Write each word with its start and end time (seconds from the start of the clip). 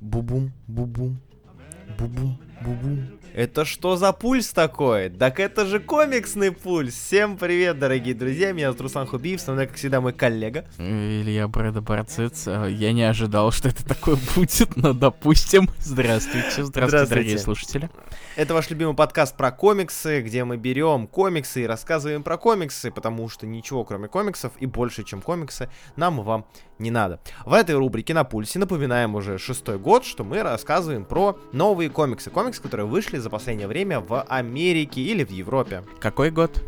Бубум, 0.00 0.52
бубум, 0.68 1.18
бубум, 1.98 2.38
бубум. 2.60 3.18
Это 3.34 3.64
что 3.64 3.96
за 3.96 4.12
пульс 4.12 4.52
такой? 4.52 5.10
Так 5.10 5.38
это 5.38 5.64
же 5.66 5.78
комиксный 5.78 6.50
пульс! 6.50 6.94
Всем 6.94 7.36
привет, 7.36 7.78
дорогие 7.78 8.14
друзья, 8.14 8.52
меня 8.52 8.68
зовут 8.68 8.80
Руслан 8.80 9.06
Хубиев, 9.06 9.40
со 9.40 9.52
мной, 9.52 9.66
как 9.66 9.76
всегда, 9.76 10.00
мой 10.00 10.12
коллега. 10.12 10.64
Илья 10.78 11.46
Брэда 11.46 11.80
Барциц. 11.80 12.46
Я 12.46 12.92
не 12.92 13.02
ожидал, 13.02 13.52
что 13.52 13.68
это 13.68 13.86
такое 13.86 14.16
будет, 14.34 14.76
но 14.76 14.92
допустим. 14.92 15.70
Здравствуйте, 15.78 16.64
здравствуйте, 16.64 16.64
здравствуйте. 16.64 17.06
дорогие 17.06 17.38
слушатели. 17.38 17.90
Это 18.34 18.54
ваш 18.54 18.70
любимый 18.70 18.94
подкаст 18.94 19.36
про 19.36 19.52
комиксы, 19.52 20.20
где 20.22 20.42
мы 20.44 20.56
берем 20.56 21.06
комиксы 21.06 21.62
и 21.62 21.66
рассказываем 21.66 22.22
про 22.22 22.38
комиксы, 22.38 22.90
потому 22.90 23.28
что 23.28 23.46
ничего, 23.46 23.84
кроме 23.84 24.08
комиксов 24.08 24.52
и 24.58 24.66
больше, 24.66 25.04
чем 25.04 25.20
комиксы, 25.20 25.68
нам 25.96 26.20
и 26.20 26.24
вам 26.24 26.46
не 26.78 26.90
надо. 26.90 27.20
В 27.44 27.52
этой 27.52 27.74
рубрике 27.74 28.14
на 28.14 28.24
пульсе 28.24 28.58
напоминаем 28.58 29.14
уже 29.16 29.38
шестой 29.38 29.78
год, 29.78 30.04
что 30.04 30.24
мы 30.24 30.42
рассказываем 30.42 31.04
про 31.04 31.38
новые 31.52 31.90
комиксы. 31.90 32.30
Комиксы, 32.30 32.47
которые 32.56 32.86
вышли 32.86 33.18
за 33.18 33.28
последнее 33.30 33.68
время 33.68 34.00
в 34.00 34.22
Америке 34.22 35.02
или 35.02 35.24
в 35.24 35.30
Европе. 35.30 35.84
Какой 36.00 36.30
год? 36.30 36.62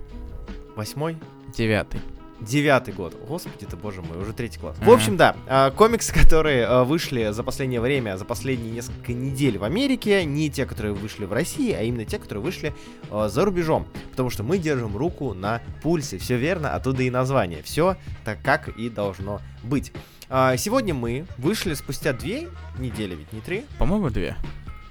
Восьмой? 0.77 1.17
Девятый. 1.57 2.01
Девятый 2.41 2.95
год. 2.95 3.15
Господи 3.29 3.67
ты, 3.67 3.77
боже 3.77 4.01
мой, 4.01 4.17
уже 4.17 4.33
третий 4.33 4.59
класс. 4.59 4.77
В 4.81 4.91
общем, 4.91 5.19
да, 5.19 5.37
а, 5.47 5.71
комиксы, 5.71 6.13
которые 6.19 6.65
а, 6.65 6.85
вышли 6.85 7.31
за 7.33 7.43
последнее 7.43 7.83
время, 7.83 8.17
за 8.17 8.25
последние 8.25 8.73
несколько 8.73 9.13
недель 9.13 9.59
в 9.59 9.65
Америке, 9.65 10.25
не 10.25 10.49
те, 10.49 10.65
которые 10.65 10.95
вышли 10.95 11.27
в 11.27 11.33
России, 11.35 11.73
а 11.73 11.83
именно 11.83 12.07
те, 12.07 12.19
которые 12.19 12.43
вышли 12.43 12.73
а, 13.11 13.29
за 13.29 13.45
рубежом. 13.45 13.87
Потому 14.11 14.31
что 14.31 14.43
мы 14.43 14.57
держим 14.57 14.97
руку 14.97 15.35
на 15.35 15.61
пульсе. 15.83 16.17
Все 16.17 16.37
верно, 16.37 16.75
оттуда 16.75 17.03
и 17.03 17.11
название. 17.11 17.63
Все 17.63 17.97
так, 18.25 18.41
как 18.43 18.69
и 18.69 18.89
должно 18.89 19.41
быть. 19.63 19.93
Сегодня 20.29 20.95
мы 20.95 21.27
вышли 21.39 21.75
спустя 21.75 22.13
две 22.13 22.49
недели, 22.79 23.17
ведь 23.17 23.33
не 23.33 23.41
три? 23.41 23.65
По-моему, 23.81 24.11
две. 24.11 24.37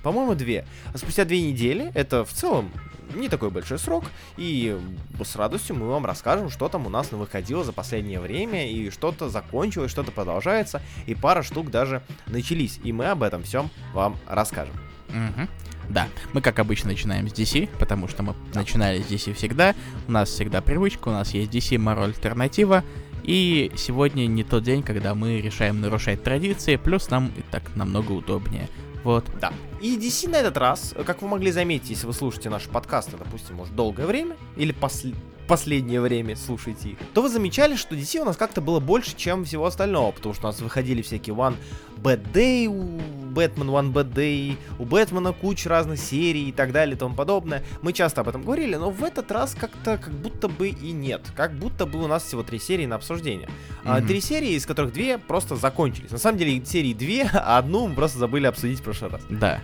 По-моему, 0.03 0.36
две. 0.36 0.66
А 0.94 0.97
спустя 0.97 1.25
две 1.25 1.42
недели, 1.42 1.92
это 1.94 2.23
в 2.25 2.31
целом 2.31 2.72
не 3.14 3.30
такой 3.30 3.50
большой 3.50 3.80
срок, 3.80 4.05
и 4.38 4.78
с 5.23 5.36
радостью 5.36 5.75
мы 5.75 5.88
вам 5.88 6.05
расскажем, 6.05 6.50
что 6.50 6.69
там 6.69 6.86
у 6.86 6.89
нас 6.89 7.11
выходило 7.11 7.64
за 7.64 7.73
последнее 7.73 8.20
время, 8.20 8.70
и 8.70 8.89
что-то 8.89 9.30
закончилось, 9.30 9.92
что-то 9.92 10.11
продолжается, 10.11 10.81
и 11.05 11.16
пара 11.16 11.44
штук 11.44 11.72
даже 11.72 12.03
начались, 12.27 12.80
и 12.83 12.92
мы 12.92 13.08
об 13.08 13.23
этом 13.23 13.44
всем 13.44 13.70
вам 13.94 14.17
расскажем. 14.27 14.75
Угу. 15.09 15.47
Да, 15.89 16.08
мы 16.33 16.42
как 16.42 16.59
обычно 16.59 16.92
начинаем 16.92 17.27
с 17.27 17.33
DC, 17.33 17.67
потому 17.80 18.08
что 18.08 18.22
мы 18.22 18.36
да. 18.53 18.59
начинали 18.59 19.02
с 19.02 19.08
DC 19.08 19.33
всегда, 19.33 19.73
у 20.08 20.11
нас 20.11 20.30
всегда 20.30 20.61
привычка, 20.61 21.08
у 21.08 21.11
нас 21.11 21.33
есть 21.33 21.52
DC 21.52 21.77
Marvel 21.77 22.05
альтернатива, 22.05 22.83
и 23.23 23.72
сегодня 23.75 24.27
не 24.27 24.44
тот 24.44 24.64
день, 24.64 24.83
когда 24.83 25.16
мы 25.16 25.42
решаем 25.42 25.81
нарушать 25.81 26.23
традиции, 26.23 26.75
плюс 26.75 27.09
нам 27.09 27.31
и 27.38 27.42
так 27.42 27.64
намного 27.75 28.11
удобнее. 28.11 28.70
Вот. 29.03 29.25
Да. 29.42 29.52
И 29.81 29.97
DC 29.97 30.30
на 30.30 30.35
этот 30.38 30.58
раз, 30.58 30.94
как 31.05 31.22
вы 31.22 31.27
могли 31.30 31.52
заметить, 31.52 31.89
если 31.91 32.05
вы 32.05 32.13
слушаете 32.13 32.49
наши 32.49 32.69
подкасты, 32.69 33.16
допустим, 33.17 33.55
может, 33.55 33.75
долгое 33.75 34.05
время, 34.05 34.36
или 34.58 34.71
после 34.71 35.13
последнее 35.50 36.00
время 36.00 36.36
слушаете 36.36 36.89
их, 36.89 36.97
то 37.14 37.23
вы 37.23 37.30
замечали, 37.30 37.75
что 37.75 37.95
DC 37.95 38.19
у 38.19 38.25
нас 38.25 38.38
как-то 38.38 38.61
было 38.61 38.80
больше, 38.80 39.16
чем 39.17 39.44
всего 39.45 39.66
остального, 39.66 40.11
потому 40.11 40.36
что 40.36 40.47
у 40.47 40.52
нас 40.52 40.61
выходили 40.61 41.02
всякие 41.02 41.36
One 41.36 41.55
Bad 41.97 42.31
Day, 42.31 42.67
у 42.67 43.00
Бэтмен 43.31 43.70
One 43.70 43.92
Bad 43.92 44.14
Day, 44.14 44.58
у 44.77 44.86
Бэтмена 44.86 45.33
куча 45.33 45.67
разных 45.67 46.00
серий 46.00 46.50
и 46.50 46.52
так 46.52 46.72
далее 46.72 46.95
и 46.95 46.97
тому 47.00 47.16
подобное. 47.16 47.64
Мы 47.81 47.94
часто 47.94 48.22
об 48.22 48.30
этом 48.30 48.44
говорили, 48.44 48.75
но 48.75 48.92
в 48.92 49.03
этот 49.03 49.31
раз 49.31 49.55
как-то 49.59 49.97
как 49.97 50.14
будто 50.14 50.47
бы 50.47 50.70
и 50.70 50.92
нет. 50.92 51.22
Как 51.36 51.53
будто 51.53 51.88
бы 51.88 52.03
у 52.03 52.08
нас 52.08 52.23
всего 52.23 52.44
три 52.44 52.59
серии 52.59 52.86
на 52.86 52.95
обсуждение. 52.95 53.50
Mm-hmm. 53.83 54.08
Три 54.08 54.22
серии, 54.22 54.52
из 54.52 54.67
которых 54.67 54.94
две 54.94 55.17
просто 55.17 55.55
закончились. 55.55 56.11
На 56.11 56.20
самом 56.20 56.38
деле 56.38 56.64
серии 56.64 56.94
две, 56.94 57.23
а 57.33 57.58
одну 57.58 57.88
мы 57.88 57.95
просто 57.95 58.20
забыли 58.20 58.45
обсудить 58.45 58.80
в 58.80 58.83
прошлый 58.83 59.09
раз. 59.09 59.22
Да. 59.30 59.61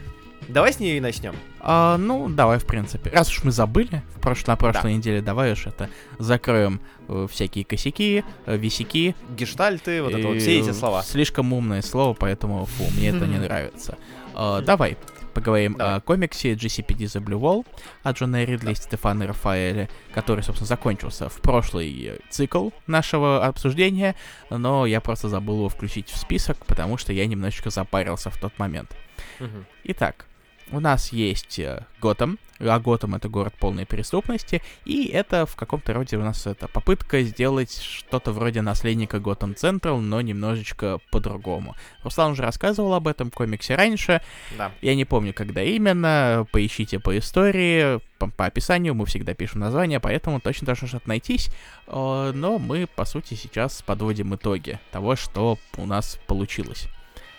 Давай 0.47 0.73
с 0.73 0.79
нее 0.79 0.97
и 0.97 0.99
начнем. 0.99 1.35
А, 1.59 1.97
ну, 1.97 2.29
давай, 2.29 2.59
в 2.59 2.65
принципе. 2.65 3.09
Раз 3.09 3.29
уж 3.29 3.43
мы 3.43 3.51
забыли 3.51 4.03
в 4.15 4.19
прош... 4.19 4.45
на 4.45 4.55
прошлой 4.55 4.91
да. 4.91 4.97
неделе, 4.97 5.21
давай 5.21 5.53
уж 5.53 5.65
это 5.65 5.89
закроем 6.19 6.79
э, 7.07 7.27
всякие 7.29 7.65
косяки, 7.65 8.23
э, 8.45 8.57
висяки. 8.57 9.15
Гештальты, 9.35 10.03
вот 10.03 10.13
это 10.13 10.27
вот, 10.27 10.37
все 10.37 10.59
эти 10.59 10.71
слова. 10.71 11.01
Слишком 11.03 11.51
умное 11.53 11.81
слово, 11.81 12.13
поэтому, 12.13 12.65
фу, 12.65 12.83
мне 12.95 13.09
это 13.09 13.25
не 13.25 13.37
нравится. 13.37 13.97
А, 14.33 14.61
давай, 14.61 14.97
поговорим 15.33 15.75
да. 15.75 15.95
о 15.95 16.01
комиксе 16.01 16.53
GCPD 16.53 17.05
The 17.05 17.23
Blue 17.23 17.39
Wall 17.39 17.65
от 18.03 18.17
Джона 18.17 18.43
Ридли 18.43 18.71
и 18.71 18.75
Стефана 18.75 19.27
Рафаэля, 19.27 19.89
который, 20.13 20.43
собственно, 20.43 20.67
закончился 20.67 21.29
в 21.29 21.41
прошлый 21.41 22.19
цикл 22.29 22.69
нашего 22.87 23.45
обсуждения, 23.45 24.15
но 24.49 24.85
я 24.85 25.01
просто 25.01 25.29
забыл 25.29 25.57
его 25.57 25.69
включить 25.69 26.09
в 26.09 26.17
список, 26.17 26.65
потому 26.65 26.97
что 26.97 27.13
я 27.13 27.25
немножечко 27.25 27.69
запарился 27.69 28.29
в 28.29 28.37
тот 28.37 28.57
момент. 28.57 28.95
Угу. 29.39 29.65
Итак, 29.85 30.25
у 30.71 30.79
нас 30.79 31.11
есть 31.11 31.59
э, 31.59 31.85
Готэм, 32.01 32.39
а 32.59 32.79
Готэм 32.79 33.15
это 33.15 33.29
город 33.29 33.53
полной 33.59 33.85
преступности, 33.85 34.61
и 34.85 35.07
это 35.07 35.45
в 35.45 35.55
каком-то 35.55 35.93
роде 35.93 36.17
у 36.17 36.21
нас 36.21 36.47
это 36.47 36.67
попытка 36.67 37.21
сделать 37.21 37.81
что-то 37.81 38.31
вроде 38.31 38.61
наследника 38.61 39.19
Готэм 39.19 39.55
Централ, 39.55 39.99
но 39.99 40.21
немножечко 40.21 40.99
по-другому. 41.11 41.75
Руслан 42.03 42.31
уже 42.31 42.43
рассказывал 42.43 42.93
об 42.93 43.07
этом 43.07 43.31
комиксе 43.31 43.75
раньше, 43.75 44.21
да. 44.57 44.71
я 44.81 44.95
не 44.95 45.05
помню, 45.05 45.33
когда 45.33 45.61
именно, 45.61 46.47
поищите 46.51 46.99
по 46.99 47.17
истории, 47.17 47.99
по, 48.17 48.27
по 48.29 48.45
описанию, 48.45 48.95
мы 48.95 49.05
всегда 49.05 49.33
пишем 49.33 49.59
название, 49.61 49.99
поэтому 49.99 50.39
точно 50.39 50.65
должно 50.65 50.87
что-то 50.87 51.09
найтись, 51.09 51.49
э, 51.87 52.31
но 52.33 52.57
мы, 52.57 52.87
по 52.87 53.05
сути, 53.05 53.33
сейчас 53.33 53.81
подводим 53.81 54.35
итоги 54.35 54.79
того, 54.91 55.15
что 55.15 55.59
у 55.77 55.85
нас 55.85 56.19
получилось. 56.27 56.87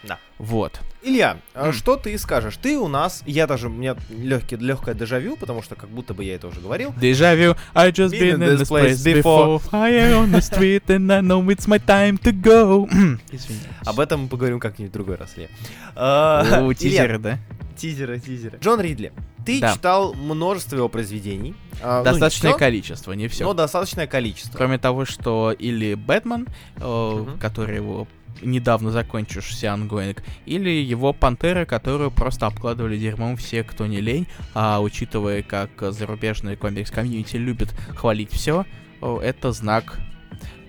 Да. 0.06 0.18
Вот. 0.38 0.80
Илья, 1.02 1.38
mm. 1.54 1.72
что 1.72 1.96
ты 1.96 2.18
скажешь? 2.18 2.56
Ты 2.56 2.78
у 2.78 2.88
нас, 2.88 3.22
я 3.26 3.46
даже, 3.46 3.68
у 3.68 3.70
меня 3.70 3.96
легкий, 4.10 4.56
легкое 4.56 4.94
дежавю, 4.94 5.36
потому 5.36 5.62
что 5.62 5.74
как 5.74 5.88
будто 5.88 6.14
бы 6.14 6.24
я 6.24 6.34
это 6.34 6.48
уже 6.48 6.60
говорил. 6.60 6.92
Дежавю, 7.00 7.56
I 7.74 7.90
just 7.90 8.12
been, 8.12 8.38
been 8.38 8.42
in 8.42 8.58
this 8.58 8.68
place 8.68 9.04
before. 9.04 9.60
Fire 9.60 10.14
on 10.14 10.32
the 10.32 10.40
street 10.40 10.86
and 10.88 11.12
I 11.12 11.20
know 11.20 11.44
it's 11.46 11.66
my 11.66 11.78
time 11.78 12.18
to 12.22 12.32
go. 12.32 12.88
Об 13.86 14.00
этом 14.00 14.22
мы 14.22 14.28
поговорим 14.28 14.60
как-нибудь 14.60 14.90
в 14.90 14.94
другой 14.94 15.16
раз, 15.16 15.34
Илья. 15.36 15.48
Uh, 15.94 16.74
тизеры, 16.74 17.18
да? 17.18 17.38
Тизеры, 17.76 18.18
тизеры. 18.18 18.58
Джон 18.58 18.80
Ридли, 18.80 19.12
ты 19.44 19.60
да. 19.60 19.74
читал 19.74 20.14
множество 20.14 20.76
его 20.76 20.88
произведений. 20.88 21.54
А, 21.82 22.02
достаточное 22.02 22.52
ну, 22.52 22.58
количество, 22.58 23.12
не 23.12 23.28
все. 23.28 23.44
Но 23.44 23.54
достаточное 23.54 24.06
количество. 24.06 24.56
Кроме 24.56 24.78
того, 24.78 25.04
что 25.04 25.52
I 25.52 25.66
Am 25.66 25.94
Batman, 25.94 26.48
э, 26.76 26.80
uh-huh. 26.80 27.38
который 27.38 27.76
его 27.76 28.08
недавно 28.42 28.90
закончившийся 28.90 29.72
ongoing, 29.72 30.22
или 30.44 30.70
его 30.70 31.12
пантера, 31.12 31.64
которую 31.64 32.10
просто 32.10 32.46
обкладывали 32.46 32.98
дерьмом 32.98 33.36
все, 33.36 33.62
кто 33.64 33.86
не 33.86 34.00
лень, 34.00 34.26
а 34.54 34.80
учитывая, 34.80 35.42
как 35.42 35.70
зарубежный 35.92 36.56
комикс-комьюнити 36.56 37.36
любит 37.36 37.74
хвалить 37.96 38.32
все, 38.32 38.64
это 39.00 39.52
знак, 39.52 39.98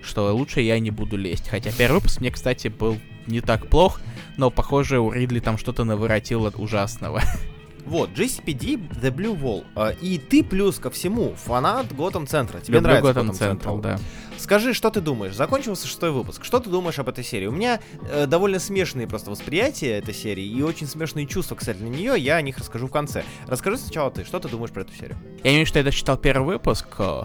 что 0.02 0.34
лучше 0.34 0.60
я 0.60 0.78
не 0.78 0.90
буду 0.90 1.16
лезть. 1.16 1.48
Хотя 1.48 1.70
первый 1.72 1.96
выпуск 1.96 2.20
мне, 2.20 2.30
кстати, 2.30 2.68
был 2.68 2.98
не 3.26 3.40
так 3.40 3.68
плох, 3.68 4.00
но, 4.36 4.50
похоже, 4.50 5.00
у 5.00 5.12
Ридли 5.12 5.40
там 5.40 5.58
что-то 5.58 5.84
наворотило 5.84 6.50
ужасного. 6.56 7.22
Вот, 7.88 8.10
GCPD 8.10 9.00
The 9.00 9.10
Blue 9.10 9.34
Wall. 9.40 9.64
А, 9.74 9.90
и 9.90 10.18
ты 10.18 10.44
плюс 10.44 10.78
ко 10.78 10.90
всему 10.90 11.34
фанат 11.34 11.90
Готэм 11.94 12.26
Центра. 12.26 12.60
Тебе 12.60 12.74
Люблю 12.74 12.90
нравится 12.90 13.14
Готэм 13.14 13.32
Централ, 13.32 13.78
да. 13.78 13.98
Скажи, 14.36 14.74
что 14.74 14.90
ты 14.90 15.00
думаешь? 15.00 15.34
Закончился 15.34 15.86
шестой 15.86 16.10
выпуск. 16.10 16.44
Что 16.44 16.60
ты 16.60 16.68
думаешь 16.68 16.98
об 16.98 17.08
этой 17.08 17.24
серии? 17.24 17.46
У 17.46 17.50
меня 17.50 17.80
э, 18.10 18.26
довольно 18.26 18.58
смешанные 18.58 19.08
просто 19.08 19.30
восприятия 19.30 19.98
этой 19.98 20.12
серии 20.12 20.44
и 20.44 20.62
очень 20.62 20.86
смешные 20.86 21.26
чувства, 21.26 21.54
кстати, 21.54 21.78
на 21.78 21.88
нее. 21.88 22.14
Я 22.18 22.36
о 22.36 22.42
них 22.42 22.58
расскажу 22.58 22.88
в 22.88 22.90
конце. 22.90 23.24
Расскажи 23.46 23.78
сначала 23.78 24.10
ты, 24.10 24.24
что 24.24 24.38
ты 24.38 24.48
думаешь 24.48 24.70
про 24.70 24.82
эту 24.82 24.92
серию? 24.92 25.16
Я 25.42 25.52
имею 25.52 25.64
в 25.64 25.68
виду, 25.68 25.68
что 25.68 25.78
я 25.80 25.90
читал 25.90 26.18
первый 26.18 26.44
выпуск. 26.44 26.88
Э, 26.98 27.22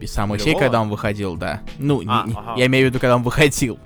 без 0.00 0.14
самой 0.14 0.38
серии, 0.38 0.58
когда 0.58 0.80
он 0.80 0.88
выходил, 0.88 1.36
да. 1.36 1.60
Ну, 1.78 2.00
а, 2.06 2.24
не, 2.26 2.32
ага. 2.32 2.54
я 2.56 2.66
имею 2.66 2.86
в 2.86 2.88
виду, 2.88 3.00
когда 3.00 3.16
он 3.16 3.22
выходил. 3.22 3.78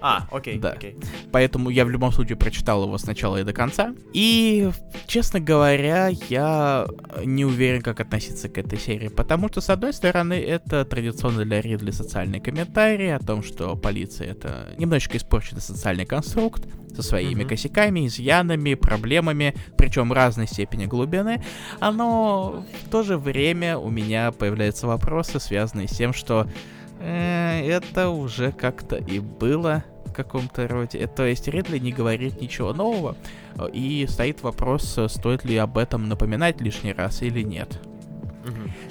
А, 0.00 0.26
окей, 0.30 0.58
да. 0.58 0.72
окей. 0.72 0.96
Поэтому 1.32 1.70
я 1.70 1.84
в 1.84 1.90
любом 1.90 2.12
случае 2.12 2.36
прочитал 2.36 2.84
его 2.84 2.98
сначала 2.98 3.38
и 3.38 3.44
до 3.44 3.52
конца. 3.52 3.94
И, 4.12 4.70
честно 5.06 5.40
говоря, 5.40 6.10
я 6.28 6.86
не 7.24 7.44
уверен, 7.44 7.82
как 7.82 8.00
относиться 8.00 8.48
к 8.48 8.58
этой 8.58 8.78
серии. 8.78 9.08
Потому 9.08 9.48
что, 9.48 9.60
с 9.60 9.70
одной 9.70 9.92
стороны, 9.92 10.34
это 10.34 10.84
традиционно 10.84 11.44
для 11.44 11.60
Ридли 11.60 11.90
социальный 11.90 12.40
комментарий 12.40 13.14
о 13.14 13.18
том, 13.18 13.42
что 13.42 13.76
полиция 13.76 14.28
это 14.28 14.74
немножечко 14.78 15.16
испорченный 15.16 15.60
социальный 15.60 16.06
конструкт 16.06 16.64
со 16.94 17.02
своими 17.02 17.42
mm-hmm. 17.42 17.48
косяками, 17.48 18.06
изъянами, 18.06 18.74
проблемами, 18.74 19.54
причем 19.76 20.12
разной 20.12 20.46
степени 20.46 20.86
глубины. 20.86 21.44
Но 21.80 22.64
в 22.84 22.90
то 22.90 23.02
же 23.02 23.18
время 23.18 23.76
у 23.76 23.90
меня 23.90 24.32
появляются 24.32 24.86
вопросы, 24.86 25.38
связанные 25.38 25.88
с 25.88 25.96
тем, 25.96 26.12
что 26.12 26.46
это 27.06 28.08
уже 28.08 28.52
как-то 28.52 28.96
и 28.96 29.20
было 29.20 29.84
в 30.04 30.12
каком-то 30.12 30.66
роде. 30.66 30.98
Э, 30.98 31.06
то 31.06 31.24
есть 31.26 31.48
Ридли 31.48 31.78
не 31.78 31.92
говорит 31.92 32.40
ничего 32.40 32.72
нового, 32.72 33.16
и 33.72 34.06
стоит 34.08 34.42
вопрос, 34.42 34.98
стоит 35.08 35.44
ли 35.44 35.56
об 35.56 35.78
этом 35.78 36.08
напоминать 36.08 36.60
лишний 36.60 36.92
раз 36.92 37.22
или 37.22 37.42
нет. 37.42 37.80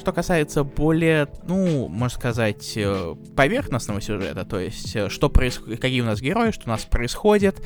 Что 0.05 0.13
касается 0.13 0.63
более, 0.63 1.27
ну, 1.47 1.87
можно 1.87 2.15
сказать, 2.15 2.73
э, 2.75 3.15
поверхностного 3.35 4.01
сюжета, 4.01 4.45
то 4.45 4.59
есть, 4.59 4.95
э, 4.95 5.09
что 5.09 5.29
происходит, 5.29 5.81
какие 5.81 6.01
у 6.01 6.05
нас 6.05 6.21
герои, 6.21 6.51
что 6.51 6.65
у 6.67 6.69
нас 6.69 6.83
происходит, 6.83 7.59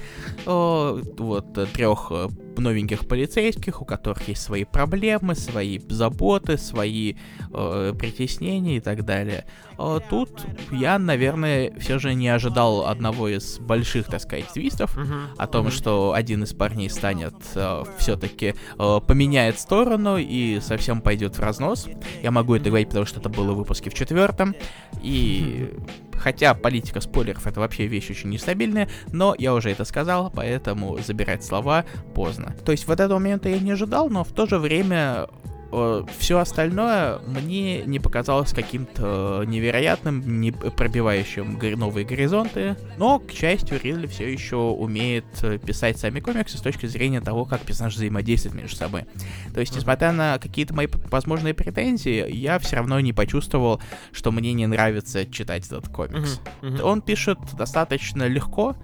вот, 0.46 1.74
трех 1.74 2.12
новеньких 2.60 3.08
полицейских, 3.08 3.82
у 3.82 3.86
которых 3.86 4.28
есть 4.28 4.42
свои 4.42 4.64
проблемы, 4.64 5.36
свои 5.36 5.80
заботы, 5.90 6.58
свои 6.58 7.16
э, 7.52 7.94
притеснения 7.98 8.78
и 8.78 8.80
так 8.80 9.06
далее. 9.06 9.46
Э, 9.78 10.00
тут 10.10 10.46
я, 10.72 11.00
наверное, 11.00 11.74
все 11.80 12.00
же 12.00 12.14
не 12.14 12.30
ожидал 12.30 12.86
одного 12.86 13.30
из 13.30 13.60
больших, 13.60 14.08
так 14.08 14.22
сказать, 14.22 14.48
твистов 14.54 14.98
uh-huh. 14.98 15.36
о 15.38 15.48
том, 15.48 15.68
uh-huh. 15.68 15.72
что 15.72 16.14
один 16.14 16.44
из 16.44 16.54
парней 16.54 16.90
станет 16.90 17.36
э, 17.56 17.84
все-таки 17.98 18.56
э, 18.78 19.00
поменяет 19.06 19.60
сторону 19.60 20.18
и 20.18 20.60
совсем 20.60 21.02
пойдет 21.02 21.38
в 21.38 21.40
разнос. 21.42 21.88
Я 22.22 22.29
могу 22.32 22.56
это 22.56 22.70
говорить, 22.70 22.90
потому 22.90 23.06
что 23.06 23.20
это 23.20 23.30
было 23.30 23.54
в 23.54 23.58
выпуске 23.58 23.90
в 23.90 23.94
четвертом. 23.94 24.56
И 25.02 25.74
Хотя 26.20 26.54
политика 26.54 27.00
спойлеров 27.00 27.48
это 27.48 27.60
вообще 27.62 27.88
вещь 27.88 28.10
очень 28.10 28.30
нестабильная, 28.30 28.90
но 29.12 29.36
я 29.38 29.54
уже 29.54 29.72
это 29.72 29.86
сказал, 29.86 30.32
поэтому 30.36 30.98
забирать 31.00 31.44
слова 31.44 31.86
поздно. 32.14 32.56
То 32.66 32.74
есть 32.74 32.88
вот 32.88 33.00
этого 33.00 33.20
момента 33.20 33.48
я 33.48 33.60
не 33.60 33.72
ожидал, 33.72 34.10
но 34.10 34.24
в 34.24 34.30
то 34.30 34.46
же 34.46 34.60
время 34.60 35.28
все 36.18 36.40
остальное 36.40 37.20
мне 37.20 37.84
не 37.84 38.00
показалось 38.00 38.54
каким-то 38.54 39.44
невероятным, 39.46 40.42
не 40.42 40.52
пробивающим 40.52 41.60
новые 41.78 42.06
горизонты. 42.06 42.76
Но, 42.98 43.20
к 43.20 43.32
счастью, 43.32 43.80
Ридли 43.82 44.08
все 44.08 44.32
еще 44.32 44.56
умеет 44.58 45.26
э, 45.44 45.58
писать 45.58 45.98
сами 45.98 46.20
комиксы 46.20 46.58
с 46.58 46.62
точки 46.62 46.86
зрения 46.86 47.22
того, 47.22 47.46
как 47.46 47.62
персонаж 47.62 47.96
взаимодействует 47.96 48.56
между 48.56 48.76
собой. 48.76 49.06
То 49.54 49.60
есть, 49.60 49.76
несмотря 49.76 50.12
на 50.12 50.40
какие-то 50.40 50.74
мои 50.74 50.88
возможные 51.12 51.54
претензии, 51.54 52.32
я 52.32 52.60
все 52.60 52.78
равно 52.78 53.00
не 53.00 53.14
почувствовал, 53.14 53.82
что 54.12 54.32
мне 54.32 54.54
не 54.54 54.68
нравится 54.68 55.26
читать 55.26 55.68
этот 55.68 55.88
комикс. 55.90 56.42
Он 56.84 57.02
пишет 57.02 57.40
достаточно 57.58 58.28
легко, 58.28 58.76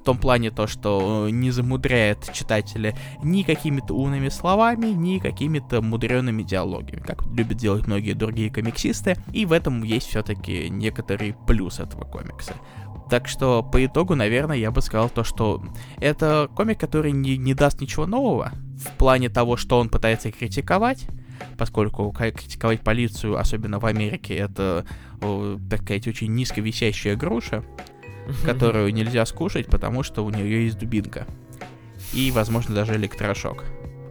в 0.00 0.04
том 0.04 0.18
плане 0.18 0.50
то, 0.50 0.66
что 0.66 1.28
не 1.30 1.50
замудряет 1.50 2.32
читателя 2.32 2.96
ни 3.22 3.42
какими-то 3.42 3.94
умными 3.94 4.30
словами, 4.30 4.86
ни 4.86 5.18
какими-то 5.18 5.82
мудреными 5.82 6.42
диалогами, 6.42 7.00
как 7.00 7.26
любят 7.26 7.58
делать 7.58 7.86
многие 7.86 8.14
другие 8.14 8.50
комиксисты, 8.50 9.16
и 9.32 9.44
в 9.44 9.52
этом 9.52 9.82
есть 9.82 10.08
все-таки 10.08 10.70
некоторый 10.70 11.34
плюс 11.46 11.80
этого 11.80 12.04
комикса. 12.04 12.54
Так 13.10 13.28
что 13.28 13.62
по 13.62 13.84
итогу, 13.84 14.14
наверное, 14.14 14.56
я 14.56 14.70
бы 14.70 14.80
сказал 14.80 15.10
то, 15.10 15.24
что 15.24 15.62
это 15.98 16.48
комик, 16.54 16.78
который 16.78 17.12
не, 17.12 17.36
не 17.36 17.54
даст 17.54 17.80
ничего 17.80 18.06
нового 18.06 18.52
в 18.78 18.96
плане 18.96 19.28
того, 19.28 19.56
что 19.56 19.78
он 19.78 19.88
пытается 19.88 20.30
критиковать, 20.30 21.06
поскольку 21.58 22.10
критиковать 22.12 22.80
полицию, 22.82 23.38
особенно 23.38 23.80
в 23.80 23.86
Америке, 23.86 24.34
это, 24.34 24.86
так 25.68 25.82
сказать, 25.82 26.06
очень 26.06 26.32
низко 26.34 26.60
висящая 26.60 27.16
груша 27.16 27.64
которую 28.44 28.92
нельзя 28.92 29.24
скушать, 29.26 29.66
потому 29.66 30.02
что 30.02 30.24
у 30.24 30.30
нее 30.30 30.64
есть 30.64 30.78
дубинка. 30.78 31.26
И, 32.12 32.30
возможно, 32.30 32.74
даже 32.74 32.96
электрошок. 32.96 33.64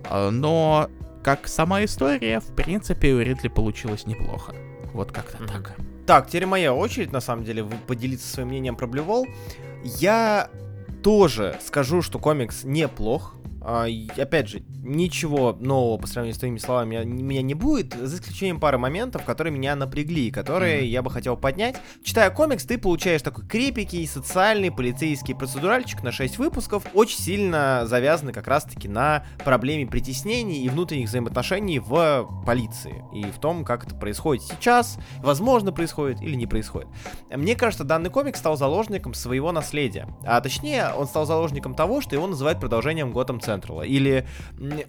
А, 0.09 0.29
но, 0.29 0.89
как 1.23 1.47
сама 1.47 1.83
история, 1.83 2.39
в 2.39 2.55
принципе, 2.55 3.13
у 3.13 3.19
Ридли 3.19 3.47
получилось 3.47 4.05
неплохо. 4.05 4.55
Вот 4.93 5.11
как-то 5.11 5.37
так. 5.45 5.75
Так, 6.05 6.27
теперь 6.27 6.45
моя 6.45 6.73
очередь, 6.73 7.11
на 7.11 7.21
самом 7.21 7.43
деле, 7.43 7.63
поделиться 7.87 8.27
своим 8.27 8.49
мнением 8.49 8.75
про 8.75 8.87
Блювол. 8.87 9.27
Я 9.83 10.49
тоже 11.03 11.57
скажу, 11.65 12.01
что 12.01 12.19
комикс 12.19 12.63
неплох. 12.63 13.35
А, 13.61 13.87
опять 14.17 14.49
же, 14.49 14.63
ничего 14.83 15.55
нового 15.59 15.97
по 15.97 16.07
сравнению 16.07 16.35
с 16.35 16.39
твоими 16.39 16.57
словами 16.57 17.03
меня 17.03 17.41
не 17.41 17.53
будет, 17.53 17.93
за 17.93 18.17
исключением 18.17 18.59
пары 18.59 18.77
моментов, 18.77 19.23
которые 19.23 19.53
меня 19.53 19.75
напрягли, 19.75 20.31
которые 20.31 20.81
mm-hmm. 20.81 20.87
я 20.87 21.01
бы 21.01 21.11
хотел 21.11 21.37
поднять. 21.37 21.75
Читая 22.03 22.29
комикс, 22.29 22.63
ты 22.63 22.77
получаешь 22.77 23.21
такой 23.21 23.45
крепкий, 23.45 24.05
социальный, 24.07 24.71
полицейский 24.71 25.35
процедуральчик 25.35 26.03
на 26.03 26.11
6 26.11 26.37
выпусков, 26.37 26.83
очень 26.93 27.19
сильно 27.19 27.83
завязанный 27.85 28.33
как 28.33 28.47
раз-таки 28.47 28.87
на 28.87 29.25
проблеме 29.43 29.87
притеснений 29.87 30.63
и 30.63 30.69
внутренних 30.69 31.07
взаимоотношений 31.07 31.79
в 31.79 32.43
полиции. 32.45 33.03
И 33.13 33.23
в 33.23 33.39
том, 33.39 33.65
как 33.65 33.85
это 33.85 33.95
происходит 33.95 34.43
сейчас, 34.43 34.97
возможно, 35.19 35.71
происходит 35.71 36.21
или 36.21 36.35
не 36.35 36.47
происходит. 36.47 36.89
Мне 37.29 37.55
кажется, 37.55 37.83
данный 37.83 38.09
комикс 38.09 38.39
стал 38.39 38.57
заложником 38.57 39.13
своего 39.13 39.51
наследия. 39.51 40.07
А 40.23 40.39
точнее, 40.41 40.91
он 40.97 41.07
стал 41.07 41.25
заложником 41.25 41.73
того, 41.73 42.01
что 42.01 42.15
его 42.15 42.27
называют 42.27 42.59
продолжением 42.59 43.11
Готэм 43.11 43.39
Централа. 43.59 43.81
Или 43.81 44.25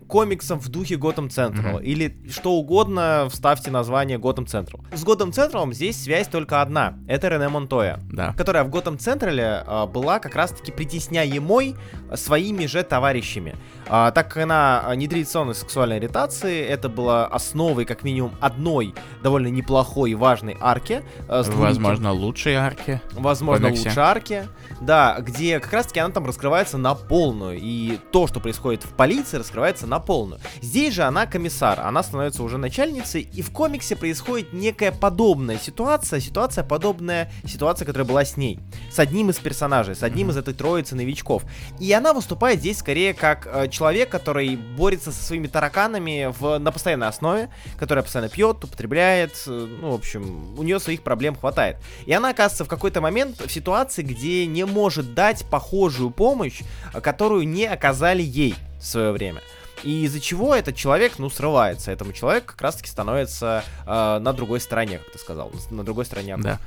комиксом 0.06 0.61
в 0.61 0.69
духе 0.69 0.96
Готэм 0.96 1.31
Централ, 1.31 1.81
mm-hmm. 1.81 1.84
или 1.84 2.17
что 2.31 2.52
угодно, 2.52 3.28
вставьте 3.31 3.70
название 3.70 4.19
Готэм 4.19 4.46
Централ. 4.46 4.84
С 4.93 5.02
Готэм 5.02 5.32
Централом 5.32 5.72
здесь 5.72 6.00
связь 6.02 6.28
только 6.28 6.62
одна, 6.62 6.94
это 7.08 7.28
Рене 7.28 7.49
Монтоя, 7.49 8.00
да. 8.12 8.32
которая 8.34 8.64
в 8.64 8.70
Готэм 8.70 8.99
Централе 8.99 9.64
была 9.93 10.19
как 10.20 10.37
раз-таки 10.37 10.70
притесняемой 10.72 11.75
своими 12.14 12.67
же 12.67 12.82
товарищами. 12.82 13.56
А, 13.93 14.13
так 14.13 14.29
как 14.29 14.45
она 14.45 14.85
нетрадиционной 14.95 15.57
сексуальной 15.57 15.97
ориентации, 15.97 16.61
это 16.65 16.89
было 16.89 17.27
основой 17.27 17.85
как 17.85 18.05
минимум 18.05 18.37
одной 18.41 18.95
довольно 19.21 19.49
неплохой 19.49 20.13
и 20.13 20.15
важной 20.15 20.57
арки. 20.61 21.03
А, 21.29 21.43
Возможно, 21.43 22.13
лучшей 22.13 22.55
арки. 22.55 23.01
Возможно, 23.13 23.69
лучшей 23.69 23.93
арки. 23.97 24.47
Да, 24.81 25.19
где 25.21 25.59
как 25.59 25.73
раз-таки 25.73 25.99
она 25.99 26.15
там 26.15 26.25
раскрывается 26.25 26.79
на 26.79 26.95
полную. 26.95 27.59
И 27.61 27.99
то, 28.13 28.29
что 28.29 28.39
происходит 28.39 28.85
в 28.85 28.95
полиции, 28.95 29.39
раскрывается 29.39 29.89
на 29.89 29.99
полную. 29.99 30.41
Здесь 30.63 30.95
же 30.95 31.03
она 31.03 31.27
комиссар, 31.27 31.81
она 31.81 32.05
становится 32.05 32.45
уже 32.45 32.59
начальницей, 32.59 33.23
и 33.23 33.43
в 33.43 33.51
комиксе 33.51 33.97
происходит 33.97 34.53
некая 34.53 34.93
подобная 34.93 35.59
ситуация, 35.59 36.21
ситуация 36.21 36.63
подобная 36.63 37.33
ситуация, 37.45 37.87
которая 37.87 38.07
была 38.07 38.25
с 38.25 38.37
ней, 38.37 38.61
с 38.93 39.01
одним 39.01 39.31
из 39.31 39.39
персонажей, 39.39 39.97
с 39.97 40.05
одним 40.05 40.31
из 40.31 40.37
этой 40.37 40.55
троицы 40.55 40.95
новичков. 40.95 41.43
И 41.81 41.93
она 41.93 42.13
выступает 42.13 42.61
здесь 42.61 42.79
скорее 42.79 43.15
как 43.15 43.49
э, 43.51 43.69
человек, 43.81 44.11
который 44.11 44.56
борется 44.56 45.11
со 45.11 45.25
своими 45.25 45.47
тараканами 45.47 46.35
в, 46.38 46.59
на 46.59 46.71
постоянной 46.71 47.09
основе, 47.09 47.49
который 47.79 48.05
постоянно 48.05 48.29
пьет, 48.29 48.62
употребляет, 48.62 49.32
э, 49.47 49.50
ну, 49.81 49.93
в 49.93 49.94
общем, 49.94 50.55
у 50.59 50.62
нее 50.62 50.79
своих 50.81 51.03
проблем 51.03 51.35
хватает. 51.35 51.79
И 52.05 52.12
она 52.12 52.29
оказывается 52.29 52.67
в 52.67 52.69
какой-то 52.69 53.00
момент 53.00 53.41
в 53.41 53.50
ситуации, 53.50 54.03
где 54.03 54.44
не 54.44 54.67
может 54.67 55.15
дать 55.15 55.47
похожую 55.47 56.11
помощь, 56.11 56.61
которую 57.03 57.49
не 57.49 57.65
оказали 57.65 58.21
ей 58.21 58.55
в 58.79 58.85
свое 58.85 59.12
время. 59.12 59.41
И 59.82 60.05
из-за 60.05 60.21
чего 60.21 60.55
этот 60.55 60.77
человек, 60.77 61.15
ну, 61.17 61.31
срывается. 61.31 61.91
Этому 61.91 62.12
человеку 62.12 62.49
как 62.49 62.61
раз-таки 62.61 62.91
становится 62.91 63.65
э, 63.87 64.19
на 64.19 64.35
другой 64.35 64.61
стороне, 64.61 64.99
как 64.99 65.12
ты 65.12 65.19
сказал, 65.19 65.50
на 65.71 65.85
другой 65.85 66.05
стороне. 66.05 66.37
Да. 66.37 66.59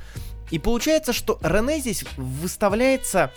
И 0.50 0.58
получается, 0.58 1.12
что 1.12 1.38
Рене 1.44 1.78
здесь 1.78 2.04
выставляется... 2.16 3.30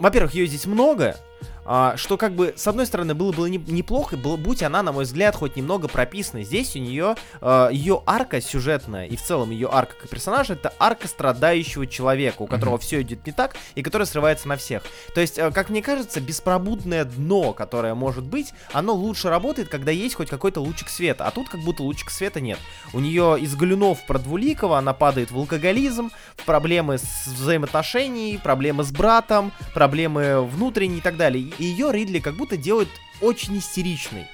Во-первых, 0.00 0.34
ее 0.34 0.46
здесь 0.46 0.66
много, 0.66 1.16
а, 1.64 1.96
что 1.96 2.16
как 2.16 2.32
бы, 2.32 2.54
с 2.56 2.66
одной 2.66 2.86
стороны, 2.86 3.14
было 3.14 3.32
бы 3.32 3.48
не, 3.48 3.58
неплохо, 3.58 4.16
было, 4.16 4.36
будь 4.36 4.62
она, 4.62 4.82
на 4.82 4.92
мой 4.92 5.04
взгляд, 5.04 5.36
хоть 5.36 5.56
немного 5.56 5.88
прописана. 5.88 6.42
Здесь 6.42 6.74
у 6.76 6.78
нее, 6.78 7.16
а, 7.40 7.68
ее 7.68 8.02
арка 8.06 8.40
сюжетная, 8.40 9.06
и 9.06 9.16
в 9.16 9.22
целом 9.22 9.50
ее 9.50 9.68
арка 9.70 9.94
как 10.00 10.08
персонажа, 10.08 10.54
это 10.54 10.72
арка 10.78 11.08
страдающего 11.08 11.86
человека, 11.86 12.42
у 12.42 12.46
которого 12.46 12.76
mm-hmm. 12.76 12.80
все 12.80 13.02
идет 13.02 13.26
не 13.26 13.32
так, 13.32 13.56
и 13.74 13.82
который 13.82 14.06
срывается 14.06 14.48
на 14.48 14.56
всех. 14.56 14.82
То 15.14 15.20
есть, 15.20 15.38
а, 15.38 15.50
как 15.50 15.70
мне 15.70 15.82
кажется, 15.82 16.20
беспробудное 16.20 17.04
дно, 17.04 17.52
которое 17.52 17.94
может 17.94 18.24
быть, 18.24 18.52
оно 18.72 18.94
лучше 18.94 19.28
работает, 19.28 19.68
когда 19.68 19.90
есть 19.90 20.14
хоть 20.14 20.28
какой-то 20.28 20.60
лучик 20.60 20.88
света, 20.88 21.26
а 21.26 21.30
тут 21.30 21.48
как 21.48 21.60
будто 21.60 21.82
лучик 21.82 22.10
света 22.10 22.40
нет. 22.40 22.58
У 22.92 23.00
нее 23.00 23.38
из 23.40 23.54
галюнов 23.54 24.04
про 24.06 24.18
Двуликова 24.18 24.78
она 24.78 24.92
падает 24.92 25.30
в 25.30 25.36
алкоголизм, 25.36 26.10
в 26.36 26.44
проблемы 26.44 26.98
с 26.98 27.26
взаимоотношениями, 27.26 28.38
проблемы 28.38 28.84
с 28.84 28.90
братом, 28.90 29.52
проблемы 29.74 30.44
внутренние 30.44 30.98
и 30.98 31.02
так 31.02 31.16
далее 31.16 31.49
и 31.58 31.64
ее 31.64 31.92
Ридли 31.92 32.18
как 32.18 32.34
будто 32.36 32.56
делают 32.56 32.88
очень 33.20 33.58
истеричной. 33.58 34.26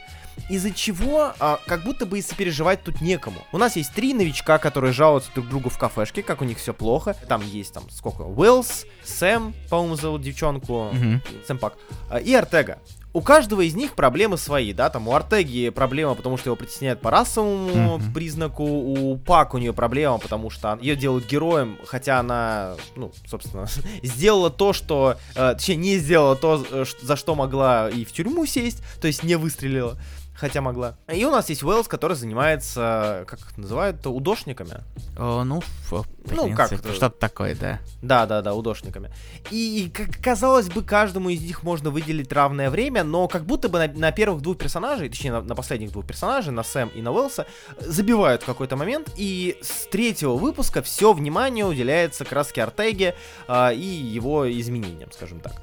Из-за 0.51 0.71
чего 0.71 1.33
а, 1.39 1.59
как 1.67 1.83
будто 1.83 2.05
бы 2.05 2.19
и 2.19 2.23
сопереживать 2.23 2.83
тут 2.85 3.01
некому. 3.01 3.39
У 3.53 3.59
нас 3.59 3.77
есть 3.77 3.93
три 3.95 4.13
новичка, 4.13 4.59
которые 4.59 4.93
жалуются 4.93 5.31
друг 5.35 5.49
другу 5.49 5.71
в 5.71 5.79
кафешке, 5.79 6.23
как 6.23 6.43
у 6.43 6.45
них 6.45 6.59
все 6.59 6.75
плохо. 6.75 7.17
Там 7.29 7.41
есть 7.41 7.73
там 7.73 7.89
сколько? 7.91 8.23
Уиллс, 8.23 8.85
Сэм, 9.03 9.55
по-моему, 9.71 9.97
зовут 9.97 10.21
девчонку, 10.21 10.91
mm-hmm. 10.93 11.47
Сэм 11.47 11.59
Пак, 11.59 11.79
а, 12.11 12.19
и 12.19 12.35
Артега 12.35 12.79
у 13.17 13.23
каждого 13.23 13.63
из 13.63 13.75
них 13.75 13.95
проблемы 13.95 14.37
свои, 14.37 14.75
да, 14.75 14.91
там 14.91 15.09
у 15.09 15.15
Артеги 15.15 15.71
проблема, 15.71 16.15
потому 16.15 16.37
что 16.37 16.51
его 16.51 16.57
притесняют 16.57 17.01
по 17.01 17.11
расовому 17.11 17.97
mm-hmm. 17.97 18.13
признаку, 18.13 18.63
у 18.63 19.17
Пак 19.17 19.55
у 19.55 19.59
нее 19.59 19.73
проблема, 19.73 20.19
потому 20.19 20.51
что 20.51 20.79
ее 20.83 20.97
делают 20.97 21.25
героем, 21.25 21.79
хотя 21.87 22.21
она, 22.21 22.75
ну, 22.95 23.13
собственно, 23.27 23.69
сделала 24.03 24.51
то, 24.51 24.75
что, 24.75 25.17
э, 25.35 25.55
точнее, 25.55 25.77
не 25.77 25.97
сделала 25.97 26.37
то, 26.37 26.63
э, 26.71 26.85
за 27.01 27.17
что 27.17 27.35
могла 27.35 27.89
и 27.89 28.05
в 28.05 28.13
тюрьму 28.13 28.45
сесть, 28.45 28.83
то 29.01 29.07
есть 29.07 29.23
не 29.23 29.37
выстрелила. 29.37 29.97
Хотя 30.37 30.61
могла. 30.61 30.97
И 31.13 31.25
у 31.25 31.31
нас 31.31 31.49
есть 31.49 31.63
Уэллс, 31.63 31.89
который 31.89 32.17
занимается, 32.17 33.25
как 33.27 33.41
их 33.41 33.59
называют, 33.59 34.07
удошниками. 34.07 34.83
О, 35.19 35.45
ну, 35.45 35.63
в 35.91 36.05
ну, 36.31 36.55
как 36.55 36.73
что-то 36.73 37.11
такое, 37.11 37.55
да. 37.55 37.81
Да, 38.03 38.27
да, 38.27 38.43
да, 38.43 38.55
удошниками. 38.55 39.11
И, 39.51 39.91
как 39.93 40.21
казалось 40.23 40.69
бы, 40.69 40.83
каждому 40.83 41.31
из 41.31 41.41
них 41.41 41.63
можно 41.63 41.91
выделить 41.91 42.33
равное 42.33 42.71
время, 42.71 43.05
но 43.05 43.29
как 43.29 43.45
будто 43.45 43.69
бы 43.69 43.79
на, 43.79 43.89
на 43.89 44.13
первых 44.13 44.43
двух 44.43 44.59
персонажей, 44.59 45.09
точнее, 45.09 45.33
на, 45.33 45.43
на 45.43 45.55
последних 45.55 45.93
двух 45.93 46.07
персонажей, 46.07 46.53
на 46.53 46.63
Сэм 46.63 46.89
и 46.89 47.03
на 47.03 47.13
Уэлса, 47.13 47.47
забивают 47.79 48.43
в 48.43 48.47
какой-то 48.47 48.77
момент, 48.77 49.11
и 49.17 49.59
с 49.63 49.87
третьего 49.89 50.37
выпуска 50.37 50.83
все 50.83 51.13
внимание 51.13 51.65
уделяется 51.65 52.25
краске 52.25 52.63
Артеге 52.63 53.15
э, 53.49 53.75
и 53.75 53.87
его 53.87 54.51
изменениям, 54.51 55.11
скажем 55.13 55.41
так. 55.41 55.55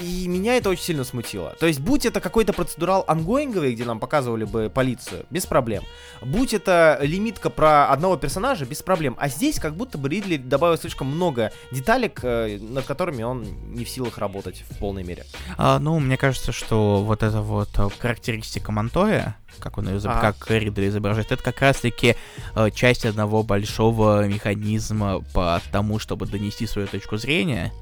И 0.00 0.26
меня 0.26 0.56
это 0.56 0.70
очень 0.70 0.82
сильно 0.82 1.04
смутило. 1.04 1.54
То 1.60 1.66
есть, 1.66 1.80
будь 1.80 2.06
это 2.06 2.20
какой-то 2.20 2.52
процедурал 2.52 3.04
ангоинговый, 3.06 3.74
где 3.74 3.84
нам 3.84 4.00
показывали 4.00 4.44
бы 4.44 4.70
полицию, 4.72 5.26
без 5.30 5.46
проблем. 5.46 5.84
Будь 6.22 6.54
это 6.54 6.98
лимитка 7.02 7.50
про 7.50 7.88
одного 7.88 8.16
персонажа, 8.16 8.64
без 8.64 8.82
проблем. 8.82 9.16
А 9.18 9.28
здесь 9.28 9.60
как 9.60 9.76
будто 9.76 9.98
бы 9.98 10.08
Ридли 10.08 10.38
добавил 10.38 10.78
слишком 10.78 11.08
много 11.08 11.52
деталек, 11.70 12.20
э, 12.22 12.58
над 12.58 12.86
которыми 12.86 13.22
он 13.22 13.44
не 13.74 13.84
в 13.84 13.88
силах 13.88 14.18
работать 14.18 14.64
в 14.70 14.78
полной 14.78 15.04
мере. 15.04 15.26
А, 15.58 15.78
ну, 15.78 15.98
мне 15.98 16.16
кажется, 16.16 16.52
что 16.52 17.02
вот 17.02 17.22
эта 17.22 17.42
вот 17.42 17.68
э, 17.76 17.88
характеристика 17.98 18.72
Монтоя, 18.72 19.36
как 19.58 19.76
он 19.78 19.88
ее, 19.88 20.00
а. 20.04 20.32
как 20.32 20.50
Ридли 20.50 20.88
изображает, 20.88 21.32
это 21.32 21.42
как 21.42 21.60
раз-таки 21.60 22.16
э, 22.54 22.70
часть 22.70 23.04
одного 23.04 23.42
большого 23.42 24.26
механизма 24.26 25.20
по 25.34 25.60
тому, 25.70 25.98
чтобы 25.98 26.26
донести 26.26 26.66
свою 26.66 26.88
точку 26.88 27.18
зрения 27.18 27.72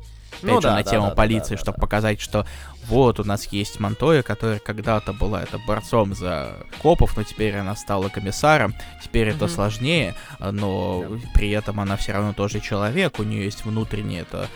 опять 0.42 0.54
ну, 0.54 0.60
же, 0.60 0.68
да, 0.68 0.74
на 0.74 0.82
тему 0.82 1.08
да, 1.08 1.14
полиции, 1.14 1.54
да, 1.54 1.60
чтобы 1.60 1.76
да. 1.76 1.82
показать, 1.82 2.20
что 2.20 2.46
вот 2.88 3.20
у 3.20 3.24
нас 3.24 3.46
есть 3.52 3.78
Монтоя, 3.78 4.22
которая 4.22 4.58
когда-то 4.58 5.12
была 5.12 5.42
это 5.42 5.58
борцом 5.58 6.14
за 6.14 6.56
копов, 6.82 7.16
но 7.16 7.22
теперь 7.22 7.56
она 7.56 7.76
стала 7.76 8.08
комиссаром, 8.08 8.74
теперь 9.02 9.28
mm-hmm. 9.28 9.36
это 9.36 9.48
сложнее, 9.48 10.14
но 10.40 11.04
yeah. 11.04 11.20
при 11.34 11.50
этом 11.50 11.78
она 11.80 11.96
все 11.96 12.12
равно 12.12 12.32
тоже 12.32 12.60
человек, 12.60 13.18
у 13.18 13.22
нее 13.22 13.44
есть 13.44 13.64
внутренняя 13.64 14.22
это 14.22 14.48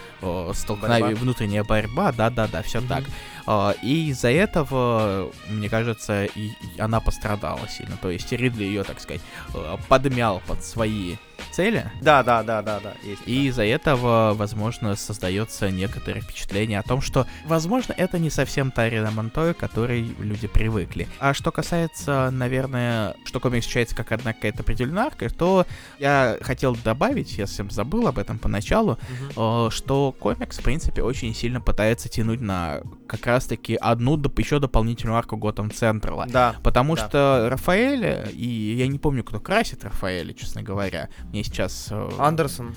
столкновение, 0.54 1.14
внутренняя 1.14 1.64
борьба, 1.64 2.12
да-да-да, 2.12 2.62
все 2.62 2.78
mm-hmm. 2.78 2.88
так. 2.88 3.04
А, 3.46 3.74
и 3.82 4.08
из-за 4.08 4.30
этого, 4.30 5.30
мне 5.48 5.68
кажется, 5.68 6.24
и, 6.24 6.48
и 6.48 6.80
она 6.80 7.00
пострадала 7.00 7.68
сильно. 7.68 7.96
То 8.00 8.10
есть 8.10 8.32
Ридли 8.32 8.64
ее, 8.64 8.84
так 8.84 9.00
сказать, 9.00 9.20
э, 9.54 9.76
подмял 9.88 10.40
под 10.46 10.64
свои 10.64 11.16
цели. 11.54 11.90
Да, 12.00 12.22
да, 12.22 12.42
да, 12.42 12.62
да, 12.62 12.80
да. 12.80 12.92
Есть, 13.02 13.22
и 13.26 13.36
да. 13.36 13.48
из-за 13.48 13.64
этого, 13.64 14.32
возможно, 14.34 14.96
создается 14.96 15.70
некоторое 15.70 16.20
впечатление 16.20 16.78
о 16.80 16.82
том, 16.82 17.00
что, 17.00 17.26
возможно, 17.46 17.94
это 17.96 18.18
не 18.18 18.30
совсем 18.30 18.70
та 18.70 18.82
Арина 18.82 19.10
Монтоя, 19.10 19.54
к 19.54 19.58
которой 19.58 20.02
люди 20.18 20.48
привыкли. 20.48 21.06
А 21.20 21.32
что 21.32 21.52
касается, 21.52 22.30
наверное, 22.32 23.14
что 23.24 23.40
комикс 23.40 23.66
считается 23.66 23.94
как 23.94 24.12
одна 24.12 24.32
какая-то 24.32 24.62
определенная 24.62 25.04
арка, 25.04 25.28
то 25.30 25.66
я 25.98 26.36
хотел 26.40 26.76
добавить, 26.76 27.38
я 27.38 27.46
совсем 27.46 27.70
забыл 27.70 28.08
об 28.08 28.18
этом 28.18 28.38
поначалу, 28.38 28.98
угу. 29.36 29.70
что 29.70 30.12
комикс, 30.18 30.58
в 30.58 30.62
принципе, 30.62 31.02
очень 31.02 31.34
сильно 31.34 31.60
пытается 31.60 32.08
тянуть 32.08 32.40
на 32.40 32.80
как 33.06 33.26
раз-таки 33.26 33.76
одну 33.76 34.16
доп- 34.16 34.40
еще 34.40 34.58
дополнительную 34.58 35.16
арку 35.16 35.36
Готэм 35.36 35.70
Централа. 35.70 36.26
Да. 36.28 36.56
Потому 36.62 36.96
да. 36.96 37.06
что 37.06 37.48
Рафаэля, 37.50 38.28
и 38.32 38.74
я 38.76 38.88
не 38.88 38.98
помню, 38.98 39.22
кто 39.22 39.38
красит 39.38 39.84
Рафаэля, 39.84 40.32
честно 40.34 40.62
говоря. 40.62 41.08
Мне 41.24 41.43
сейчас... 41.44 41.88
Э, 41.90 42.10
Андерсон. 42.18 42.74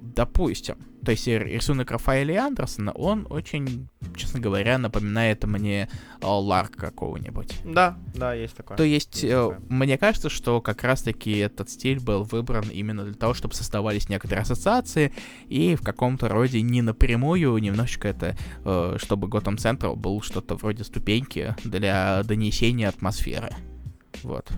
Допустим. 0.00 0.76
То 1.04 1.12
есть 1.12 1.26
рисунок 1.26 1.90
Рафаэля 1.90 2.44
Андерсона, 2.44 2.92
он 2.92 3.26
очень, 3.30 3.88
честно 4.16 4.40
говоря, 4.40 4.78
напоминает 4.78 5.44
мне 5.44 5.88
о, 6.20 6.40
Ларк 6.40 6.76
какого-нибудь. 6.76 7.54
Да, 7.64 7.96
да, 8.14 8.34
есть 8.34 8.56
такое. 8.56 8.76
То 8.76 8.82
есть, 8.82 9.22
есть 9.22 9.24
э, 9.24 9.30
такое. 9.30 9.60
мне 9.68 9.96
кажется, 9.96 10.28
что 10.28 10.60
как 10.60 10.82
раз-таки 10.82 11.38
этот 11.38 11.70
стиль 11.70 12.00
был 12.00 12.24
выбран 12.24 12.68
именно 12.68 13.04
для 13.04 13.14
того, 13.14 13.32
чтобы 13.34 13.54
создавались 13.54 14.08
некоторые 14.08 14.42
ассоциации, 14.42 15.12
и 15.48 15.76
в 15.76 15.82
каком-то 15.82 16.28
роде 16.28 16.60
не 16.62 16.82
напрямую, 16.82 17.56
немножечко 17.58 18.08
это, 18.08 18.36
э, 18.64 18.96
чтобы 19.00 19.28
Готэм 19.28 19.56
Централ 19.56 19.96
был 19.96 20.20
что-то 20.20 20.56
вроде 20.56 20.84
ступеньки 20.84 21.54
для 21.64 22.22
донесения 22.24 22.88
атмосферы. 22.88 23.50
Вот. 24.22 24.50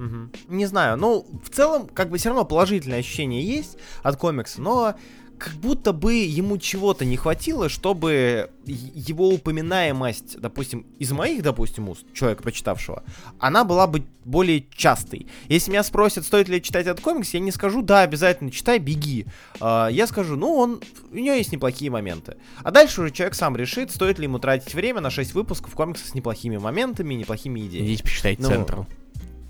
Угу. 0.00 0.54
Не 0.54 0.66
знаю, 0.66 0.96
ну, 0.96 1.26
в 1.44 1.54
целом, 1.54 1.86
как 1.86 2.08
бы 2.08 2.16
все 2.16 2.30
равно 2.30 2.44
положительное 2.44 3.00
ощущение 3.00 3.42
есть 3.42 3.76
от 4.02 4.16
комикса, 4.16 4.62
но 4.62 4.94
как 5.40 5.54
будто 5.54 5.92
бы 5.92 6.14
ему 6.14 6.58
чего-то 6.58 7.06
не 7.06 7.16
хватило, 7.16 7.70
чтобы 7.70 8.50
его 8.66 9.28
упоминаемость, 9.28 10.38
допустим, 10.38 10.86
из 10.98 11.12
моих, 11.12 11.42
допустим, 11.42 11.88
уст, 11.88 12.04
человека, 12.12 12.42
прочитавшего, 12.42 13.02
она 13.38 13.64
была 13.64 13.86
бы 13.86 14.04
более 14.24 14.66
частой. 14.74 15.26
Если 15.48 15.70
меня 15.70 15.82
спросят, 15.82 16.26
стоит 16.26 16.48
ли 16.48 16.62
читать 16.62 16.86
этот 16.86 17.00
комикс, 17.02 17.32
я 17.32 17.40
не 17.40 17.52
скажу, 17.52 17.80
да, 17.80 18.02
обязательно 18.02 18.50
читай, 18.50 18.78
беги. 18.78 19.26
Uh, 19.60 19.90
я 19.90 20.06
скажу, 20.06 20.36
ну, 20.36 20.54
он, 20.56 20.82
у 21.10 21.16
него 21.16 21.34
есть 21.34 21.52
неплохие 21.52 21.90
моменты. 21.90 22.36
А 22.62 22.70
дальше 22.70 23.00
уже 23.00 23.10
человек 23.10 23.34
сам 23.34 23.56
решит, 23.56 23.90
стоит 23.90 24.18
ли 24.18 24.24
ему 24.24 24.38
тратить 24.38 24.74
время 24.74 25.00
на 25.00 25.08
6 25.08 25.32
выпусков 25.32 25.74
комикса 25.74 26.06
с 26.06 26.14
неплохими 26.14 26.58
моментами, 26.58 27.14
неплохими 27.14 27.60
идеями. 27.60 27.86
Здесь 27.86 28.02
почитать 28.02 28.38
ну, 28.38 28.48
Централ. 28.48 28.86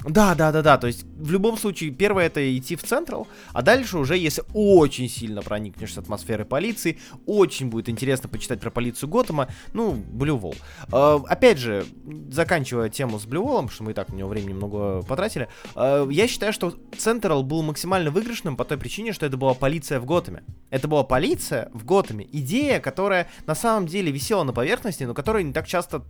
Да, 0.09 0.35
да, 0.35 0.51
да, 0.51 0.63
да. 0.63 0.79
То 0.79 0.87
есть 0.87 1.05
в 1.05 1.31
любом 1.31 1.59
случае, 1.59 1.91
первое 1.91 2.27
это 2.27 2.57
идти 2.57 2.77
в 2.77 2.83
Централ, 2.83 3.29
а 3.53 3.63
дальше 3.63 3.99
уже, 3.99 4.17
если 4.17 4.43
очень 4.55 5.09
сильно 5.09 5.43
проникнешься 5.43 6.01
атмосферой 6.01 6.47
полиции, 6.47 6.99
очень 7.27 7.69
будет 7.69 7.89
интересно 7.89 8.29
почитать 8.29 8.61
про 8.61 8.71
полицию 8.71 9.09
Готэма, 9.11 9.49
ну, 9.75 10.03
Wall. 10.13 10.57
Э, 10.93 11.21
опять 11.29 11.59
же, 11.59 11.85
заканчивая 12.31 12.89
тему 12.89 13.19
с 13.19 13.27
Wall, 13.27 13.57
потому 13.57 13.69
что 13.69 13.85
мы 13.85 13.91
и 13.91 13.95
так 13.95 14.09
на 14.09 14.15
него 14.17 14.29
времени 14.29 14.55
много 14.55 15.03
потратили, 15.03 15.49
э, 15.77 16.09
я 16.11 16.29
считаю, 16.29 16.53
что 16.53 16.75
Централ 16.97 17.43
был 17.43 17.63
максимально 17.63 18.11
выигрышным 18.11 18.57
по 18.57 18.65
той 18.65 18.79
причине, 18.79 19.13
что 19.13 19.27
это 19.27 19.37
была 19.37 19.55
полиция 19.55 20.01
в 20.01 20.07
Готэме. 20.07 20.43
Это 20.71 20.89
была 20.89 21.03
полиция 21.03 21.71
в 21.75 21.85
Готэме. 21.85 22.27
Идея, 22.33 22.81
которая 22.81 23.29
на 23.47 23.55
самом 23.55 23.87
деле 23.87 24.11
висела 24.11 24.45
на 24.45 24.53
поверхности, 24.53 25.05
но 25.05 25.15
которую 25.15 25.45
не 25.45 25.53
так 25.53 25.67
часто 25.67 26.05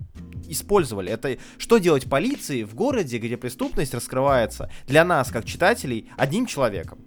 использовали. 0.50 1.10
Это 1.10 1.38
что 1.58 1.78
делать 1.78 2.08
полиции 2.08 2.64
в 2.64 2.74
городе, 2.74 3.18
где 3.18 3.36
преступность 3.36 3.79
раскрывается 3.94 4.70
для 4.86 5.04
нас, 5.04 5.30
как 5.30 5.44
читателей, 5.44 6.10
одним 6.16 6.46
человеком. 6.46 6.98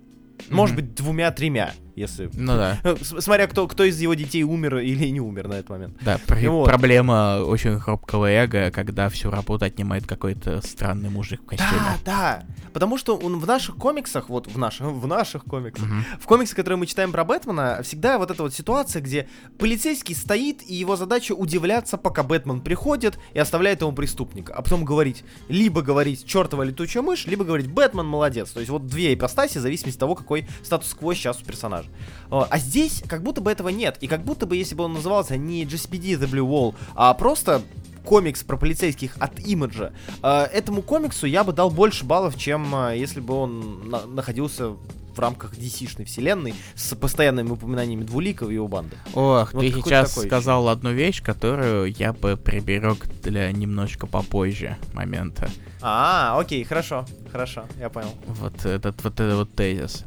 Может 0.50 0.74
mm-hmm. 0.74 0.82
быть, 0.82 0.96
двумя-тремя 0.96 1.74
если... 1.96 2.30
Ну 2.34 2.56
да. 2.56 2.78
Смотря 3.02 3.48
кто, 3.48 3.68
кто 3.68 3.84
из 3.84 4.00
его 4.00 4.14
детей 4.14 4.44
умер 4.44 4.78
или 4.78 5.08
не 5.08 5.22
умер 5.22 5.48
на 5.48 5.54
этот 5.54 5.70
момент. 5.70 5.98
Да, 6.02 6.20
пр- 6.26 6.50
вот. 6.50 6.66
проблема 6.66 7.42
очень 7.46 7.80
хрупкого 7.80 8.30
эго, 8.30 8.72
когда 8.72 9.10
всю 9.10 9.30
работу 9.30 9.66
отнимает 9.66 10.08
какой-то 10.08 10.62
странный 10.62 11.10
мужик 11.10 11.42
в 11.42 11.46
костюме. 11.46 11.72
Да, 11.72 11.98
да. 12.06 12.44
Потому 12.74 12.98
что 12.98 13.16
он 13.16 13.40
в 13.40 13.46
наших 13.46 13.76
комиксах, 13.76 14.30
вот 14.30 14.48
в 14.48 14.58
наших, 14.58 14.88
в 14.88 15.08
наших 15.08 15.44
комиксах, 15.44 15.86
угу. 15.86 15.96
в 16.20 16.26
комиксах, 16.26 16.56
которые 16.56 16.78
мы 16.78 16.86
читаем 16.86 17.12
про 17.12 17.24
Бэтмена, 17.24 17.82
всегда 17.84 18.18
вот 18.18 18.32
эта 18.32 18.42
вот 18.44 18.54
ситуация, 18.54 19.02
где 19.02 19.28
полицейский 19.60 20.16
стоит, 20.16 20.64
и 20.68 20.74
его 20.74 20.96
задача 20.96 21.34
удивляться, 21.34 21.98
пока 21.98 22.24
Бэтмен 22.24 22.62
приходит 22.62 23.20
и 23.34 23.40
оставляет 23.40 23.82
ему 23.82 23.92
преступника. 23.92 24.54
А 24.56 24.62
потом 24.62 24.84
говорить, 24.84 25.24
либо 25.50 25.82
говорить 25.82 26.26
чертова 26.26 26.64
летучая 26.64 27.04
мышь, 27.04 27.26
либо 27.28 27.46
говорить 27.46 27.68
Бэтмен 27.68 28.06
молодец. 28.06 28.52
То 28.52 28.60
есть 28.60 28.72
вот 28.72 28.88
две 28.88 29.14
ипостаси 29.14 29.60
в 29.60 29.62
зависимости 29.62 29.98
от 29.98 30.00
того, 30.00 30.16
какой 30.16 30.48
статус-кво 30.64 31.14
сейчас 31.14 31.42
у 31.42 31.46
персонажа 31.46 31.83
персонажа. 31.84 32.48
А 32.50 32.58
здесь 32.60 33.04
как 33.08 33.24
будто 33.24 33.42
бы 33.42 33.52
этого 33.52 33.70
нет. 33.70 33.98
И 34.02 34.08
как 34.08 34.24
будто 34.24 34.46
бы, 34.46 34.56
если 34.56 34.76
бы 34.76 34.84
он 34.86 34.94
назывался 34.94 35.38
не 35.38 35.66
GSPD 35.66 36.20
The 36.20 36.30
Blue 36.30 36.48
Wall, 36.48 36.76
а 36.96 37.14
просто 37.14 37.62
комикс 38.06 38.44
про 38.44 38.58
полицейских 38.58 39.16
от 39.20 39.40
имиджа, 39.40 39.94
этому 40.22 40.82
комиксу 40.82 41.26
я 41.26 41.44
бы 41.44 41.54
дал 41.54 41.70
больше 41.70 42.06
баллов, 42.06 42.38
чем 42.38 42.74
а, 42.76 42.92
если 42.94 43.22
бы 43.22 43.34
он 43.34 43.90
на 43.90 44.06
находился 44.06 44.72
в 45.16 45.20
рамках 45.20 45.54
DC-шной 45.54 46.06
вселенной 46.06 46.56
с 46.76 46.96
постоянными 46.96 47.52
упоминаниями 47.52 48.04
Двуликов 48.04 48.50
и 48.50 48.56
его 48.56 48.68
банды. 48.68 48.98
Ох, 49.14 49.54
вот 49.54 49.62
ты 49.62 49.72
сейчас 49.72 50.12
сказал 50.12 50.64
еще. 50.64 50.72
одну 50.72 50.92
вещь, 50.92 51.22
которую 51.22 51.94
я 51.94 52.14
бы 52.14 52.36
приберег 52.36 53.06
для 53.22 53.52
немножечко 53.52 54.08
попозже 54.08 54.76
момента. 54.94 55.50
А, 55.82 56.40
окей, 56.40 56.64
хорошо, 56.64 57.06
хорошо, 57.32 57.66
я 57.80 57.90
понял. 57.90 58.10
Вот 58.26 58.66
этот 58.66 59.04
вот 59.04 59.20
этот 59.20 59.36
вот 59.36 59.56
тезис. 59.56 60.04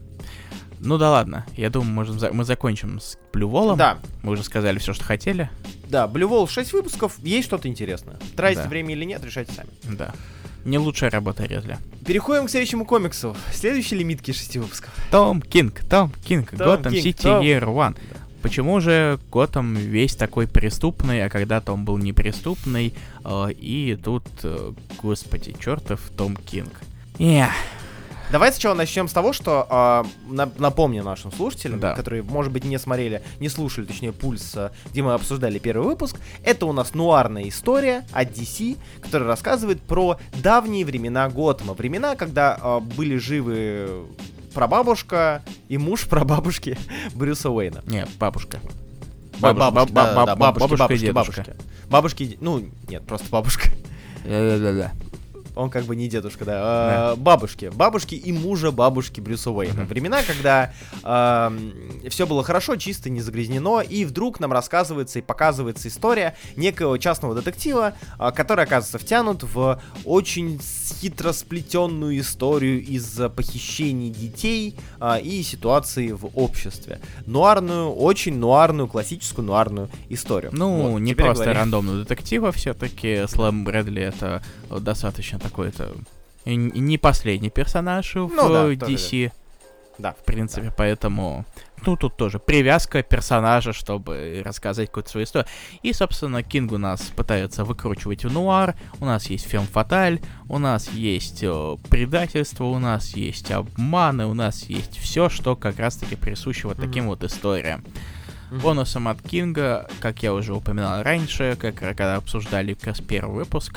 Ну 0.80 0.99
да 0.99 1.11
ладно, 1.11 1.47
я 1.56 1.71
думаю, 1.71 1.92
можем 1.92 2.18
за... 2.18 2.33
мы 2.33 2.45
закончим 2.45 3.00
с 3.00 3.16
Блюволом. 3.33 3.78
Да. 3.78 3.99
Мы 4.23 4.33
уже 4.33 4.42
сказали 4.42 4.78
все, 4.78 4.92
что 4.92 5.04
хотели. 5.04 5.50
Да, 5.88 6.06
Блювол 6.06 6.49
6 6.49 6.73
выпусков, 6.73 7.18
есть 7.23 7.47
что-то 7.47 7.68
интересное. 7.68 8.16
Тратите 8.37 8.64
да. 8.64 8.68
время 8.68 8.95
или 8.95 9.04
нет, 9.04 9.25
решайте 9.25 9.52
сами. 9.52 9.68
Да. 9.85 10.12
Не 10.64 10.78
лучшая 10.78 11.11
работа 11.11 11.45
Ридли. 11.44 11.78
Переходим 12.04 12.47
к 12.47 12.50
следующему 12.50 12.85
комиксу. 12.85 13.37
Следующий 13.52 13.95
лимитки 13.95 14.33
6 14.33 14.56
выпусков. 14.56 14.90
Том 15.12 15.40
Кинг, 15.40 15.85
Том 15.88 16.12
Кинг, 16.25 16.52
Gotham 16.54 16.92
City 16.92 17.26
Year 17.26 17.64
One. 17.64 17.97
Почему 18.42 18.80
же 18.80 19.18
Готэм 19.30 19.75
весь 19.75 20.14
такой 20.16 20.47
преступный, 20.47 21.25
а 21.25 21.28
когда-то 21.28 21.73
он 21.73 21.85
был 21.85 21.99
неприступный, 21.99 22.95
э, 23.25 23.52
и 23.52 23.99
тут, 24.02 24.25
э, 24.42 24.73
господи, 25.02 25.54
чертов 25.59 26.00
Том 26.16 26.37
Кинг. 26.37 26.73
Эх, 27.18 27.50
Давай 28.33 28.50
сначала 28.52 28.75
начнем 28.75 29.09
с 29.09 29.12
того, 29.12 29.33
что 29.33 30.04
на, 30.28 30.50
напомню 30.59 31.04
нашим 31.04 31.30
слушателям, 31.33 31.78
Да. 31.80 31.95
которые, 31.95 32.23
может 32.25 32.52
быть, 32.52 32.64
не 32.64 32.78
смотрели, 32.78 33.23
не 33.38 33.49
слушали, 33.49 33.85
точнее, 33.87 34.12
пульс, 34.12 34.52
э, 34.56 34.71
где 34.90 35.02
мы 35.02 35.14
обсуждали 35.14 35.59
первый 35.59 35.85
выпуск. 35.87 36.16
Это 36.45 36.66
у 36.66 36.73
нас 36.73 36.92
нуарная 36.95 37.49
история 37.49 38.04
от 38.12 38.30
DC, 38.33 38.76
которая 39.00 39.28
рассказывает 39.28 39.80
про 39.80 40.18
давние 40.42 40.85
времена 40.85 41.28
Готэма. 41.28 41.75
Времена, 41.75 42.16
когда 42.16 42.59
э, 42.61 42.80
были 42.80 43.16
живы 43.16 44.06
прабабушка 44.54 45.42
и 45.68 45.78
муж 45.78 46.06
прабабушки 46.09 46.76
Брюса 47.14 47.50
Уэйна. 47.50 47.83
Не, 47.87 48.06
бабушка. 48.18 48.59
Ба- 49.38 49.52
Бабушка, 49.52 49.71
бабушки, 49.71 49.92
ба- 49.95 50.02
да, 50.02 50.14
ба- 50.14 50.26
да, 50.26 50.37
ба- 50.37 50.40
бабушки, 50.52 50.76
бабушка 50.76 50.95
и 51.06 51.12
бабушки, 51.12 51.40
бабушки. 51.40 51.56
Бабушки, 51.90 52.38
ну, 52.40 52.64
нет, 52.88 53.06
просто 53.06 53.28
бабушка. 53.30 53.68
Да-да-да. 54.25 54.92
Он 55.56 55.70
как 55.70 55.84
бы 55.84 55.96
не 55.96 56.08
дедушка, 56.08 56.44
да. 56.44 56.54
А, 56.58 57.16
Бабушки. 57.16 57.70
Бабушки 57.75 58.14
и 58.14 58.30
мужа 58.32 58.70
бабушки 58.70 59.20
Брюса 59.20 59.50
Уэйна. 59.50 59.84
Времена, 59.84 60.20
когда 60.22 60.72
все 62.08 62.26
было 62.26 62.44
хорошо, 62.44 62.76
чисто, 62.76 63.10
не 63.10 63.20
загрязнено, 63.20 63.80
и 63.80 64.04
вдруг 64.04 64.38
нам 64.40 64.52
рассказывается 64.52 65.18
и 65.18 65.22
показывается 65.22 65.88
история 65.88 66.36
некого 66.56 66.98
частного 66.98 67.34
детектива, 67.34 67.94
а, 68.18 68.30
который 68.32 68.64
оказывается 68.64 68.98
втянут 68.98 69.42
в 69.42 69.80
очень 70.04 70.60
хитро 71.00 71.32
сплетенную 71.32 72.20
историю 72.20 72.82
из 72.84 73.18
похищений 73.34 74.10
детей 74.10 74.76
а, 75.00 75.16
и 75.18 75.42
ситуации 75.42 76.12
в 76.12 76.26
обществе. 76.34 77.00
Нуарную, 77.26 77.90
очень 77.90 78.36
нуарную, 78.38 78.88
классическую 78.88 79.44
нуарную 79.46 79.88
историю. 80.08 80.50
Ну, 80.54 80.92
Вот, 80.92 80.98
не 80.98 81.14
просто 81.14 81.44
говори. 81.44 81.58
рандомного 81.58 81.98
детектива, 82.00 82.52
все-таки 82.52 83.25
Слэм 83.26 83.64
Брэдли 83.64 84.02
это 84.02 84.42
э, 84.65 84.65
достаточно 84.70 85.38
такой-то 85.38 85.92
и 86.44 86.54
н- 86.54 86.73
не 86.75 86.99
последний 86.99 87.50
персонаж 87.50 88.14
в 88.14 88.28
Ну 88.28 88.49
да, 88.49 88.70
э, 88.73 88.76
тоже 88.76 88.92
DC, 88.92 89.32
Да. 89.99 90.12
в 90.12 90.25
принципе, 90.25 90.73
поэтому... 90.76 91.44
Ну, 91.85 91.96
тут 91.96 92.16
тоже 92.16 92.38
привязка 92.38 93.02
персонажа, 93.02 93.73
чтобы 93.73 94.42
рассказать 94.44 94.88
какую-то 94.88 95.11
свою 95.11 95.25
историю. 95.25 95.49
И, 95.82 95.92
собственно, 95.92 96.42
Кинг 96.42 96.73
у 96.73 96.78
нас 96.78 97.00
пытается 97.16 97.64
выкручивать 97.64 98.25
в 98.25 98.32
нуар, 98.32 98.75
у 99.00 99.04
нас 99.04 99.26
есть 99.30 99.46
фильм 99.46 99.66
Фаталь, 99.66 100.20
у 100.49 100.58
нас 100.58 100.88
есть 100.90 101.42
э, 101.42 101.76
предательство, 101.90 102.64
у 102.64 102.78
нас 102.78 103.11
есть 103.16 103.50
обманы, 103.50 104.26
у 104.26 104.35
нас 104.35 104.64
есть 104.64 104.96
все, 104.99 105.28
что 105.28 105.54
как 105.56 105.78
раз-таки 105.78 106.16
присуще 106.16 106.68
вот 106.68 106.76
таким 106.76 107.04
Мгм. 107.04 107.08
вот 107.11 107.25
историям. 107.25 107.85
Мгм. 108.50 108.61
Бонусом 108.61 109.08
от 109.08 109.20
Кинга, 109.23 109.88
как 110.00 110.23
я 110.23 110.32
уже 110.32 110.54
упоминал 110.54 111.02
раньше, 111.02 111.56
как 111.61 111.75
когда 111.76 112.16
обсуждали 112.16 112.75
как 112.75 112.85
раз 112.87 113.00
первый 113.00 113.35
выпуск, 113.35 113.76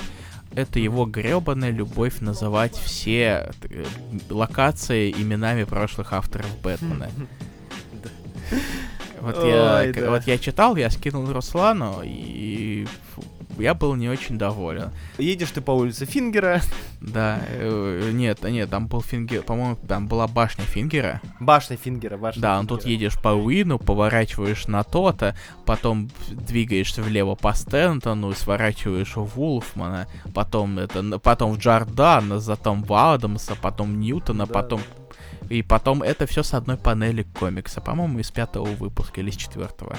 это 0.56 0.80
его 0.80 1.06
гребаная 1.06 1.72
любовь 1.72 2.20
называть 2.22 2.76
все 2.76 3.52
э, 3.70 3.86
локации 4.30 5.12
именами 5.12 5.64
прошлых 5.64 6.14
авторов 6.14 6.48
Бэтмена. 6.62 7.10
Вот 9.22 9.36
я, 9.46 9.80
Ой, 9.84 9.92
к- 9.94 10.00
да. 10.00 10.10
вот 10.12 10.24
я 10.28 10.38
читал, 10.38 10.78
я 10.78 10.90
скинул 10.90 11.30
Руслану, 11.32 12.02
и 12.06 12.88
я 13.60 13.74
был 13.74 13.96
не 13.96 14.10
очень 14.10 14.38
доволен. 14.38 14.92
Едешь 15.18 15.52
ты 15.52 15.62
по 15.62 15.72
улице 15.72 16.06
Фингера, 16.06 16.62
Да, 17.02 17.42
э, 17.48 18.10
нет, 18.14 18.44
нет, 18.44 18.70
там 18.70 18.88
был 18.88 19.02
Фингер, 19.02 19.44
по-моему, 19.44 19.78
там 19.88 20.08
была 20.08 20.28
башня 20.28 20.64
Фингера. 20.64 21.22
башня 21.40 21.78
Фингера, 21.78 22.18
башня 22.18 22.42
Да, 22.42 22.62
ну 22.62 22.68
тут 22.68 22.86
едешь 22.86 23.20
по 23.22 23.30
Уину, 23.30 23.80
поворачиваешь 23.80 24.68
на 24.68 24.84
то-то, 24.84 25.36
потом 25.66 26.10
двигаешься 26.30 27.02
влево 27.02 27.36
по 27.36 27.54
Стентону, 27.54 28.34
сворачиваешь 28.34 29.16
в 29.16 29.24
Вулфмана, 29.36 30.08
потом 30.34 30.80
это, 30.80 31.20
потом 31.20 31.54
в 31.54 31.58
Джордана, 31.58 32.40
затем 32.40 32.84
в 32.84 32.94
Адамса, 32.94 33.56
потом 33.56 34.00
Ньютона, 34.00 34.46
Да. 34.46 34.54
потом... 34.54 34.82
И 35.50 35.64
потом 35.64 36.04
это 36.04 36.28
все 36.28 36.44
с 36.44 36.54
одной 36.54 36.78
панели 36.78 37.24
комикса, 37.24 37.82
по-моему, 37.82 38.20
из 38.20 38.30
пятого 38.30 38.66
выпуска 38.66 39.22
или 39.22 39.32
из 39.32 39.36
четвертого. 39.36 39.98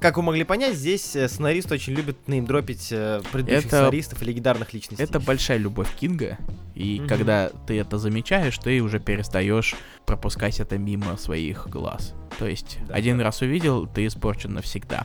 Как 0.00 0.16
вы 0.16 0.22
могли 0.24 0.42
понять, 0.44 0.74
здесь 0.74 1.14
э, 1.14 1.28
сценарист 1.28 1.70
очень 1.70 1.92
любит 1.94 2.16
неймдропить 2.26 2.88
э, 2.90 3.20
предыдущих 3.30 3.66
Это- 3.66 3.76
сценаристов 3.76 4.22
и 4.22 4.24
легендарных 4.24 4.72
личностей. 4.74 5.02
Это 5.04 5.20
большая 5.20 5.58
любовь 5.58 5.88
Кинга, 5.98 6.38
и 6.74 6.98
Мгм. 7.00 7.08
когда 7.08 7.50
ты 7.66 7.78
это 7.78 7.98
замечаешь, 7.98 8.58
ты 8.58 8.80
уже 8.80 8.98
перестаешь 8.98 9.74
пропускать 10.06 10.58
это 10.58 10.76
мимо 10.78 11.16
своих 11.16 11.68
глаз. 11.68 12.14
То 12.38 12.46
есть 12.48 12.78
Да, 12.88 12.94
один 12.94 13.18
да. 13.18 13.24
раз 13.24 13.42
увидел, 13.42 13.86
ты 13.86 14.06
испорчен 14.06 14.54
навсегда. 14.54 15.04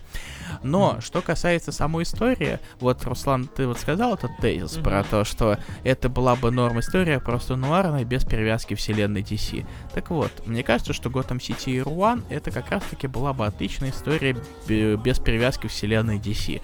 Но 0.64 0.94
Мгм. 0.94 1.02
что 1.02 1.22
касается 1.22 1.72
самой 1.72 2.04
истории, 2.04 2.58
вот 2.80 3.04
Руслан, 3.04 3.48
ты 3.48 3.68
вот 3.68 3.78
сказал 3.80 4.16
этот 4.16 4.32
тезис 4.42 4.76
Мгм. 4.78 4.84
про 4.84 5.04
то, 5.04 5.24
что 5.26 5.58
это 5.84 6.10
была 6.10 6.36
бы 6.36 6.50
норм 6.52 6.80
история, 6.80 7.20
просто 7.20 7.56
нуарная, 7.56 8.06
без 8.06 8.24
привязки 8.24 8.74
вселенной 8.74 9.22
DC. 9.22 9.66
Так 9.94 10.10
вот, 10.10 10.32
мне 10.48 10.64
кажется, 10.64 10.94
что 10.94 11.10
Gotham 11.10 11.38
City 11.40 11.84
Year 11.84 11.86
One 11.86 12.24
это 12.30 12.50
как 12.50 12.72
раз-таки 12.72 13.06
была 13.08 13.34
бы 13.34 13.46
отличная 13.46 13.92
история 13.92 14.36
бе- 14.68 14.77
без 15.04 15.20
привязки 15.20 15.68
вселенной 15.68 16.18
DC. 16.18 16.62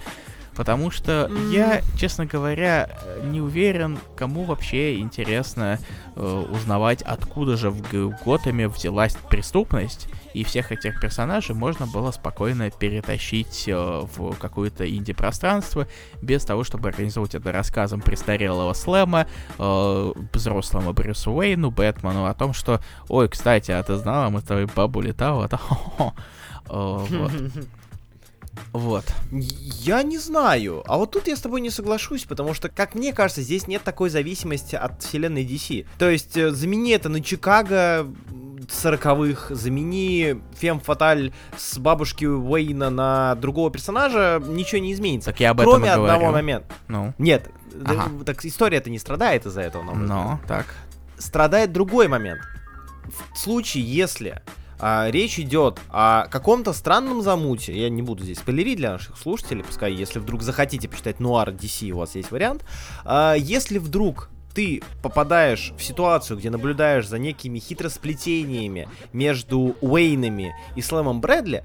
Потому 0.56 0.92
что 0.92 1.28
я, 1.50 1.80
честно 1.98 2.26
говоря, 2.26 2.88
э, 2.88 3.26
не 3.26 3.40
уверен, 3.40 3.98
кому 4.16 4.44
вообще 4.44 5.00
интересно 5.00 5.80
э, 6.14 6.44
узнавать, 6.48 7.02
откуда 7.02 7.56
же 7.56 7.70
в 7.70 7.80
Г- 7.82 8.16
Готэме 8.24 8.68
взялась 8.68 9.16
преступность, 9.28 10.06
и 10.32 10.44
всех 10.44 10.70
этих 10.70 11.00
персонажей 11.00 11.56
можно 11.56 11.88
было 11.88 12.12
спокойно 12.12 12.70
перетащить 12.70 13.64
э, 13.66 13.74
в 14.16 14.36
какое-то 14.38 14.88
инди-пространство, 14.88 15.88
без 16.22 16.44
того, 16.44 16.62
чтобы 16.62 16.88
организовать 16.88 17.34
это 17.34 17.50
рассказом 17.50 18.00
престарелого 18.00 18.74
Слэма, 18.74 19.26
э, 19.58 20.12
взрослому 20.32 20.92
Брюсу 20.92 21.32
Уэйну, 21.32 21.72
Бэтмену 21.72 22.26
о 22.26 22.34
том, 22.34 22.52
что 22.52 22.80
«Ой, 23.08 23.28
кстати, 23.28 23.72
а 23.72 23.82
ты 23.82 23.96
знала, 23.96 24.30
мы 24.30 24.38
с 24.38 24.44
тобой 24.44 24.68
бабу 24.72 25.00
летала?» 25.00 25.46
это 25.46 25.56
хо-хо». 25.56 26.14
Э, 26.66 27.04
Вот. 27.10 27.32
Вот. 28.72 29.04
Я 29.30 30.02
не 30.02 30.18
знаю. 30.18 30.82
А 30.86 30.96
вот 30.96 31.12
тут 31.12 31.28
я 31.28 31.36
с 31.36 31.40
тобой 31.40 31.60
не 31.60 31.70
соглашусь, 31.70 32.24
потому 32.24 32.54
что, 32.54 32.68
как 32.68 32.94
мне 32.94 33.12
кажется, 33.12 33.42
здесь 33.42 33.66
нет 33.68 33.82
такой 33.82 34.10
зависимости 34.10 34.74
от 34.76 35.02
вселенной 35.02 35.44
DC. 35.44 35.86
То 35.98 36.10
есть, 36.10 36.36
э, 36.36 36.50
замени 36.50 36.90
это 36.92 37.08
на 37.08 37.22
Чикаго 37.22 38.06
сороковых, 38.68 39.48
замени 39.50 40.40
Фем 40.58 40.80
Фаталь 40.80 41.32
с 41.56 41.78
бабушки 41.78 42.24
Уэйна 42.24 42.90
на 42.90 43.34
другого 43.36 43.70
персонажа, 43.70 44.42
ничего 44.44 44.80
не 44.80 44.92
изменится. 44.92 45.30
Так 45.30 45.40
я 45.40 45.50
об 45.50 45.60
этом 45.60 45.72
Кроме 45.74 45.90
одного 45.92 46.08
говорю. 46.18 46.32
момента. 46.32 46.74
Ну, 46.88 47.14
Нет, 47.18 47.50
Ага. 47.84 48.08
да, 48.18 48.24
так 48.24 48.44
история 48.44 48.78
это 48.78 48.90
не 48.90 48.98
страдает 48.98 49.46
из-за 49.46 49.60
этого, 49.62 49.82
на 49.82 49.94
но, 49.94 50.40
так. 50.48 50.66
страдает 51.18 51.72
другой 51.72 52.08
момент. 52.08 52.40
В 53.34 53.38
случае, 53.38 53.84
если 53.84 54.42
а, 54.78 55.08
речь 55.10 55.38
идет 55.38 55.80
о 55.88 56.26
каком-то 56.28 56.72
странном 56.72 57.22
замуте, 57.22 57.78
я 57.78 57.88
не 57.88 58.02
буду 58.02 58.24
здесь 58.24 58.38
спойлерить 58.38 58.76
для 58.76 58.92
наших 58.92 59.16
слушателей, 59.18 59.64
пускай, 59.64 59.92
если 59.92 60.18
вдруг 60.18 60.42
захотите 60.42 60.88
почитать 60.88 61.20
Нуар 61.20 61.50
DC, 61.50 61.90
у 61.90 61.98
вас 61.98 62.14
есть 62.14 62.30
вариант. 62.30 62.64
А, 63.04 63.34
если 63.34 63.78
вдруг 63.78 64.30
ты 64.54 64.82
попадаешь 65.02 65.72
в 65.76 65.82
ситуацию, 65.82 66.38
где 66.38 66.50
наблюдаешь 66.50 67.08
за 67.08 67.18
некими 67.18 67.58
хитросплетениями 67.58 68.88
между 69.12 69.76
Уэйнами 69.80 70.54
и 70.76 70.82
Слэмом 70.82 71.20
Брэдли, 71.20 71.64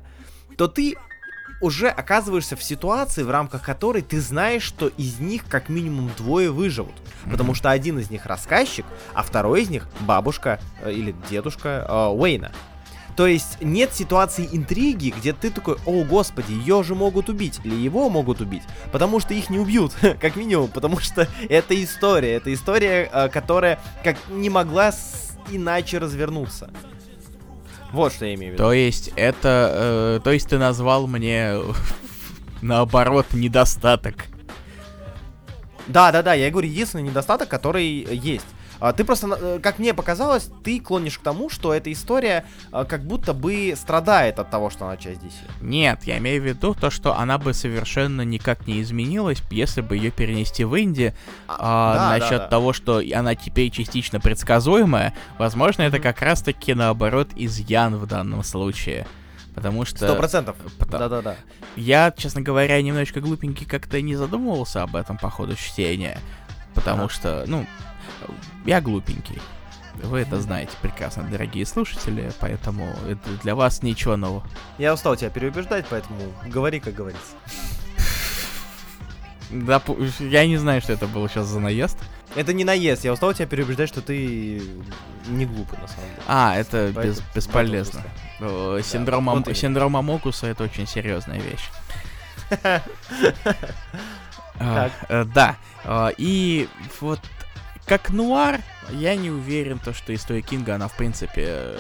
то 0.58 0.68
ты 0.68 0.96
уже 1.62 1.90
оказываешься 1.90 2.56
в 2.56 2.64
ситуации, 2.64 3.24
в 3.24 3.30
рамках 3.30 3.64
которой 3.64 4.02
ты 4.02 4.22
знаешь, 4.22 4.64
что 4.64 4.88
из 4.88 5.20
них 5.20 5.46
как 5.48 5.70
минимум 5.70 6.10
двое 6.18 6.52
выживут. 6.52 6.94
Потому 7.30 7.54
что 7.54 7.70
один 7.70 8.00
из 8.00 8.10
них 8.10 8.26
рассказчик, 8.26 8.86
а 9.14 9.24
второй 9.24 9.64
из 9.64 9.70
них 9.70 9.88
бабушка 10.02 10.60
э, 10.82 10.92
или 10.92 11.14
дедушка 11.30 11.86
э, 11.88 12.08
Уэйна. 12.08 12.52
То 13.16 13.28
есть 13.28 13.58
нет 13.62 13.94
ситуации 13.94 14.48
интриги, 14.52 15.14
где 15.16 15.34
ты 15.34 15.50
такой, 15.52 15.78
о 15.86 16.04
господи, 16.04 16.52
ее 16.52 16.84
же 16.84 16.96
могут 16.96 17.30
убить, 17.30 17.60
или 17.64 17.76
его 17.76 18.10
могут 18.10 18.42
убить, 18.42 18.64
потому 18.92 19.20
что 19.20 19.34
их 19.34 19.50
не 19.50 19.60
убьют, 19.60 19.94
как 20.22 20.36
минимум, 20.36 20.70
потому 20.70 21.00
что 21.00 21.28
это 21.50 21.82
история, 21.84 22.34
это 22.34 22.54
история, 22.54 23.10
э, 23.12 23.30
которая 23.30 23.80
как 24.04 24.18
не 24.30 24.50
могла 24.50 24.94
иначе 25.50 25.98
развернуться. 25.98 26.70
Вот 27.92 28.14
что 28.14 28.26
я 28.26 28.36
имею 28.36 28.52
в 28.52 28.54
виду. 28.54 28.64
То 28.64 28.74
есть 28.74 29.12
это... 29.16 30.18
э, 30.20 30.20
то 30.24 30.32
есть 30.32 30.48
ты 30.48 30.58
назвал 30.58 31.08
мне 31.08 31.56
наоборот 32.62 33.28
недостаток. 33.34 34.28
Да, 35.88 36.12
да, 36.12 36.22
да, 36.22 36.36
я 36.36 36.52
говорю, 36.52 36.70
единственный 36.70 37.02
недостаток, 37.02 37.50
который 37.50 37.86
есть. 37.88 38.46
А, 38.80 38.94
Ты 38.94 39.04
просто, 39.04 39.28
э, 39.40 39.60
как 39.62 39.78
мне 39.80 39.94
показалось, 39.94 40.50
ты 40.64 40.80
клонишь 40.80 41.20
к 41.20 41.22
тому, 41.22 41.50
что 41.50 41.74
эта 41.74 41.92
история 41.92 42.46
э, 42.72 42.86
как 42.88 43.04
будто 43.04 43.34
бы 43.34 43.74
страдает 43.76 44.40
от 44.40 44.50
того, 44.50 44.70
что 44.70 44.86
она 44.86 44.96
часть 44.96 45.22
DC. 45.22 45.34
Нет, 45.62 46.04
я 46.06 46.18
имею 46.20 46.42
в 46.42 46.46
виду 46.46 46.74
то, 46.74 46.90
что 46.90 47.18
она 47.18 47.38
бы 47.38 47.54
совершенно 47.54 48.22
никак 48.22 48.68
не 48.68 48.82
изменилась, 48.82 49.42
если 49.52 49.82
бы 49.82 49.98
ее 49.98 50.12
перенести 50.12 50.64
в 50.64 50.80
Инди. 50.80 51.14
А, 51.48 51.96
да, 51.96 52.10
насчет 52.20 52.38
да, 52.38 52.44
да. 52.46 52.48
того, 52.48 52.72
что 52.72 53.02
она 53.14 53.36
теперь 53.36 53.70
частично 53.70 54.20
предсказуемая, 54.20 55.14
возможно, 55.38 55.82
это 55.82 56.00
как 56.00 56.22
раз-таки 56.22 56.74
наоборот 56.74 57.30
изъян 57.36 57.96
в 57.98 58.06
данном 58.08 58.44
случае. 58.44 59.06
Потому 59.56 59.84
что... 59.84 59.98
Сто 59.98 60.16
процентов. 60.16 60.56
Да-да-да. 60.90 61.36
Я, 61.76 62.14
честно 62.16 62.42
говоря, 62.42 62.82
немножечко 62.82 63.20
глупенький 63.20 63.66
как-то 63.66 64.02
не 64.02 64.16
задумывался 64.16 64.84
об 64.84 64.96
этом 64.96 65.18
по 65.18 65.30
ходу 65.30 65.56
чтения. 65.56 66.20
Потому 66.74 67.04
Ага. 67.04 67.14
что, 67.14 67.44
ну, 67.46 67.66
я 68.66 68.82
глупенький. 68.82 69.42
Вы 69.96 70.20
это 70.20 70.40
знаете 70.40 70.72
прекрасно, 70.82 71.24
дорогие 71.24 71.66
слушатели, 71.66 72.32
поэтому 72.40 72.96
это 73.08 73.30
для 73.44 73.56
вас 73.56 73.84
ничего 73.84 74.16
нового. 74.16 74.44
Я 74.78 74.94
устал 74.94 75.16
тебя 75.16 75.30
переубеждать, 75.30 75.86
поэтому 75.90 76.20
говори, 76.46 76.80
как 76.80 76.94
говорится. 76.94 77.34
Да, 79.52 79.82
я 80.20 80.46
не 80.46 80.58
знаю, 80.58 80.80
что 80.80 80.94
это 80.94 81.08
было 81.08 81.28
сейчас 81.28 81.48
за 81.48 81.60
наезд. 81.60 81.98
Это 82.36 82.54
не 82.54 82.64
наезд, 82.64 83.04
я 83.04 83.12
устал 83.12 83.34
тебя 83.34 83.48
переубеждать, 83.48 83.90
что 83.90 84.02
ты 84.04 84.62
не 85.28 85.48
глупый, 85.48 85.80
на 85.80 85.88
самом 85.88 86.06
деле. 86.08 86.22
А, 86.28 86.56
это 86.56 86.92
без, 86.92 87.22
бесполезно. 87.34 88.04
Синдром, 88.84 89.26
да, 89.26 89.32
вот 89.32 89.58
синдром 89.58 89.98
Амокуса 89.98 90.46
это 90.46 90.64
очень 90.64 90.86
серьезная 90.86 91.40
вещь. 91.40 91.70
А, 94.62 94.92
э, 95.08 95.24
да, 95.24 95.56
а, 95.86 96.12
и 96.18 96.68
вот 97.00 97.22
как 97.90 98.12
нуар, 98.12 98.62
я 98.92 99.16
не 99.16 99.32
уверен, 99.32 99.80
то, 99.80 99.94
что 99.94 100.14
история 100.14 100.44
Кинга, 100.44 100.76
она, 100.76 100.88
в 100.88 100.96
принципе, 100.96 101.76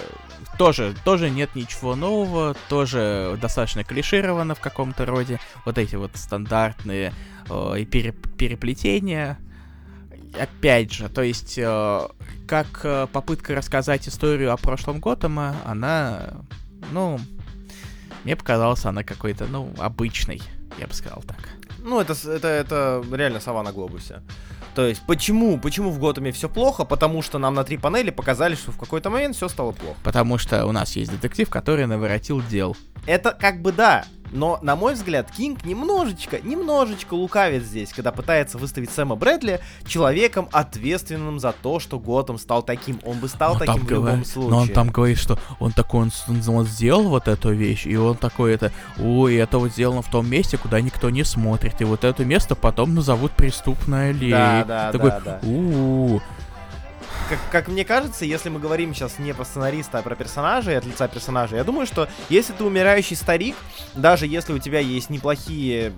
тоже, 0.58 0.96
тоже 1.06 1.30
нет 1.30 1.54
ничего 1.54 1.96
нового, 1.96 2.56
тоже 2.68 3.38
достаточно 3.40 3.84
клиширована 3.84 4.56
в 4.56 4.60
каком-то 4.60 5.06
роде. 5.06 5.40
Вот 5.66 5.78
эти 5.78 5.96
вот 5.96 6.10
стандартные 6.16 7.14
э, 7.48 7.86
переплетения. 7.86 9.38
Опять 10.40 10.92
же, 10.94 11.10
то 11.10 11.22
есть, 11.22 11.60
э, 11.60 12.08
как 12.48 12.82
э, 12.84 13.06
попытка 13.14 13.54
рассказать 13.54 14.08
историю 14.08 14.52
о 14.52 14.58
прошлом 14.58 15.00
Готэма, 15.00 15.58
она, 15.64 16.30
ну, 16.92 17.20
мне 18.24 18.36
показалась 18.36 18.84
она 18.84 19.04
какой-то, 19.04 19.46
ну, 19.46 19.72
обычной, 19.78 20.42
я 20.80 20.88
бы 20.88 20.94
сказал 20.96 21.22
так. 21.22 21.38
Ну, 21.78 22.00
это, 22.02 22.14
это, 22.14 22.48
это 22.48 23.04
реально 23.12 23.40
сова 23.40 23.62
на 23.62 23.72
глобусе. 23.72 24.24
То 24.80 24.88
есть, 24.88 25.02
почему, 25.06 25.60
почему 25.60 25.92
в 25.92 26.00
Готэме 26.00 26.32
все 26.32 26.48
плохо? 26.48 26.86
Потому 26.86 27.22
что 27.22 27.38
нам 27.38 27.54
на 27.54 27.66
три 27.66 27.76
панели 27.76 28.12
показали, 28.12 28.56
что 28.56 28.72
в 28.72 28.78
какой-то 28.78 29.10
момент 29.10 29.36
все 29.36 29.50
стало 29.50 29.74
плохо. 29.74 29.98
Потому 30.06 30.38
что 30.38 30.66
у 30.66 30.72
нас 30.72 30.96
есть 30.96 31.12
детектив, 31.12 31.50
который 31.50 31.86
наворотил 31.86 32.42
дел. 32.42 32.78
Это 33.06 33.32
как 33.32 33.62
бы 33.62 33.74
да, 33.74 34.06
но, 34.32 34.60
на 34.62 34.76
мой 34.76 34.94
взгляд, 34.94 35.32
Кинг 35.32 35.66
немножечко, 35.66 36.40
немножечко 36.42 37.14
лукавит 37.14 37.64
здесь, 37.64 37.92
когда 37.94 38.12
пытается 38.12 38.58
выставить 38.58 38.92
Сэма 38.92 39.16
Брэдли 39.16 39.60
человеком, 39.86 40.48
ответственным 40.52 41.40
за 41.40 41.54
то, 41.54 41.80
что 41.80 42.00
Готэм 42.00 42.38
стал 42.38 42.64
таким. 42.64 43.00
Он 43.06 43.20
бы 43.20 43.28
стал 43.28 43.54
но 43.54 43.60
таким 43.60 43.86
в 43.86 43.90
любом 43.90 44.06
говорит, 44.06 44.28
случае. 44.28 44.52
Но 44.52 44.58
он 44.60 44.68
там 44.70 44.90
говорит, 44.90 45.18
что 45.18 45.40
он 45.60 45.72
такой, 45.72 46.02
он, 46.02 46.12
он, 46.28 46.56
он 46.56 46.66
сделал 46.66 47.10
вот 47.10 47.28
эту 47.28 47.52
вещь, 47.52 47.86
и 47.86 47.96
он 47.96 48.18
такой 48.18 48.54
это, 48.54 48.72
ой, 49.00 49.36
это 49.36 49.58
вот 49.58 49.72
сделано 49.72 50.02
в 50.02 50.10
том 50.10 50.30
месте, 50.30 50.58
куда 50.58 50.82
никто 50.82 51.10
не 51.10 51.24
смотрит, 51.24 51.82
и 51.82 51.84
вот 51.84 52.04
это 52.04 52.26
место 52.26 52.56
потом 52.56 52.96
назовут 52.96 53.32
преступной 53.32 54.12
аллеей. 54.12 54.32
Да, 54.32 54.64
да, 54.68 54.92
такой, 54.92 55.10
да, 55.10 55.20
да. 55.20 55.40
Как, 57.30 57.40
как 57.52 57.68
мне 57.68 57.86
кажется, 57.86 58.26
если 58.26 58.50
мы 58.50 58.60
говорим 58.60 58.94
сейчас 58.94 59.20
не 59.20 59.34
про 59.34 59.46
сценариста, 59.46 60.00
а 60.00 60.02
про 60.02 60.16
персонажа 60.16 60.72
и 60.72 60.76
от 60.76 60.86
лица 60.86 61.08
персонажа, 61.08 61.56
я 61.56 61.64
думаю, 61.64 61.86
что 61.86 62.10
если 62.30 62.54
ты 62.54 62.64
умирающий 62.64 63.16
старик, 63.16 63.56
даже 63.94 64.26
если 64.26 64.54
у 64.54 64.60
тебя 64.60 64.80
есть 64.80 65.10
неплохие 65.10 65.94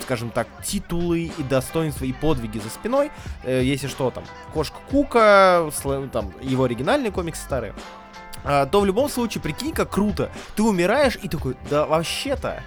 скажем 0.00 0.30
так, 0.30 0.48
титулы 0.64 1.30
и 1.38 1.42
достоинства 1.44 2.04
и 2.04 2.12
подвиги 2.12 2.58
за 2.58 2.68
спиной. 2.68 3.12
Э, 3.44 3.62
если 3.62 3.86
что, 3.86 4.10
там, 4.10 4.24
Кошка 4.52 4.78
Кука, 4.90 5.70
там, 6.12 6.32
его 6.40 6.64
оригинальные 6.64 7.12
комиксы 7.12 7.40
старые. 7.44 7.74
А, 8.44 8.66
то 8.66 8.80
в 8.80 8.86
любом 8.86 9.08
случае, 9.08 9.42
прикинь, 9.42 9.72
как 9.72 9.90
круто. 9.90 10.30
Ты 10.56 10.62
умираешь 10.62 11.18
и 11.22 11.28
такой, 11.28 11.56
да 11.68 11.86
вообще-то, 11.86 12.62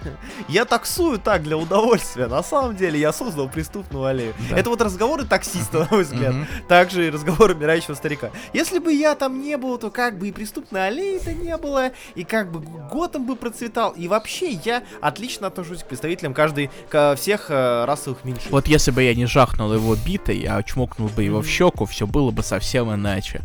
я 0.48 0.64
таксую 0.64 1.18
так 1.18 1.42
для 1.42 1.56
удовольствия. 1.56 2.26
На 2.26 2.42
самом 2.42 2.76
деле, 2.76 2.98
я 2.98 3.12
создал 3.12 3.48
преступную 3.48 4.04
аллею. 4.04 4.34
Да. 4.50 4.58
Это 4.58 4.70
вот 4.70 4.80
разговоры 4.80 5.24
таксиста, 5.24 5.80
на 5.80 5.88
мой 5.90 6.04
взгляд. 6.04 6.34
Также 6.68 7.06
и 7.06 7.10
разговор 7.10 7.50
умирающего 7.50 7.94
старика. 7.94 8.30
Если 8.52 8.78
бы 8.78 8.92
я 8.92 9.14
там 9.14 9.40
не 9.40 9.56
был, 9.56 9.78
то 9.78 9.90
как 9.90 10.18
бы 10.18 10.28
и 10.28 10.32
преступной 10.32 10.88
аллеи-то 10.88 11.32
не 11.32 11.56
было, 11.56 11.90
и 12.14 12.24
как 12.24 12.50
бы 12.50 12.60
Готэм 12.60 13.26
бы 13.26 13.36
процветал. 13.36 13.92
И 13.92 14.08
вообще, 14.08 14.52
я 14.64 14.82
отлично 15.00 15.46
отношусь 15.46 15.82
к 15.82 15.86
представителям 15.86 16.34
каждой, 16.34 16.70
ко 16.88 17.14
всех 17.16 17.50
э, 17.50 17.84
расовых 17.84 18.24
меньшинств. 18.24 18.50
Вот 18.50 18.66
если 18.66 18.90
бы 18.90 19.02
я 19.02 19.14
не 19.14 19.26
жахнул 19.26 19.72
его 19.72 19.94
битой, 19.96 20.44
а 20.48 20.62
чмокнул 20.62 21.08
бы 21.08 21.22
его 21.22 21.40
в 21.40 21.46
щеку, 21.46 21.86
все 21.86 22.06
было 22.06 22.30
бы 22.30 22.42
совсем 22.42 22.92
иначе. 22.92 23.42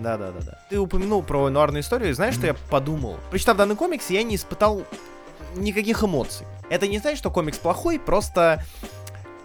Да, 0.00 0.16
да, 0.16 0.30
да, 0.30 0.40
да. 0.44 0.58
Ты 0.70 0.78
упомянул 0.78 1.22
про 1.22 1.48
нуарную 1.50 1.82
историю, 1.82 2.14
знаешь, 2.14 2.34
mm-hmm. 2.34 2.38
что 2.38 2.46
я 2.48 2.54
подумал? 2.70 3.16
Прочитав 3.30 3.56
данный 3.56 3.76
комикс, 3.76 4.10
я 4.10 4.22
не 4.22 4.36
испытал 4.36 4.84
никаких 5.56 6.02
эмоций. 6.04 6.46
Это 6.70 6.86
не 6.86 6.98
значит, 6.98 7.18
что 7.18 7.30
комикс 7.30 7.58
плохой, 7.58 7.98
просто, 7.98 8.62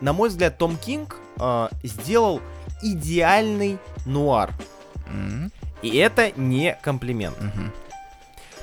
на 0.01 0.13
мой 0.13 0.29
взгляд, 0.29 0.57
Том 0.57 0.77
Кинг 0.77 1.17
э, 1.39 1.67
сделал 1.83 2.41
идеальный 2.81 3.77
нуар. 4.05 4.51
Mm-hmm. 5.07 5.51
И 5.81 5.97
это 5.97 6.31
не 6.35 6.77
комплимент. 6.81 7.37
Mm-hmm. 7.37 7.69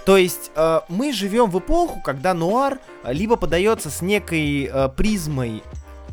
То 0.06 0.16
есть 0.16 0.50
э, 0.54 0.80
мы 0.88 1.12
живем 1.12 1.50
в 1.50 1.58
эпоху, 1.58 2.00
когда 2.00 2.34
нуар 2.34 2.78
либо 3.04 3.36
подается 3.36 3.90
с 3.90 4.00
некой 4.00 4.64
э, 4.64 4.88
призмой 4.88 5.62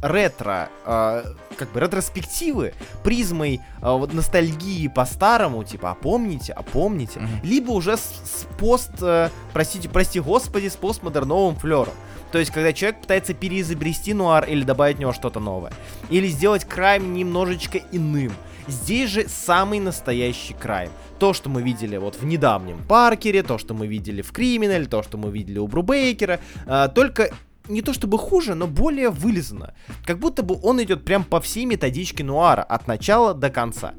ретро, 0.01 0.69
э, 0.85 1.23
как 1.57 1.71
бы 1.71 1.79
ретроспективы, 1.79 2.73
призмой 3.03 3.61
э, 3.81 3.91
вот 3.91 4.13
ностальгии 4.13 4.87
по-старому, 4.87 5.63
типа, 5.63 5.91
а 5.91 5.95
помните, 5.95 6.53
а 6.53 6.63
помните, 6.63 7.19
mm-hmm. 7.19 7.45
либо 7.47 7.71
уже 7.71 7.97
с, 7.97 8.01
с 8.01 8.47
пост, 8.57 8.91
э, 9.01 9.29
простите, 9.53 9.89
прости 9.89 10.19
господи, 10.19 10.67
с 10.67 10.75
постмодерновым 10.75 11.55
флером. 11.55 11.93
То 12.31 12.39
есть, 12.39 12.51
когда 12.51 12.73
человек 12.73 13.01
пытается 13.01 13.33
переизобрести 13.33 14.13
нуар 14.13 14.45
или 14.45 14.63
добавить 14.63 14.97
в 14.97 14.99
него 14.99 15.13
что-то 15.13 15.39
новое. 15.39 15.71
Или 16.09 16.27
сделать 16.27 16.65
крайм 16.65 17.13
немножечко 17.13 17.79
иным. 17.91 18.33
Здесь 18.67 19.09
же 19.09 19.27
самый 19.29 19.79
настоящий 19.79 20.53
крайм. 20.53 20.91
То, 21.19 21.33
что 21.33 21.49
мы 21.49 21.61
видели 21.61 21.95
вот 21.95 22.15
в 22.15 22.25
недавнем 22.25 22.83
Паркере, 22.83 23.43
то, 23.43 23.57
что 23.57 23.73
мы 23.73 23.87
видели 23.87 24.21
в 24.21 24.33
Криминале, 24.33 24.85
то, 24.85 25.03
что 25.03 25.17
мы 25.17 25.31
видели 25.31 25.57
у 25.57 25.67
Брубейкера, 25.67 26.41
э, 26.65 26.89
только 26.93 27.31
не 27.67 27.81
то 27.81 27.93
чтобы 27.93 28.17
хуже, 28.17 28.55
но 28.55 28.67
более 28.67 29.09
вылизано. 29.09 29.73
Как 30.05 30.19
будто 30.19 30.43
бы 30.43 30.59
он 30.61 30.81
идет 30.81 31.05
прям 31.05 31.23
по 31.23 31.39
всей 31.41 31.65
методичке 31.65 32.23
нуара, 32.23 32.63
от 32.63 32.87
начала 32.87 33.33
до 33.33 33.49
конца. 33.49 33.93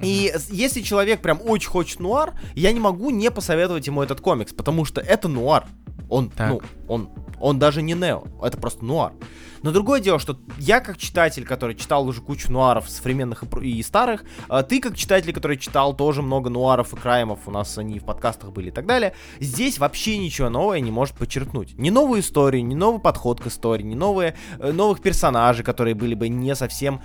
И 0.00 0.32
если 0.48 0.80
человек 0.80 1.20
прям 1.20 1.40
очень 1.44 1.68
хочет 1.68 2.00
нуар, 2.00 2.32
я 2.54 2.72
не 2.72 2.80
могу 2.80 3.10
не 3.10 3.30
посоветовать 3.30 3.86
ему 3.86 4.02
этот 4.02 4.20
комикс, 4.20 4.52
потому 4.52 4.84
что 4.84 5.00
это 5.00 5.28
нуар. 5.28 5.66
Он, 6.10 6.28
так. 6.28 6.50
ну, 6.50 6.60
он, 6.88 7.08
он 7.40 7.58
даже 7.58 7.82
не 7.82 7.94
нео, 7.94 8.24
это 8.42 8.58
просто 8.58 8.84
нуар. 8.84 9.12
Но 9.62 9.72
другое 9.72 10.00
дело, 10.00 10.18
что 10.18 10.38
я 10.58 10.80
как 10.80 10.96
читатель, 10.96 11.44
который 11.44 11.74
читал 11.74 12.06
уже 12.06 12.20
кучу 12.20 12.50
нуаров 12.50 12.88
современных 12.88 13.44
и, 13.62 13.78
и 13.78 13.82
старых, 13.82 14.24
а 14.48 14.62
ты 14.62 14.80
как 14.80 14.96
читатель, 14.96 15.32
который 15.32 15.56
читал 15.56 15.94
тоже 15.94 16.22
много 16.22 16.50
нуаров 16.50 16.92
и 16.92 16.96
краймов, 16.96 17.46
у 17.46 17.50
нас 17.50 17.76
они 17.78 17.98
в 17.98 18.04
подкастах 18.04 18.52
были 18.52 18.68
и 18.68 18.72
так 18.72 18.86
далее, 18.86 19.14
здесь 19.38 19.78
вообще 19.78 20.18
ничего 20.18 20.48
нового 20.48 20.74
не 20.74 20.90
может 20.90 21.14
подчеркнуть. 21.14 21.78
Ни 21.78 21.90
новую 21.90 22.20
историю, 22.20 22.64
ни 22.64 22.74
новый 22.74 23.00
подход 23.00 23.40
к 23.40 23.46
истории, 23.46 23.82
ни 23.82 23.94
новые, 23.94 24.34
э, 24.58 24.72
новых 24.72 25.00
персонажей, 25.00 25.64
которые 25.64 25.94
были 25.94 26.14
бы 26.14 26.28
не 26.28 26.54
совсем 26.54 27.02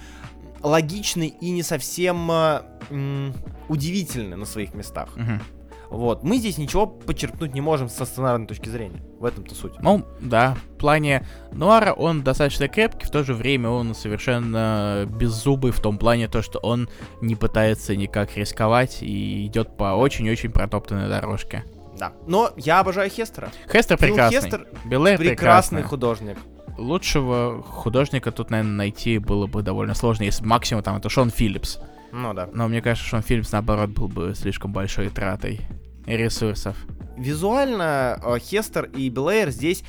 логичны 0.64 1.28
и 1.28 1.52
не 1.52 1.62
совсем 1.62 2.32
э, 2.32 2.62
м, 2.90 3.34
удивительны 3.68 4.36
на 4.36 4.46
своих 4.46 4.74
местах. 4.74 5.10
Угу. 5.16 5.55
Вот. 5.96 6.24
Мы 6.24 6.38
здесь 6.38 6.58
ничего 6.58 6.88
подчеркнуть 6.88 7.54
не 7.54 7.62
можем 7.62 7.88
со 7.88 8.04
сценарной 8.04 8.48
точки 8.48 8.68
зрения. 8.68 9.02
В 9.18 9.24
этом-то 9.24 9.56
суть. 9.56 9.80
Ну, 9.80 10.06
да. 10.20 10.58
В 10.74 10.78
плане 10.78 11.26
Нуара 11.54 11.94
он 11.94 12.22
достаточно 12.22 12.68
крепкий, 12.68 13.08
в 13.08 13.12
то 13.12 13.24
же 13.24 13.34
время 13.34 13.70
он 13.70 13.96
совершенно 13.96 15.08
беззубый 15.08 15.72
в 15.72 15.80
том 15.80 15.98
плане, 15.98 16.28
то, 16.28 16.42
что 16.42 16.60
он 16.60 16.90
не 17.22 17.36
пытается 17.36 17.96
никак 17.96 18.36
рисковать 18.36 19.02
и 19.02 19.46
идет 19.46 19.78
по 19.78 19.96
очень-очень 19.96 20.52
протоптанной 20.52 21.08
дорожке. 21.08 21.64
Да. 21.98 22.12
Но 22.28 22.52
я 22.58 22.82
обожаю 22.82 23.10
Хестера. 23.10 23.50
Хестер 23.72 23.98
прекрасный. 23.98 24.42
Хестер 24.42 24.68
Белэр 24.84 25.18
прекрасный 25.18 25.30
прекрасный 25.30 25.84
художник. 25.84 26.38
Лучшего 26.78 27.64
художника 27.64 28.34
тут, 28.34 28.50
наверное, 28.50 28.74
найти 28.74 29.18
было 29.18 29.48
бы 29.48 29.62
довольно 29.62 29.94
сложно, 29.94 30.24
если 30.24 30.44
максимум 30.44 30.84
там 30.84 30.98
это 30.98 31.08
Шон 31.08 31.30
Филлипс. 31.30 31.80
Ну 32.12 32.34
да. 32.34 32.50
Но 32.52 32.68
мне 32.68 32.82
кажется, 32.82 33.08
Шон 33.08 33.22
Филлипс, 33.22 33.54
наоборот, 33.54 33.92
был 33.92 34.10
бы 34.10 34.34
слишком 34.36 34.74
большой 34.74 35.08
тратой 35.08 35.62
ресурсов. 36.06 36.78
Визуально 37.18 38.20
э, 38.24 38.40
Хестер 38.40 38.86
и 38.86 39.10
Белэйр 39.10 39.50
здесь 39.50 39.84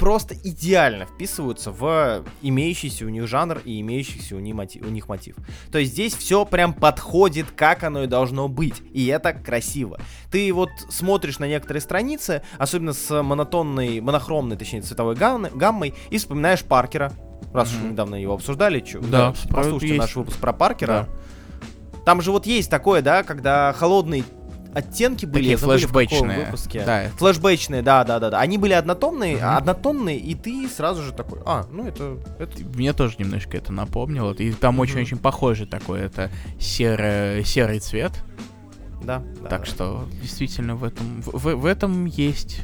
просто 0.00 0.34
идеально 0.34 1.04
вписываются 1.04 1.70
в 1.70 2.24
имеющийся 2.40 3.04
у 3.04 3.10
них 3.10 3.28
жанр 3.28 3.60
и 3.64 3.80
имеющийся 3.82 4.34
у 4.34 4.40
них 4.40 4.54
мотив. 4.54 4.86
У 4.86 4.88
них 4.88 5.08
мотив. 5.08 5.36
То 5.70 5.78
есть 5.78 5.92
здесь 5.92 6.14
все 6.14 6.46
прям 6.46 6.72
подходит, 6.72 7.46
как 7.54 7.84
оно 7.84 8.04
и 8.04 8.06
должно 8.06 8.48
быть. 8.48 8.82
И 8.94 9.06
это 9.06 9.34
красиво. 9.34 10.00
Ты 10.30 10.52
вот 10.54 10.70
смотришь 10.88 11.38
на 11.38 11.46
некоторые 11.46 11.82
страницы, 11.82 12.42
особенно 12.56 12.94
с 12.94 13.22
монотонной, 13.22 14.00
монохромной, 14.00 14.56
точнее, 14.56 14.80
цветовой 14.80 15.16
гаммой, 15.16 15.94
и 16.08 16.16
вспоминаешь 16.16 16.62
Паркера. 16.62 17.12
Раз 17.52 17.68
mm-hmm. 17.68 17.76
уж 17.76 17.82
мы 17.82 17.88
недавно 17.90 18.14
его 18.14 18.34
обсуждали, 18.34 18.80
чё, 18.80 19.00
да, 19.00 19.34
послушайте 19.50 19.88
есть. 19.88 19.98
наш 19.98 20.16
выпуск 20.16 20.38
про 20.38 20.52
Паркера. 20.52 21.08
Да. 21.08 22.04
Там 22.04 22.22
же 22.22 22.32
вот 22.32 22.46
есть 22.46 22.70
такое, 22.70 23.02
да, 23.02 23.22
когда 23.22 23.74
холодный 23.74 24.24
оттенки 24.74 25.26
были. 25.26 25.42
Такие 25.42 25.56
флешбэчные. 25.56 26.44
выпуске. 26.44 26.82
Да, 26.84 27.08
Флэшбэчные, 27.16 27.82
да, 27.82 28.04
да, 28.04 28.18
да, 28.18 28.30
да. 28.30 28.40
Они 28.40 28.58
были 28.58 28.72
однотонные, 28.72 29.36
Мгм. 29.36 29.44
однотонные, 29.56 30.18
и 30.18 30.34
ты 30.34 30.68
сразу 30.68 31.02
же 31.02 31.12
такой, 31.12 31.40
а, 31.44 31.66
ну 31.70 31.86
это, 31.86 32.18
это 32.38 32.58
мне 32.74 32.92
тоже 32.92 33.16
немножко 33.18 33.56
это 33.56 33.72
напомнило. 33.72 34.32
И 34.34 34.52
там 34.52 34.78
очень-очень 34.78 35.18
похожий 35.18 35.66
такой, 35.66 36.00
это 36.00 36.30
серо- 36.58 37.42
серый 37.44 37.80
цвет. 37.80 38.12
да. 39.02 39.22
да, 39.42 39.48
так 39.48 39.60
да. 39.60 39.66
что 39.66 40.04
действительно 40.20 40.76
в 40.76 40.84
этом, 40.84 41.22
в, 41.22 41.54
в- 41.56 41.64
этом 41.66 42.04
есть 42.06 42.60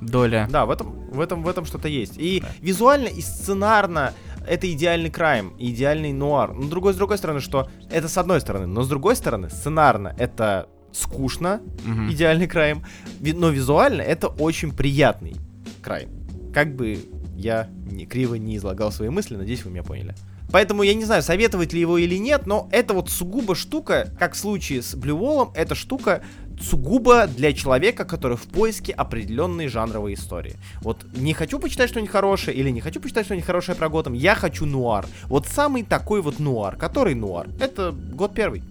доля. 0.00 0.48
Да, 0.50 0.66
в 0.66 0.70
этом, 0.70 1.08
в 1.10 1.20
этом, 1.20 1.42
в 1.44 1.48
этом 1.48 1.64
что-то 1.64 1.88
есть. 1.88 2.14
И 2.18 2.40
Да. 2.40 2.48
визуально 2.60 3.06
и 3.06 3.20
сценарно 3.20 4.12
это 4.46 4.70
идеальный 4.72 5.10
крайм, 5.10 5.54
идеальный 5.58 6.12
нуар. 6.12 6.52
Но 6.52 6.66
другой, 6.68 6.94
с 6.94 6.96
другой 6.96 7.16
стороны, 7.18 7.38
что 7.40 7.68
это 7.90 8.08
с 8.08 8.18
одной 8.18 8.40
стороны, 8.40 8.66
но 8.66 8.82
с 8.82 8.88
другой 8.88 9.14
стороны, 9.14 9.48
сценарно 9.50 10.14
это 10.18 10.66
скучно, 10.92 11.60
Мгм. 11.84 12.10
идеальный 12.12 12.46
крайм, 12.46 12.84
ви- 13.20 13.32
но 13.32 13.48
визуально 13.50 14.02
это 14.02 14.28
очень 14.28 14.72
приятный 14.72 15.36
крайм. 15.82 16.08
Как 16.54 16.74
бы 16.76 16.98
я 17.36 17.68
не, 17.90 18.06
криво 18.06 18.34
не 18.34 18.56
излагал 18.56 18.92
свои 18.92 19.08
мысли, 19.08 19.36
надеюсь, 19.36 19.64
вы 19.64 19.70
меня 19.70 19.82
поняли. 19.82 20.14
Поэтому 20.50 20.82
я 20.82 20.92
не 20.94 21.04
знаю, 21.06 21.22
советовать 21.22 21.72
ли 21.72 21.80
его 21.80 21.96
или 21.96 22.16
нет, 22.16 22.46
но 22.46 22.68
это 22.72 22.92
вот 22.92 23.08
сугубо 23.08 23.54
штука, 23.54 24.12
как 24.18 24.34
в 24.34 24.36
случае 24.36 24.82
с 24.82 24.94
Blue 24.94 25.18
Wall, 25.18 25.50
это 25.54 25.74
штука 25.74 26.22
сугубо 26.60 27.26
для 27.26 27.52
человека, 27.54 28.04
который 28.04 28.36
в 28.36 28.42
поиске 28.42 28.92
определенной 28.92 29.68
жанровой 29.68 30.12
истории. 30.14 30.56
Вот 30.82 31.04
не 31.16 31.32
хочу 31.32 31.58
почитать 31.58 31.88
что-нибудь 31.88 32.10
хорошее 32.12 32.56
или 32.56 32.68
не 32.70 32.80
хочу 32.80 33.00
почитать 33.00 33.24
что-нибудь 33.24 33.46
хорошее 33.46 33.76
про 33.76 33.88
Готэм, 33.88 34.12
я 34.12 34.34
хочу 34.34 34.66
нуар. 34.66 35.06
Вот 35.24 35.46
самый 35.46 35.82
такой 35.84 36.20
вот 36.20 36.38
нуар. 36.38 36.76
Который 36.76 37.14
нуар? 37.14 37.48
Это 37.58 37.90
год 37.92 38.34
первый. 38.34 38.62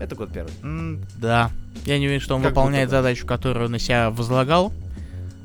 Это 0.00 0.16
год 0.16 0.32
первый. 0.32 0.52
М, 0.62 1.00
Да. 1.20 1.50
Я 1.84 1.98
не 1.98 2.06
уверен, 2.06 2.20
что 2.20 2.34
он 2.34 2.42
Как 2.42 2.50
выполняет 2.52 2.90
задачу, 2.90 3.26
которую 3.26 3.68
на 3.68 3.78
себя 3.78 4.10
возлагал. 4.10 4.72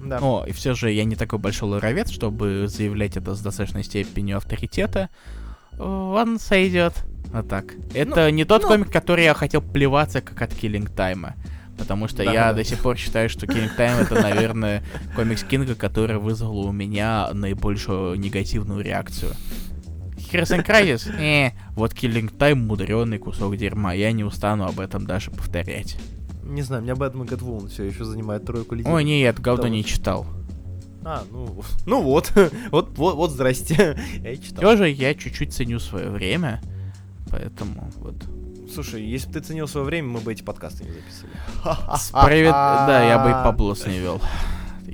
Да. 0.03 0.19
Но 0.19 0.45
и 0.47 0.51
все 0.51 0.73
же 0.75 0.91
я 0.91 1.03
не 1.03 1.15
такой 1.15 1.39
большой 1.39 1.69
лоровец, 1.69 2.09
чтобы 2.09 2.65
заявлять 2.67 3.17
это 3.17 3.35
с 3.35 3.41
достаточной 3.41 3.83
степенью 3.83 4.37
авторитета. 4.37 5.09
Он 5.77 6.39
сойдет. 6.39 6.93
Вот 7.33 7.49
так. 7.49 7.65
Это 7.93 8.31
не 8.31 8.45
тот 8.45 8.61
ну- 8.63 8.67
комик, 8.69 8.91
который 8.91 9.25
я 9.25 9.33
хотел 9.33 9.61
плеваться, 9.61 10.21
как 10.21 10.41
от 10.41 10.51
Killing 10.51 10.89
Time. 10.95 11.33
Потому 11.77 12.07
что 12.07 12.23
Да, 12.23 12.31
я 12.31 12.43
да. 12.45 12.53
до 12.53 12.63
сих 12.63 12.79
пор 12.79 12.95
считаю, 12.97 13.29
что 13.29 13.45
Killing 13.47 13.75
Time 13.77 14.03
это, 14.03 14.21
наверное, 14.21 14.81
комикс 15.15 15.43
Кинга, 15.43 15.75
который 15.75 16.17
вызвал 16.17 16.59
у 16.67 16.71
меня 16.71 17.29
наибольшую 17.33 18.17
негативную 18.17 18.81
реакцию. 18.81 19.31
Херсон 20.31 20.63
Крайзис? 20.63 21.07
Э, 21.07 21.51
вот 21.75 21.93
Killing 21.93 22.35
Time 22.35 22.55
мудренный 22.55 23.17
кусок 23.17 23.55
дерьма. 23.57 23.93
Я 23.93 24.11
не 24.11 24.23
устану 24.23 24.65
об 24.65 24.79
этом 24.79 25.05
даже 25.05 25.31
повторять. 25.31 25.97
Не 26.43 26.61
знаю, 26.61 26.83
меня 26.83 26.95
Бэтмен 26.95 27.25
и 27.25 27.27
Кэтвумен 27.27 27.69
все 27.69 27.83
еще 27.83 28.05
занимает 28.05 28.45
тройку 28.45 28.75
лидеров. 28.75 28.93
Ой, 28.93 29.03
нет, 29.03 29.39
говно 29.39 29.67
не 29.67 29.83
читал. 29.83 30.27
А, 31.03 31.23
ну, 31.31 31.63
ну 31.85 32.01
вот, 32.01 32.31
вот, 32.71 32.97
вот, 32.97 33.15
вот, 33.15 33.31
здрасте. 33.31 33.97
Я 34.23 34.37
читал. 34.37 34.63
Все 34.63 34.77
же 34.77 34.89
я 34.89 35.13
чуть-чуть 35.13 35.53
ценю 35.53 35.79
свое 35.79 36.09
время, 36.09 36.61
поэтому 37.29 37.89
вот. 37.97 38.15
Слушай, 38.73 39.03
если 39.03 39.27
бы 39.27 39.33
ты 39.33 39.39
ценил 39.41 39.67
свое 39.67 39.85
время, 39.85 40.07
мы 40.07 40.19
бы 40.19 40.33
эти 40.33 40.41
подкасты 40.41 40.83
не 40.83 40.91
записывали. 40.91 41.97
Справед... 41.97 42.51
Да, 42.51 43.07
я 43.07 43.19
бы 43.19 43.29
и 43.29 43.33
Паблос 43.33 43.85
не 43.85 43.99
вел. 43.99 44.19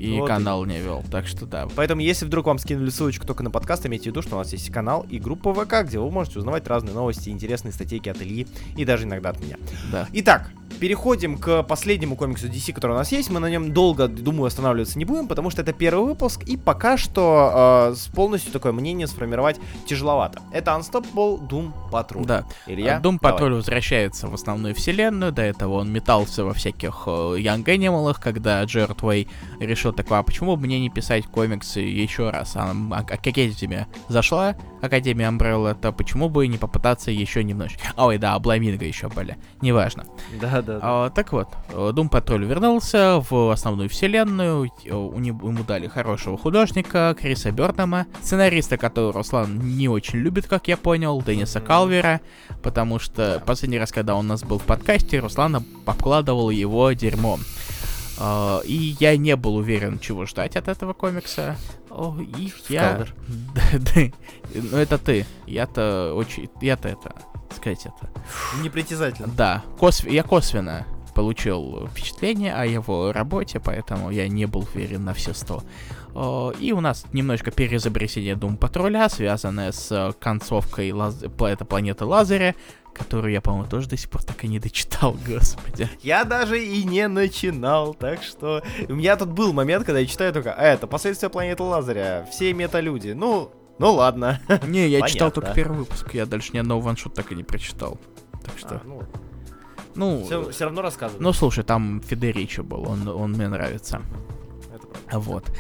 И 0.02 0.20
Вот 0.20 0.28
канал 0.28 0.66
не 0.66 0.80
вел, 0.80 1.04
так 1.12 1.28
что 1.28 1.46
да. 1.46 1.68
Поэтому, 1.76 2.02
если 2.02 2.26
вдруг 2.26 2.48
вам 2.48 2.58
скинули 2.58 2.90
ссылочку 2.90 3.26
только 3.28 3.44
на 3.44 3.52
подкаст, 3.52 3.86
имейте 3.86 4.06
в 4.06 4.08
виду, 4.08 4.22
что 4.22 4.36
у 4.36 4.40
нас 4.40 4.52
есть 4.52 4.72
канал 4.72 5.06
и 5.10 5.20
группа 5.20 5.54
ВК, 5.54 5.84
где 5.84 6.00
вы 6.00 6.10
можете 6.10 6.40
узнавать 6.40 6.68
разные 6.68 6.94
новости, 6.96 7.30
интересные 7.30 7.72
статейки 7.72 8.10
от 8.10 8.22
Ильи 8.22 8.48
и 8.76 8.84
даже 8.86 9.04
иногда 9.06 9.30
от 9.30 9.40
меня. 9.40 9.58
Да. 9.92 10.08
Итак, 10.14 10.52
переходим 10.80 11.38
к 11.38 11.62
последнему 11.64 12.16
комиксу 12.16 12.48
DC, 12.48 12.74
который 12.74 12.94
у 12.94 12.96
нас 12.96 13.12
есть. 13.12 13.30
Мы 13.30 13.40
на 13.40 13.50
нем 13.50 13.74
долго, 13.74 14.08
думаю, 14.08 14.48
останавливаться 14.48 14.98
не 14.98 15.06
будем, 15.06 15.28
потому 15.28 15.52
что 15.52 15.62
это 15.62 15.72
первый 15.74 16.06
выпуск, 16.06 16.42
и 16.44 16.58
пока 16.58 16.98
что 16.98 17.90
э, 17.92 17.96
с- 17.96 18.08
полностью 18.08 18.52
такое 18.52 18.72
мнение 18.72 19.06
сформировать 19.06 19.60
тяжеловато. 19.86 20.42
Это 20.52 20.72
Unstoppable 20.72 21.48
Doom 21.48 21.72
Patrol. 21.92 22.26
Да. 22.26 22.46
Илья, 22.66 23.00
Дум 23.00 23.20
давай. 23.22 23.34
Патруль 23.34 23.54
возвращается 23.54 24.28
в 24.28 24.34
основную 24.34 24.74
вселенную. 24.74 25.32
До 25.32 25.44
этого 25.44 25.76
он 25.76 25.92
метался 25.92 26.44
во 26.44 26.54
всяких 26.54 27.04
э, 27.06 27.10
Young 27.38 27.64
Animal, 27.64 28.16
когда 28.20 28.64
Джерд 28.64 29.04
Уэй 29.04 29.28
решил 29.60 29.91
такой, 29.92 30.20
а 30.20 30.24
почему 30.24 30.56
бы 30.56 30.66
мне 30.66 30.80
не 30.80 30.90
писать 30.90 31.26
комиксы 31.26 31.80
еще 31.80 32.30
раз? 32.30 32.56
А, 32.56 32.72
а, 32.72 32.98
а 32.98 33.00
Академия 33.00 33.88
зашла, 34.08 34.56
Академия 34.82 35.28
Umbrella, 35.30 35.76
то 35.80 35.92
почему 35.92 36.30
бы 36.30 36.48
не 36.48 36.58
попытаться 36.58 37.12
еще 37.12 37.44
немножечко? 37.44 37.88
Ой, 37.98 38.18
да, 38.18 38.34
Обламинго 38.36 38.86
еще 38.86 39.10
были. 39.10 39.38
Неважно. 39.62 40.06
Да, 40.40 40.62
да, 40.62 40.62
да. 40.62 40.80
А, 40.82 41.10
так 41.10 41.32
вот, 41.34 41.50
Дум 41.94 42.10
Патруль 42.10 42.46
вернулся 42.46 43.24
в 43.30 43.52
основную 43.52 43.90
вселенную. 43.90 44.70
э, 44.86 44.94
У 44.94 45.20
него, 45.20 45.50
ему 45.50 45.64
дали 45.64 45.88
хорошего 45.88 46.38
художника, 46.38 47.16
Криса 47.20 47.52
Бёрнама, 47.52 48.06
сценариста, 48.22 48.78
которого 48.78 49.14
Руслан 49.14 49.60
не 49.78 49.88
очень 49.90 50.20
любит, 50.20 50.48
как 50.48 50.68
я 50.68 50.78
понял, 50.78 51.22
Денниса 51.22 51.60
Мгм. 51.60 51.68
Калвера, 51.68 52.22
потому 52.64 53.00
что 53.00 53.42
последний 53.46 53.78
раз, 53.80 53.92
когда 53.92 54.16
он 54.16 54.26
у 54.26 54.30
нас 54.30 54.44
был 54.44 54.60
в 54.60 54.64
подкасте, 54.64 55.20
Руслан 55.20 55.64
обкладывал 55.86 56.50
его 56.50 56.92
дерьмом. 56.94 57.42
А, 58.24 58.62
И 58.66 58.96
я 59.00 59.18
не 59.18 59.36
был 59.36 59.56
уверен, 59.56 60.00
чего 60.00 60.28
ждать 60.28 60.56
от 60.56 60.68
этого 60.68 60.94
комикса. 60.94 61.58
О, 61.90 62.16
И 62.20 62.52
я... 62.70 63.06
Ну 64.54 64.78
это 64.78 65.00
ты. 65.00 65.26
Я-то 65.48 66.14
очень... 66.16 66.48
Я-то 66.62 66.88
это... 66.90 67.16
Сказать 67.56 67.86
это... 67.86 68.12
Непритязательно. 68.62 69.34
Да, 69.36 69.64
косв... 69.80 70.08
я 70.08 70.22
косвенно 70.22 70.86
получил 71.16 71.88
впечатление 71.88 72.54
о 72.54 72.66
его 72.66 73.12
работе, 73.12 73.60
поэтому 73.60 74.12
я 74.12 74.28
не 74.28 74.46
был 74.46 74.68
уверен 74.74 75.04
на 75.04 75.14
все 75.14 75.34
сто. 75.34 75.64
О, 76.14 76.54
И 76.60 76.72
у 76.74 76.80
нас 76.80 77.06
немножко 77.14 77.50
переизобретение 77.50 78.36
Дум 78.36 78.56
Патруля, 78.56 79.10
связанное 79.10 79.72
с 79.72 80.16
концовкой 80.20 80.92
Лаз... 80.92 81.24
это 81.24 81.66
планеты 81.66 82.06
Лазаря, 82.06 82.56
которую 82.94 83.32
я, 83.32 83.42
по-моему, 83.42 83.68
тоже 83.70 83.88
до 83.88 83.98
сих 83.98 84.10
пор 84.10 84.24
так 84.24 84.44
и 84.44 84.48
не 84.48 84.60
дочитал, 84.60 85.16
господи. 85.28 85.90
Я 86.02 86.24
даже 86.24 86.64
и 86.64 86.84
не 86.84 87.08
начинал, 87.08 87.94
так 87.94 88.24
что... 88.24 88.64
У 88.88 88.94
меня 88.94 89.16
тут 89.16 89.30
был 89.30 89.54
момент, 89.54 89.86
когда 89.86 90.00
я 90.00 90.06
читаю 90.06 90.34
только, 90.34 90.54
«А, 90.54 90.64
это 90.64 90.88
последствия 90.88 91.30
планеты 91.30 91.64
Лазаря, 91.64 92.28
все 92.32 92.54
мета-люди. 92.54 93.12
Ну, 93.12 93.52
ну 93.80 93.94
ладно. 93.94 94.40
Не, 94.68 94.88
я 94.88 95.08
читал 95.08 95.32
только 95.32 95.54
первый 95.54 95.80
выпуск, 95.80 96.14
я 96.14 96.26
дальше 96.26 96.52
ни 96.54 96.58
одного 96.60 96.82
ваншот 96.82 97.14
так 97.14 97.32
и 97.32 97.36
не 97.36 97.44
прочитал. 97.44 98.00
Так 98.44 98.58
что, 98.58 98.76
А, 98.76 98.82
ну, 98.86 99.04
ну, 99.96 100.50
все, 100.52 100.66
равно 100.66 100.82
рассказывай. 100.82 101.22
ну 101.22 101.34
слушай, 101.34 101.64
там 101.64 102.02
Федеричо 102.02 102.64
был, 102.64 102.90
он, 102.90 103.08
он 103.08 103.32
мне 103.34 103.48
нравится. 103.48 104.02
Это 104.74 104.88
правда. 104.88 105.30
Вот. 105.30 105.52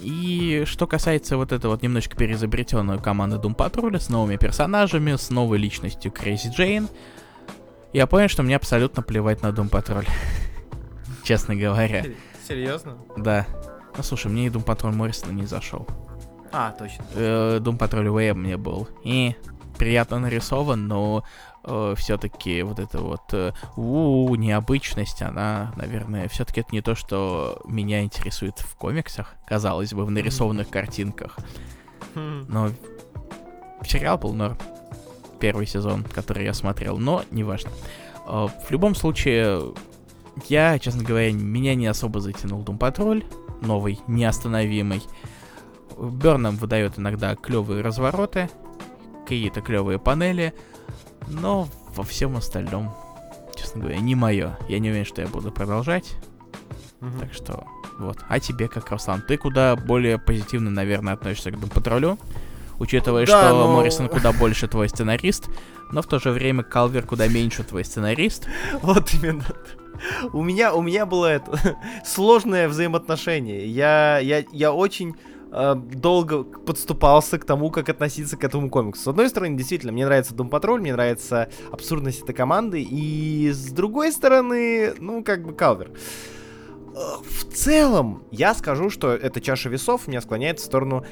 И 0.00 0.64
что 0.66 0.86
касается 0.86 1.36
вот 1.36 1.52
этой 1.52 1.66
вот 1.66 1.82
немножко 1.82 2.16
переизобретенной 2.16 2.98
команды 2.98 3.36
Doom 3.36 3.54
Patrol 3.54 3.98
с 3.98 4.08
новыми 4.08 4.36
персонажами, 4.36 5.16
с 5.16 5.30
новой 5.30 5.58
личностью 5.58 6.10
Crazy 6.10 6.50
Джейн, 6.50 6.88
я 7.92 8.06
понял, 8.06 8.28
что 8.28 8.42
мне 8.42 8.56
абсолютно 8.56 9.02
плевать 9.02 9.42
на 9.42 9.48
Doom 9.48 9.70
Patrol. 9.70 10.06
Честно 11.24 11.54
говоря. 11.54 12.04
Серьезно? 12.48 12.96
Да. 13.16 13.46
Ну 13.96 14.02
слушай, 14.02 14.30
мне 14.30 14.46
и 14.46 14.48
Doom 14.48 14.64
Patrol 14.64 14.92
Моррисона 14.92 15.32
не 15.32 15.44
зашел. 15.44 15.86
А, 16.50 16.72
точно. 16.72 17.04
Э, 17.14 17.58
Doom 17.60 17.78
Patrol 17.78 18.06
Way 18.06 18.34
мне 18.34 18.56
был. 18.56 18.88
И 19.04 19.34
приятно 19.78 20.18
нарисован, 20.18 20.86
но 20.86 21.24
все-таки 21.96 22.62
вот 22.62 22.78
эта 22.78 22.98
вот 22.98 23.22
э, 23.32 23.52
у 23.76 24.34
необычность, 24.34 25.22
она, 25.22 25.72
наверное, 25.76 26.28
все-таки 26.28 26.60
это 26.60 26.70
не 26.72 26.82
то, 26.82 26.94
что 26.94 27.62
меня 27.64 28.02
интересует 28.02 28.58
в 28.58 28.74
комиксах, 28.76 29.34
казалось 29.46 29.94
бы, 29.94 30.04
в 30.04 30.10
нарисованных 30.10 30.68
картинках. 30.68 31.36
Хм. 32.14 32.46
Но 32.48 32.70
сериал 33.86 34.18
был 34.18 34.34
норм. 34.34 34.58
Первый 35.38 35.66
сезон, 35.66 36.04
который 36.04 36.44
я 36.44 36.54
смотрел, 36.54 36.98
но 36.98 37.24
неважно. 37.30 37.70
Э, 38.26 38.48
В 38.66 38.70
любом 38.70 38.94
случае, 38.94 39.74
я, 40.48 40.78
честно 40.78 41.04
говоря, 41.04 41.32
меня 41.32 41.74
не 41.74 41.86
особо 41.86 42.20
затянул 42.20 42.62
Doom 42.62 42.78
Patrol, 42.78 43.24
новый, 43.60 44.00
неостановимый. 44.06 45.02
Бернам 45.98 46.56
выдает 46.56 46.98
иногда 46.98 47.36
клевые 47.36 47.82
развороты, 47.82 48.50
какие-то 49.24 49.60
клевые 49.60 49.98
панели, 49.98 50.54
но 51.28 51.68
во 51.94 52.04
всем 52.04 52.36
остальном, 52.36 52.92
честно 53.56 53.80
говоря, 53.80 53.98
не 54.00 54.14
мое. 54.14 54.56
Я 54.68 54.78
не 54.78 54.90
уверен, 54.90 55.04
что 55.06 55.20
я 55.22 55.28
буду 55.28 55.50
продолжать. 55.52 56.14
Мгм. 57.00 57.18
Так 57.20 57.32
что, 57.34 57.64
вот. 57.98 58.18
А 58.28 58.38
тебе 58.40 58.68
как, 58.68 58.90
Руслан? 58.90 59.22
Ты 59.26 59.36
куда 59.36 59.74
более 59.76 60.18
позитивно, 60.18 60.70
наверное, 60.70 61.14
относишься 61.14 61.50
к 61.50 61.54
Doom 61.54 61.72
Патрулю, 61.72 62.18
учитывая, 62.78 63.26
Да, 63.26 63.48
что 63.48 63.54
но- 63.54 63.72
Моррисон 63.74 64.08
куда 64.08 64.32
больше 64.32 64.68
твой 64.68 64.88
сценарист, 64.88 65.48
но 65.90 66.00
в 66.02 66.06
то 66.06 66.18
же 66.18 66.30
время 66.30 66.62
Калвер 66.62 67.04
куда 67.04 67.26
меньше 67.28 67.64
твой 67.64 67.84
сценарист. 67.84 68.46
Вот 68.82 69.12
именно. 69.14 69.44
У 70.32 70.42
меня, 70.42 70.74
у 70.74 70.82
меня 70.82 71.06
было 71.06 71.26
это 71.26 71.76
сложное 72.04 72.68
взаимоотношение. 72.68 73.66
Я, 73.68 74.18
я, 74.18 74.44
я 74.52 74.72
очень 74.72 75.14
э, 75.52 75.74
долго 75.76 76.42
подступался 76.42 77.38
к 77.38 77.44
тому, 77.44 77.70
как 77.70 77.88
относиться 77.88 78.36
к 78.36 78.44
этому 78.44 78.70
комиксу. 78.70 79.02
С 79.02 79.06
одной 79.08 79.28
стороны, 79.28 79.56
действительно, 79.56 79.92
мне 79.92 80.04
нравится 80.04 80.34
Дом 80.34 80.48
Патруль, 80.48 80.80
мне 80.80 80.92
нравится 80.92 81.48
абсурдность 81.70 82.22
этой 82.22 82.34
команды, 82.34 82.82
и 82.82 83.50
с 83.50 83.70
другой 83.70 84.12
стороны, 84.12 84.94
ну, 84.98 85.22
как 85.22 85.44
бы 85.44 85.52
кавер. 85.52 85.90
Э, 86.94 86.98
в 87.24 87.54
целом, 87.54 88.24
я 88.30 88.54
скажу, 88.54 88.90
что 88.90 89.12
эта 89.12 89.40
чаша 89.40 89.68
весов 89.68 90.08
меня 90.08 90.20
склоняет 90.20 90.58
в 90.58 90.64
сторону 90.64 91.04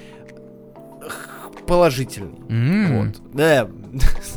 положительный. 1.66 2.38
Mm. 2.48 2.98
Вот. 2.98 3.16
Да. 3.33 3.68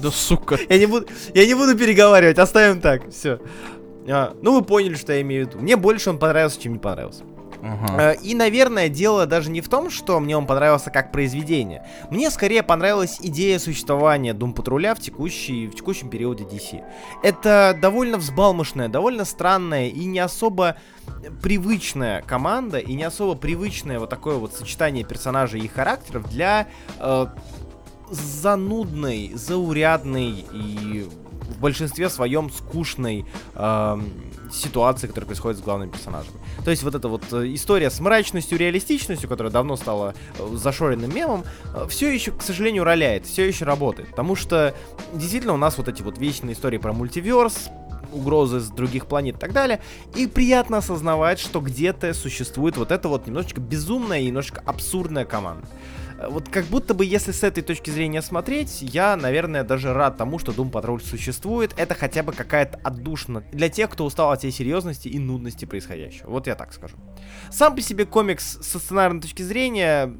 Да 0.01 0.11
сука. 0.11 0.57
Я 0.69 0.77
не 0.77 0.85
буду, 0.85 1.07
я 1.33 1.45
не 1.45 1.53
буду 1.55 1.77
переговаривать, 1.77 2.37
оставим 2.37 2.81
так, 2.81 3.09
все. 3.09 3.39
А, 4.07 4.35
ну, 4.41 4.53
вы 4.53 4.63
поняли, 4.63 4.95
что 4.95 5.13
я 5.13 5.21
имею 5.21 5.45
в 5.45 5.49
виду. 5.49 5.59
Мне 5.59 5.75
больше 5.75 6.09
он 6.09 6.19
понравился, 6.19 6.61
чем 6.61 6.73
не 6.73 6.79
понравился. 6.79 7.23
Э, 7.97 8.15
И, 8.21 8.35
наверное, 8.35 8.89
дело 8.89 9.25
даже 9.25 9.49
не 9.49 9.61
в 9.61 9.69
том, 9.69 9.89
что 9.89 10.19
мне 10.19 10.35
он 10.37 10.45
понравился 10.45 10.89
как 10.91 11.11
произведение. 11.11 11.85
Мне 12.09 12.29
скорее 12.29 12.63
понравилась 12.63 13.17
идея 13.21 13.59
существования 13.59 14.33
Дум 14.33 14.53
Патруля 14.53 14.95
в, 14.95 14.99
текущей, 14.99 15.67
в 15.67 15.75
текущем 15.75 16.09
периоде 16.09 16.43
DC. 16.43 16.83
Это 17.23 17.77
довольно 17.79 18.17
взбалмошная, 18.17 18.89
довольно 18.89 19.25
странная 19.25 19.87
и 19.87 20.05
не 20.05 20.19
особо 20.19 20.77
привычная 21.41 22.21
команда, 22.21 22.79
и 22.79 22.93
не 22.93 23.03
особо 23.03 23.35
привычное 23.35 23.99
вот 23.99 24.09
такое 24.09 24.35
вот 24.35 24.53
сочетание 24.53 25.03
персонажей 25.03 25.61
и 25.61 25.67
характеров 25.67 26.29
для 26.29 26.67
э, 26.99 27.27
занудной, 28.09 29.31
заурядной 29.35 30.45
и 30.51 31.07
в 31.49 31.59
большинстве 31.59 32.09
своем 32.09 32.49
скучной 32.49 33.25
эм, 33.55 34.11
ситуации, 34.51 35.07
которая 35.07 35.27
происходит 35.27 35.59
с 35.59 35.61
главными 35.61 35.89
персонажами. 35.89 36.37
То 36.63 36.71
есть 36.71 36.83
вот 36.83 36.95
эта 36.95 37.07
вот 37.07 37.23
э, 37.31 37.53
история 37.53 37.89
с 37.89 37.99
мрачностью, 37.99 38.57
реалистичностью, 38.57 39.29
которая 39.29 39.51
давно 39.51 39.75
стала 39.75 40.13
э, 40.37 40.55
зашоренным 40.55 41.13
мемом, 41.13 41.43
э, 41.73 41.85
все 41.89 42.13
еще, 42.13 42.31
к 42.31 42.41
сожалению, 42.41 42.83
роляет, 42.83 43.25
все 43.25 43.47
еще 43.47 43.65
работает. 43.65 44.09
Потому 44.09 44.35
что 44.35 44.73
действительно 45.13 45.53
у 45.53 45.57
нас 45.57 45.77
вот 45.77 45.87
эти 45.87 46.01
вот 46.01 46.17
вечные 46.17 46.53
истории 46.53 46.77
про 46.77 46.93
мультиверс, 46.93 47.69
угрозы 48.13 48.59
с 48.59 48.69
других 48.69 49.07
планет 49.07 49.35
и 49.35 49.39
так 49.39 49.53
далее. 49.53 49.81
И 50.15 50.27
приятно 50.27 50.77
осознавать, 50.77 51.39
что 51.39 51.59
где-то 51.59 52.13
существует 52.13 52.77
вот 52.77 52.91
эта 52.91 53.07
вот 53.09 53.27
немножечко 53.27 53.59
безумная 53.59 54.19
и 54.19 54.27
немножечко 54.27 54.61
абсурдная 54.65 55.25
команда. 55.25 55.67
Вот 56.29 56.49
как 56.49 56.65
будто 56.65 56.93
бы, 56.93 57.05
если 57.05 57.31
с 57.31 57.43
этой 57.43 57.63
точки 57.63 57.89
зрения 57.89 58.21
смотреть, 58.21 58.81
я, 58.81 59.15
наверное, 59.15 59.63
даже 59.63 59.93
рад 59.93 60.17
тому, 60.17 60.39
что 60.39 60.51
Doom 60.51 60.71
Patrol 60.71 61.01
существует. 61.01 61.73
Это 61.77 61.95
хотя 61.95 62.23
бы 62.23 62.31
какая-то 62.33 62.79
отдушина 62.83 63.43
для 63.51 63.69
тех, 63.69 63.89
кто 63.89 64.05
устал 64.05 64.31
от 64.31 64.39
всей 64.39 64.51
серьезности 64.51 65.07
и 65.07 65.19
нудности 65.19 65.65
происходящего. 65.65 66.29
Вот 66.29 66.47
я 66.47 66.55
так 66.55 66.73
скажу. 66.73 66.95
Сам 67.49 67.75
по 67.75 67.81
себе 67.81 68.05
комикс 68.05 68.59
со 68.61 68.79
сценарной 68.79 69.21
точки 69.21 69.41
зрения 69.41 70.13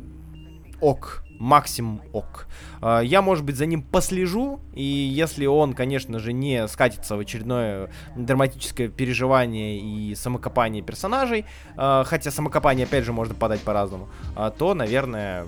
ок. 0.82 1.24
Максимум 1.40 2.02
ок. 2.14 2.48
А, 2.82 3.02
Я, 3.02 3.22
может 3.22 3.44
быть, 3.44 3.58
за 3.58 3.66
ним 3.66 3.82
послежу, 3.82 4.62
и 4.74 4.84
если 4.84 5.46
он, 5.46 5.74
конечно 5.74 6.20
же, 6.20 6.32
не 6.32 6.68
скатится 6.68 7.18
в 7.18 7.20
очередное 7.20 7.90
драматическое 8.16 8.88
переживание 8.88 9.80
и 9.80 10.16
самокопание 10.16 10.82
персонажей, 10.84 11.46
а, 11.76 12.04
хотя 12.06 12.32
самокопание, 12.32 12.86
опять 12.86 13.04
же, 13.04 13.12
можно 13.14 13.34
подать 13.34 13.62
по-разному, 13.62 14.10
а, 14.36 14.52
то, 14.52 14.74
наверное, 14.74 15.46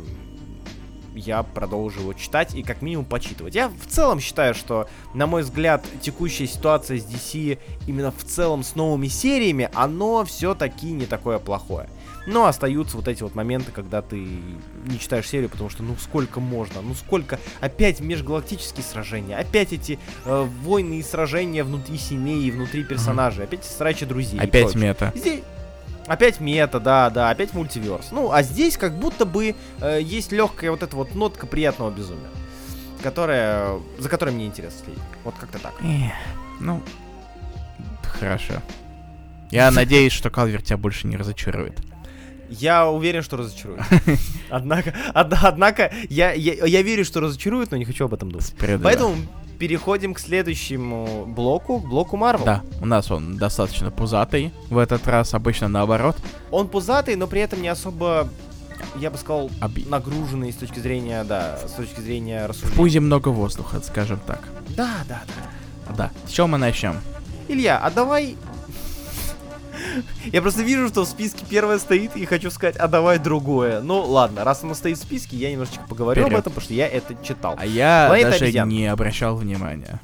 я 1.15 1.43
продолжу 1.43 2.01
его 2.01 2.13
читать 2.13 2.55
и 2.55 2.63
как 2.63 2.81
минимум 2.81 3.05
почитывать. 3.05 3.55
Я 3.55 3.69
в 3.69 3.87
целом 3.87 4.19
считаю, 4.19 4.53
что, 4.53 4.87
на 5.13 5.27
мой 5.27 5.43
взгляд, 5.43 5.85
текущая 6.01 6.47
ситуация 6.47 6.99
с 6.99 7.05
DC 7.05 7.57
именно 7.87 8.11
в 8.11 8.23
целом 8.23 8.63
с 8.63 8.75
новыми 8.75 9.07
сериями, 9.07 9.69
оно 9.73 10.25
все-таки 10.25 10.91
не 10.91 11.05
такое 11.05 11.39
плохое. 11.39 11.89
Но 12.27 12.45
остаются 12.45 12.97
вот 12.97 13.07
эти 13.07 13.21
вот 13.21 13.35
моменты, 13.35 13.71
когда 13.71 14.01
ты 14.01 14.17
не 14.17 14.99
читаешь 14.99 15.27
серию, 15.27 15.49
потому 15.49 15.69
что 15.69 15.83
ну 15.83 15.95
сколько 15.99 16.39
можно, 16.39 16.81
ну 16.81 16.95
сколько 16.95 17.39
опять 17.59 17.99
межгалактические 17.99 18.83
сражения, 18.83 19.37
опять 19.37 19.73
эти 19.73 19.99
э, 20.25 20.47
войны 20.63 20.99
и 20.99 21.03
сражения 21.03 21.63
внутри 21.63 21.97
семей 21.97 22.43
и 22.43 22.51
внутри 22.51 22.83
персонажей, 22.83 23.43
опять 23.43 23.63
срачи 23.63 24.05
друзей. 24.05 24.39
Опять 24.39 24.75
мета. 24.75 25.11
Здесь... 25.15 25.41
Опять 26.07 26.39
мета, 26.39 26.79
да, 26.79 27.09
да, 27.09 27.29
опять 27.31 27.53
мультиверс. 27.53 28.09
Ну, 28.11 28.31
а 28.31 28.43
здесь 28.43 28.77
как 28.77 28.93
будто 28.97 29.25
бы 29.25 29.55
э, 29.81 29.99
есть 30.01 30.31
легкая 30.31 30.71
вот 30.71 30.83
эта 30.83 30.95
вот 30.95 31.15
нотка 31.15 31.47
приятного 31.47 31.89
безумия, 31.89 32.29
которая, 33.01 33.79
за 33.97 34.07
которой 34.09 34.29
мне 34.33 34.45
интересно 34.45 34.85
следить. 34.85 35.01
Вот 35.23 35.33
как-то 35.39 35.57
так. 35.59 35.73
Эх, 35.81 36.11
Ну, 36.59 36.81
хорошо. 38.03 38.53
Я 39.51 39.71
надеюсь, 39.71 40.13
что 40.13 40.29
Калвер 40.29 40.61
тебя 40.61 40.77
больше 40.77 41.07
не 41.07 41.17
разочарует. 41.17 41.79
Я 42.49 42.87
уверен, 42.87 43.23
что 43.23 43.37
разочарую. 43.37 43.79
Однако, 44.51 44.93
од- 45.15 45.33
однако 45.41 45.91
я, 46.09 46.31
я, 46.33 46.53
я 46.65 46.81
верю, 46.83 47.03
что 47.03 47.19
разочарует, 47.19 47.71
но 47.71 47.77
не 47.77 47.85
хочу 47.85 48.05
об 48.05 48.13
этом 48.13 48.29
думать. 48.31 48.53
Поэтому 48.83 49.15
переходим 49.55 50.13
к 50.13 50.19
следующему 50.19 51.25
блоку, 51.25 51.79
к 51.79 51.87
блоку 51.87 52.17
Марвел. 52.17 52.45
Да, 52.45 52.61
у 52.81 52.85
нас 52.85 53.09
он 53.11 53.37
достаточно 53.37 53.89
пузатый 53.91 54.53
в 54.69 54.77
этот 54.77 55.07
раз, 55.07 55.33
обычно 55.33 55.67
наоборот. 55.67 56.15
Он 56.51 56.67
пузатый, 56.67 57.15
но 57.15 57.27
при 57.27 57.41
этом 57.41 57.61
не 57.61 57.67
особо, 57.67 58.27
я 58.97 59.09
бы 59.09 59.17
сказал, 59.17 59.49
Оби- 59.61 59.85
нагруженный 59.87 60.51
с 60.51 60.55
точки 60.55 60.79
зрения, 60.79 61.23
да, 61.23 61.57
с 61.67 61.71
точки 61.71 61.99
зрения 62.01 62.45
В 62.45 62.49
рассуждения. 62.49 62.75
пузе 62.77 62.99
много 62.99 63.29
воздуха, 63.29 63.81
скажем 63.81 64.19
так. 64.27 64.39
Да, 64.75 64.89
да, 65.09 65.21
да. 65.27 65.93
Да. 65.95 66.11
С 66.27 66.31
чего 66.31 66.47
мы 66.47 66.57
начнем? 66.57 66.95
Илья, 67.47 67.77
а 67.79 67.89
давай... 67.91 68.35
Я 70.25 70.41
просто 70.41 70.63
вижу, 70.63 70.87
что 70.87 71.03
в 71.05 71.07
списке 71.07 71.45
первое 71.49 71.77
стоит, 71.79 72.15
и 72.15 72.25
хочу 72.25 72.49
сказать, 72.51 72.75
а 72.77 72.87
давай 72.87 73.19
другое. 73.19 73.81
Ну 73.81 74.01
ладно, 74.01 74.43
раз 74.43 74.63
оно 74.63 74.73
стоит 74.73 74.97
в 74.97 75.01
списке, 75.01 75.37
я 75.37 75.51
немножечко 75.51 75.83
поговорю 75.87 76.21
Вперед. 76.21 76.33
об 76.33 76.39
этом, 76.41 76.53
потому 76.53 76.63
что 76.65 76.73
я 76.73 76.87
это 76.87 77.15
читал. 77.23 77.55
А 77.57 77.65
я 77.65 78.05
Планета 78.07 78.31
даже 78.31 78.45
обезьян. 78.45 78.69
не 78.69 78.85
обращал 78.87 79.35
внимания. 79.35 79.99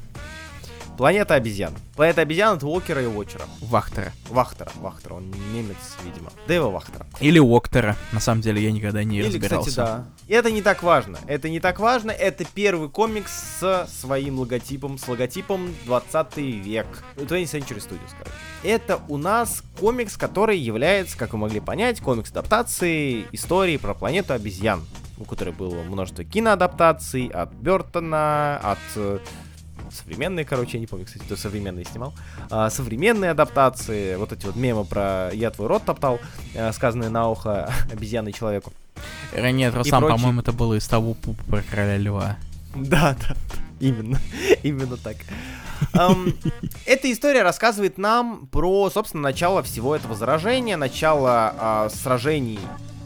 Планета 1.02 1.34
обезьян. 1.34 1.74
Планета 1.96 2.20
обезьян 2.20 2.56
от 2.56 2.62
Уокера 2.62 3.02
и 3.02 3.06
Уотчера. 3.06 3.46
Вахтера. 3.60 4.12
Вахтера, 4.30 4.70
Вахтера, 4.76 5.14
он 5.14 5.32
немец, 5.52 5.96
видимо. 6.04 6.30
Дэйва 6.46 6.70
Вахтера. 6.70 7.06
Или 7.18 7.40
Уоктера. 7.40 7.96
На 8.12 8.20
самом 8.20 8.40
деле 8.40 8.62
я 8.62 8.70
никогда 8.70 9.02
не 9.02 9.18
Или, 9.18 9.26
разбирался. 9.26 9.68
кстати, 9.70 9.86
да. 9.88 10.06
И 10.28 10.32
это 10.32 10.52
не 10.52 10.62
так 10.62 10.84
важно. 10.84 11.18
Это 11.26 11.48
не 11.48 11.58
так 11.58 11.80
важно. 11.80 12.12
Это 12.12 12.44
первый 12.44 12.88
комикс 12.88 13.32
с 13.58 13.88
своим 13.88 14.38
логотипом, 14.38 14.96
с 14.96 15.08
логотипом 15.08 15.74
20 15.86 16.36
век. 16.36 16.86
20th 17.16 17.26
Century 17.26 17.78
Studios, 17.78 18.12
короче. 18.16 18.36
Это 18.62 19.00
у 19.08 19.16
нас 19.16 19.64
комикс, 19.80 20.16
который 20.16 20.56
является, 20.56 21.18
как 21.18 21.32
вы 21.32 21.40
могли 21.40 21.58
понять, 21.58 21.98
комикс 22.00 22.30
адаптации 22.30 23.26
истории 23.32 23.76
про 23.76 23.94
планету 23.94 24.34
обезьян. 24.34 24.84
У 25.18 25.24
которой 25.24 25.52
было 25.52 25.82
множество 25.82 26.22
киноадаптаций 26.22 27.26
от 27.26 27.52
Бертона, 27.54 28.58
от 28.58 28.78
э, 28.94 29.18
современные, 29.94 30.44
короче, 30.44 30.72
я 30.74 30.80
не 30.80 30.86
помню, 30.86 31.06
кстати, 31.06 31.22
кто 31.24 31.36
современные 31.36 31.84
снимал. 31.84 32.14
А, 32.50 32.70
современные 32.70 33.30
адаптации, 33.30 34.16
вот 34.16 34.32
эти 34.32 34.46
вот 34.46 34.56
мемы 34.56 34.84
про 34.84 35.30
«Я 35.32 35.50
твой 35.50 35.68
рот 35.68 35.84
топтал», 35.84 36.18
э, 36.54 36.72
сказанные 36.72 37.10
на 37.10 37.28
ухо 37.28 37.72
обезьяны 37.92 38.32
человеку. 38.32 38.72
Сам, 39.32 40.00
прочие. 40.00 40.00
по-моему, 40.00 40.40
это 40.40 40.52
было 40.52 40.74
из 40.74 40.86
того 40.86 41.14
пупа 41.14 41.42
про 41.44 41.62
короля 41.62 41.96
льва. 41.96 42.36
Да, 42.74 43.16
да, 43.28 43.36
именно, 43.80 44.18
именно 44.62 44.96
так. 44.96 45.16
Ам, 45.94 46.32
эта 46.86 47.10
история 47.10 47.42
рассказывает 47.42 47.98
нам 47.98 48.46
про, 48.46 48.88
собственно, 48.90 49.22
начало 49.22 49.62
всего 49.62 49.96
этого 49.96 50.14
заражения, 50.14 50.76
начало 50.76 51.54
а, 51.58 51.88
сражений 51.90 52.60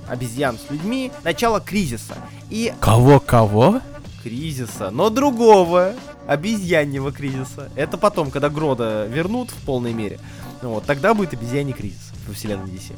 обезьян 0.09 0.59
с 0.59 0.70
людьми, 0.70 1.11
начало 1.25 1.61
кризиса. 1.61 2.14
И 2.51 2.72
Кого-кого? 2.81 3.81
кризиса, 4.22 4.90
но 4.90 5.09
другого, 5.09 5.94
обезьяньего 6.26 7.12
кризиса. 7.12 7.70
Это 7.76 7.98
потом, 7.98 8.30
когда 8.30 8.48
Грода 8.48 9.06
вернут 9.06 9.50
в 9.50 9.64
полной 9.64 9.92
мере, 9.92 10.18
ну 10.62 10.70
вот, 10.70 10.84
тогда 10.84 11.14
будет 11.14 11.32
обезьяний 11.32 11.72
кризис 11.72 12.12
во 12.26 12.34
вселенной 12.34 12.70
DC. 12.70 12.96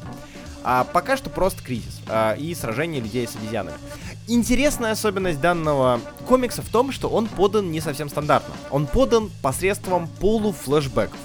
А 0.63 0.83
пока 0.83 1.15
что 1.15 1.29
просто 1.29 1.63
кризис 1.63 2.01
а, 2.07 2.33
и 2.33 2.53
сражение 2.53 3.01
людей 3.01 3.27
с 3.27 3.35
обезьянами. 3.35 3.77
Интересная 4.27 4.91
особенность 4.91 5.39
данного 5.39 6.01
комикса 6.27 6.61
в 6.61 6.69
том, 6.69 6.91
что 6.91 7.09
он 7.09 7.27
подан 7.27 7.71
не 7.71 7.79
совсем 7.79 8.09
стандартно. 8.09 8.53
Он 8.69 8.85
подан 8.85 9.31
посредством 9.41 10.07
полуфлэшбэков. 10.19 11.17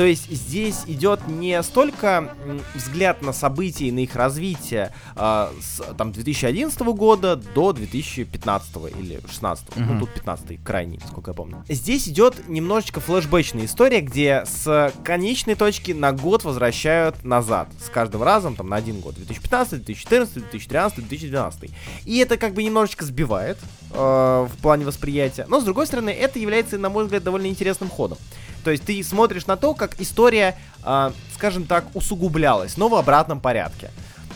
То 0.00 0.06
есть 0.06 0.30
здесь 0.30 0.84
идет 0.86 1.28
не 1.28 1.62
столько 1.62 2.34
взгляд 2.74 3.20
на 3.20 3.34
события 3.34 3.88
и 3.88 3.92
на 3.92 3.98
их 3.98 4.16
развитие 4.16 4.94
а, 5.14 5.52
с 5.60 5.82
там 5.94 6.10
2011 6.12 6.80
года 6.80 7.36
до 7.36 7.74
2015 7.74 8.76
или 8.98 9.20
16, 9.28 9.76
ну 9.76 9.84
Мгм. 9.84 10.00
тут 10.00 10.14
15 10.14 10.64
крайний, 10.64 11.00
сколько 11.06 11.32
я 11.32 11.34
помню. 11.34 11.62
Здесь 11.68 12.08
идет 12.08 12.48
немножечко 12.48 13.00
флешбэчная 13.00 13.66
история, 13.66 14.00
где 14.00 14.44
с 14.46 14.90
конечной 15.04 15.54
точки 15.54 15.92
на 15.92 16.12
год 16.12 16.44
возвращают 16.44 17.22
назад. 17.22 17.68
С 17.84 17.90
каждым 17.90 18.22
разом 18.22 18.56
там 18.56 18.70
на 18.70 18.76
один 18.76 19.00
год. 19.00 19.16
2015, 19.16 19.84
2014, 19.84 20.32
2013, 20.32 20.98
2012. 21.00 21.70
И 22.06 22.16
это 22.16 22.38
как 22.38 22.54
бы 22.54 22.62
немножечко 22.62 23.04
сбивает 23.04 23.58
э, 23.92 24.48
в 24.50 24.62
плане 24.62 24.84
восприятия. 24.84 25.46
Но 25.48 25.60
с 25.60 25.64
другой 25.64 25.86
стороны, 25.86 26.10
это 26.10 26.38
является, 26.38 26.78
на 26.78 26.88
мой 26.88 27.04
взгляд, 27.04 27.22
довольно 27.22 27.46
интересным 27.46 27.88
ходом. 27.88 28.18
То 28.64 28.70
есть 28.70 28.84
ты 28.84 29.02
смотришь 29.02 29.46
на 29.46 29.56
то, 29.56 29.74
как 29.74 30.00
история, 30.00 30.56
а, 30.82 31.12
скажем 31.34 31.64
так, 31.64 31.86
усугублялась, 31.94 32.76
но 32.76 32.88
в 32.88 32.94
обратном 32.94 33.40
порядке. 33.40 33.90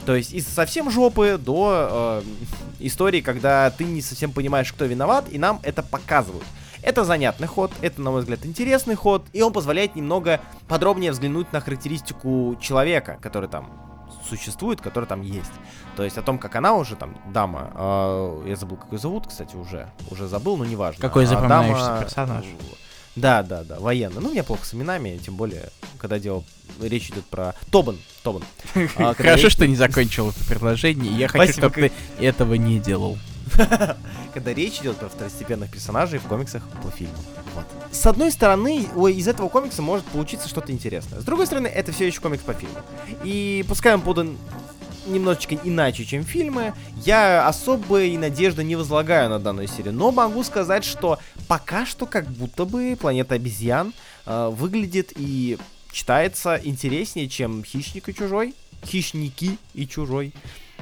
То 0.06 0.14
есть 0.14 0.32
из 0.32 0.46
совсем 0.46 0.90
жопы 0.90 1.38
до 1.38 2.22
э, 2.22 2.22
истории, 2.80 3.20
когда 3.20 3.70
ты 3.70 3.84
не 3.84 4.02
совсем 4.02 4.32
понимаешь, 4.32 4.72
кто 4.72 4.84
виноват, 4.84 5.26
и 5.30 5.38
нам 5.38 5.60
это 5.62 5.82
показывают. 5.82 6.44
Это 6.82 7.04
занятный 7.04 7.46
ход, 7.46 7.72
это, 7.80 8.02
на 8.02 8.10
мой 8.10 8.20
взгляд, 8.20 8.44
интересный 8.44 8.94
ход, 8.94 9.24
и 9.32 9.40
он 9.40 9.54
позволяет 9.54 9.96
немного 9.96 10.42
подробнее 10.68 11.12
взглянуть 11.12 11.50
на 11.52 11.60
характеристику 11.60 12.58
человека, 12.60 13.18
который 13.22 13.48
там 13.48 13.70
существует, 14.28 14.80
который 14.80 15.04
там 15.06 15.22
есть. 15.22 15.52
То 15.96 16.02
есть 16.04 16.18
о 16.18 16.22
том, 16.22 16.38
как 16.38 16.56
она 16.56 16.74
уже 16.74 16.96
там, 16.96 17.14
дама, 17.32 17.70
э, 17.74 18.44
я 18.48 18.56
забыл, 18.56 18.76
как 18.76 18.92
ее 18.92 18.98
зовут, 18.98 19.26
кстати, 19.26 19.56
уже, 19.56 19.88
уже 20.10 20.26
забыл, 20.28 20.56
но 20.56 20.64
неважно. 20.64 21.00
Какой 21.00 21.24
А 21.24 21.26
запоминающийся 21.26 21.86
дама- 21.86 22.00
персонаж? 22.02 22.44
Да, 23.16 23.42
да, 23.42 23.62
да, 23.62 23.78
военный. 23.78 24.20
Ну, 24.20 24.30
меня 24.30 24.42
плохо 24.42 24.66
с 24.66 24.74
именами, 24.74 25.18
тем 25.24 25.36
более, 25.36 25.70
когда 25.98 26.18
дело, 26.18 26.44
речь 26.80 27.10
идет 27.10 27.24
про... 27.26 27.54
Тобан, 27.70 27.98
Тобан. 28.22 28.42
А, 28.96 29.14
Хорошо, 29.14 29.44
речь- 29.44 29.52
что 29.52 29.66
не 29.66 29.76
закончил 29.76 30.30
это 30.30 30.44
предложение. 30.44 31.12
Я 31.12 31.28
хочу, 31.28 31.44
Спасибо, 31.44 31.70
чтобы 31.70 31.92
ты 32.18 32.24
этого 32.24 32.54
не 32.54 32.80
делал. 32.80 33.16
когда 34.34 34.52
речь 34.52 34.80
идет 34.80 34.96
про 34.96 35.08
второстепенных 35.08 35.70
персонажей 35.70 36.18
в 36.18 36.24
комиксах 36.24 36.62
по 36.82 36.90
фильму. 36.90 37.14
Вот. 37.54 37.64
С 37.92 38.04
одной 38.06 38.32
стороны, 38.32 38.88
ой, 38.96 39.14
из 39.14 39.28
этого 39.28 39.48
комикса 39.48 39.82
может 39.82 40.04
получиться 40.06 40.48
что-то 40.48 40.72
интересное. 40.72 41.20
С 41.20 41.24
другой 41.24 41.46
стороны, 41.46 41.68
это 41.68 41.92
все 41.92 42.06
еще 42.06 42.20
комикс 42.20 42.42
по 42.42 42.52
фильму. 42.52 42.76
И 43.22 43.64
пускай 43.68 43.94
он 43.94 44.00
подан 44.00 44.36
немножечко 45.06 45.56
иначе, 45.62 46.04
чем 46.04 46.24
фильмы, 46.24 46.74
я 47.04 47.46
особой 47.46 48.16
надежды 48.16 48.64
не 48.64 48.76
возлагаю 48.76 49.28
на 49.28 49.38
данную 49.38 49.68
серию. 49.68 49.92
Но 49.92 50.10
могу 50.10 50.42
сказать, 50.42 50.84
что 50.84 51.18
пока 51.48 51.86
что 51.86 52.06
как 52.06 52.26
будто 52.26 52.64
бы 52.64 52.96
«Планета 53.00 53.34
обезьян» 53.36 53.92
э, 54.26 54.50
выглядит 54.52 55.12
и 55.16 55.58
читается 55.92 56.60
интереснее, 56.62 57.28
чем 57.28 57.64
«Хищник 57.64 58.08
и 58.08 58.14
чужой». 58.14 58.54
«Хищники 58.84 59.58
и 59.74 59.86
чужой». 59.86 60.32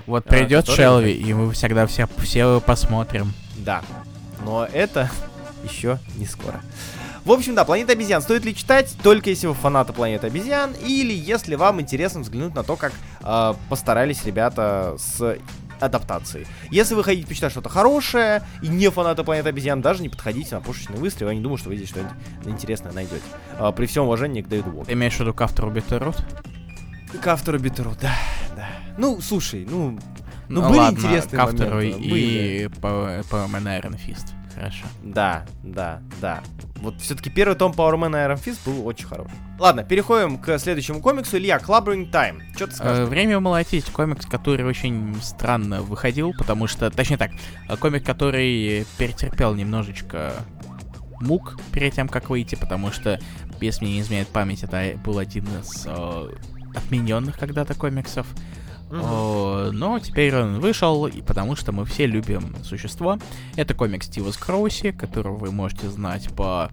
Вот 0.06 0.24
А, 0.26 0.28
придет 0.30 0.62
который- 0.66 0.76
Шелви, 0.76 1.12
и 1.12 1.32
мы 1.34 1.52
всегда 1.52 1.86
все, 1.86 2.08
все 2.18 2.60
посмотрим. 2.60 3.32
Да. 3.58 3.82
Но 4.44 4.64
это 4.64 5.10
еще 5.64 5.98
не 6.16 6.26
скоро. 6.26 6.60
В 7.24 7.30
общем, 7.30 7.54
да, 7.54 7.64
Планета 7.64 7.92
обезьян 7.92 8.20
стоит 8.20 8.44
ли 8.44 8.52
читать, 8.52 8.96
только 9.00 9.30
если 9.30 9.46
вы 9.46 9.54
фанаты 9.54 9.92
Планеты 9.92 10.26
обезьян, 10.26 10.72
или 10.84 11.12
если 11.12 11.54
вам 11.54 11.80
интересно 11.80 12.20
взглянуть 12.22 12.52
на 12.56 12.64
то, 12.64 12.74
как 12.74 12.92
э, 13.20 13.54
постарались 13.68 14.24
ребята 14.24 14.96
с 14.98 15.38
адаптацией. 15.82 16.46
Если 16.70 16.94
вы 16.94 17.04
хотите 17.04 17.26
почитать 17.26 17.50
что-то 17.52 17.68
хорошее 17.68 18.42
и 18.62 18.68
не 18.68 18.90
фанаты 18.90 19.24
Планеты 19.24 19.48
обезьян, 19.48 19.80
даже 19.82 20.02
не 20.02 20.08
подходите 20.08 20.54
на 20.54 20.60
пушечный 20.60 20.96
выстрел, 20.96 21.28
я 21.28 21.34
не 21.34 21.40
думаю, 21.40 21.58
что 21.58 21.68
вы 21.68 21.76
здесь 21.76 21.88
что-нибудь 21.88 22.12
интересное 22.46 22.92
найдете. 22.92 23.22
А, 23.58 23.72
при 23.72 23.86
всем 23.86 24.04
уважении 24.04 24.42
к 24.42 24.48
Дэвиду 24.48 24.70
Уоку. 24.70 24.86
Ты 24.86 24.92
имеешь 24.92 25.14
в 25.14 25.20
виду 25.20 25.34
к 25.34 25.40
автору 25.40 25.70
Битерут? 25.70 26.16
К 27.22 27.26
автору 27.28 27.58
Битеру, 27.58 27.92
да, 28.00 28.14
да. 28.56 28.68
Ну, 28.98 29.20
слушай, 29.20 29.66
ну, 29.68 29.98
Ну, 30.48 30.60
Ну 30.60 30.68
были 30.68 30.78
ладно, 30.78 30.98
интересные 30.98 31.38
к 31.38 31.42
автору 31.42 31.76
моменты, 31.76 32.00
и 32.02 32.68
по, 32.80 33.22
по 33.30 33.36
Man 33.36 33.64
Iron 33.80 33.98
Fist. 33.98 34.26
Хорошо. 34.54 34.84
Да, 35.02 35.44
да, 35.62 36.00
да. 36.20 36.42
Вот 36.76 37.00
все-таки 37.00 37.30
первый 37.30 37.54
том 37.54 37.72
Power 37.72 37.94
Man 37.94 38.12
Iron 38.12 38.42
Fist 38.42 38.58
был 38.64 38.86
очень 38.86 39.06
хороший. 39.06 39.32
Ладно, 39.58 39.84
переходим 39.84 40.38
к 40.38 40.58
следующему 40.58 41.00
комиксу. 41.00 41.36
Илья, 41.36 41.58
Clubbering 41.58 42.10
Time. 42.10 42.40
Что 42.56 42.66
ты 42.66 42.72
Э, 42.72 42.76
скажешь? 42.76 43.08
Время 43.08 43.38
молотить 43.40 43.86
комикс, 43.90 44.26
который 44.26 44.64
очень 44.66 45.16
странно 45.22 45.82
выходил, 45.82 46.32
потому 46.36 46.66
что, 46.66 46.90
точнее 46.90 47.16
так, 47.18 47.30
э, 47.68 47.76
комик, 47.76 48.04
который 48.04 48.84
перетерпел 48.98 49.54
немножечко 49.54 50.32
мук 51.20 51.56
перед 51.72 51.94
тем, 51.94 52.08
как 52.08 52.30
выйти, 52.30 52.56
потому 52.56 52.90
что, 52.90 53.20
если 53.60 53.84
мне 53.84 53.94
не 53.94 54.00
изменяет 54.00 54.28
память, 54.28 54.64
это 54.64 54.98
был 55.04 55.18
один 55.18 55.44
из 55.60 55.84
э, 55.86 56.30
отмененных 56.74 57.38
когда-то 57.38 57.74
комиксов. 57.74 58.26
О, 59.00 59.70
но 59.72 59.98
теперь 59.98 60.36
он 60.36 60.60
вышел, 60.60 61.06
и 61.06 61.22
потому 61.22 61.56
что 61.56 61.72
мы 61.72 61.84
все 61.84 62.06
любим 62.06 62.54
существо. 62.62 63.18
Это 63.56 63.74
комикс 63.74 64.06
Стива 64.06 64.30
Скроуси, 64.30 64.92
которого 64.92 65.36
вы 65.36 65.50
можете 65.50 65.88
знать 65.88 66.28
по... 66.34 66.70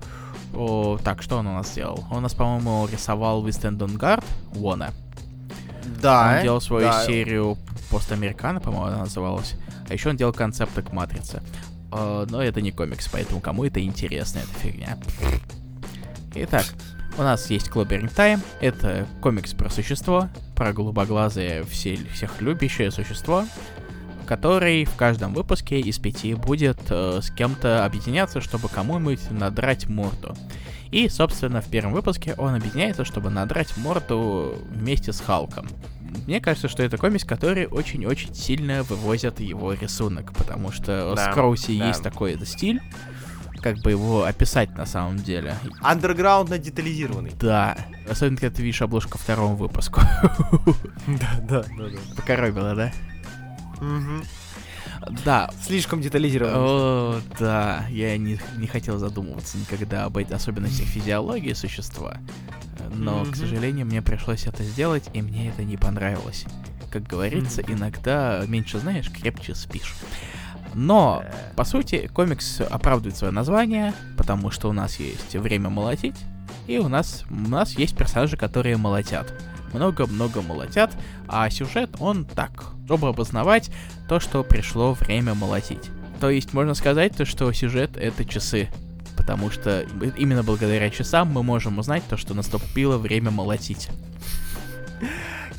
О, 0.53 0.97
так, 1.03 1.21
что 1.21 1.37
он 1.37 1.47
у 1.47 1.53
нас 1.53 1.71
сделал? 1.71 2.05
Он 2.11 2.17
у 2.17 2.21
нас, 2.21 2.33
по-моему, 2.33 2.87
рисовал 2.91 3.45
We 3.45 3.49
Stand 3.49 3.77
on 3.77 3.97
Guard. 3.97 4.23
Да. 6.01 6.35
Он 6.37 6.43
делал 6.43 6.61
свою 6.61 6.87
да. 6.87 7.05
серию 7.05 7.57
Постамерикана, 7.89 8.59
по-моему, 8.59 8.87
она 8.87 8.97
называлась. 8.99 9.55
А 9.87 9.93
еще 9.93 10.09
он 10.09 10.17
делал 10.17 10.33
концепты 10.33 10.81
к 10.81 10.91
Матрице. 10.91 11.41
Э, 11.91 12.25
но 12.29 12.41
это 12.41 12.61
не 12.61 12.71
комикс, 12.71 13.07
поэтому 13.07 13.39
кому 13.39 13.63
это 13.65 13.81
интересно, 13.81 14.39
эта 14.39 14.59
фигня. 14.59 14.97
Итак, 16.35 16.65
у 17.17 17.21
нас 17.21 17.49
есть 17.49 17.69
Clobbering 17.69 18.13
Time. 18.13 18.41
Это 18.61 19.07
комикс 19.21 19.53
про 19.53 19.69
существо, 19.69 20.29
про 20.59 20.73
голубоглазое, 20.73 21.63
все, 21.63 21.95
всех 22.13 22.41
любящее 22.41 22.91
существо, 22.91 23.45
который 24.27 24.83
в 24.83 24.95
каждом 24.97 25.33
выпуске 25.33 25.79
из 25.79 25.97
пяти 25.99 26.33
будет 26.33 26.77
э, 26.89 27.21
с 27.23 27.31
кем-то 27.31 27.85
объединяться, 27.85 28.41
чтобы 28.41 28.67
кому-нибудь 28.67 29.31
надрать 29.31 29.87
морду. 29.87 30.35
И, 30.91 31.07
собственно, 31.07 31.61
в 31.61 31.67
первом 31.67 31.93
выпуске 31.93 32.35
он 32.37 32.55
объединяется, 32.55 33.05
чтобы 33.05 33.29
надрать 33.29 33.75
морду 33.77 34.55
вместе 34.69 35.13
с 35.13 35.21
Халком. 35.21 35.69
Мне 36.27 36.41
кажется, 36.41 36.67
что 36.67 36.83
это 36.83 36.97
комикс, 36.97 37.23
который 37.23 37.65
очень-очень 37.65 38.35
сильно 38.35 38.83
вывозит 38.83 39.39
его 39.39 39.71
рисунок, 39.73 40.33
потому 40.33 40.73
что 40.73 41.13
Да, 41.15 41.31
Скроуси 41.31 41.77
да. 41.79 41.87
есть 41.87 42.03
такой 42.03 42.37
стиль, 42.45 42.81
как 43.61 43.77
бы 43.79 43.91
его 43.91 44.23
описать 44.23 44.75
на 44.77 44.85
самом 44.85 45.17
деле. 45.17 45.55
Андерграундно 45.81 46.57
детализированный. 46.57 47.31
Да, 47.39 47.77
особенно 48.09 48.37
когда 48.37 48.55
ты 48.55 48.61
видишь 48.63 48.81
обложку 48.81 49.17
второму 49.17 49.55
выпуску. 49.55 50.01
Да, 51.07 51.39
да, 51.41 51.63
да, 51.63 51.89
да. 51.89 52.15
Покоробило, 52.15 52.75
да? 52.75 52.91
Да, 55.25 55.49
Слишком 55.65 56.01
детализированный. 56.01 56.55
О, 56.57 57.21
да, 57.39 57.85
я 57.89 58.17
не, 58.17 58.39
не 58.57 58.67
хотел 58.67 58.97
задумываться 58.99 59.57
никогда 59.57 60.05
об 60.05 60.17
этих 60.17 60.35
особенностях 60.35 60.87
физиологии 60.87 61.53
существа, 61.53 62.17
но, 62.93 63.21
Мгм. 63.21 63.31
к 63.31 63.35
сожалению, 63.35 63.85
мне 63.85 64.01
пришлось 64.01 64.45
это 64.45 64.63
сделать, 64.63 65.09
и 65.13 65.21
мне 65.21 65.49
это 65.49 65.63
не 65.63 65.77
понравилось. 65.77 66.45
Как 66.91 67.03
говорится, 67.03 67.61
Мгм. 67.61 67.73
иногда 67.75 68.43
меньше 68.47 68.79
знаешь, 68.79 69.09
крепче 69.09 69.55
спишь. 69.55 69.95
Но, 70.73 71.23
Э, 71.23 71.53
по 71.55 71.63
сути, 71.63 72.09
комикс 72.13 72.61
оправдывает 72.61 73.17
свое 73.17 73.33
название, 73.33 73.93
потому 74.17 74.51
что 74.51 74.69
у 74.69 74.73
нас 74.73 74.99
есть 74.99 75.35
время 75.35 75.69
молотить, 75.69 76.15
и 76.67 76.77
у 76.77 76.87
нас, 76.87 77.25
у 77.29 77.49
нас 77.49 77.77
есть 77.77 77.95
персонажи, 77.95 78.37
которые 78.37 78.77
молотят. 78.77 79.33
Много-много 79.73 80.41
молотят, 80.41 80.91
а 81.27 81.49
сюжет, 81.49 81.91
он 81.99 82.25
так, 82.25 82.65
чтобы 82.85 83.09
обосновать 83.09 83.71
то, 84.07 84.19
что 84.19 84.43
пришло 84.43 84.93
время 84.93 85.35
молотить. 85.35 85.89
То 86.19 86.29
есть, 86.29 86.53
можно 86.53 86.73
сказать, 86.73 87.15
то, 87.15 87.25
что 87.25 87.51
сюжет— 87.53 87.91
это 87.97 88.25
часы. 88.25 88.69
Потому 89.15 89.51
что 89.51 89.81
именно 90.17 90.43
благодаря 90.43 90.89
часам 90.89 91.29
мы 91.29 91.43
можем 91.43 91.77
узнать 91.77 92.03
то, 92.09 92.17
что 92.17 92.33
наступило 92.33 92.97
время 92.97 93.31
молотить. 93.31 93.89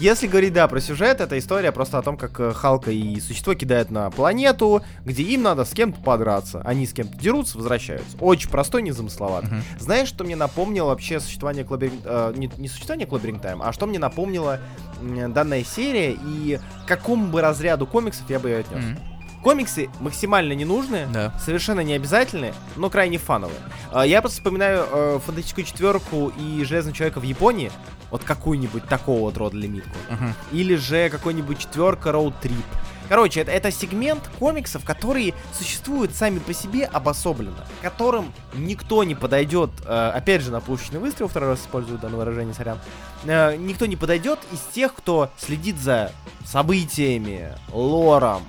Если 0.00 0.26
говорить, 0.26 0.54
да, 0.54 0.66
про 0.66 0.80
сюжет, 0.80 1.20
это 1.20 1.38
история 1.38 1.72
просто 1.72 1.98
о 1.98 2.02
том, 2.02 2.16
как 2.16 2.40
э, 2.40 2.52
Халка 2.54 2.90
и 2.90 3.20
существо 3.20 3.52
кидают 3.52 3.90
на 3.90 4.08
планету, 4.10 4.82
где 5.04 5.22
им 5.22 5.42
надо 5.42 5.66
с 5.66 5.72
кем-то 5.72 6.00
подраться. 6.00 6.62
Они 6.64 6.86
с 6.86 6.94
кем-то 6.94 7.18
дерутся, 7.18 7.58
возвращаются. 7.58 8.16
Очень 8.18 8.48
простой, 8.48 8.80
незамысловатый. 8.80 9.50
Мгм. 9.50 9.62
Знаешь, 9.78 10.08
что 10.08 10.24
мне 10.24 10.36
напомнило 10.36 10.86
вообще 10.86 11.20
существование 11.20 11.64
Clobberin'... 11.64 12.00
э, 12.02 12.32
не, 12.34 12.50
не 12.56 12.68
существование 12.68 13.06
Clobberin' 13.06 13.42
Time, 13.42 13.60
а 13.62 13.74
что 13.74 13.86
мне 13.86 13.98
напомнила 13.98 14.58
м, 15.02 15.34
данная 15.34 15.64
серия 15.64 16.12
и 16.12 16.58
к 16.86 16.88
какому 16.88 17.26
бы 17.26 17.42
разряду 17.42 17.86
комиксов 17.86 18.24
я 18.30 18.38
бы 18.38 18.48
ее 18.48 18.58
отнес. 18.60 18.82
Мгм. 18.82 18.98
Комиксы 19.42 19.88
максимально 20.00 20.52
ненужные, 20.52 21.06
Да. 21.06 21.32
совершенно 21.42 21.80
не 21.80 21.94
обязательные, 21.94 22.52
но 22.76 22.90
крайне 22.90 23.16
фановые. 23.18 23.58
А, 23.90 24.04
Я 24.04 24.20
просто 24.20 24.38
вспоминаю 24.38 24.86
э, 24.90 25.18
фантастическую 25.24 25.64
четверку 25.64 26.30
и 26.38 26.62
Железного 26.64 26.94
человека 26.96 27.20
в 27.20 27.22
Японии. 27.24 27.72
Вот 28.10 28.22
какую-нибудь 28.24 28.84
такого 28.86 29.20
вот 29.20 29.36
рода 29.38 29.56
лимитку. 29.56 29.96
Мгм. 30.10 30.34
Или 30.52 30.74
же 30.76 31.08
какой-нибудь 31.08 31.58
четверка 31.58 32.10
Road 32.10 32.34
Trip. 32.42 32.64
Короче, 33.08 33.40
это, 33.40 33.50
это 33.50 33.70
сегмент 33.72 34.28
комиксов, 34.38 34.84
которые 34.84 35.34
существуют 35.52 36.14
сами 36.14 36.38
по 36.38 36.52
себе 36.52 36.84
обособленно, 36.84 37.66
которым 37.82 38.32
никто 38.54 39.02
не 39.04 39.14
подойдет, 39.14 39.70
э, 39.86 40.12
опять 40.14 40.42
же, 40.42 40.50
на 40.52 40.60
пушечный 40.60 41.00
выстрел, 41.00 41.28
второй 41.28 41.50
раз 41.50 41.60
использую 41.60 41.98
данное 41.98 42.18
выражение, 42.18 42.54
сорян, 42.54 42.78
э, 43.24 43.56
никто 43.56 43.86
не 43.86 43.96
подойдет 43.96 44.38
из 44.52 44.60
тех, 44.72 44.94
кто 44.94 45.30
следит 45.38 45.78
за 45.80 46.12
событиями, 46.44 47.52
лором, 47.72 48.42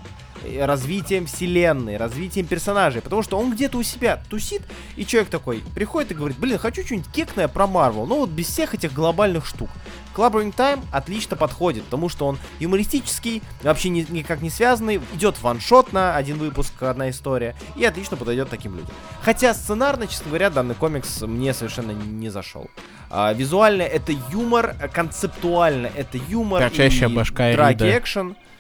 развитием 0.60 1.26
вселенной, 1.26 1.98
развитием 1.98 2.46
персонажей, 2.46 3.02
потому 3.02 3.22
что 3.24 3.38
он 3.38 3.52
где-то 3.52 3.78
у 3.78 3.84
себя 3.84 4.22
тусит, 4.30 4.62
и 4.96 5.06
человек 5.06 5.30
такой 5.30 5.64
приходит 5.76 6.12
и 6.12 6.16
говорит, 6.16 6.38
блин, 6.38 6.58
хочу 6.58 6.84
что-нибудь 6.84 7.12
кекное 7.12 7.48
про 7.48 7.68
Марвел, 7.68 8.06
но 8.06 8.18
вот 8.18 8.30
без 8.30 8.48
всех 8.48 8.74
этих 8.74 8.94
глобальных 8.94 9.46
штук. 9.46 9.70
Clubbering 10.16 10.54
Time 10.54 10.82
отлично 10.92 11.38
подходит, 11.38 11.86
потому 11.86 12.10
что 12.10 12.28
он 12.28 12.38
юмористический, 12.60 13.42
вообще 13.64 13.90
ни, 13.90 14.06
никак 14.10 14.42
не 14.42 14.50
связанный, 14.50 15.02
идет 15.14 15.42
ваншот 15.42 15.94
на 15.94 16.16
один 16.16 16.38
выпуск, 16.38 16.84
одна 16.84 17.10
история, 17.10 17.56
и 17.76 17.86
отлично 17.86 18.18
подойдет 18.18 18.50
таким 18.50 18.76
людям. 18.76 18.92
Хотя 19.22 19.54
сценарно, 19.54 20.08
честно 20.08 20.28
говоря, 20.28 20.50
данный 20.50 20.76
комикс 20.76 21.22
мне 21.22 21.54
совершенно 21.54 21.92
не 21.92 22.30
зашел. 22.30 22.70
А, 23.10 23.34
визуально 23.34 23.84
это 23.84 24.14
юмор, 24.32 24.76
концептуально 24.94 25.90
это 25.96 26.18
юмор 26.30 26.62
Торчащая 26.62 27.10
и 27.10 27.14
башка 27.14 27.52
драги 27.54 27.98
экшен. 27.98 28.30
Да, 28.30 28.51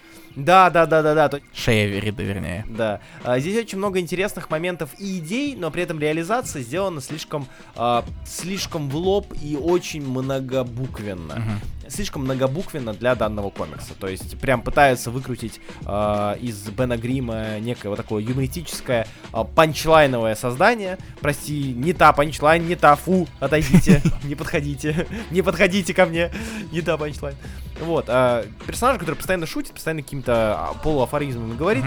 да, 0.69 0.85
да, 0.85 0.85
да, 0.85 1.27
да. 1.27 1.39
Шея 1.53 1.87
Верида, 1.87 2.23
вернее. 2.23 2.65
Да. 2.69 3.01
А, 3.23 3.39
здесь 3.39 3.57
очень 3.57 3.77
много 3.77 3.99
интересных 3.99 4.49
моментов 4.49 4.89
и 4.97 5.19
идей, 5.19 5.55
но 5.55 5.71
при 5.71 5.83
этом 5.83 5.99
реализация 5.99 6.61
сделана 6.61 7.01
слишком, 7.01 7.47
а, 7.75 8.05
слишком 8.25 8.89
в 8.89 8.95
лоб 8.95 9.33
и 9.41 9.55
очень 9.55 10.05
многобуквенно. 10.05 11.35
Угу 11.35 11.80
слишком 11.91 12.23
многобуквенно 12.23 12.93
для 12.93 13.15
данного 13.15 13.49
комикса. 13.49 13.93
То 13.99 14.07
есть 14.07 14.37
прям 14.39 14.61
пытаются 14.61 15.11
выкрутить 15.11 15.59
э, 15.85 16.37
из 16.41 16.69
Бена 16.69 16.97
Грима 16.97 17.59
некое 17.59 17.89
вот 17.89 17.97
такое 17.97 18.23
юмористическое 18.23 19.07
э, 19.33 19.43
панчлайновое 19.55 20.35
создание. 20.35 20.97
Прости, 21.19 21.73
не 21.73 21.93
та 21.93 22.13
панчлайн, 22.13 22.65
не 22.67 22.75
та, 22.75 22.95
фу, 22.95 23.27
отойдите, 23.39 24.01
не 24.23 24.35
подходите, 24.35 25.07
не 25.31 25.41
подходите 25.41 25.93
ко 25.93 26.05
мне, 26.05 26.31
не 26.71 26.81
та 26.81 26.97
панчлайн. 26.97 27.35
Вот, 27.81 28.05
э, 28.07 28.45
персонаж, 28.65 28.97
который 28.99 29.15
постоянно 29.15 29.45
шутит, 29.45 29.73
постоянно 29.73 30.01
какими-то 30.01 30.75
полуафоризмами 30.83 31.55
говорит. 31.55 31.83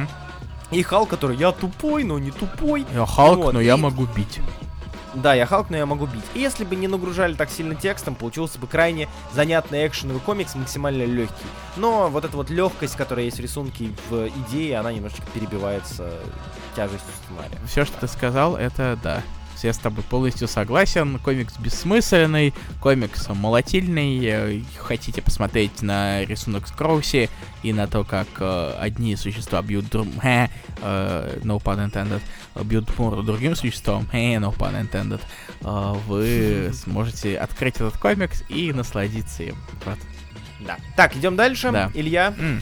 И 0.70 0.82
Халк, 0.82 1.08
который 1.08 1.36
я 1.36 1.52
тупой, 1.52 2.04
но 2.04 2.18
не 2.18 2.30
тупой. 2.30 2.84
Я 2.92 3.06
Халк, 3.06 3.38
вот, 3.38 3.54
но 3.54 3.60
и... 3.60 3.66
я 3.66 3.76
могу 3.76 4.06
бить. 4.06 4.40
Да, 5.14 5.34
я 5.34 5.46
Халк, 5.46 5.70
но 5.70 5.76
я 5.76 5.86
могу 5.86 6.06
бить. 6.06 6.24
И 6.34 6.40
если 6.40 6.64
бы 6.64 6.76
не 6.76 6.88
нагружали 6.88 7.34
так 7.34 7.50
сильно 7.50 7.74
текстом, 7.74 8.14
получился 8.14 8.58
бы 8.58 8.66
крайне 8.66 9.08
занятный 9.32 9.86
экшеновый 9.86 10.20
комикс, 10.20 10.54
максимально 10.54 11.04
легкий. 11.04 11.46
Но 11.76 12.08
вот 12.08 12.24
эта 12.24 12.36
вот 12.36 12.50
легкость, 12.50 12.96
которая 12.96 13.26
есть 13.26 13.38
в 13.38 13.40
рисунке 13.40 13.90
в 14.08 14.28
идее, 14.28 14.78
она 14.78 14.92
немножечко 14.92 15.24
перебивается 15.32 16.12
тяжестью 16.74 17.12
сценария. 17.24 17.58
Все, 17.66 17.84
что 17.84 17.98
ты 18.00 18.08
сказал, 18.08 18.56
это 18.56 18.98
да 19.02 19.22
я 19.64 19.72
с 19.72 19.78
тобой 19.78 20.04
полностью 20.04 20.48
согласен. 20.48 21.18
Комикс 21.18 21.56
бессмысленный, 21.58 22.54
комикс 22.80 23.28
молотильный. 23.28 24.64
Хотите 24.78 25.22
посмотреть 25.22 25.82
на 25.82 26.24
рисунок 26.24 26.68
Скроуси 26.68 27.30
и 27.62 27.72
на 27.72 27.86
то, 27.86 28.04
как 28.04 28.26
э, 28.38 28.74
одни 28.78 29.16
существа 29.16 29.62
бьют 29.62 29.88
друг... 29.88 30.06
Э, 30.22 30.48
э, 30.82 31.40
no 31.42 31.62
pun 31.62 31.90
intended. 31.90 32.20
Бьют 32.64 32.96
морду 32.98 33.22
другим 33.22 33.56
существом. 33.56 34.06
Э, 34.12 34.36
no 34.36 34.56
pun 34.56 34.80
intended. 34.80 35.20
Э, 35.62 35.94
вы 36.06 36.70
сможете 36.74 37.36
открыть 37.38 37.76
этот 37.76 37.96
комикс 37.98 38.42
и 38.48 38.72
насладиться 38.72 39.42
им. 39.42 39.56
Вот. 39.84 39.98
Да. 40.60 40.76
Так, 40.96 41.16
идем 41.16 41.36
дальше. 41.36 41.70
Да. 41.70 41.90
Илья. 41.94 42.34
Mm. 42.38 42.60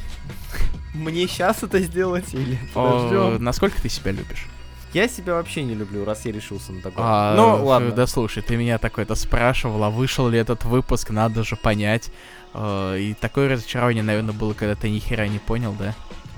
Мне 0.95 1.27
сейчас 1.27 1.63
это 1.63 1.81
сделать 1.81 2.35
или 2.35 2.59
О, 2.75 3.39
насколько 3.39 3.81
ты 3.81 3.89
себя 3.89 4.13
любишь? 4.13 4.47
Я 4.93 5.09
себя 5.09 5.35
вообще 5.35 5.63
не 5.63 5.75
люблю, 5.75 6.05
раз 6.05 6.27
я 6.27 6.33
решился 6.33 6.73
на 6.73 6.83
такое. 6.83 7.05
А, 7.05 7.35
ну, 7.35 7.65
ладно. 7.65 7.93
Да 7.93 8.07
слушай, 8.07 8.43
ты 8.43 8.57
меня 8.57 8.79
такой-то 8.79 9.15
спрашивал, 9.15 9.83
а 9.85 9.91
вышел 9.91 10.29
ли 10.29 10.39
этот 10.39 10.65
выпуск, 10.65 11.11
надо 11.11 11.45
же 11.45 11.57
понять. 11.57 12.11
Uh, 12.53 13.01
и 13.01 13.15
такое 13.15 13.49
разочарование, 13.49 14.03
наверное, 14.03 14.35
было, 14.35 14.53
когда 14.53 14.75
ты 14.75 14.91
ни 14.91 14.99
хера 14.99 15.27
не 15.27 15.39
понял, 15.39 15.75
да? 15.79 15.95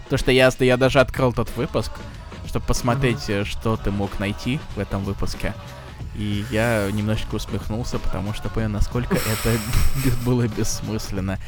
То, 0.08 0.16
что 0.16 0.30
я, 0.30 0.52
я 0.60 0.76
даже 0.76 1.00
открыл 1.00 1.32
тот 1.32 1.50
выпуск, 1.56 1.90
чтобы 2.46 2.64
посмотреть, 2.66 3.28
uh-huh. 3.28 3.44
что 3.44 3.76
ты 3.76 3.90
мог 3.90 4.20
найти 4.20 4.60
в 4.76 4.78
этом 4.78 5.02
выпуске. 5.02 5.54
И 6.14 6.44
я 6.52 6.88
немножечко 6.92 7.34
усмехнулся, 7.34 7.98
потому 7.98 8.32
что 8.34 8.48
понял, 8.48 8.68
насколько 8.68 9.16
это 9.16 9.58
было 10.24 10.46
бессмысленно. 10.46 11.38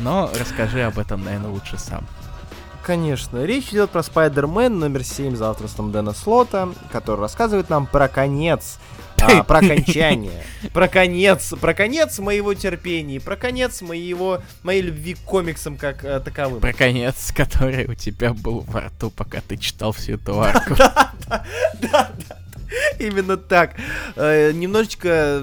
Но 0.00 0.30
расскажи 0.38 0.82
об 0.82 0.98
этом, 0.98 1.22
наверное, 1.22 1.50
лучше 1.50 1.78
сам. 1.78 2.04
Конечно. 2.86 3.44
Речь 3.44 3.70
идет 3.70 3.90
про 3.90 4.04
Спайдермен 4.04 4.78
номер 4.78 5.02
7 5.02 5.34
за 5.34 5.50
авторством 5.50 5.90
Дэна 5.90 6.12
Слота, 6.12 6.68
который 6.92 7.20
рассказывает 7.20 7.68
нам 7.68 7.84
про 7.84 8.06
конец 8.06 8.78
а, 9.20 9.42
про 9.42 9.58
окончание, 9.58 10.44
про 10.72 10.86
конец, 10.86 11.52
про 11.60 11.74
конец 11.74 12.20
моего 12.20 12.54
терпения, 12.54 13.20
про 13.20 13.34
конец 13.34 13.82
моего, 13.82 14.40
моей 14.62 14.82
любви 14.82 15.14
к 15.14 15.18
комиксам 15.22 15.76
как 15.76 16.04
а, 16.04 16.20
таковым. 16.20 16.60
Про 16.60 16.72
конец, 16.72 17.32
который 17.34 17.86
у 17.86 17.94
тебя 17.94 18.32
был 18.32 18.60
во 18.60 18.82
рту, 18.82 19.10
пока 19.10 19.40
ты 19.40 19.56
читал 19.56 19.90
всю 19.90 20.12
эту 20.12 20.40
арку. 20.40 20.76
Да, 20.76 21.12
да, 21.26 21.46
да, 21.80 22.12
да, 22.28 22.36
именно 23.00 23.36
так. 23.36 23.74
Э, 24.14 24.52
немножечко, 24.52 25.42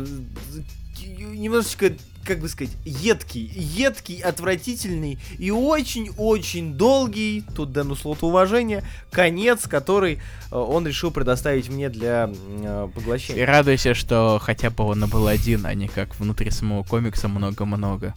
немножечко 0.98 1.91
как 2.26 2.39
бы 2.39 2.47
сказать, 2.47 2.74
едкий, 2.86 3.51
едкий, 3.55 4.19
отвратительный 4.19 5.19
и 5.38 5.51
очень-очень 5.51 6.74
долгий, 6.74 7.43
тут 7.55 7.71
Дэну 7.71 7.95
слоту 7.95 8.28
уважения, 8.28 8.84
конец, 9.11 9.67
который 9.67 10.15
э, 10.51 10.55
он 10.55 10.88
решил 10.88 11.11
предоставить 11.11 11.69
мне 11.69 11.89
для 11.89 12.30
э, 12.32 12.89
поглощения. 12.93 13.41
И 13.41 13.45
радуйся, 13.45 13.93
что 13.93 14.39
хотя 14.41 14.69
бы 14.69 14.84
он 14.84 15.07
был 15.07 15.28
один, 15.28 15.65
а 15.65 15.74
не 15.74 15.88
как 15.88 16.19
внутри 16.19 16.51
самого 16.51 16.84
комикса 16.84 17.28
много-много. 17.28 18.13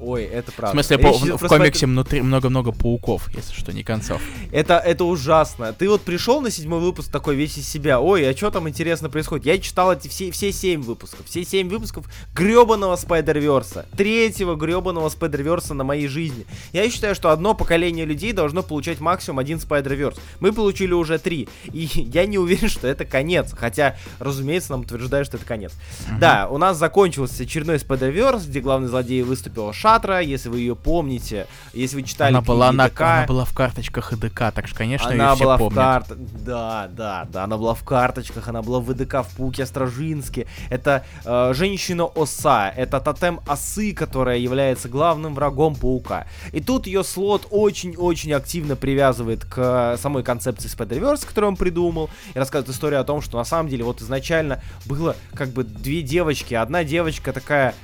Ой, 0.00 0.24
это 0.24 0.50
правда. 0.52 0.82
В 0.82 0.84
смысле, 0.84 0.98
по, 0.98 1.12
в, 1.12 1.42
в 1.42 1.48
комиксе 1.48 1.86
внутри 1.86 2.20
много-много 2.20 2.72
пауков, 2.72 3.28
если 3.34 3.54
что, 3.54 3.72
не 3.72 3.84
концов. 3.84 4.20
Это, 4.50 4.78
это 4.78 5.04
ужасно. 5.04 5.72
Ты 5.72 5.88
вот 5.88 6.02
пришел 6.02 6.40
на 6.40 6.50
седьмой 6.50 6.80
выпуск 6.80 7.10
такой 7.10 7.36
весь 7.36 7.56
из 7.58 7.68
себя. 7.68 8.00
Ой, 8.00 8.28
а 8.28 8.36
что 8.36 8.50
там 8.50 8.68
интересно 8.68 9.08
происходит? 9.08 9.46
Я 9.46 9.58
читал 9.58 9.92
эти 9.92 10.08
все, 10.08 10.30
все 10.32 10.52
семь 10.52 10.82
выпусков. 10.82 11.26
Все 11.26 11.44
семь 11.44 11.68
выпусков 11.68 12.06
гребаного 12.34 12.96
Спайдерверса. 12.96 13.86
Третьего 13.96 14.56
гребаного 14.56 15.08
Спайдерверса 15.08 15.74
на 15.74 15.84
моей 15.84 16.08
жизни. 16.08 16.44
Я 16.72 16.90
считаю, 16.90 17.14
что 17.14 17.30
одно 17.30 17.54
поколение 17.54 18.04
людей 18.04 18.32
должно 18.32 18.62
получать 18.62 19.00
максимум 19.00 19.38
один 19.38 19.60
Spider-Verse. 19.60 20.18
Мы 20.40 20.52
получили 20.52 20.92
уже 20.92 21.18
три. 21.18 21.48
И 21.72 21.88
я 22.12 22.26
не 22.26 22.38
уверен, 22.38 22.68
что 22.68 22.88
это 22.88 23.04
конец. 23.04 23.52
Хотя, 23.56 23.96
разумеется, 24.18 24.72
нам 24.72 24.80
утверждают, 24.80 25.28
что 25.28 25.36
это 25.36 25.46
конец. 25.46 25.72
Uh-huh. 25.72 26.18
Да, 26.18 26.48
у 26.50 26.58
нас 26.58 26.76
закончился 26.76 27.44
очередной 27.44 27.78
Spider-Verse, 27.78 28.44
где 28.46 28.60
главный 28.60 28.88
злодей 28.88 29.22
выступил 29.22 29.68
Шатра, 29.84 30.20
если 30.20 30.48
вы 30.48 30.60
ее 30.60 30.74
помните, 30.74 31.46
если 31.74 31.96
вы 31.96 32.04
читали 32.04 32.30
она 32.30 32.40
была 32.40 32.72
на, 32.72 32.90
она 32.96 33.26
была 33.26 33.44
в 33.44 33.52
карточках 33.52 34.14
ИДК, 34.14 34.50
так 34.54 34.66
что, 34.66 34.78
конечно, 34.78 35.10
она 35.10 35.28
ее 35.28 35.34
все 35.34 35.44
была 35.44 35.58
помнят. 35.58 35.72
в 35.72 35.76
карт... 35.76 36.06
Да, 36.42 36.88
да, 36.90 37.28
да, 37.30 37.44
она 37.44 37.58
была 37.58 37.74
в 37.74 37.84
карточках, 37.84 38.48
она 38.48 38.62
была 38.62 38.80
в 38.80 38.90
ИДК 38.90 39.16
в 39.16 39.36
Пауке 39.36 39.64
Стражински. 39.64 40.46
Это 40.70 41.04
э, 41.26 41.52
женщина-оса, 41.52 42.72
это 42.74 42.98
тотем 42.98 43.40
осы, 43.46 43.92
которая 43.92 44.38
является 44.38 44.88
главным 44.88 45.34
врагом 45.34 45.74
Паука. 45.74 46.28
И 46.52 46.62
тут 46.62 46.86
ее 46.86 47.04
Слотт 47.04 47.46
очень-очень 47.50 48.32
активно 48.32 48.76
привязывает 48.76 49.44
к 49.44 49.98
самой 49.98 50.22
концепции 50.22 50.70
Spider-Verse, 50.74 51.26
которую 51.26 51.50
он 51.50 51.56
придумал, 51.56 52.08
и 52.34 52.38
рассказывает 52.38 52.74
историю 52.74 53.02
о 53.02 53.04
том, 53.04 53.20
что 53.20 53.36
на 53.36 53.44
самом 53.44 53.68
деле 53.68 53.84
вот 53.84 54.00
изначально 54.00 54.62
было 54.86 55.14
как 55.34 55.50
бы 55.50 55.62
две 55.62 56.00
девочки, 56.00 56.54
одна 56.54 56.84
девочка 56.84 57.34
такая 57.34 57.74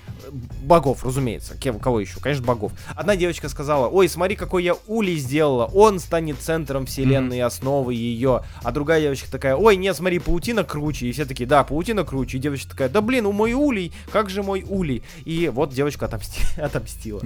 богов, 0.63 1.05
разумеется. 1.05 1.57
Кем, 1.57 1.79
кого 1.91 2.01
еще? 2.01 2.21
Конечно, 2.21 2.47
богов. 2.47 2.73
Одна 2.95 3.17
девочка 3.17 3.49
сказала, 3.49 3.89
ой, 3.89 4.09
смотри, 4.09 4.37
какой 4.37 4.63
я 4.63 4.77
улей 4.87 5.17
сделала, 5.17 5.65
он 5.67 5.99
станет 5.99 6.39
центром 6.39 6.87
вселенной 6.87 7.39
mm-hmm. 7.39 7.45
основы 7.45 7.95
ее. 7.95 8.45
А 8.63 8.71
другая 8.71 9.01
девочка 9.01 9.31
такая, 9.31 9.57
ой, 9.57 9.77
нет, 9.77 9.97
смотри, 9.97 10.21
паутина 10.21 10.63
круче. 10.63 11.07
И 11.07 11.13
все 11.13 11.25
такие, 11.25 11.47
да, 11.49 11.65
паутина 11.65 12.05
круче. 12.05 12.37
И 12.37 12.41
девочка 12.41 12.71
такая, 12.71 12.89
да 12.89 13.01
блин, 13.01 13.27
у 13.27 13.33
мой 13.33 13.55
улей, 13.55 13.93
как 14.13 14.31
же 14.31 14.45
мой 14.45 14.65
улей? 14.69 15.03
И 15.25 15.49
вот 15.53 15.71
девочка 15.71 16.07
отомсти... 16.07 16.41
отомстила. 16.61 17.21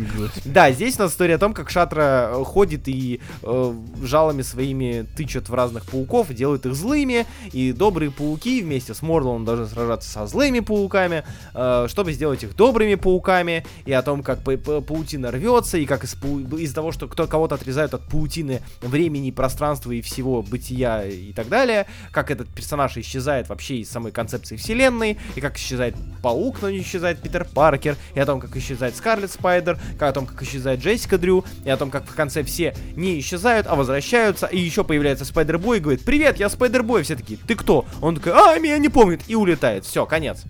Да, 0.47 0.73
здесь 0.73 0.99
у 0.99 1.03
нас 1.03 1.13
история 1.13 1.35
о 1.35 1.39
том, 1.39 1.53
как 1.53 1.69
Шатра 1.69 2.31
э, 2.33 2.45
ходит 2.45 2.89
и 2.89 3.21
э, 3.43 3.75
жалами 4.03 4.41
своими 4.41 5.07
тычет 5.15 5.51
в 5.51 5.55
разных 5.55 5.85
пауков, 5.85 6.33
делает 6.33 6.65
их 6.65 6.75
злыми, 6.75 7.27
и 7.53 7.73
добрые 7.73 8.11
пауки 8.11 8.63
вместе 8.63 8.95
с 8.95 9.03
Морлуном 9.03 9.45
должны 9.45 9.67
сражаться 9.67 10.09
со 10.09 10.27
злыми 10.27 10.61
пауками, 10.61 11.25
э, 11.53 11.87
чтобы 11.89 12.13
сделать 12.15 12.43
их 12.43 12.57
добрыми 12.57 12.95
пауками, 12.95 13.67
и 13.85 13.93
о 13.93 14.03
том, 14.03 14.23
как 14.23 14.43
паутина 14.57 15.31
рвется, 15.31 15.79
и 15.79 15.87
как 15.87 16.05
из- 16.05 16.15
из-за 16.15 16.75
того, 16.75 16.93
что 16.93 17.09
кто 17.09 17.27
кого-то 17.27 17.55
отрезают 17.55 17.95
от 17.95 18.09
паутины 18.09 18.63
времени, 18.81 19.31
пространства 19.31 19.93
и 19.93 20.01
всего 20.01 20.43
бытия 20.43 21.05
и 21.05 21.33
так 21.33 21.49
далее, 21.49 21.87
как 22.13 22.31
этот 22.31 22.49
персонаж 22.49 22.97
исчезает 22.97 23.49
вообще 23.49 23.77
из 23.77 23.91
самой 23.91 24.13
концепции 24.13 24.57
вселенной, 24.57 25.19
и 25.35 25.41
как 25.41 25.57
исчезает 25.57 25.97
паук, 26.23 26.63
но 26.63 26.71
не 26.71 26.81
исчезает 26.81 27.21
Питер 27.21 27.45
Паркер, 27.45 27.97
и 28.15 28.21
о 28.21 28.27
том, 28.27 28.41
как 28.41 28.57
исчезает 28.57 28.97
Scarlet 28.97 29.33
Spider, 29.33 29.79
как 29.99 30.11
о 30.11 30.13
том, 30.13 30.27
как 30.27 30.43
исчезает 30.43 30.81
Джессика 30.81 31.19
Дрю, 31.19 31.45
и 31.65 31.71
о 31.71 31.77
том, 31.77 31.91
как 31.91 32.07
в 32.07 32.15
конце 32.15 32.43
все 32.43 32.75
не 32.97 33.19
исчезают, 33.21 33.67
а 33.67 33.75
возвращаются, 33.75 34.47
и 34.47 34.59
еще 34.59 34.85
появляется 34.85 35.25
Spider-Boy 35.25 35.79
и 35.79 35.81
говорит, 35.81 36.05
привет, 36.05 36.39
я 36.39 36.49
Spider-Boy, 36.49 37.03
все 37.03 37.17
такие, 37.17 37.39
ты 37.47 37.55
кто? 37.55 37.85
Он 38.01 38.17
такой, 38.17 38.33
а, 38.33 38.59
меня 38.59 38.79
не 38.79 38.89
помнит, 38.89 39.23
и 39.29 39.35
улетает, 39.35 39.85
все, 39.85 40.07
конец. 40.07 40.43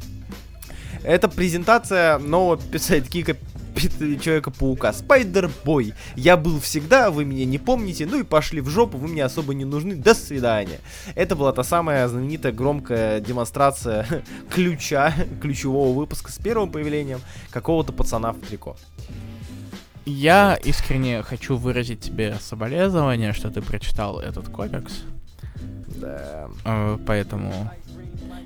Это 1.02 1.28
презентация 1.28 2.18
нового 2.18 2.59
сайдкика 2.78 3.36
Человека-паука. 3.74 4.92
Spider-Boy. 4.92 5.94
Я 6.16 6.36
был 6.36 6.60
всегда, 6.60 7.10
вы 7.10 7.24
меня 7.24 7.44
не 7.44 7.58
помните, 7.58 8.06
ну 8.06 8.20
и 8.20 8.22
пошли 8.22 8.60
в 8.60 8.68
жопу, 8.68 8.98
вы 8.98 9.08
мне 9.08 9.24
особо 9.24 9.54
не 9.54 9.64
нужны, 9.64 9.94
до 9.96 10.14
свидания. 10.14 10.80
Это 11.14 11.36
была 11.36 11.52
та 11.52 11.64
самая 11.64 12.06
знаменитая 12.08 12.52
громкая 12.52 13.20
демонстрация 13.20 14.06
ключа, 14.50 15.14
ключевого 15.40 15.96
выпуска 15.96 16.30
с 16.30 16.38
первым 16.38 16.70
появлением 16.70 17.20
какого-то 17.50 17.92
пацана 17.92 18.32
в 18.32 18.38
трико. 18.38 18.76
Я 20.06 20.58
искренне 20.62 21.22
хочу 21.22 21.56
выразить 21.56 22.00
тебе 22.00 22.36
соболезнование, 22.40 23.32
что 23.32 23.50
ты 23.50 23.62
прочитал 23.62 24.20
этот 24.20 24.48
комикс. 24.48 25.02
Да. 25.86 26.48
Э, 26.64 26.98
поэтому 27.06 27.70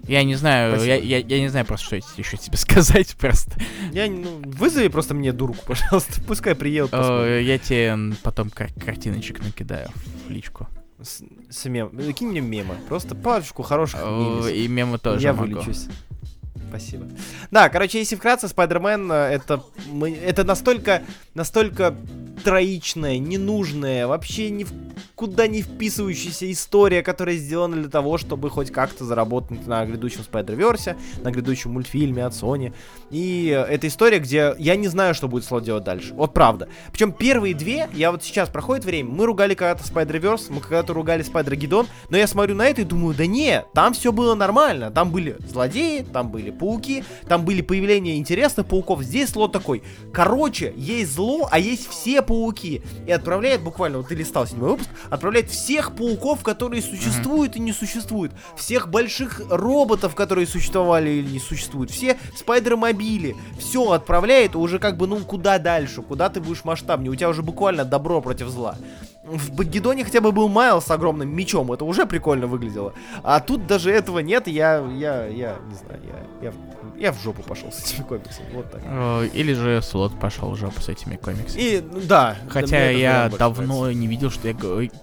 я 0.09 0.25
не 0.25 0.35
знаю, 0.35 0.83
я, 0.83 0.97
я, 0.97 1.19
я 1.19 1.41
не 1.41 1.49
знаю 1.49 1.67
просто, 1.67 1.87
что 1.87 1.97
еще 2.21 2.37
тебе 2.37 2.57
сказать 2.59 3.15
просто. 3.17 3.53
Я, 3.93 4.09
ну, 4.11 4.41
вызови 4.45 4.89
просто 4.89 5.15
мне 5.15 5.33
дурку, 5.33 5.59
пожалуйста, 5.67 6.21
пускай 6.27 6.55
приедут. 6.55 6.93
Я 6.93 7.59
тебе 7.59 7.97
потом 8.23 8.51
кар- 8.51 8.73
картиночек 8.85 9.41
накидаю 9.41 9.89
в 10.27 10.31
личку. 10.31 10.67
С, 11.01 11.23
с 11.51 11.65
мем... 11.67 11.91
Кинь 12.13 12.29
мне 12.29 12.41
мемы, 12.41 12.75
просто 12.89 13.15
парочку 13.15 13.63
хороших 13.63 14.01
мемов. 14.01 14.49
И 14.51 14.67
мемы 14.67 14.99
тоже 14.99 15.23
Я 15.23 15.33
могу. 15.33 15.53
вылечусь. 15.53 15.87
Спасибо. 16.69 17.07
Да, 17.51 17.69
короче, 17.69 17.99
если 17.99 18.17
вкратце, 18.17 18.49
Спайдермен 18.49 19.11
э, 19.11 19.15
это, 19.15 19.63
это 20.23 20.45
настолько, 20.45 21.03
настолько 21.35 21.95
троичная, 22.45 23.19
ненужная, 23.19 24.07
вообще 24.07 24.51
ни 24.51 24.65
в 24.65 24.73
куда 25.19 25.49
не 25.49 25.63
вписывающаяся 25.63 26.51
история, 26.53 27.03
которая 27.03 27.37
сделана 27.37 27.75
для 27.75 27.89
того, 27.89 28.19
чтобы 28.19 28.51
хоть 28.51 28.71
как-то 28.71 29.05
заработать 29.05 29.67
на 29.67 29.85
грядущем 29.85 30.23
Spider-Verse 30.23 30.86
е, 30.86 30.97
на 31.23 31.33
грядущем 31.33 31.73
мультфильме 31.73 32.25
от 32.25 32.35
Sony. 32.35 32.73
И 33.11 33.47
эта 33.49 33.89
история, 33.89 34.21
где 34.21 34.55
я 34.59 34.77
не 34.77 34.87
знаю, 34.87 35.15
что 35.15 35.27
будет 35.27 35.45
Слотт 35.45 35.65
делать 35.65 35.83
дальше. 35.83 36.15
Вот 36.15 36.33
правда. 36.35 36.69
Причем 36.93 37.11
первые 37.11 37.55
две, 37.55 37.89
я 37.95 38.13
вот 38.13 38.23
сейчас 38.23 38.49
проходит 38.49 38.85
время, 38.85 39.11
мы 39.11 39.27
ругали 39.27 39.55
когда-то 39.55 39.85
Spider-Verse, 39.85 40.51
мы 40.51 40.61
когда-то 40.61 40.95
ругали 40.95 41.23
Spider-Geddon, 41.23 41.89
но 42.11 42.17
я 42.17 42.29
смотрю 42.29 42.55
на 42.55 42.69
это 42.69 42.83
и 42.83 42.85
думаю, 42.85 43.17
да 43.17 43.27
не, 43.27 43.65
там 43.75 43.95
все 43.95 44.13
было 44.13 44.37
нормально. 44.37 44.93
Там 44.93 45.11
были 45.11 45.37
злодеи, 45.49 46.07
там 46.13 46.31
были 46.31 46.53
пауки, 46.59 47.05
там 47.29 47.45
были 47.45 47.63
появления 47.63 48.19
интересных 48.19 48.67
пауков. 48.67 49.03
Здесь 49.03 49.31
Слотт 49.31 49.53
такой. 49.53 49.83
Короче, 50.13 50.73
есть 50.77 51.15
зло, 51.15 51.49
а 51.51 51.59
есть 51.59 51.89
все 51.89 52.23
пауки. 52.23 52.83
И 53.07 53.13
отправляет 53.13 53.63
буквально, 53.63 53.99
вот 53.99 54.09
ты 54.09 54.15
листал 54.15 54.47
седьмой 54.47 54.71
выпуск, 54.71 54.91
отправляет 55.11 55.51
всех 55.51 55.95
пауков, 55.95 56.43
которые 56.43 56.83
существуют 56.83 57.57
и 57.57 57.61
не 57.61 57.73
существуют. 57.73 58.33
Всех 58.57 58.89
больших 58.89 59.43
роботов, 59.49 60.15
которые 60.15 60.47
существовали 60.47 61.11
или 61.11 61.31
не 61.31 61.41
существуют. 61.41 61.91
Все 61.91 62.19
спайдер-мобили. 62.37 63.37
Все 63.59 63.93
отправляет 63.93 64.57
уже 64.57 64.79
как 64.79 64.97
бы, 64.97 65.07
ну, 65.07 65.19
куда 65.19 65.59
дальше? 65.59 66.03
Куда 66.03 66.29
ты 66.29 66.41
будешь 66.41 66.65
масштабнее? 66.65 67.11
У 67.11 67.15
тебя 67.15 67.29
уже 67.29 67.43
буквально 67.43 67.85
добро 67.85 68.21
против 68.21 68.49
зла 68.49 68.77
в 69.29 69.53
Багидоне 69.53 70.05
хотя 70.05 70.21
бы 70.21 70.33
был 70.33 70.49
Майл 70.49 70.81
с 70.81 70.91
огромным 70.91 71.35
мечом, 71.35 71.73
это 71.73 71.85
уже 71.85 72.07
прикольно 72.07 72.47
выглядело. 72.47 72.95
А 73.23 73.41
тут 73.41 73.67
даже 73.67 73.91
этого 73.91 74.21
нет, 74.21 74.49
я, 74.49 74.79
я, 74.79 75.27
я, 75.27 75.57
не 75.69 75.75
знаю, 75.75 76.01
я, 76.05 76.47
я, 76.47 76.48
я 76.99 77.13
в 77.13 77.23
жопу 77.23 77.43
пошел 77.43 77.71
с 77.71 77.81
этими 77.81 78.05
комиксами, 78.05 78.47
вот 78.53 78.71
так. 78.71 79.35
Или 79.35 79.53
же 79.53 79.81
Слот 79.83 80.19
пошел 80.19 80.51
в 80.51 80.57
жопу 80.57 80.81
с 80.81 80.89
этими 80.89 81.17
комиксами. 81.17 81.61
И, 81.61 81.81
ну, 81.81 82.01
да. 82.03 82.37
Хотя 82.49 82.91
я 82.91 83.29
давно 83.29 83.81
нравится. 83.81 84.01
не 84.01 84.07
видел, 84.09 84.31
что 84.31 84.49
я, 84.49 84.57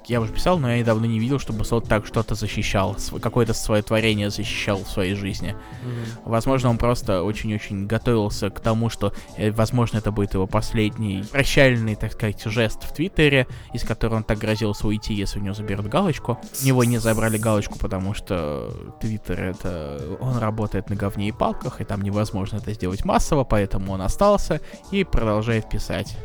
я 0.08 0.22
уже 0.22 0.34
писал, 0.34 0.60
но 0.60 0.74
я 0.74 0.84
давно 0.84 1.06
не 1.06 1.20
видел, 1.20 1.40
чтобы 1.40 1.64
Слот 1.64 1.88
так 1.88 2.06
что-то 2.06 2.36
защищал, 2.36 2.98
какое-то 3.22 3.54
свое 3.54 3.82
творение 3.82 4.30
защищал 4.30 4.84
в 4.84 4.88
своей 4.90 5.16
жизни. 5.16 5.56
Mm-hmm. 5.56 6.22
Возможно, 6.26 6.70
он 6.70 6.78
просто 6.78 7.24
очень-очень 7.24 7.88
готовился 7.88 8.50
к 8.50 8.60
тому, 8.60 8.90
что, 8.90 9.14
э, 9.38 9.52
возможно, 9.52 9.98
это 9.98 10.12
будет 10.12 10.34
его 10.34 10.48
последний 10.48 11.24
прощальный, 11.32 11.96
так 11.96 12.14
сказать, 12.14 12.42
жест 12.44 12.84
в 12.84 12.94
Твиттере, 12.94 13.48
из 13.74 13.84
которого 13.84 14.18
он 14.18 14.24
так 14.24 14.38
грозился 14.38 14.88
уйти, 14.88 15.14
если 15.14 15.40
у 15.40 15.42
него 15.42 15.54
заберут 15.54 15.88
галочку. 15.88 16.40
У 16.62 16.66
него 16.66 16.84
не 16.84 16.98
забрали 16.98 17.38
галочку, 17.38 17.80
потому 17.80 18.14
что 18.14 18.96
Твиттер 19.00 19.42
это... 19.42 20.18
Он 20.20 20.38
работает 20.38 20.90
на 20.90 20.96
говне 20.96 21.30
и 21.30 21.32
палках, 21.36 21.82
и 21.82 21.84
там 21.84 22.02
невозможно 22.02 22.58
это 22.58 22.74
сделать 22.74 23.06
массово, 23.06 23.44
поэтому 23.44 23.94
он 23.94 24.02
остался 24.02 24.62
и 24.92 25.04
продолжает 25.04 25.70
писать. 25.70 26.18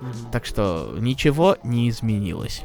Mm-hmm. 0.00 0.30
Так 0.30 0.46
что 0.46 0.94
ничего 0.98 1.56
не 1.64 1.88
изменилось. 1.88 2.62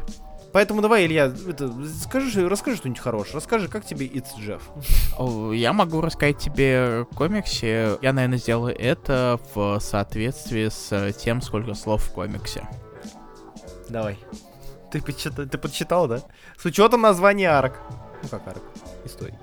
Поэтому 0.53 0.83
давай, 0.83 1.07
Илья, 1.07 1.33
это, 1.47 1.73
скажи, 2.03 2.47
расскажи 2.47 2.77
что-нибудь 2.77 3.01
хорошее. 3.01 3.37
Расскажи, 3.37 3.67
как 3.67 3.83
тебе 3.85 4.05
It's 4.05 4.35
Jeff? 4.37 5.55
Я 5.55 5.73
могу 5.73 5.99
рассказать 5.99 6.37
тебе 6.37 7.07
комиксе. 7.15 7.97
Я, 8.03 8.13
наверное, 8.13 8.37
сделаю 8.37 8.79
это 8.79 9.39
в 9.55 9.79
соответствии 9.79 10.69
с 10.69 11.13
тем, 11.13 11.41
сколько 11.41 11.73
слов 11.73 12.03
в 12.03 12.11
комиксе. 12.11 12.67
Давай. 13.89 14.19
Ты, 14.91 15.01
подсчитал, 15.01 15.47
ты 15.47 15.57
подсчитал, 15.57 16.07
да? 16.07 16.21
С 16.55 16.65
учетом 16.65 17.01
названия 17.01 17.47
арок. 17.47 17.81
Ну 18.21 18.29
как 18.29 18.47
арок? 18.47 18.63
Истории. 19.05 19.39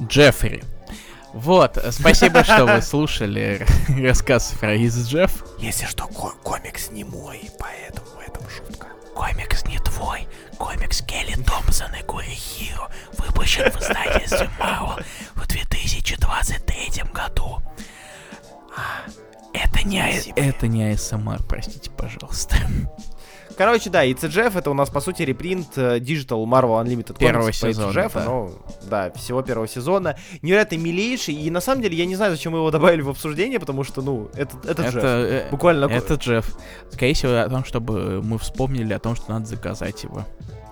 Джеффри. 0.00 0.62
Вот, 1.32 1.78
спасибо, 1.90 2.44
что 2.44 2.64
вы 2.64 2.80
слушали 2.80 3.66
рассказ 4.00 4.54
про 4.58 4.74
из 4.74 5.08
Джефф. 5.08 5.44
Если 5.58 5.84
что, 5.86 6.06
комикс 6.06 6.90
не 6.90 7.04
мой, 7.04 7.50
поэтому 7.58 8.06
в 8.06 8.20
этом 8.20 8.48
шутка. 8.48 8.86
Комикс 9.14 9.64
не 9.66 9.78
твой. 9.78 10.26
Комикс 10.58 11.02
Келли 11.02 11.34
Томпсон 11.42 11.94
и 11.94 12.02
Кори 12.02 12.30
Хиро 12.30 12.88
выпущен 13.18 13.70
в 13.70 13.80
издательстве 13.80 14.48
Marvel 14.58 15.04
в 15.34 15.46
2023 15.46 17.02
году. 17.12 17.60
Это 19.52 19.86
не, 19.86 20.00
а... 20.00 20.08
это 20.36 20.68
не 20.68 20.92
ASMR, 20.92 21.42
простите, 21.46 21.90
пожалуйста. 21.90 22.56
Короче, 23.56 23.88
да, 23.90 24.06
ICGF 24.06 24.58
это 24.58 24.70
у 24.70 24.74
нас, 24.74 24.90
по 24.90 25.00
сути, 25.00 25.22
репринт 25.22 25.76
э, 25.76 25.98
Digital 25.98 26.44
Marvel 26.44 26.84
Unlimited 26.84 27.18
первого 27.18 27.52
сезона, 27.52 27.90
ICGF, 27.90 28.10
да. 28.14 28.24
Ну, 28.24 28.50
да, 28.90 29.10
всего 29.12 29.42
первого 29.42 29.66
сезона. 29.66 30.16
Невероятно 30.42 30.76
милейший, 30.76 31.34
и 31.34 31.50
на 31.50 31.60
самом 31.60 31.82
деле 31.82 31.96
я 31.96 32.04
не 32.04 32.16
знаю, 32.16 32.32
зачем 32.32 32.52
мы 32.52 32.58
его 32.58 32.70
добавили 32.70 33.00
в 33.00 33.08
обсуждение, 33.08 33.58
потому 33.58 33.82
что, 33.82 34.02
ну, 34.02 34.28
это, 34.34 34.56
это, 34.64 34.82
это 34.82 34.82
Джефф. 34.82 35.04
Э, 35.04 35.48
Буквально. 35.50 35.86
Это 35.86 36.14
Джефф. 36.14 36.46
Скорее 36.92 37.14
всего, 37.14 37.32
о 37.32 37.48
том, 37.48 37.64
чтобы 37.64 38.22
мы 38.22 38.38
вспомнили 38.38 38.92
о 38.92 38.98
том, 38.98 39.16
что 39.16 39.30
надо 39.30 39.46
заказать 39.46 40.04
его. 40.04 40.24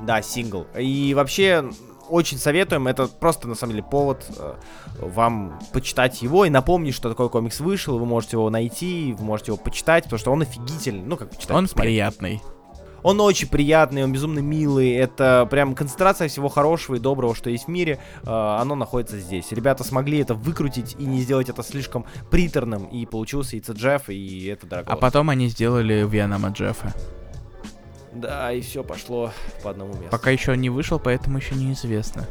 Да, 0.02 0.20
сингл. 0.20 0.66
И 0.76 1.14
вообще, 1.14 1.70
очень 2.08 2.38
советуем. 2.38 2.86
Это 2.86 3.06
просто, 3.06 3.48
на 3.48 3.54
самом 3.54 3.72
деле, 3.72 3.82
повод 3.82 4.24
э, 4.38 4.54
вам 4.98 5.58
почитать 5.72 6.22
его 6.22 6.44
и 6.44 6.50
напомнить, 6.50 6.94
что 6.94 7.08
такой 7.08 7.30
комикс 7.30 7.60
вышел. 7.60 7.98
Вы 7.98 8.06
можете 8.06 8.36
его 8.36 8.50
найти, 8.50 9.14
вы 9.18 9.24
можете 9.24 9.52
его 9.52 9.56
почитать, 9.56 10.04
потому 10.04 10.18
что 10.18 10.32
он 10.32 10.42
офигительный. 10.42 11.02
Ну, 11.02 11.16
как 11.16 11.30
почитать. 11.30 11.56
Он 11.56 11.64
посмотреть. 11.64 11.92
приятный. 11.92 12.42
Он 13.04 13.20
очень 13.20 13.48
приятный, 13.48 14.02
он 14.02 14.12
безумно 14.12 14.38
милый. 14.38 14.92
Это 14.92 15.46
прям 15.50 15.74
концентрация 15.74 16.26
всего 16.28 16.48
хорошего 16.48 16.96
и 16.96 16.98
доброго, 16.98 17.34
что 17.34 17.50
есть 17.50 17.66
в 17.66 17.68
мире. 17.68 18.00
Э, 18.22 18.58
оно 18.60 18.74
находится 18.74 19.18
здесь. 19.20 19.52
Ребята 19.52 19.84
смогли 19.84 20.18
это 20.18 20.34
выкрутить 20.34 20.96
и 20.98 21.04
не 21.04 21.20
сделать 21.20 21.50
это 21.50 21.62
слишком 21.62 22.06
приторным. 22.30 22.86
И 22.86 23.04
получился 23.04 23.56
и 23.56 23.60
Джефф, 23.60 24.08
и 24.08 24.46
это 24.46 24.66
дорого. 24.66 24.90
А 24.90 24.96
потом 24.96 25.28
они 25.28 25.48
сделали 25.48 26.08
Венома 26.08 26.48
Джеффа. 26.48 26.94
Да, 28.14 28.50
и 28.52 28.62
все 28.62 28.82
пошло 28.82 29.32
по 29.62 29.70
одному 29.70 29.92
месту. 29.94 30.08
Пока 30.10 30.30
еще 30.30 30.56
не 30.56 30.70
вышел, 30.70 30.98
поэтому 30.98 31.38
еще 31.38 31.54
неизвестно. 31.56 32.26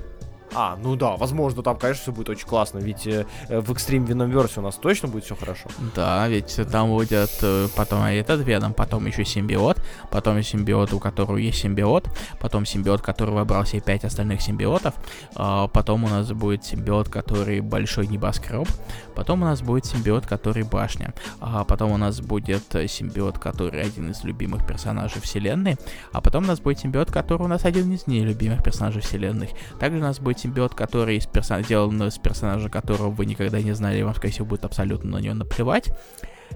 А, 0.55 0.77
ну 0.81 0.95
да, 0.95 1.15
возможно, 1.15 1.63
там, 1.63 1.77
конечно, 1.77 2.03
все 2.03 2.11
будет 2.11 2.29
очень 2.29 2.47
классно, 2.47 2.79
ведь 2.79 3.07
э, 3.07 3.25
в 3.49 3.71
Extreme 3.71 4.07
Venom 4.07 4.29
версии 4.29 4.59
у 4.59 4.63
нас 4.63 4.75
точно 4.75 5.07
будет 5.07 5.25
все 5.25 5.35
хорошо. 5.35 5.69
Да, 5.95 6.27
ведь 6.27 6.59
там 6.71 6.89
будет 6.89 7.31
э, 7.41 7.67
потом 7.75 8.03
этот 8.03 8.41
Веном, 8.41 8.73
потом 8.73 9.05
еще 9.05 9.25
симбиот, 9.25 9.77
потом 10.11 10.41
симбиот, 10.41 10.93
у 10.93 10.99
которого 10.99 11.37
есть 11.37 11.59
симбиот, 11.59 12.07
потом 12.39 12.65
симбиот, 12.65 13.01
который 13.01 13.33
выбрал 13.33 13.65
себе 13.65 13.81
пять 13.81 14.03
остальных 14.03 14.41
симбиотов, 14.41 14.93
э, 15.35 15.67
потом 15.73 16.03
у 16.03 16.07
нас 16.07 16.31
будет 16.31 16.63
симбиот, 16.63 17.09
который 17.09 17.59
большой 17.61 18.07
небоскреб, 18.07 18.67
потом 19.15 19.41
у 19.41 19.45
нас 19.45 19.61
будет 19.61 19.85
симбиот, 19.85 20.25
который 20.25 20.63
башня, 20.63 21.13
а 21.39 21.63
потом 21.63 21.91
у 21.91 21.97
нас 21.97 22.21
будет 22.21 22.61
симбиот, 22.87 23.39
который 23.39 23.81
один 23.81 24.11
из 24.11 24.23
любимых 24.23 24.65
персонажей 24.67 25.21
вселенной, 25.21 25.77
а 26.11 26.21
потом 26.21 26.43
у 26.43 26.47
нас 26.47 26.59
будет 26.59 26.79
симбиот, 26.79 27.11
который 27.11 27.43
у 27.43 27.47
нас 27.47 27.65
один 27.65 27.91
из 27.91 28.07
нелюбимых 28.07 28.63
персонажей 28.63 29.01
вселенной. 29.01 29.49
Также 29.79 29.99
у 29.99 30.01
нас 30.01 30.19
будет 30.19 30.39
симбиот, 30.43 30.75
который 30.75 31.17
из 31.17 31.25
персон... 31.25 31.63
сделан 31.63 32.01
из 32.03 32.17
персонажа, 32.17 32.69
которого 32.69 33.09
вы 33.09 33.25
никогда 33.25 33.61
не 33.61 33.73
знали, 33.73 33.99
и 33.99 34.03
вам, 34.03 34.15
скорее 34.15 34.33
всего, 34.33 34.45
будет 34.45 34.65
абсолютно 34.65 35.11
на 35.11 35.21
него 35.21 35.33
наплевать. 35.33 35.89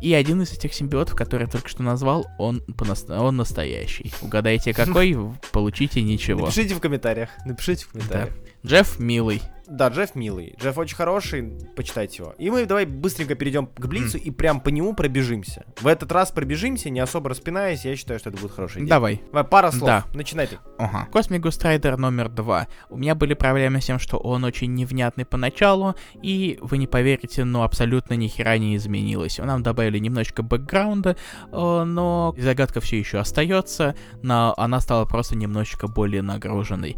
И 0.02 0.14
один 0.14 0.42
из 0.42 0.52
этих 0.52 0.74
симбиотов, 0.74 1.16
который 1.16 1.44
я 1.44 1.48
только 1.48 1.70
что 1.70 1.82
назвал, 1.82 2.28
он, 2.38 2.64
он 3.10 3.36
настоящий. 3.36 4.14
Угадайте 4.22 4.74
какой, 4.74 5.18
получите 5.52 6.02
ничего. 6.02 6.46
Напишите 6.46 6.76
в 6.76 6.80
комментариях. 6.80 7.30
Напишите 7.46 7.86
в 7.86 7.90
комментариях. 7.90 8.30
Да. 8.64 8.70
Джефф 8.70 9.00
милый. 9.00 9.42
Да, 9.70 9.90
Джефф 9.90 10.16
милый. 10.16 10.56
Джефф 10.60 10.78
очень 10.78 10.96
хороший, 10.96 11.54
почитайте 11.76 12.24
его. 12.24 12.34
И 12.38 12.50
мы 12.50 12.66
давай 12.66 12.86
быстренько 12.86 13.36
перейдем 13.36 13.68
к 13.68 13.86
Блицу 13.86 14.18
и 14.18 14.32
прям 14.32 14.62
по 14.62 14.70
нему 14.70 14.94
пробежимся. 14.94 15.66
В 15.82 15.88
этот 15.88 16.12
раз 16.12 16.32
пробежимся, 16.32 16.90
не 16.90 17.02
особо 17.02 17.30
распинаясь, 17.30 17.84
я 17.84 17.96
считаю, 17.98 18.20
что 18.20 18.30
это 18.30 18.40
будет 18.40 18.52
хорошая 18.54 18.84
идея. 18.84 18.90
Давай. 18.90 19.22
Давай, 19.28 19.44
пара 19.44 19.72
слов. 19.72 19.88
Да. 19.88 20.06
Начинай 20.14 20.48
ты. 20.48 20.58
Ага. 20.78 21.08
Cosmic 21.12 21.42
Ghost 21.42 21.70
Rider 21.70 21.98
номер 21.98 22.30
два. 22.30 22.68
У 22.90 22.98
меня 22.98 23.14
были 23.14 23.34
проблемы 23.34 23.82
с 23.82 23.86
тем, 23.86 24.00
что 24.00 24.18
он 24.18 24.46
очень 24.46 24.74
невнятный 24.74 25.26
поначалу, 25.26 25.96
и 26.22 26.58
вы 26.62 26.78
не 26.78 26.88
поверите, 26.88 27.44
но 27.44 27.64
абсолютно 27.64 28.14
ни 28.14 28.28
хера 28.28 28.58
не 28.58 28.78
изменилось. 28.78 29.38
Нам 29.38 29.64
добавили 29.64 30.00
немножечко 30.00 30.44
бэкграунда, 30.44 31.18
э, 31.52 31.84
но 31.84 32.34
загадка 32.38 32.80
все 32.80 33.00
еще 33.00 33.18
остается, 33.20 33.96
но 34.22 34.54
она 34.58 34.80
стала 34.80 35.06
просто 35.06 35.36
немножечко 35.36 35.88
более 35.88 36.22
нагруженной. 36.22 36.96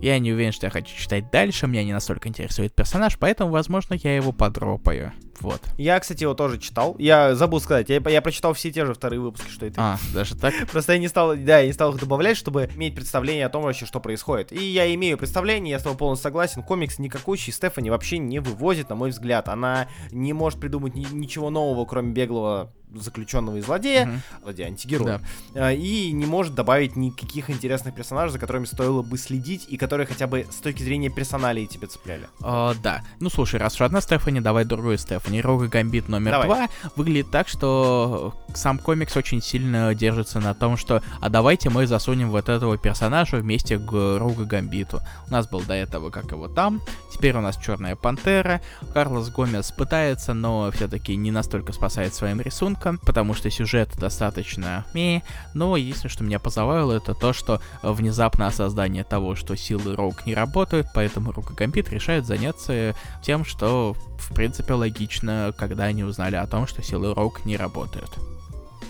Я 0.00 0.18
не 0.18 0.32
уверен, 0.32 0.52
что 0.52 0.66
я 0.66 0.70
хочу 0.70 0.96
читать 0.96 1.30
дальше, 1.30 1.66
меня 1.66 1.84
не 1.84 1.92
настолько 1.92 2.11
интересует 2.26 2.74
персонаж, 2.74 3.18
поэтому, 3.18 3.50
возможно, 3.50 3.94
я 3.94 4.16
его 4.16 4.32
подропаю. 4.32 5.12
Вот. 5.40 5.60
Я, 5.76 5.98
кстати, 5.98 6.22
его 6.22 6.34
тоже 6.34 6.58
читал. 6.58 6.94
Я 6.98 7.34
забыл 7.34 7.60
сказать, 7.60 7.88
я, 7.88 8.00
я 8.08 8.22
прочитал 8.22 8.52
все 8.52 8.70
те 8.70 8.86
же 8.86 8.94
вторые 8.94 9.20
выпуски, 9.20 9.48
что 9.50 9.68
ты. 9.68 9.74
А, 9.76 9.98
даже 10.14 10.36
так? 10.36 10.54
Просто 10.70 10.92
я 10.92 10.98
не 10.98 11.08
стал, 11.08 11.34
да, 11.36 11.58
я 11.60 11.66
не 11.66 11.72
стал 11.72 11.92
их 11.94 12.00
добавлять, 12.00 12.36
чтобы 12.36 12.70
иметь 12.76 12.94
представление 12.94 13.46
о 13.46 13.48
том 13.48 13.64
вообще, 13.64 13.86
что 13.86 13.98
происходит. 13.98 14.52
И 14.52 14.62
я 14.62 14.92
имею 14.94 15.18
представление, 15.18 15.72
я 15.72 15.78
с 15.78 15.82
тобой 15.82 15.98
полностью 15.98 16.24
согласен. 16.24 16.62
Комикс 16.62 16.98
никакущий 16.98 17.52
Стефани 17.52 17.90
вообще 17.90 18.18
не 18.18 18.38
вывозит, 18.38 18.88
на 18.88 18.94
мой 18.94 19.10
взгляд. 19.10 19.48
Она 19.48 19.88
не 20.10 20.32
может 20.32 20.60
придумать 20.60 20.94
ни- 20.94 21.12
ничего 21.12 21.50
нового, 21.50 21.84
кроме 21.86 22.12
беглого 22.12 22.72
заключенного 22.94 23.56
и 23.56 23.60
злодея, 23.60 24.06
Мгм. 24.06 24.22
злодея, 24.42 24.66
антигероя, 24.68 25.20
А, 25.54 25.72
и 25.72 26.12
не 26.12 26.26
может 26.26 26.54
добавить 26.54 26.96
никаких 26.96 27.50
интересных 27.50 27.94
персонажей, 27.94 28.32
за 28.32 28.38
которыми 28.38 28.64
стоило 28.64 29.02
бы 29.02 29.18
следить, 29.18 29.66
и 29.68 29.76
которые 29.76 30.06
хотя 30.06 30.26
бы 30.26 30.46
с 30.50 30.56
точки 30.56 30.82
зрения 30.82 31.10
персоналей 31.10 31.66
тебя 31.66 31.86
цепляли. 31.88 32.28
А, 32.42 32.74
да. 32.82 33.02
Ну 33.20 33.30
слушай, 33.30 33.58
раз 33.60 33.74
уж 33.74 33.82
одна 33.82 34.00
Стефани, 34.00 34.40
давай 34.40 34.64
другую 34.64 34.98
Стефани. 34.98 35.40
Рога 35.40 35.68
Гамбит 35.68 36.08
номер 36.08 36.32
Давай. 36.32 36.46
два 36.46 36.68
выглядит 36.96 37.30
так, 37.30 37.48
что 37.48 38.34
сам 38.54 38.78
комикс 38.78 39.16
очень 39.16 39.40
сильно 39.42 39.94
держится 39.94 40.40
на 40.40 40.54
том, 40.54 40.76
что 40.76 41.02
а 41.20 41.28
давайте 41.28 41.70
мы 41.70 41.86
засунем 41.86 42.30
вот 42.30 42.48
этого 42.48 42.76
персонажа 42.78 43.36
вместе 43.36 43.78
к 43.78 43.92
Рога 44.18 44.44
Гамбиту. 44.44 45.00
У 45.28 45.32
нас 45.32 45.48
был 45.48 45.60
до 45.62 45.74
этого 45.74 46.10
как 46.10 46.30
его 46.32 46.48
там, 46.48 46.80
теперь 47.12 47.36
у 47.36 47.40
нас 47.40 47.56
Черная 47.56 47.96
Пантера. 47.96 48.60
Карлос 48.92 49.30
Гомес 49.30 49.70
пытается, 49.72 50.34
но 50.34 50.70
все-таки 50.72 51.16
не 51.16 51.30
настолько 51.30 51.72
спасает 51.72 52.14
своим 52.14 52.40
рисунком, 52.40 52.81
потому 53.04 53.34
что 53.34 53.50
сюжет 53.50 53.90
достаточно 53.96 54.84
ми. 54.94 55.22
Но 55.54 55.76
единственное, 55.76 56.12
что 56.12 56.24
меня 56.24 56.38
позабавило, 56.38 56.92
это 56.92 57.14
то, 57.14 57.32
что 57.32 57.60
э, 57.82 57.90
внезапно 57.90 58.46
осознание 58.46 59.04
того, 59.04 59.34
что 59.34 59.56
силы 59.56 59.96
Роук 59.96 60.26
не 60.26 60.34
работают, 60.34 60.88
поэтому 60.94 61.32
Рука 61.32 61.54
Гамбит 61.54 61.90
решает 61.90 62.26
заняться 62.26 62.94
тем, 63.22 63.44
что 63.44 63.96
в 64.18 64.34
принципе 64.34 64.74
логично, 64.74 65.54
когда 65.56 65.84
они 65.84 66.04
узнали 66.04 66.36
о 66.36 66.46
том, 66.46 66.66
что 66.66 66.82
силы 66.82 67.14
Роук 67.14 67.44
не 67.44 67.56
работают. 67.56 68.10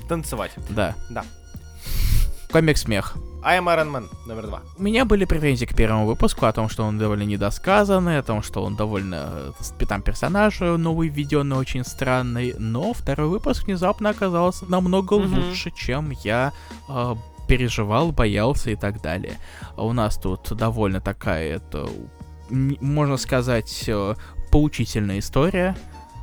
Танцевать. 0.09 0.53
Да. 0.71 0.95
Да. 1.11 1.25
Комик 2.51 2.77
смех. 2.77 3.17
I 3.45 3.59
am 3.59 3.65
Iron 3.67 3.91
Man 3.91 4.09
номер 4.27 4.47
два. 4.47 4.63
У 4.79 4.83
меня 4.83 5.05
были 5.05 5.25
претензии 5.25 5.65
к 5.67 5.75
первому 5.75 6.07
выпуску 6.07 6.47
о 6.47 6.53
том, 6.53 6.69
что 6.69 6.85
он 6.85 6.99
довольно 6.99 7.25
недосказанный, 7.25 8.19
о 8.19 8.23
том, 8.23 8.43
что 8.43 8.63
он 8.63 8.77
довольно 8.77 9.53
э, 9.81 9.87
там 9.87 10.01
персонаж 10.03 10.61
новый 10.61 11.09
введенный 11.09 11.57
очень 11.57 11.85
странный, 11.85 12.55
но 12.59 12.93
второй 12.93 13.29
выпуск 13.29 13.67
внезапно 13.67 14.11
оказался 14.11 14.65
намного 14.67 15.19
Мгм. 15.19 15.35
лучше, 15.49 15.73
чем 15.73 16.13
я 16.23 16.53
э, 16.89 17.15
переживал, 17.49 18.13
боялся 18.13 18.71
и 18.71 18.77
так 18.77 19.03
далее. 19.03 19.35
А 19.77 19.85
у 19.85 19.93
нас 19.93 20.17
тут 20.19 20.53
довольно 20.53 21.01
такая, 21.01 21.57
это, 21.57 21.89
можно 22.49 23.17
сказать, 23.17 23.85
э, 23.89 24.15
поучительная 24.53 25.19
история, 25.19 25.77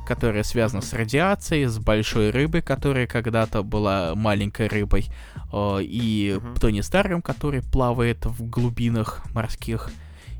которая 0.06 0.42
связана 0.42 0.82
с 0.82 0.92
радиацией, 0.92 1.66
с 1.66 1.78
большой 1.78 2.30
рыбой, 2.30 2.62
которая 2.62 3.06
когда-то 3.06 3.62
была 3.62 4.14
маленькой 4.16 4.66
рыбой, 4.68 5.06
э, 5.52 5.78
и 5.82 6.38
Мгм. 6.42 6.54
Тони 6.56 6.80
Старым, 6.80 7.22
который 7.22 7.62
плавает 7.62 8.26
в 8.26 8.48
глубинах 8.48 9.22
морских. 9.32 9.90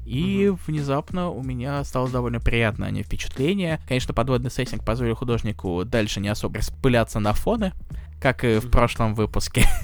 И 0.04 0.52
внезапно 0.66 1.30
у 1.30 1.42
меня 1.42 1.84
стало 1.84 2.08
довольно 2.08 2.40
приятное 2.40 2.88
а 2.88 2.90
не 2.90 3.04
впечатление. 3.04 3.80
Конечно, 3.86 4.12
подводный 4.12 4.50
сеттинг 4.50 4.84
позволил 4.84 5.14
художнику 5.14 5.84
дальше 5.84 6.18
не 6.20 6.28
особо 6.28 6.58
распыляться 6.58 7.20
на 7.20 7.32
фоны, 7.32 7.72
как 8.20 8.44
и 8.44 8.58
в 8.58 8.70
прошлом 8.70 9.14
выпуске. 9.14 9.64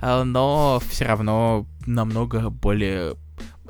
А, 0.00 0.22
Но 0.22 0.80
все 0.88 1.06
равно 1.06 1.66
намного 1.84 2.50
более... 2.50 3.16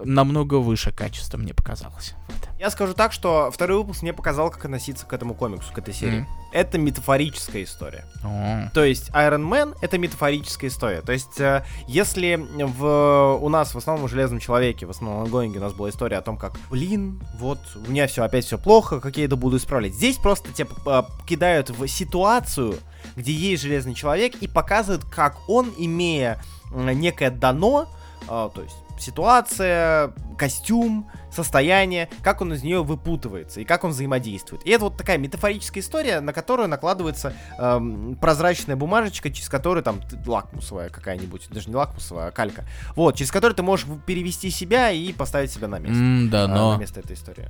Намного 0.04 0.56
выше 0.56 0.92
качества 0.92 1.38
мне 1.38 1.54
показалось. 1.54 2.14
Вот. 2.28 2.48
Я 2.58 2.70
скажу 2.70 2.94
так, 2.94 3.12
что 3.12 3.50
второй 3.52 3.78
выпуск 3.78 4.02
мне 4.02 4.12
показал, 4.12 4.50
как 4.50 4.64
относиться 4.64 5.06
к 5.06 5.12
этому 5.12 5.34
комиксу, 5.34 5.72
к 5.72 5.78
этой 5.78 5.94
серии. 5.94 6.20
Мгм. 6.20 6.28
Это 6.52 6.78
метафорическая 6.78 7.62
история. 7.64 8.04
О, 8.24 8.70
То 8.74 8.84
есть 8.84 9.10
Iron 9.10 9.48
Man 9.48 9.76
это 9.80 9.98
метафорическая 9.98 10.70
история. 10.70 11.02
То 11.02 11.12
есть 11.12 11.38
э, 11.40 11.64
если 11.86 12.36
в, 12.36 13.38
у 13.40 13.48
нас 13.48 13.74
в 13.74 13.78
основном 13.78 14.08
в 14.08 14.10
Железном 14.10 14.40
Человеке, 14.40 14.86
в 14.86 14.90
основном 14.90 15.28
Гоинге 15.28 15.58
у 15.58 15.62
нас 15.62 15.72
была 15.72 15.90
история 15.90 16.16
о 16.16 16.22
том, 16.22 16.36
как, 16.36 16.54
блин, 16.70 17.22
вот 17.38 17.60
у 17.76 17.90
меня 17.90 18.06
все 18.06 18.24
опять 18.24 18.44
все 18.44 18.58
плохо, 18.58 19.00
как 19.00 19.16
я 19.18 19.26
это 19.26 19.36
буду 19.36 19.58
исправлять. 19.58 19.94
Здесь 19.94 20.16
просто 20.16 20.52
тебя 20.52 20.68
э, 20.86 21.02
кидают 21.26 21.70
в 21.70 21.86
ситуацию, 21.86 22.76
где 23.14 23.32
есть 23.32 23.62
Железный 23.62 23.94
Человек 23.94 24.34
и 24.40 24.48
показывают, 24.48 25.04
как 25.04 25.48
он, 25.48 25.72
имея 25.76 26.42
э, 26.72 26.92
некое 26.92 27.30
дано, 27.30 27.88
то 28.28 28.62
есть 28.62 28.76
ситуация, 28.98 30.12
костюм, 30.36 31.10
состояние, 31.32 32.08
как 32.22 32.40
он 32.40 32.52
из 32.52 32.62
нее 32.62 32.82
выпутывается 32.82 33.60
и 33.60 33.64
как 33.64 33.84
он 33.84 33.90
взаимодействует. 33.90 34.66
И 34.66 34.70
это 34.70 34.84
вот 34.84 34.96
такая 34.96 35.18
метафорическая 35.18 35.82
история, 35.82 36.20
на 36.20 36.32
которую 36.32 36.68
накладывается 36.68 37.32
эм, 37.58 38.16
прозрачная 38.20 38.76
бумажечка, 38.76 39.30
через 39.30 39.48
которую 39.48 39.82
там 39.82 40.00
лакмусовая 40.26 40.90
какая-нибудь, 40.90 41.48
даже 41.50 41.68
не 41.68 41.76
лакмусовая, 41.76 42.28
а 42.28 42.30
калька. 42.30 42.64
Вот, 42.94 43.16
через 43.16 43.30
которую 43.30 43.56
ты 43.56 43.62
можешь 43.62 43.86
перевести 44.06 44.50
себя 44.50 44.90
и 44.90 45.12
поставить 45.12 45.50
себя 45.50 45.68
на 45.68 45.78
место. 45.78 45.98
м, 45.98 46.30
да, 46.30 46.44
а, 46.44 46.48
но... 46.48 46.72
на 46.74 46.78
место 46.78 47.00
этой 47.00 47.14
истории. 47.14 47.48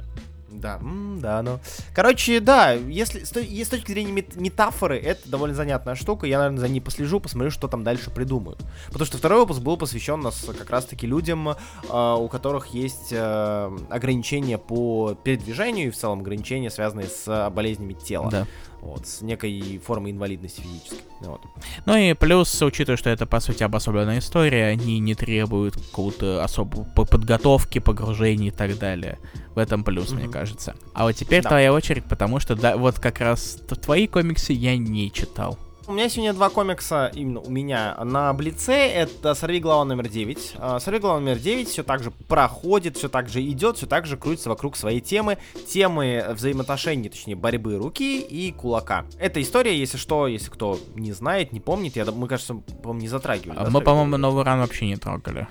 Да, 0.51 0.80
да, 1.16 1.42
но. 1.42 1.61
Короче, 1.94 2.40
да, 2.40 2.72
если 2.72 3.24
с, 3.24 3.32
с 3.32 3.68
точки 3.68 3.92
зрения 3.92 4.12
мет- 4.12 4.36
метафоры, 4.36 4.99
это 4.99 5.28
довольно 5.28 5.55
занятная 5.55 5.94
штука. 5.94 6.26
Я, 6.26 6.38
наверное, 6.38 6.61
за 6.61 6.68
ней 6.68 6.80
послежу, 6.80 7.20
посмотрю, 7.20 7.51
что 7.51 7.68
там 7.68 7.84
дальше 7.84 8.11
придумают. 8.11 8.61
Потому 8.86 9.05
что 9.05 9.18
второй 9.18 9.40
выпуск 9.40 9.61
был 9.61 9.76
посвящен 9.76 10.20
нас 10.20 10.46
как 10.59 10.70
раз-таки 10.70 11.07
людям, 11.07 11.51
а, 11.90 12.16
у 12.16 12.28
которых 12.28 12.68
есть 12.68 13.12
а, 13.12 13.76
ограничения 13.90 14.59
по 14.59 15.14
передвижению 15.22 15.88
и 15.88 15.90
в 15.90 15.96
целом 15.96 16.20
ограничения, 16.20 16.70
связанные 16.70 17.09
с 17.09 17.24
а, 17.26 17.51
болезнями 17.51 17.92
тела. 17.92 18.30
Да. 18.30 18.46
Вот, 18.81 19.07
с 19.09 19.22
некой 19.22 19.81
формой 19.85 20.12
инвалидности 20.12 20.61
физической. 20.61 21.03
Вот. 21.20 21.41
Ну 21.85 21.97
и 21.97 22.14
плюс, 22.14 22.62
учитывая, 22.62 22.97
что 22.97 23.11
это, 23.11 23.26
по 23.26 23.41
сути, 23.41 23.62
обособленная 23.64 24.20
история, 24.20 24.66
они 24.66 25.01
не 25.01 25.14
требуют 25.16 25.74
какого-то 25.74 26.45
особого 26.45 26.85
по- 26.85 27.05
подготовки, 27.05 27.81
погружения 27.81 28.49
и 28.49 28.51
так 28.53 28.79
далее. 28.79 29.18
В 29.55 29.59
этом 29.59 29.83
плюс, 29.83 30.12
мне 30.12 30.24
Мгм. 30.24 30.33
кажется. 30.33 30.76
А 30.95 31.05
вот 31.05 31.12
теперь 31.16 31.43
Да. 31.43 31.49
твоя 31.49 31.72
очередь, 31.72 32.05
потому 32.05 32.39
что, 32.39 32.55
да, 32.55 32.76
вот 32.76 33.01
как 33.01 33.20
раз 33.20 33.59
твои 33.83 34.07
комиксы 34.07 34.53
я 34.53 34.76
не 34.76 35.11
читал. 35.11 35.59
У 35.89 35.93
меня 35.93 36.11
сегодня 36.11 36.34
два 36.34 36.51
комикса, 36.51 37.11
именно 37.14 37.41
у 37.41 37.49
меня, 37.49 37.97
на 38.05 38.30
Блице. 38.34 38.74
Это 38.74 39.34
«Сорви 39.34 39.59
глава 39.59 39.86
номер 39.86 40.05
9». 40.05 40.57
А, 40.59 40.78
«Сорви 40.80 41.01
глава 41.01 41.18
номер 41.18 41.39
9» 41.39 41.64
все 41.64 41.82
так 41.82 42.03
же 42.03 42.11
проходит, 42.11 42.99
все 42.99 43.09
так 43.09 43.30
же 43.30 43.43
идет, 43.43 43.78
все 43.78 43.86
так 43.86 44.05
же 44.05 44.18
крутится 44.18 44.51
вокруг 44.51 44.76
своей 44.76 45.01
темы. 45.01 45.39
Темы 45.66 46.26
взаимоотношений, 46.34 47.09
точнее, 47.09 47.36
борьбы 47.36 47.78
руки 47.78 48.20
и 48.20 48.53
кулака. 48.53 49.07
Эта 49.18 49.41
история, 49.41 49.78
если 49.78 49.97
что, 49.97 50.26
если 50.26 50.51
кто 50.51 50.78
не 50.95 51.12
знает, 51.12 51.53
не 51.53 51.61
помнит, 51.61 51.97
я, 51.97 52.05
мы, 52.05 52.28
кажется, 52.28 52.57
по-моему, 52.82 53.01
не 53.01 53.09
затрагивали. 53.09 53.57
А 53.57 53.64
да, 53.64 53.70
Мы, 53.70 53.72
«Сорви 53.72 53.84
по-моему, 53.86 54.11
главу»? 54.11 54.22
новый 54.22 54.45
ран 54.45 54.61
вообще 54.61 54.84
не 54.84 54.97
трогали. 54.97 55.49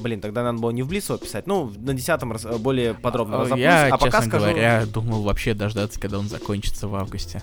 Блин, 0.00 0.20
тогда 0.20 0.42
надо 0.42 0.58
было 0.58 0.70
не 0.70 0.82
в 0.82 0.88
Блицу 0.88 1.16
писать. 1.16 1.46
Ну, 1.46 1.72
на 1.78 1.94
десятом 1.94 2.30
раз, 2.32 2.44
более 2.44 2.92
подробно 2.92 3.38
А, 3.38 3.40
разобьюсь. 3.40 3.64
Я, 3.64 3.86
а 3.86 3.96
пока 3.96 4.18
честно 4.18 4.28
скажу... 4.28 4.44
говоря, 4.44 4.84
думал 4.84 5.22
вообще 5.22 5.54
дождаться, 5.54 5.98
когда 5.98 6.18
он 6.18 6.28
закончится 6.28 6.88
в 6.88 6.94
августе. 6.94 7.42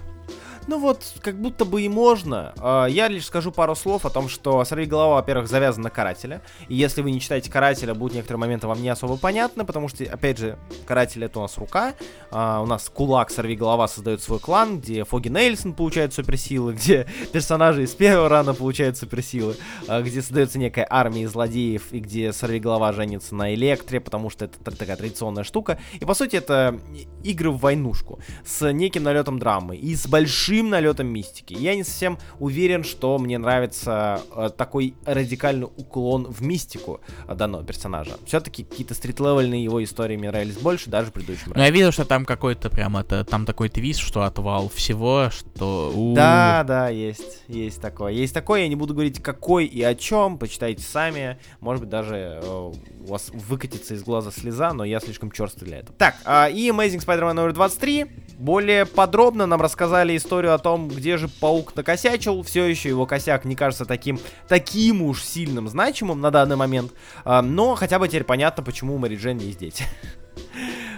Ну 0.68 0.80
вот, 0.80 1.04
как 1.22 1.40
будто 1.40 1.64
бы 1.64 1.84
и 1.84 1.90
можно. 1.90 2.54
А, 2.58 2.86
Я 2.88 3.08
лишь 3.08 3.26
скажу 3.26 3.52
пару 3.52 3.76
слов 3.76 4.06
о 4.06 4.10
том, 4.10 4.28
что 4.28 4.66
«Сорви 4.66 4.88
голова», 4.88 5.16
во-первых, 5.16 5.48
завязан 5.48 5.84
на 5.84 5.92
карателя. 5.92 6.42
И 6.70 6.76
если 6.76 7.04
вы 7.04 7.12
не 7.12 7.20
читаете 7.20 7.52
карателя, 7.52 7.94
будут 7.94 8.16
некоторые 8.16 8.40
моменты 8.40 8.66
вам 8.66 8.82
не 8.82 8.90
особо 8.90 9.18
понятны, 9.18 9.64
потому 9.64 9.90
что, 9.90 10.04
опять 10.06 10.40
же, 10.40 10.58
каратель 10.88 11.24
это 11.24 11.38
у 11.38 11.44
нас 11.44 11.58
рука. 11.60 11.94
А, 12.32 12.62
у 12.62 12.66
нас 12.66 12.90
кулак 12.90 13.30
«Сорви 13.30 13.56
голова» 13.56 13.88
создает 13.88 14.24
свой 14.24 14.40
клан, 14.40 14.80
где 14.80 15.04
Фоги 15.04 15.28
Нейлсон 15.28 15.74
получает 15.74 16.16
суперсилы, 16.16 16.74
где 16.76 17.06
персонажи 17.32 17.84
из 17.84 17.94
первого 17.94 18.28
рана 18.28 18.56
получают 18.56 18.98
суперсилы, 18.98 19.56
а, 19.88 20.02
где 20.02 20.24
создается 20.24 20.58
некая 20.58 20.88
армия 20.90 21.28
злодеев, 21.28 21.92
и 21.94 22.00
где 22.00 22.34
«Сорви 22.34 22.60
голова» 22.60 22.92
женится 22.92 23.36
на 23.36 23.54
Электре, 23.54 24.00
потому 24.00 24.32
что 24.32 24.46
это 24.46 24.72
такая 24.72 24.96
традиционная 24.96 25.44
штука. 25.44 25.78
И, 25.94 26.06
по 26.06 26.16
сути, 26.16 26.38
это 26.38 26.80
игры 27.24 27.52
в 27.52 27.60
войнушку 27.60 28.20
с 28.44 28.72
неким 28.72 29.04
налетом 29.04 29.38
драмы 29.38 29.78
и 29.78 29.96
с 29.96 30.08
большими 30.08 30.55
большим 30.56 30.70
налетом 30.70 31.08
мистики. 31.08 31.54
Я 31.54 31.76
не 31.76 31.84
совсем 31.84 32.18
уверен, 32.40 32.84
что 32.84 33.18
мне 33.18 33.38
нравится 33.38 34.22
э, 34.36 34.50
такой 34.56 34.96
радикальный 35.06 35.68
уклон 35.78 36.26
в 36.26 36.42
мистику 36.42 37.02
э, 37.28 37.36
данного 37.36 37.64
персонажа. 37.64 38.18
Все-таки 38.26 38.64
какие-то 38.64 38.94
стритлевельные 38.94 39.64
его 39.64 39.84
истории 39.84 40.18
мне 40.18 40.30
нравились 40.30 40.58
больше, 40.58 40.90
даже 40.90 41.12
предыдущим. 41.12 41.54
Ну, 41.56 41.62
я 41.62 41.70
видел, 41.70 41.92
что 41.92 42.06
там 42.06 42.26
какой-то 42.26 42.70
прям 42.70 42.98
это, 42.98 43.24
там 43.26 43.46
такой 43.46 43.70
твист, 43.70 44.00
что 44.00 44.24
отвал 44.24 44.70
всего, 44.70 45.30
что... 45.30 45.92
У-у-у. 45.94 46.16
Да, 46.16 46.64
да, 46.66 46.90
есть, 46.90 47.44
есть 47.48 47.82
такое. 47.82 48.14
Есть 48.14 48.34
такое, 48.34 48.62
я 48.62 48.68
не 48.68 48.76
буду 48.76 48.94
говорить 48.94 49.22
какой 49.22 49.66
и 49.66 49.82
о 49.84 49.96
чем, 49.96 50.38
почитайте 50.38 50.84
сами. 50.84 51.38
Может 51.60 51.82
быть, 51.82 51.90
даже 51.90 52.40
э, 52.42 52.72
у 53.02 53.06
вас 53.06 53.30
выкатится 53.34 53.94
из 53.94 54.04
глаза 54.04 54.32
слеза, 54.32 54.74
но 54.74 54.84
я 54.84 55.00
слишком 55.00 55.32
черствый 55.32 55.68
для 55.68 55.80
этого. 55.80 55.98
Так, 55.98 56.16
э, 56.26 56.52
и 56.52 56.70
Amazing 56.70 57.06
Spider-Man 57.06 57.34
номер 57.34 57.54
23. 57.54 58.06
Более 58.38 58.86
подробно 58.86 59.46
нам 59.46 59.62
рассказали 59.62 60.16
историю 60.18 60.54
о 60.54 60.58
том, 60.58 60.90
где 60.90 61.18
же 61.18 61.30
паук 61.30 61.76
накосячил. 61.76 62.44
Все 62.44 62.66
еще 62.66 62.90
его 62.90 63.06
косяк 63.06 63.46
не 63.46 63.56
кажется 63.56 63.86
таким, 63.86 64.20
таким 64.48 65.02
уж 65.02 65.24
сильным, 65.24 65.70
значимым 65.70 66.20
на 66.20 66.32
данный 66.32 66.58
момент. 66.58 66.92
Э, 67.24 67.42
но 67.42 67.76
хотя 67.76 67.98
бы 67.98 68.08
теперь 68.08 68.26
понятно, 68.26 68.62
почему 68.62 68.98
Мэри 68.98 69.16
Джейн 69.16 69.38
есть 69.38 69.60
дети. 69.60 69.86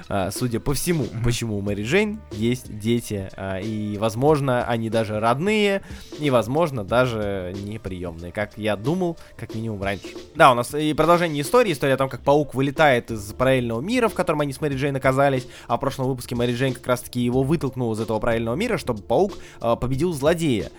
А, 0.09 0.31
судя 0.31 0.59
по 0.59 0.73
всему, 0.73 1.05
почему 1.23 1.57
у 1.57 1.61
Мэри 1.61 1.83
Джейн 1.83 2.19
есть 2.31 2.79
дети, 2.79 3.29
а, 3.35 3.59
и, 3.59 3.97
возможно, 3.97 4.65
они 4.65 4.89
даже 4.89 5.19
родные, 5.19 5.81
и, 6.19 6.29
возможно, 6.29 6.83
даже 6.83 7.53
неприемные, 7.63 8.31
как 8.31 8.57
я 8.57 8.75
думал, 8.75 9.17
как 9.35 9.53
минимум 9.55 9.83
раньше. 9.83 10.07
Да, 10.35 10.51
у 10.51 10.55
нас 10.55 10.73
и 10.73 10.93
продолжение 10.93 11.41
истории, 11.41 11.73
история 11.73 11.95
о 11.95 11.97
том, 11.97 12.09
как 12.09 12.21
паук 12.21 12.55
вылетает 12.55 13.11
из 13.11 13.33
параллельного 13.33 13.81
мира, 13.81 14.07
в 14.07 14.13
котором 14.13 14.41
они 14.41 14.53
с 14.53 14.61
Мэри 14.61 14.75
Джейн 14.75 14.95
оказались, 14.95 15.47
а 15.67 15.77
в 15.77 15.79
прошлом 15.79 16.07
выпуске 16.07 16.35
Мэри 16.35 16.53
Джейн 16.53 16.73
как 16.73 16.87
раз-таки 16.87 17.19
его 17.19 17.43
вытолкнул 17.43 17.91
из 17.93 17.99
этого 17.99 18.19
параллельного 18.19 18.55
мира, 18.55 18.77
чтобы 18.77 19.01
паук 19.01 19.33
а, 19.59 19.75
победил 19.75 20.13
злодея, 20.13 20.71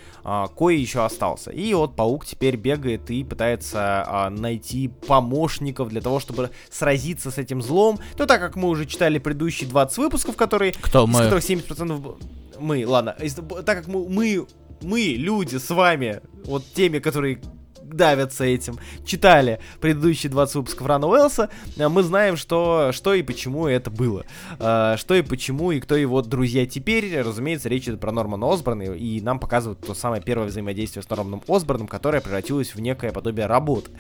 кое 0.57 0.75
еще 0.75 1.05
остался. 1.05 1.51
И 1.51 1.73
вот 1.75 1.97
паук 1.97 2.27
теперь 2.27 2.57
бегает 2.57 3.11
и 3.11 3.25
пытается 3.25 4.29
найти 4.31 4.89
помощников 4.89 5.89
для 5.89 6.01
того, 6.01 6.21
чтобы 6.21 6.51
сразиться 6.71 7.31
с 7.31 7.39
этим 7.39 7.63
злом. 7.63 7.99
То 8.17 8.27
так 8.27 8.41
как 8.41 8.57
мы 8.57 8.69
уже 8.69 8.85
читали 8.87 9.18
посмотрели 9.19 9.21
предыдущие 9.21 9.69
20 9.69 9.99
выпусков, 9.99 10.37
которые... 10.37 10.73
Кто 10.81 11.05
из 11.05 11.11
мы? 11.11 11.21
которых 11.21 11.45
70% 11.45 12.17
мы, 12.61 12.85
ладно. 12.87 13.15
Из, 13.21 13.35
так 13.35 13.79
как 13.79 13.87
мы, 13.87 14.09
мы, 14.09 14.47
мы, 14.83 15.01
люди 15.01 15.57
с 15.57 15.71
вами, 15.71 16.21
вот 16.45 16.65
теми, 16.75 16.99
которые 16.99 17.41
давятся 17.95 18.45
этим, 18.45 18.79
читали 19.05 19.61
предыдущие 19.81 20.31
20 20.31 20.55
выпусков 20.57 20.87
Рана 20.87 21.07
Уэллса, 21.07 21.51
э, 21.77 21.89
мы 21.89 22.03
знаем, 22.03 22.37
что, 22.37 22.91
что 22.93 23.15
и 23.15 23.23
почему 23.23 23.67
это 23.67 23.91
было. 23.91 24.25
Э, 24.59 24.97
что 24.97 25.15
и 25.15 25.23
почему, 25.23 25.73
и 25.73 25.81
кто 25.81 25.97
его 25.97 26.23
друзья 26.23 26.67
теперь. 26.67 27.21
Разумеется, 27.21 27.69
речь 27.69 27.85
идет 27.85 28.01
про 28.01 28.13
Нормана 28.13 28.53
Осборна, 28.53 28.83
и 28.83 29.21
нам 29.21 29.39
показывают 29.39 29.81
то 29.81 29.95
самое 29.95 30.23
первое 30.23 30.49
взаимодействие 30.49 31.03
с 31.03 31.11
Норманом 31.11 31.43
Осборном, 31.49 31.89
которое 31.89 32.21
превратилось 32.21 32.75
в 32.75 32.81
некое 32.81 33.13
подобие 33.13 33.47
работы. 33.47 33.91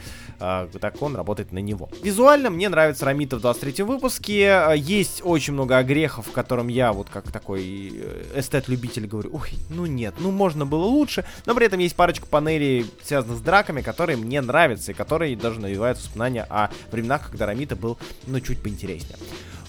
Э, 0.40 0.68
так 0.80 1.00
он 1.02 1.16
работает 1.16 1.52
на 1.52 1.58
него. 1.58 1.88
Визуально 2.02 2.50
мне 2.50 2.68
нравится 2.68 3.04
Рамита 3.04 3.36
в 3.36 3.40
23 3.40 3.84
выпуске. 3.84 4.74
Есть 4.76 5.22
очень 5.24 5.52
много 5.52 5.78
огрехов, 5.78 6.26
в 6.26 6.32
котором 6.32 6.68
я 6.68 6.92
вот 6.92 7.08
как 7.10 7.30
такой 7.30 7.92
эстет-любитель 8.34 9.06
говорю, 9.06 9.30
ой, 9.34 9.50
ну 9.70 9.86
нет, 9.86 10.14
ну 10.18 10.30
можно 10.30 10.66
было 10.66 10.84
лучше, 10.84 11.24
но 11.46 11.54
при 11.54 11.66
этом 11.66 11.80
есть 11.80 11.96
парочка 11.96 12.26
панелей, 12.26 12.86
связанных 13.02 13.38
с 13.38 13.40
драками, 13.40 13.77
фильмами, 13.78 13.82
которые 13.82 14.16
мне 14.16 14.40
нравятся 14.40 14.92
и 14.92 14.94
которые 14.94 15.36
даже 15.36 15.60
навевают 15.60 15.98
воспоминания 15.98 16.46
о 16.48 16.70
временах, 16.90 17.30
когда 17.30 17.46
Рамита 17.46 17.76
был, 17.76 17.98
ну, 18.26 18.40
чуть 18.40 18.62
поинтереснее. 18.62 19.16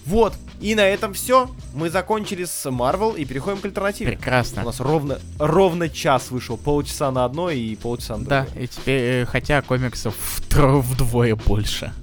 Вот, 0.05 0.33
и 0.59 0.75
на 0.75 0.81
этом 0.81 1.13
все. 1.13 1.49
Мы 1.75 1.89
закончили 1.89 2.45
с 2.45 2.65
Marvel 2.69 3.15
и 3.17 3.25
переходим 3.25 3.59
к 3.59 3.65
альтернативе. 3.65 4.13
Прекрасно. 4.13 4.63
У 4.63 4.65
нас 4.65 4.79
ровно, 4.79 5.19
ровно 5.37 5.87
час 5.87 6.31
вышел. 6.31 6.57
Полчаса 6.57 7.11
на 7.11 7.25
одно 7.25 7.51
и 7.51 7.75
полчаса 7.75 8.17
на 8.17 8.23
другое. 8.23 8.47
Да, 8.55 8.59
и 8.59 8.67
теперь, 8.67 9.01
э, 9.01 9.25
хотя 9.25 9.61
комиксов 9.61 10.15
втро- 10.15 10.81
вдвое 10.81 11.35
больше. 11.35 11.93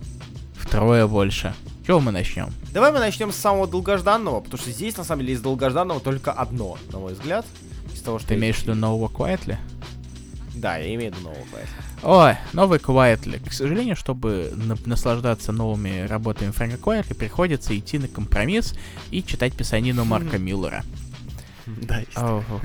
Втрое 0.56 1.06
больше. 1.06 1.54
Чего 1.84 2.00
мы 2.00 2.12
начнем? 2.12 2.52
Давай 2.72 2.92
мы 2.92 2.98
начнем 2.98 3.32
с 3.32 3.36
самого 3.36 3.66
долгожданного, 3.66 4.40
потому 4.40 4.60
что 4.60 4.70
здесь, 4.70 4.96
на 4.96 5.04
самом 5.04 5.22
деле, 5.22 5.34
из 5.34 5.40
долгожданного 5.40 6.00
только 6.00 6.32
одно, 6.32 6.78
на 6.92 6.98
мой 6.98 7.14
взгляд. 7.14 7.46
Из 7.94 8.02
того, 8.02 8.18
что 8.18 8.28
Ты 8.28 8.34
имеешь 8.34 8.56
в 8.56 8.62
виду 8.62 8.74
нового 8.74 9.08
Quietly? 9.08 9.56
Да, 10.54 10.76
я 10.76 10.94
имею 10.94 11.12
в 11.12 11.14
виду 11.14 11.24
нового 11.24 11.40
Quietly. 11.40 11.85
Ой, 12.02 12.36
новый 12.52 12.78
Quietly. 12.78 13.48
К 13.48 13.52
сожалению, 13.52 13.96
чтобы 13.96 14.52
на- 14.54 14.76
наслаждаться 14.84 15.52
новыми 15.52 16.06
работами 16.06 16.50
Фрэнка 16.50 16.76
Quietly, 16.76 17.14
приходится 17.14 17.76
идти 17.76 17.98
на 17.98 18.08
компромисс 18.08 18.74
и 19.10 19.22
читать 19.22 19.54
писанину 19.54 20.04
Марка 20.04 20.38
Миллера. 20.38 20.84
Да, 21.66 22.00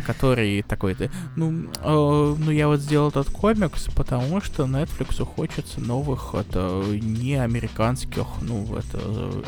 который 0.05 0.61
такой-то, 0.61 1.09
ну, 1.35 1.67
э, 1.79 2.35
ну 2.37 2.51
я 2.51 2.67
вот 2.67 2.81
сделал 2.81 3.09
этот 3.09 3.31
комикс, 3.31 3.87
потому 3.95 4.41
что 4.41 4.65
Netflix 4.65 5.25
хочется 5.25 5.81
новых, 5.81 6.35
это, 6.35 6.83
не 7.01 7.33
американских, 7.33 8.27
ну, 8.41 8.75
это, 8.75 8.99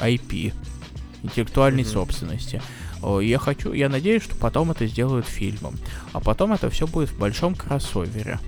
IP, 0.02 0.54
интеллектуальной 1.22 1.84
mm-hmm. 1.84 1.86
собственности. 1.86 2.62
Я 3.22 3.38
хочу, 3.38 3.74
я 3.74 3.90
надеюсь, 3.90 4.24
что 4.24 4.36
потом 4.36 4.72
это 4.72 4.88
сделают 4.88 5.28
фильмом, 5.28 5.78
а 6.14 6.20
потом 6.20 6.54
это 6.54 6.70
все 6.70 6.88
будет 6.88 7.10
в 7.10 7.20
большом 7.20 7.54
кроссовере. 7.54 8.40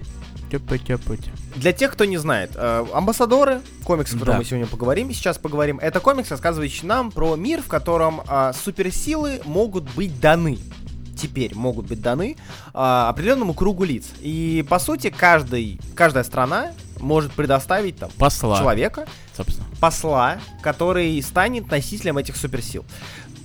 Тяпа-тяпать. 0.59 1.21
Для 1.55 1.73
тех, 1.73 1.91
кто 1.91 2.05
не 2.05 2.17
знает, 2.17 2.51
э, 2.55 2.85
амбассадоры, 2.93 3.61
комикс, 3.83 4.11
о 4.11 4.13
котором 4.13 4.33
да. 4.33 4.37
мы 4.39 4.45
сегодня 4.45 4.67
поговорим, 4.67 5.11
сейчас 5.13 5.37
поговорим, 5.37 5.79
это 5.79 5.99
комикс, 5.99 6.31
рассказывающий 6.31 6.87
нам 6.87 7.11
про 7.11 7.35
мир, 7.35 7.61
в 7.61 7.67
котором 7.67 8.21
э, 8.27 8.53
суперсилы 8.63 9.41
могут 9.45 9.83
быть 9.95 10.19
даны 10.19 10.57
теперь 11.15 11.55
могут 11.55 11.87
быть 11.87 12.01
даны 12.01 12.35
э, 12.73 12.77
определенному 12.77 13.53
кругу 13.53 13.85
лиц. 13.85 14.05
И 14.19 14.65
по 14.69 14.79
сути 14.79 15.09
каждый, 15.09 15.79
каждая 15.95 16.25
страна 16.25 16.73
может 16.99 17.31
предоставить 17.31 17.97
там 17.97 18.09
посла. 18.17 18.59
человека, 18.59 19.07
Собственно. 19.35 19.65
посла, 19.79 20.37
который 20.61 21.21
станет 21.21 21.71
носителем 21.71 22.17
этих 22.17 22.35
суперсил. 22.35 22.85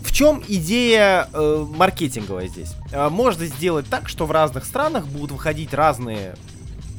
В 0.02 0.12
чем 0.12 0.42
идея 0.48 1.28
э, 1.32 1.66
маркетинговая 1.76 2.48
здесь? 2.48 2.74
Э, 2.92 3.08
можно 3.08 3.46
сделать 3.46 3.86
так, 3.88 4.08
что 4.08 4.26
в 4.26 4.30
разных 4.30 4.64
странах 4.64 5.06
будут 5.06 5.32
выходить 5.32 5.74
разные 5.74 6.36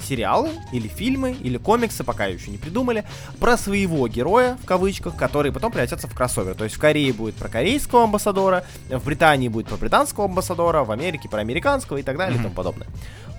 сериалы, 0.04 0.52
или 0.72 0.88
фильмы, 0.88 1.32
или 1.32 1.58
комиксы, 1.58 2.04
пока 2.04 2.26
еще 2.26 2.52
не 2.52 2.58
придумали, 2.58 3.06
про 3.40 3.58
своего 3.58 4.08
героя, 4.08 4.58
в 4.62 4.66
кавычках, 4.66 5.16
которые 5.16 5.52
потом 5.52 5.72
превратятся 5.72 6.08
в 6.08 6.16
кроссовер. 6.16 6.56
То 6.56 6.64
есть 6.64 6.76
в 6.76 6.80
Корее 6.80 7.14
будет 7.14 7.36
про 7.36 7.50
корейского 7.50 8.04
амбассадора, 8.04 8.66
в 8.90 9.04
Британии 9.06 9.48
будет 9.48 9.68
про 9.68 9.78
британского 9.78 10.26
амбассадора, 10.26 10.84
в 10.84 10.92
Америке 10.92 11.30
про 11.30 11.40
американского 11.40 11.98
и 11.98 12.04
так 12.04 12.18
далее 12.18 12.38
mm-hmm. 12.38 12.40
и 12.40 12.44
тому 12.44 12.56
подобное. 12.56 12.88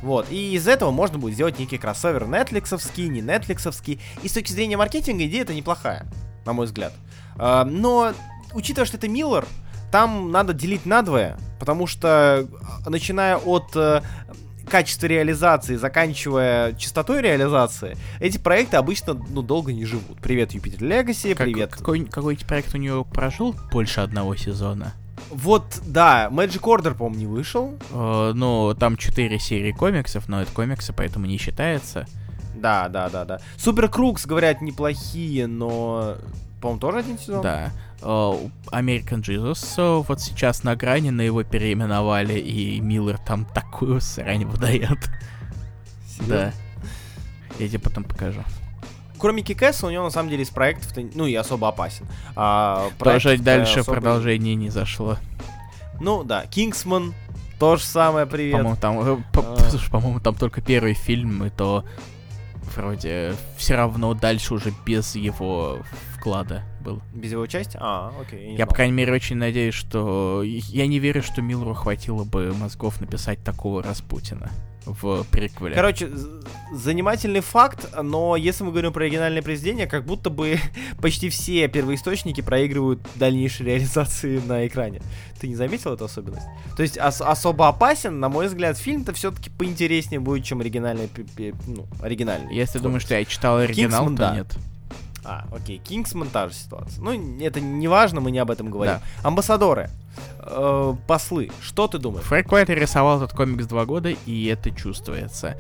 Вот, 0.03 0.27
и 0.31 0.55
из 0.55 0.67
этого 0.67 0.91
можно 0.91 1.19
будет 1.19 1.35
сделать 1.35 1.59
некий 1.61 1.79
кроссовер 1.79 2.27
нетфликсовский, 2.27 3.09
не 3.09 3.21
нетфликсовский, 3.21 4.01
и 4.23 4.29
с 4.29 4.33
точки 4.33 4.51
зрения 4.51 4.77
маркетинга 4.77 5.25
идея 5.27 5.43
это 5.43 5.55
неплохая, 5.55 6.07
на 6.45 6.53
мой 6.53 6.67
взгляд. 6.67 6.93
А, 7.37 7.65
но, 7.65 8.13
учитывая, 8.53 8.85
что 8.87 8.97
это 8.97 9.09
Миллер, 9.09 9.47
там 9.93 10.33
надо 10.33 10.55
делить 10.55 10.87
надвое, 10.87 11.39
потому 11.61 11.87
что, 11.87 12.49
начиная 12.87 13.37
от 13.37 13.77
э, 13.77 14.03
качества 14.73 15.07
реализации, 15.07 15.77
заканчивая 15.77 16.73
частотой 16.73 17.21
реализации, 17.21 17.95
эти 18.21 18.39
проекты 18.39 18.79
обычно 18.79 19.13
ну, 19.13 19.43
долго 19.43 19.71
не 19.71 19.85
живут. 19.85 20.19
Привет, 20.23 20.53
Юпитер 20.53 20.83
Легаси, 20.83 21.35
привет. 21.35 21.73
Какой, 21.73 22.07
какой 22.07 22.39
проект 22.39 22.75
у 22.75 22.79
него 22.79 23.05
прожил 23.05 23.55
больше 23.71 24.01
одного 24.01 24.35
сезона? 24.35 24.95
Вот, 25.29 25.65
да, 25.87 26.31
Magic 26.33 26.63
Order, 26.63 26.95
по-моему, 26.95 27.19
не 27.19 27.27
вышел. 27.27 27.75
Э, 27.91 28.33
ну, 28.35 28.75
там 28.75 28.97
4 28.97 29.39
серии 29.39 29.73
комиксов, 29.73 30.27
но 30.27 30.41
это 30.41 30.51
комиксы, 30.53 30.95
поэтому 30.95 31.27
не 31.27 31.37
считается. 31.37 32.07
Да, 32.57 32.89
да, 32.89 33.11
да, 33.11 33.27
да. 33.27 33.41
Супер 33.59 33.91
Крукс, 33.91 34.25
говорят, 34.25 34.63
неплохие, 34.63 35.49
но, 35.49 36.17
по-моему, 36.63 36.81
тоже 36.81 36.99
один 37.01 37.19
сезон. 37.19 37.43
Да. 37.43 37.73
Uh, 38.03 38.51
American 38.73 39.23
Jesus 39.23 39.79
uh, 39.79 40.05
вот 40.09 40.21
сейчас 40.21 40.65
на 40.65 40.75
грани, 40.75 41.11
на 41.11 41.21
его 41.21 41.45
переименовали, 41.45 42.37
и 42.37 42.81
Миллер 42.81 43.17
там 43.19 43.45
такую 43.45 44.01
срань 44.01 44.45
выдает. 44.45 44.99
Да. 46.27 46.53
Я 47.59 47.69
тебе 47.69 47.79
потом 47.79 48.05
покажу. 48.05 48.43
Кроме 49.19 49.43
Кикэса, 49.43 49.87
у 49.87 49.91
него 49.91 50.03
на 50.03 50.11
самом 50.11 50.31
деле 50.31 50.43
из 50.43 50.51
проектов, 50.51 50.93
ну 51.15 51.27
и 51.27 51.35
особо 51.37 51.69
опасен. 51.69 52.07
А, 52.35 52.91
Тоже 52.99 53.39
дальше 53.39 53.81
особо... 53.81 54.01
продолжение 54.01 54.57
не 54.57 54.69
зашло. 54.69 55.17
Ну 56.01 56.25
да, 56.25 56.47
Кингсман, 56.47 57.15
то 57.61 57.77
же 57.77 57.85
самое, 57.85 58.27
привет. 58.27 58.57
По-моему, 58.57 58.77
там, 58.81 59.01
э, 59.01 59.23
по, 59.33 59.43
а... 59.43 59.91
по-моему, 59.93 60.19
там 60.19 60.35
только 60.35 60.61
первый 60.61 60.95
фильм, 60.95 61.45
и 61.45 61.51
то 61.51 61.85
вроде 62.75 63.35
все 63.57 63.77
равно 63.77 64.15
дальше 64.15 64.55
уже 64.55 64.75
без 64.85 65.15
его 65.15 65.79
вклада, 66.17 66.65
был. 66.83 67.01
Без 67.15 67.33
его 67.33 67.43
участия? 67.43 67.79
А, 67.81 68.13
окей. 68.21 68.53
Я, 68.53 68.59
я 68.59 68.67
по 68.67 68.75
крайней 68.75 68.95
мере, 68.95 69.13
очень 69.13 69.37
надеюсь, 69.37 69.75
что... 69.75 70.43
Я 70.45 70.87
не 70.87 70.99
верю, 70.99 71.23
что 71.23 71.41
Миллеру 71.43 71.75
хватило 71.75 72.25
бы 72.25 72.53
мозгов 72.53 73.01
написать 73.01 73.43
такого 73.43 73.83
Распутина 73.83 74.51
в 74.85 75.25
приквеле. 75.31 75.75
Короче, 75.75 76.11
занимательный 76.73 77.41
факт, 77.41 77.89
но 78.03 78.37
если 78.37 78.65
мы 78.65 78.71
говорим 78.71 78.93
про 78.93 79.05
оригинальное 79.05 79.43
произведение, 79.43 79.87
как 79.87 80.05
будто 80.05 80.31
бы 80.31 80.59
почти 81.01 81.29
все 81.29 81.69
первоисточники 81.69 82.41
проигрывают 82.41 83.01
дальнейшие 83.15 83.67
реализации 83.67 84.41
на 84.45 84.67
экране. 84.67 85.01
Ты 85.41 85.49
не 85.49 85.55
заметил 85.55 85.93
эту 85.93 86.05
особенность? 86.05 86.47
То 86.77 86.83
есть 86.83 86.99
ос- 86.99 87.21
особо 87.21 87.69
опасен, 87.69 88.21
на 88.21 88.29
мой 88.29 88.47
взгляд, 88.47 88.79
фильм-то 88.79 89.13
все-таки 89.13 89.51
поинтереснее 89.51 90.21
будет, 90.21 90.45
чем 90.45 90.61
оригинальный, 90.61 91.09
ну, 91.67 91.87
оригинальный. 92.01 92.55
Если 92.55 92.79
ты 92.79 92.81
думаешь, 92.81 93.03
что 93.03 93.15
я 93.15 93.25
читал 93.25 93.59
оригинал, 93.59 94.07
Кингсман, 94.07 94.17
то 94.17 94.23
да. 94.23 94.37
нет. 94.37 94.59
А, 95.25 95.45
окей, 95.53 95.79
Кингсман 95.79 96.29
та 96.29 96.49
же 96.49 96.55
ситуация. 96.55 97.03
Ну, 97.03 97.41
это 97.41 97.61
не 97.61 97.89
важно, 97.89 98.21
мы 98.21 98.31
не 98.31 98.39
об 98.39 98.51
этом 98.51 98.71
говорим. 98.71 98.95
Да. 98.95 99.29
Амбассадоры, 99.29 99.91
э, 100.41 100.95
послы, 101.07 101.51
что 101.61 101.87
ты 101.87 101.99
думаешь? 101.99 102.25
Фрэнк 102.25 102.51
Уайт 102.51 102.71
рисовал 102.71 103.23
этот 103.23 103.37
комикс 103.37 103.67
два 103.67 103.85
года, 103.85 104.11
и 104.11 104.47
это 104.47 104.71
чувствуется. 104.71 105.57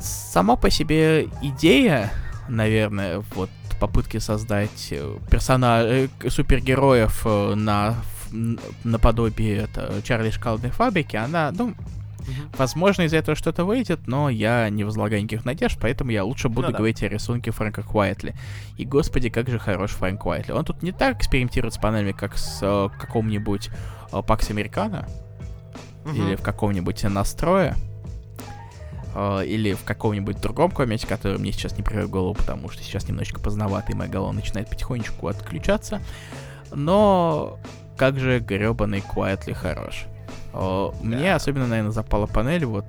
Сама 0.00 0.56
по 0.56 0.70
себе 0.70 1.28
идея, 1.42 2.10
наверное, 2.48 3.22
вот 3.34 3.50
попытки 3.78 4.18
создать 4.18 4.88
э, 4.90 5.16
персонаж 5.30 5.86
э, 5.86 6.08
супергероев 6.28 7.22
э, 7.24 7.54
на 7.54 7.96
наподобие 8.82 9.58
это, 9.58 10.02
Чарли 10.02 10.30
Шкалдной 10.30 10.70
фабрики, 10.70 11.14
она, 11.14 11.52
ну, 11.52 11.74
Угу. 12.24 12.56
Возможно, 12.58 13.02
из 13.02 13.12
этого 13.12 13.36
что-то 13.36 13.64
выйдет, 13.64 14.06
но 14.06 14.28
я 14.28 14.68
не 14.70 14.84
возлагаю 14.84 15.22
никаких 15.22 15.44
надежд, 15.44 15.78
поэтому 15.80 16.10
я 16.10 16.24
лучше 16.24 16.48
буду 16.48 16.68
ну, 16.68 16.72
да. 16.72 16.78
говорить 16.78 17.02
о 17.02 17.08
рисунке 17.08 17.50
Фрэнка 17.50 17.82
Куайтли. 17.82 18.34
И, 18.76 18.84
господи, 18.84 19.28
как 19.28 19.48
же 19.48 19.58
хорош 19.58 19.92
Фрэнк 19.92 20.20
Куайтли. 20.20 20.52
Он 20.52 20.64
тут 20.64 20.82
не 20.82 20.92
так 20.92 21.18
экспериментирует 21.18 21.74
с 21.74 21.78
панелями, 21.78 22.12
как 22.12 22.38
с 22.38 22.60
э, 22.62 22.88
каком-нибудь 22.98 23.70
э, 24.12 24.22
Пакс 24.26 24.50
Американо, 24.50 25.06
угу. 26.04 26.14
или 26.14 26.36
в 26.36 26.42
каком-нибудь 26.42 27.02
Настроя, 27.04 27.76
э, 29.14 29.44
или 29.46 29.74
в 29.74 29.84
каком-нибудь 29.84 30.40
другом 30.40 30.70
комиксе, 30.70 31.06
который 31.06 31.38
мне 31.38 31.52
сейчас 31.52 31.76
не 31.76 31.84
в 31.84 32.08
голову, 32.08 32.34
потому 32.34 32.70
что 32.70 32.82
сейчас 32.82 33.08
немножечко 33.08 33.40
поздновато, 33.40 33.92
и 33.92 33.94
моя 33.94 34.10
голова 34.10 34.32
начинает 34.32 34.68
потихонечку 34.68 35.28
отключаться. 35.28 36.00
Но 36.72 37.58
как 37.96 38.18
же 38.18 38.40
гребаный 38.40 39.00
Куайтли 39.00 39.52
хорош. 39.52 40.06
Да. 40.54 40.90
Мне 41.02 41.34
особенно, 41.34 41.66
наверное, 41.66 41.90
запала 41.90 42.26
панель, 42.26 42.64
вот, 42.64 42.86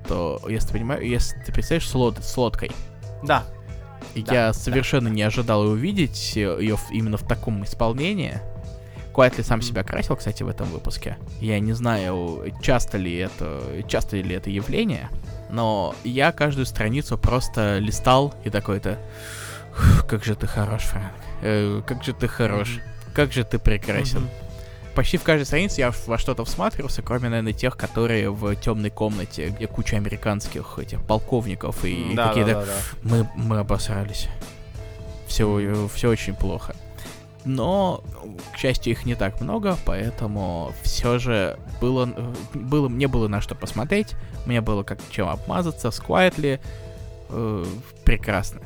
если 0.48 0.68
ты 0.68 0.72
понимаешь, 0.74 1.02
если 1.02 1.38
ты 1.40 1.52
представляешь, 1.52 1.88
с, 1.88 1.94
лод, 1.94 2.18
с 2.22 2.36
лодкой. 2.36 2.70
Да. 3.22 3.44
И 4.14 4.22
да, 4.22 4.34
я 4.34 4.52
совершенно 4.52 5.08
да. 5.08 5.14
не 5.14 5.22
ожидал 5.22 5.62
увидеть 5.62 6.36
ее 6.36 6.78
именно 6.90 7.16
в 7.16 7.26
таком 7.26 7.64
исполнении. 7.64 8.38
Куайтли 9.12 9.42
сам 9.42 9.62
себя 9.62 9.82
красил, 9.82 10.16
кстати, 10.16 10.42
в 10.42 10.48
этом 10.48 10.68
выпуске. 10.68 11.16
Я 11.40 11.58
не 11.58 11.72
знаю, 11.72 12.44
часто 12.62 12.98
ли 12.98 13.16
это, 13.16 13.60
часто 13.88 14.16
ли 14.16 14.34
это 14.34 14.50
явление, 14.50 15.08
но 15.50 15.94
я 16.04 16.32
каждую 16.32 16.66
страницу 16.66 17.18
просто 17.18 17.78
листал 17.78 18.34
и 18.44 18.50
такой-то, 18.50 18.98
как 20.08 20.24
же 20.24 20.36
ты 20.36 20.46
хорош, 20.46 20.82
Фрэнк, 20.82 21.12
э, 21.42 21.82
как 21.86 22.04
же 22.04 22.12
ты 22.12 22.28
хорош, 22.28 22.78
как 23.14 23.32
же 23.32 23.42
ты 23.42 23.58
прекрасен. 23.58 24.20
Mm-hmm 24.20 24.45
почти 24.96 25.18
в 25.18 25.22
каждой 25.22 25.44
странице 25.44 25.82
я 25.82 25.92
во 26.06 26.18
что-то 26.18 26.44
всматривался, 26.44 27.02
кроме, 27.02 27.28
наверное, 27.28 27.52
тех, 27.52 27.76
которые 27.76 28.30
в 28.30 28.56
темной 28.56 28.90
комнате, 28.90 29.50
где 29.50 29.66
куча 29.66 29.96
американских 29.96 30.78
этих 30.78 31.02
полковников 31.02 31.84
и 31.84 32.14
да, 32.14 32.28
какие-то... 32.28 32.52
Да, 32.54 32.60
да, 32.60 32.66
да. 32.66 32.72
Мы, 33.02 33.28
мы 33.36 33.58
обосрались. 33.58 34.28
Все, 35.28 35.88
все 35.94 36.08
очень 36.08 36.34
плохо. 36.34 36.74
Но, 37.44 38.02
к 38.52 38.56
счастью, 38.56 38.92
их 38.92 39.04
не 39.04 39.14
так 39.14 39.40
много, 39.40 39.76
поэтому 39.84 40.72
все 40.82 41.18
же 41.18 41.58
было, 41.80 42.06
было, 42.54 42.88
мне 42.88 43.06
было 43.06 43.28
на 43.28 43.40
что 43.40 43.54
посмотреть, 43.54 44.14
мне 44.46 44.60
было 44.60 44.82
как 44.82 44.98
чем 45.10 45.28
обмазаться, 45.28 45.90
с 45.90 46.00
Quietly, 46.00 46.58
э, 47.28 47.64
прекрасно. 48.04 48.62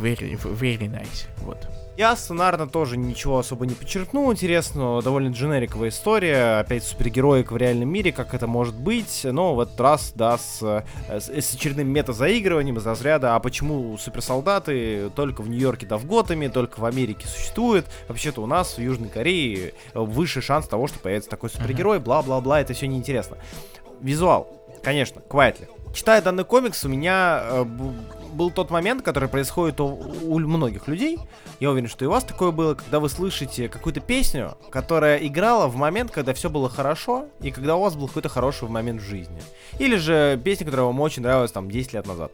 Very, 0.00 0.38
very 0.40 0.88
nice, 0.88 1.26
вот. 1.38 1.66
Я 1.94 2.16
сценарно 2.16 2.66
тоже 2.66 2.96
ничего 2.96 3.38
особо 3.38 3.66
не 3.66 3.74
подчеркнул. 3.74 4.32
Интересного, 4.32 5.02
довольно 5.02 5.28
дженериковая 5.28 5.90
история, 5.90 6.60
опять 6.60 6.84
супергероик 6.84 7.52
в 7.52 7.56
реальном 7.58 7.90
мире, 7.90 8.12
как 8.12 8.32
это 8.32 8.46
может 8.46 8.74
быть, 8.74 9.20
но 9.24 9.54
в 9.54 9.60
этот 9.60 9.78
раз, 9.78 10.12
да, 10.14 10.38
с, 10.38 10.84
с, 11.10 11.28
с 11.28 11.54
очередным 11.54 11.88
мета-заигрыванием 11.88 12.78
из 12.78 12.86
разряда, 12.86 13.36
а 13.36 13.40
почему 13.40 13.98
суперсолдаты 13.98 15.10
только 15.14 15.42
в 15.42 15.50
Нью-Йорке 15.50 15.84
да 15.84 15.98
в 15.98 16.06
Готэме, 16.06 16.48
только 16.48 16.80
в 16.80 16.86
Америке 16.86 17.26
существуют, 17.28 17.84
вообще-то 18.08 18.40
у 18.40 18.46
нас 18.46 18.78
в 18.78 18.80
Южной 18.80 19.10
Корее 19.10 19.74
выше 19.92 20.40
шанс 20.40 20.66
того, 20.66 20.86
что 20.86 20.98
появится 20.98 21.28
такой 21.28 21.50
супергерой, 21.50 22.00
бла-бла-бла, 22.00 22.62
это 22.62 22.72
все 22.72 22.86
неинтересно. 22.86 23.36
Визуал, 24.00 24.48
конечно, 24.82 25.20
Квайтли. 25.20 25.68
Читая 25.92 26.22
данный 26.22 26.44
комикс, 26.44 26.82
у 26.86 26.88
меня 26.88 27.42
э, 27.44 27.64
был 28.32 28.50
тот 28.50 28.70
момент, 28.70 29.02
который 29.02 29.28
происходит 29.28 29.80
у, 29.80 29.86
у 29.86 30.38
многих 30.38 30.88
людей. 30.88 31.18
Я 31.60 31.70
уверен, 31.70 31.88
что 31.88 32.04
и 32.04 32.08
у 32.08 32.10
вас 32.10 32.24
такое 32.24 32.50
было, 32.50 32.74
когда 32.74 33.00
вы 33.00 33.08
слышите 33.08 33.68
какую-то 33.68 34.00
песню, 34.00 34.56
которая 34.70 35.18
играла 35.18 35.68
в 35.68 35.76
момент, 35.76 36.10
когда 36.10 36.34
все 36.34 36.50
было 36.50 36.68
хорошо, 36.68 37.26
и 37.40 37.50
когда 37.50 37.76
у 37.76 37.82
вас 37.82 37.94
был 37.94 38.08
какой-то 38.08 38.28
хороший 38.28 38.68
момент 38.68 39.00
в 39.00 39.04
жизни. 39.04 39.40
Или 39.78 39.96
же 39.96 40.40
песня, 40.42 40.64
которая 40.66 40.86
вам 40.86 41.00
очень 41.00 41.22
нравилась 41.22 41.52
там 41.52 41.70
10 41.70 41.92
лет 41.92 42.06
назад. 42.06 42.32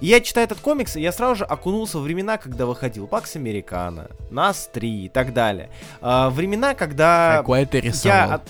И 0.00 0.06
я 0.06 0.20
читаю 0.20 0.44
этот 0.44 0.60
комикс, 0.60 0.96
и 0.96 1.00
я 1.00 1.12
сразу 1.12 1.36
же 1.36 1.44
окунулся 1.44 1.98
в 1.98 2.02
времена, 2.02 2.38
когда 2.38 2.66
выходил 2.66 3.06
Пакс 3.06 3.36
Американо, 3.36 4.08
Нас 4.30 4.70
3 4.72 5.06
и 5.06 5.08
так 5.08 5.32
далее. 5.32 5.70
А, 6.00 6.30
времена, 6.30 6.74
когда... 6.74 7.38
Какое 7.38 7.66
ты 7.66 7.80
рисовал? 7.80 8.16
Я 8.16 8.40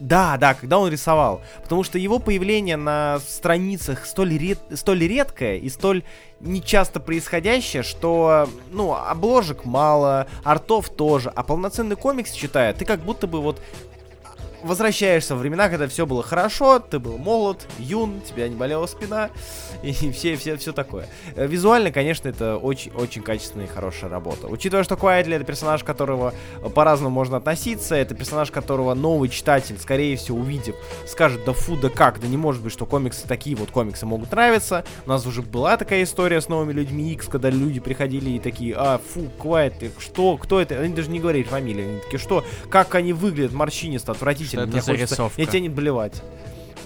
да, 0.00 0.38
да, 0.38 0.54
когда 0.54 0.78
он 0.78 0.90
рисовал. 0.90 1.42
Потому 1.62 1.84
что 1.84 1.98
его 1.98 2.18
появление 2.18 2.76
на 2.76 3.20
страницах 3.20 4.06
столь, 4.06 4.38
ред... 4.38 4.58
столь 4.74 5.06
редкое 5.06 5.58
и 5.58 5.68
столь 5.68 6.02
нечасто 6.40 7.00
происходящее, 7.00 7.82
что, 7.82 8.48
ну, 8.70 8.94
обложек 8.94 9.66
мало, 9.66 10.26
артов 10.42 10.88
тоже, 10.88 11.30
а 11.36 11.42
полноценный 11.42 11.96
комикс 11.96 12.32
читая, 12.32 12.72
ты 12.72 12.86
как 12.86 13.00
будто 13.00 13.26
бы 13.26 13.42
вот 13.42 13.60
возвращаешься 14.62 15.34
в 15.34 15.38
времена, 15.38 15.68
когда 15.68 15.88
все 15.88 16.06
было 16.06 16.22
хорошо, 16.22 16.78
ты 16.78 16.98
был 16.98 17.18
молод, 17.18 17.66
юн, 17.78 18.20
тебя 18.20 18.48
не 18.48 18.56
болела 18.56 18.86
спина 18.86 19.30
и 19.82 19.92
все, 20.12 20.36
все, 20.36 20.56
все 20.56 20.72
такое. 20.72 21.06
Э, 21.34 21.46
визуально, 21.46 21.90
конечно, 21.90 22.28
это 22.28 22.56
очень, 22.56 22.92
очень 22.92 23.22
качественная 23.22 23.66
и 23.66 23.68
хорошая 23.68 24.10
работа. 24.10 24.48
Учитывая, 24.48 24.84
что 24.84 24.96
Куайтли 24.96 25.36
это 25.36 25.44
персонаж, 25.44 25.84
которого 25.84 26.34
по-разному 26.74 27.10
можно 27.10 27.38
относиться, 27.38 27.94
это 27.94 28.14
персонаж, 28.14 28.50
которого 28.50 28.94
новый 28.94 29.28
читатель, 29.28 29.78
скорее 29.78 30.16
всего, 30.16 30.38
увидев, 30.38 30.74
скажет, 31.06 31.44
да 31.44 31.52
фу, 31.52 31.76
да 31.76 31.88
как, 31.88 32.20
да 32.20 32.28
не 32.28 32.36
может 32.36 32.62
быть, 32.62 32.72
что 32.72 32.86
комиксы 32.86 33.26
такие 33.26 33.56
вот 33.56 33.70
комиксы 33.70 34.06
могут 34.06 34.32
нравиться. 34.32 34.84
У 35.06 35.08
нас 35.08 35.26
уже 35.26 35.42
была 35.42 35.76
такая 35.76 36.02
история 36.02 36.40
с 36.40 36.48
новыми 36.48 36.72
людьми 36.72 37.12
X, 37.12 37.28
когда 37.28 37.50
люди 37.50 37.80
приходили 37.80 38.30
и 38.30 38.38
такие, 38.38 38.74
а, 38.76 38.98
фу, 38.98 39.30
Куайтли, 39.38 39.90
что, 39.98 40.36
кто 40.36 40.60
это? 40.60 40.78
Они 40.78 40.94
даже 40.94 41.10
не 41.10 41.20
говорили 41.20 41.44
фамилию, 41.44 41.88
они 41.88 41.98
такие, 42.00 42.18
что, 42.18 42.44
как 42.68 42.94
они 42.94 43.12
выглядят 43.12 43.52
морщинисто, 43.52 44.12
отвратительно 44.12 44.49
что 44.50 44.62
это 44.62 44.80
за 44.80 44.92
хочется... 44.92 45.30
Мне 45.36 45.46
тянет 45.46 45.72
блевать. 45.72 46.22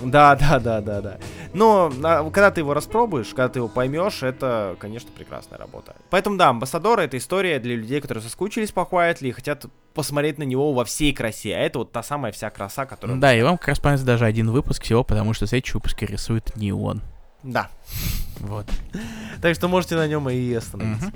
Да, 0.02 0.34
да, 0.34 0.58
да, 0.58 0.80
да, 0.80 1.00
да. 1.00 1.18
Но 1.52 1.92
а, 2.02 2.24
когда 2.30 2.50
ты 2.50 2.60
его 2.60 2.74
распробуешь, 2.74 3.28
когда 3.28 3.48
ты 3.48 3.58
его 3.60 3.68
поймешь, 3.68 4.22
это, 4.22 4.76
конечно, 4.78 5.10
прекрасная 5.16 5.58
работа. 5.58 5.94
Поэтому 6.10 6.36
да, 6.36 6.48
Амбассадор 6.48 7.00
это 7.00 7.16
история 7.16 7.58
для 7.58 7.76
людей, 7.76 8.00
которые 8.00 8.22
соскучились 8.22 8.72
по 8.72 8.80
Quietly 8.80 9.28
и 9.28 9.32
хотят 9.32 9.66
посмотреть 9.94 10.38
на 10.38 10.42
него 10.42 10.72
во 10.72 10.84
всей 10.84 11.12
красе. 11.12 11.54
А 11.54 11.60
это 11.60 11.80
вот 11.80 11.92
та 11.92 12.02
самая 12.02 12.32
вся 12.32 12.50
краса, 12.50 12.86
которая... 12.86 13.16
Да, 13.18 13.34
и 13.34 13.42
вам 13.42 13.56
как 13.56 13.68
раз 13.68 13.78
понравится 13.78 14.06
даже 14.06 14.24
один 14.24 14.50
выпуск 14.50 14.82
всего, 14.82 15.04
потому 15.04 15.32
что 15.32 15.46
следующий 15.46 15.74
выпуск 15.74 16.02
рисует 16.02 16.56
не 16.56 16.72
он. 16.72 17.00
Да. 17.42 17.68
Вот. 18.40 18.66
Так 19.40 19.54
что 19.54 19.68
можете 19.68 19.96
на 19.96 20.08
нем 20.08 20.28
и 20.28 20.52
остановиться. 20.54 21.12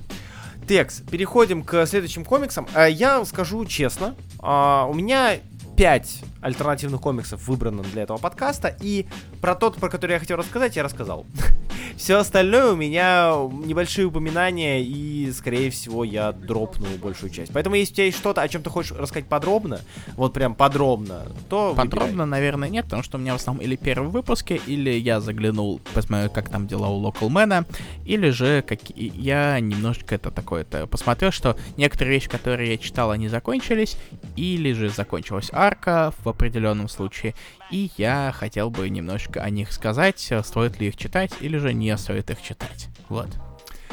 Текс, 0.69 1.01
переходим 1.11 1.63
к 1.65 1.87
следующим 1.87 2.25
комиксам. 2.25 2.69
А, 2.75 2.87
я 2.87 3.25
скажу 3.25 3.65
честно, 3.65 4.15
а, 4.39 4.85
у 4.85 4.93
меня 4.93 5.39
5 5.79 6.23
альтернативных 6.41 7.01
комиксов 7.01 7.47
выбрано 7.49 7.83
для 7.83 8.03
этого 8.03 8.19
подкаста, 8.19 8.75
и 8.81 9.07
про 9.41 9.55
тот, 9.55 9.77
про 9.77 9.89
который 9.89 10.13
я 10.13 10.19
хотел 10.19 10.37
рассказать, 10.37 10.77
я 10.77 10.83
рассказал. 10.83 11.27
Все 11.97 12.17
остальное 12.17 12.73
у 12.73 12.77
меня 12.77 13.33
небольшие 13.65 14.07
упоминания, 14.07 14.81
и, 14.83 15.33
скорее 15.33 15.71
всего, 15.71 16.05
я 16.05 16.31
дропну 16.31 16.87
большую 17.03 17.31
часть. 17.31 17.53
Поэтому, 17.53 17.75
если 17.75 17.93
у 17.93 17.97
тебя 17.97 18.05
есть 18.05 18.19
что-то, 18.19 18.43
о 18.43 18.49
чем 18.49 18.63
ты 18.63 18.71
хочешь 18.71 18.93
рассказать 18.93 19.27
подробно, 19.29 19.81
вот 20.15 20.33
прям 20.33 20.55
подробно, 20.55 21.27
то 21.49 21.75
Подробно, 21.75 22.11
выбирай. 22.11 22.27
наверное, 22.27 22.69
нет, 22.69 22.85
потому 22.85 23.03
что 23.03 23.19
у 23.19 23.21
меня 23.21 23.33
в 23.33 23.37
основном 23.37 23.65
или 23.65 23.75
первые 23.75 24.11
выпуски, 24.11 24.61
или 24.67 24.91
я 24.91 25.21
заглянул, 25.21 25.81
посмотрел, 25.93 26.31
как 26.31 26.51
там 26.51 26.69
дела 26.69 26.89
у 26.89 26.99
Локалмена, 26.99 27.65
или 28.05 28.31
же 28.31 28.63
как 28.63 28.79
я 28.97 29.59
немножечко 29.59 30.15
это 30.15 30.31
такое-то 30.31 30.87
посмотрел, 30.87 31.33
что 31.33 31.57
некоторые 31.77 32.15
вещи, 32.15 32.29
которые 32.29 32.71
я 32.73 32.79
читал, 32.79 33.11
они 33.11 33.29
закончились, 33.29 33.97
или 34.37 34.73
же 34.73 34.89
закончилась 34.91 35.49
арка 35.53 36.13
в 36.23 36.29
определенном 36.29 36.89
случае, 36.89 37.35
и 37.71 37.91
я 37.97 38.33
хотел 38.35 38.71
бы 38.71 38.89
немножко 38.89 39.43
о 39.43 39.51
них 39.51 39.73
сказать, 39.73 40.33
стоит 40.43 40.81
ли 40.81 40.89
их 40.89 40.97
читать 40.97 41.33
или 41.41 41.59
же 41.59 41.73
не 41.75 41.97
стоит 41.97 42.31
их 42.31 42.43
читать. 42.43 42.89
Вот. 43.09 43.29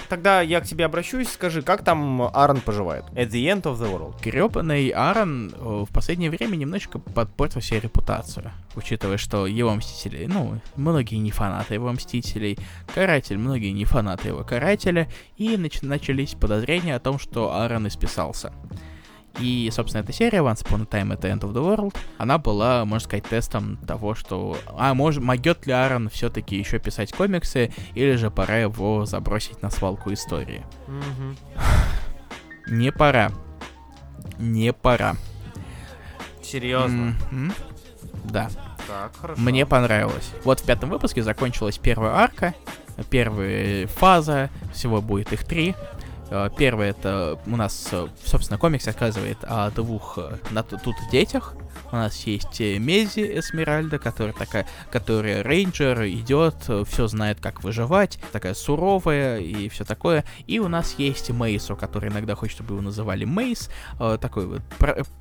тогда 0.08 0.42
я 0.42 0.62
к 0.62 0.66
тебе 0.66 0.86
обращусь, 0.86 1.30
скажи, 1.30 1.62
как 1.62 1.84
там 1.84 2.22
Аарон 2.22 2.62
поживает? 2.62 3.06
At 3.14 3.30
the 3.30 3.46
end 3.46 3.64
of 3.64 3.80
the 3.80 3.92
world. 3.92 4.22
Гребаный 4.22 4.90
Аарон 4.90 5.54
в 5.58 5.88
последнее 5.92 6.30
время 6.30 6.56
немножечко 6.56 7.00
подпортил 7.00 7.62
себе 7.62 7.80
репутацию, 7.82 8.52
учитывая, 8.76 9.18
что 9.18 9.48
его 9.48 9.74
Мстители, 9.74 10.26
ну, 10.28 10.60
многие 10.76 11.16
не 11.16 11.32
фанаты 11.32 11.74
его 11.74 11.92
Мстителей, 11.92 12.58
Каратель, 12.94 13.38
многие 13.38 13.72
не 13.72 13.86
фанаты 13.86 14.30
его 14.30 14.44
Карателя, 14.44 15.10
и 15.38 15.56
нач- 15.56 15.86
начались 15.86 16.34
подозрения 16.34 16.96
о 16.96 17.00
том, 17.00 17.18
что 17.18 17.54
Аарон 17.54 17.88
исписался. 17.88 18.54
И, 19.40 19.70
собственно, 19.72 20.02
эта 20.02 20.14
серия 20.14 20.40
Once 20.40 20.64
Upon 20.64 20.84
a 20.84 20.86
Time 20.86 21.14
at 21.14 21.22
the 21.22 21.32
End 21.32 21.42
of 21.42 21.54
the 21.54 21.62
World, 21.62 21.96
она 22.18 22.38
была, 22.38 22.86
можно 22.86 23.06
сказать, 23.06 23.26
тестом 23.26 23.78
того, 23.78 24.16
что, 24.16 24.58
а, 24.78 24.94
может, 24.94 25.22
могет 25.22 25.66
ли 25.66 25.74
Аарон 25.74 26.10
все-таки 26.10 26.56
еще 26.56 26.80
писать 26.80 27.12
комиксы, 27.12 27.74
или 27.94 28.16
же 28.16 28.32
пора 28.32 28.58
его 28.58 29.06
забросить 29.06 29.62
на 29.62 29.70
свалку 29.70 30.14
истории. 30.14 30.66
Не 32.68 32.92
пора. 32.92 33.32
Не 34.40 34.74
пора. 34.74 35.16
Серьезно? 36.42 37.16
М-м. 37.32 37.54
Да. 38.26 38.50
Так, 38.88 39.16
хорошо. 39.20 39.42
Мне 39.42 39.66
понравилось. 39.66 40.32
Вот 40.44 40.60
в 40.60 40.66
пятом 40.66 40.90
выпуске 40.90 41.24
закончилась 41.24 41.78
первая 41.78 42.14
арка, 42.14 42.54
первая 43.10 43.88
фаза, 43.88 44.50
всего 44.74 45.02
будет 45.02 45.34
их 45.34 45.44
три. 45.44 45.76
Э, 46.30 46.50
Первое 46.56 46.92
это 46.92 47.40
у 47.46 47.56
нас, 47.56 47.90
э, 47.92 48.08
собственно, 48.24 48.58
комикс 48.58 48.88
рассказывает 48.88 49.38
о 49.44 49.70
двух 49.72 50.18
э, 50.18 50.38
на 50.52 50.64
тут 50.64 50.96
детях. 51.12 51.54
У 51.92 51.96
нас 51.96 52.26
есть 52.26 52.60
э, 52.62 52.78
Мези 52.78 53.40
Эсмеральда, 53.40 54.00
которая 54.00 54.34
такая, 54.34 54.68
которая 54.92 55.44
рейнджер, 55.44 56.06
идет, 56.06 56.56
все 56.88 57.08
знает, 57.08 57.40
как 57.40 57.64
выживать, 57.64 58.20
такая 58.32 58.54
суровая 58.54 59.40
и 59.40 59.70
все 59.70 59.86
такое. 59.86 60.26
И 60.48 60.60
у 60.60 60.68
нас 60.68 60.96
есть 60.98 61.30
Мейсу, 61.30 61.76
который 61.76 62.10
иногда 62.10 62.36
хочет, 62.36 62.56
чтобы 62.56 62.74
его 62.76 62.82
называли 62.82 63.26
Мейс, 63.26 63.70
э, 64.00 64.18
такой 64.20 64.48
вот 64.48 64.62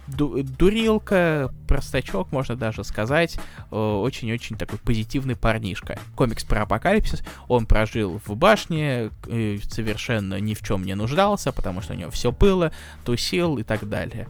дурилка, 0.07 1.52
простачок, 1.68 2.32
можно 2.32 2.57
даже 2.57 2.84
сказать, 2.84 3.36
э, 3.70 3.76
очень-очень 3.76 4.57
такой 4.57 4.78
позитивный 4.78 5.36
парнишка. 5.36 5.98
Комикс 6.16 6.44
про 6.44 6.62
апокалипсис, 6.62 7.22
он 7.48 7.66
прожил 7.66 8.20
в 8.24 8.34
башне, 8.36 9.11
совершенно 9.24 10.40
ни 10.40 10.55
в 10.55 10.62
чем 10.62 10.84
не 10.84 10.94
нуждался, 10.94 11.52
потому 11.52 11.82
что 11.82 11.94
у 11.94 11.96
него 11.96 12.11
все 12.11 12.32
было, 12.32 12.72
тусил 13.05 13.59
и 13.59 13.62
так 13.62 13.88
далее. 13.88 14.28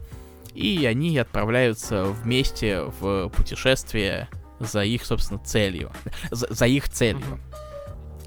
И 0.55 0.85
они 0.85 1.17
отправляются 1.17 2.05
вместе 2.05 2.81
в 2.99 3.29
путешествие 3.29 4.29
за 4.59 4.83
их, 4.83 5.05
собственно, 5.05 5.39
целью. 5.39 5.91
За, 6.31 6.47
за 6.49 6.65
их 6.65 6.89
целью. 6.89 7.39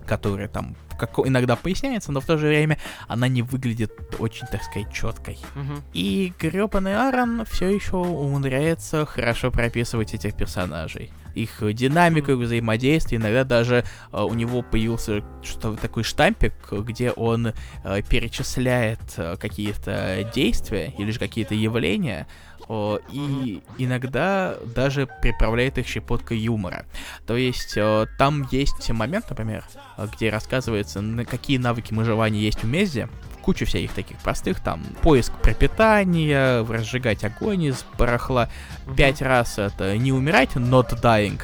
Которая 0.07 0.49
там 0.49 0.77
как, 0.99 1.19
иногда 1.21 1.57
поясняется, 1.57 2.13
но 2.13 2.21
в 2.21 2.27
то 2.27 2.37
же 2.37 2.49
время 2.49 2.79
она 3.07 3.29
не 3.29 3.43
выглядит 3.43 3.93
очень, 4.19 4.47
так 4.49 4.63
сказать, 4.63 4.93
четкой. 4.93 5.39
Мгм. 5.55 5.83
И 5.95 6.33
гребаный 6.39 6.97
Аарон 6.97 7.45
все 7.47 7.69
еще 7.69 7.97
умудряется 7.97 9.07
хорошо 9.07 9.51
прописывать 9.51 10.13
этих 10.13 10.35
персонажей. 10.35 11.13
Их 11.39 11.75
динамику, 11.75 12.33
их 12.33 12.39
взаимодействие. 12.39 13.21
Иногда 13.21 13.45
даже 13.45 13.85
э, 14.13 14.21
у 14.21 14.35
него 14.35 14.63
появился 14.63 15.23
что 15.43 15.77
такой 15.77 16.03
штампик, 16.03 16.53
где 16.71 17.11
он 17.13 17.49
э, 17.85 18.03
перечисляет 18.09 19.01
э, 19.17 19.37
какие-то 19.37 20.31
действия 20.35 20.93
или 20.99 21.11
же 21.11 21.19
какие-то 21.19 21.55
явления, 21.55 22.27
и 22.69 23.63
иногда 23.79 24.57
даже 24.75 25.09
приправляет 25.23 25.79
их 25.79 25.87
щепоткой 25.87 26.39
юмора. 26.39 26.85
То 27.27 27.37
есть 27.37 27.75
э, 27.77 28.07
там 28.19 28.47
есть 28.51 28.91
момент, 28.91 29.31
например, 29.31 29.65
э, 29.97 30.07
где 30.15 30.29
рассказывается, 30.29 31.01
на 31.01 31.25
какие 31.25 31.57
навыки 31.57 31.95
выживания 31.95 32.41
есть 32.41 32.63
у 32.65 32.67
Мези, 32.67 33.09
куча 33.49 33.65
всяких 33.65 33.93
таких 33.93 34.19
простых, 34.19 34.61
там, 34.61 34.83
поиск 35.03 35.33
пропитания, 35.41 36.63
разжигать 36.67 37.25
огонь 37.25 37.63
из 37.63 37.83
барахла. 37.97 38.51
Пять 38.95 39.23
раз 39.23 39.59
это 39.59 39.97
не 39.97 40.13
умирать, 40.13 40.51
not 40.57 41.01
dying. 41.01 41.41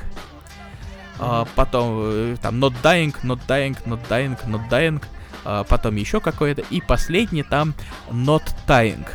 А, 1.19 1.49
потом 1.55 2.01
э, 2.03 2.37
там 2.43 2.63
not 2.63 2.75
dying, 2.83 3.17
not 3.23 3.41
dying, 3.49 3.75
not 3.87 4.07
dying, 4.07 4.39
not 4.47 4.69
dying. 4.69 5.03
А, 5.47 5.65
потом 5.65 5.97
еще 5.97 6.21
какое-то. 6.21 6.61
И 6.69 6.83
последний 6.83 7.43
там 7.43 7.73
knot 8.11 8.55
tying. 8.67 9.09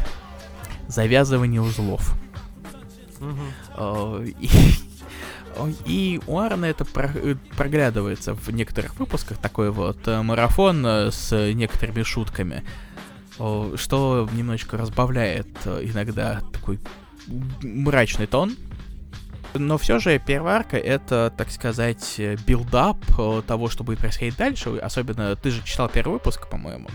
Завязывание 0.88 1.62
узлов. 1.62 2.16
Мгм. 3.20 3.54
Э, 3.78 4.26
И, 4.40 4.50
и 5.86 6.20
у 6.28 6.40
Аарона 6.40 6.66
это 6.66 6.86
э, 6.96 7.36
проглядывается 7.58 8.34
в 8.34 8.50
некоторых 8.52 9.00
выпусках, 9.00 9.38
такой 9.38 9.72
вот 9.72 10.08
э, 10.08 10.22
марафон 10.22 10.86
э, 10.86 11.12
с 11.12 11.54
некоторыми 11.54 12.04
шутками, 12.04 12.64
что 13.36 14.30
немножечко 14.34 14.76
разбавляет 14.78 15.48
иногда 15.66 16.42
такой 16.52 16.80
мрачный 17.62 18.28
тон. 18.28 18.56
Но 19.54 19.78
все 19.78 20.00
же 20.00 20.20
первая 20.20 20.58
арка 20.58 20.78
это, 20.78 21.34
так 21.36 21.52
сказать, 21.52 22.20
build-up 22.46 22.98
э, 23.18 23.42
того, 23.46 23.70
что 23.70 23.84
будет 23.84 24.00
происходить 24.00 24.38
дальше. 24.38 24.78
Особенно 24.78 25.36
ты 25.36 25.52
же 25.52 25.64
читал 25.64 25.90
первый 25.90 26.14
выпуск, 26.14 26.48
по-моему. 26.50 26.88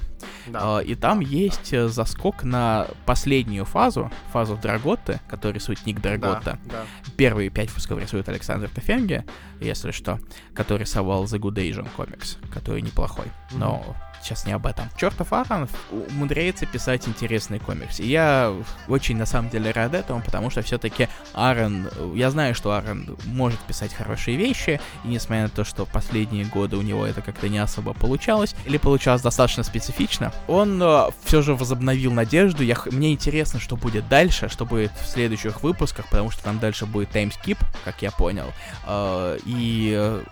Да. 0.47 0.79
А, 0.79 0.79
И 0.81 0.95
там 0.95 1.21
есть 1.21 1.73
э, 1.73 1.89
заскок 1.89 2.45
на 2.45 2.87
последнюю 3.07 3.65
фазу, 3.65 4.11
фазу 4.33 4.57
Драготты, 4.57 5.21
который 5.29 5.55
рисует 5.55 5.85
Ник 5.87 6.01
Драготта. 6.01 6.59
Да, 6.65 6.85
да. 7.05 7.13
Первые 7.17 7.51
пять 7.51 7.69
выпусков 7.69 7.99
рисует 8.01 8.29
Александр 8.29 8.69
Тефенге, 8.69 9.25
если 9.61 9.91
что, 9.91 10.21
который 10.55 10.83
рисовал 10.83 11.25
The 11.25 11.39
Good 11.39 11.57
Asian 11.57 11.89
Comics, 11.97 12.37
который 12.53 12.83
неплохой. 12.83 13.27
Но 13.53 13.97
сейчас 14.25 14.47
не 14.47 14.53
об 14.53 14.67
этом. 14.67 14.89
Чертов 14.97 15.33
Аарон 15.33 15.69
умудряется 15.91 16.67
писать 16.67 17.07
интересные 17.07 17.61
комиксы. 17.61 18.03
И 18.03 18.09
я 18.09 18.55
очень, 18.89 19.17
на 19.17 19.27
самом 19.27 19.51
деле, 19.51 19.71
рад 19.71 19.95
этому, 19.95 20.23
потому 20.23 20.51
что 20.51 20.63
все-таки 20.63 21.09
Аарон... 21.35 21.89
Я 22.15 22.31
знаю, 22.31 22.55
что 22.55 22.73
Аарон 22.73 23.17
может 23.27 23.61
писать 23.61 23.93
хорошие 23.93 24.37
вещи, 24.37 24.81
и 25.05 25.09
несмотря 25.09 25.45
на 25.45 25.49
то, 25.49 25.65
что 25.65 25.87
последние 25.87 26.45
годы 26.45 26.77
у 26.77 26.83
него 26.83 27.07
это 27.07 27.23
как-то 27.23 27.49
не 27.49 27.59
особо 27.59 27.93
получалось, 27.93 28.55
или 28.65 28.79
получалось 28.79 29.23
достаточно 29.23 29.63
специфично, 29.63 30.33
он 30.49 30.83
все 31.25 31.43
же 31.43 31.55
возобновил 31.55 32.13
надежду. 32.13 32.63
Я, 32.63 32.77
мне 32.91 33.13
интересно, 33.13 33.61
что 33.61 33.77
будет 33.77 34.09
дальше, 34.09 34.49
что 34.49 34.65
будет 34.65 34.93
в 34.93 35.07
следующих 35.07 35.63
выпусках, 35.63 36.07
потому 36.09 36.31
что 36.31 36.43
там 36.43 36.59
дальше 36.59 36.87
будет 36.87 37.11
таймскип, 37.11 37.59
как 37.85 38.03
я 38.03 38.11
понял. 38.11 38.53
Э, 38.87 39.39
и 39.45 40.23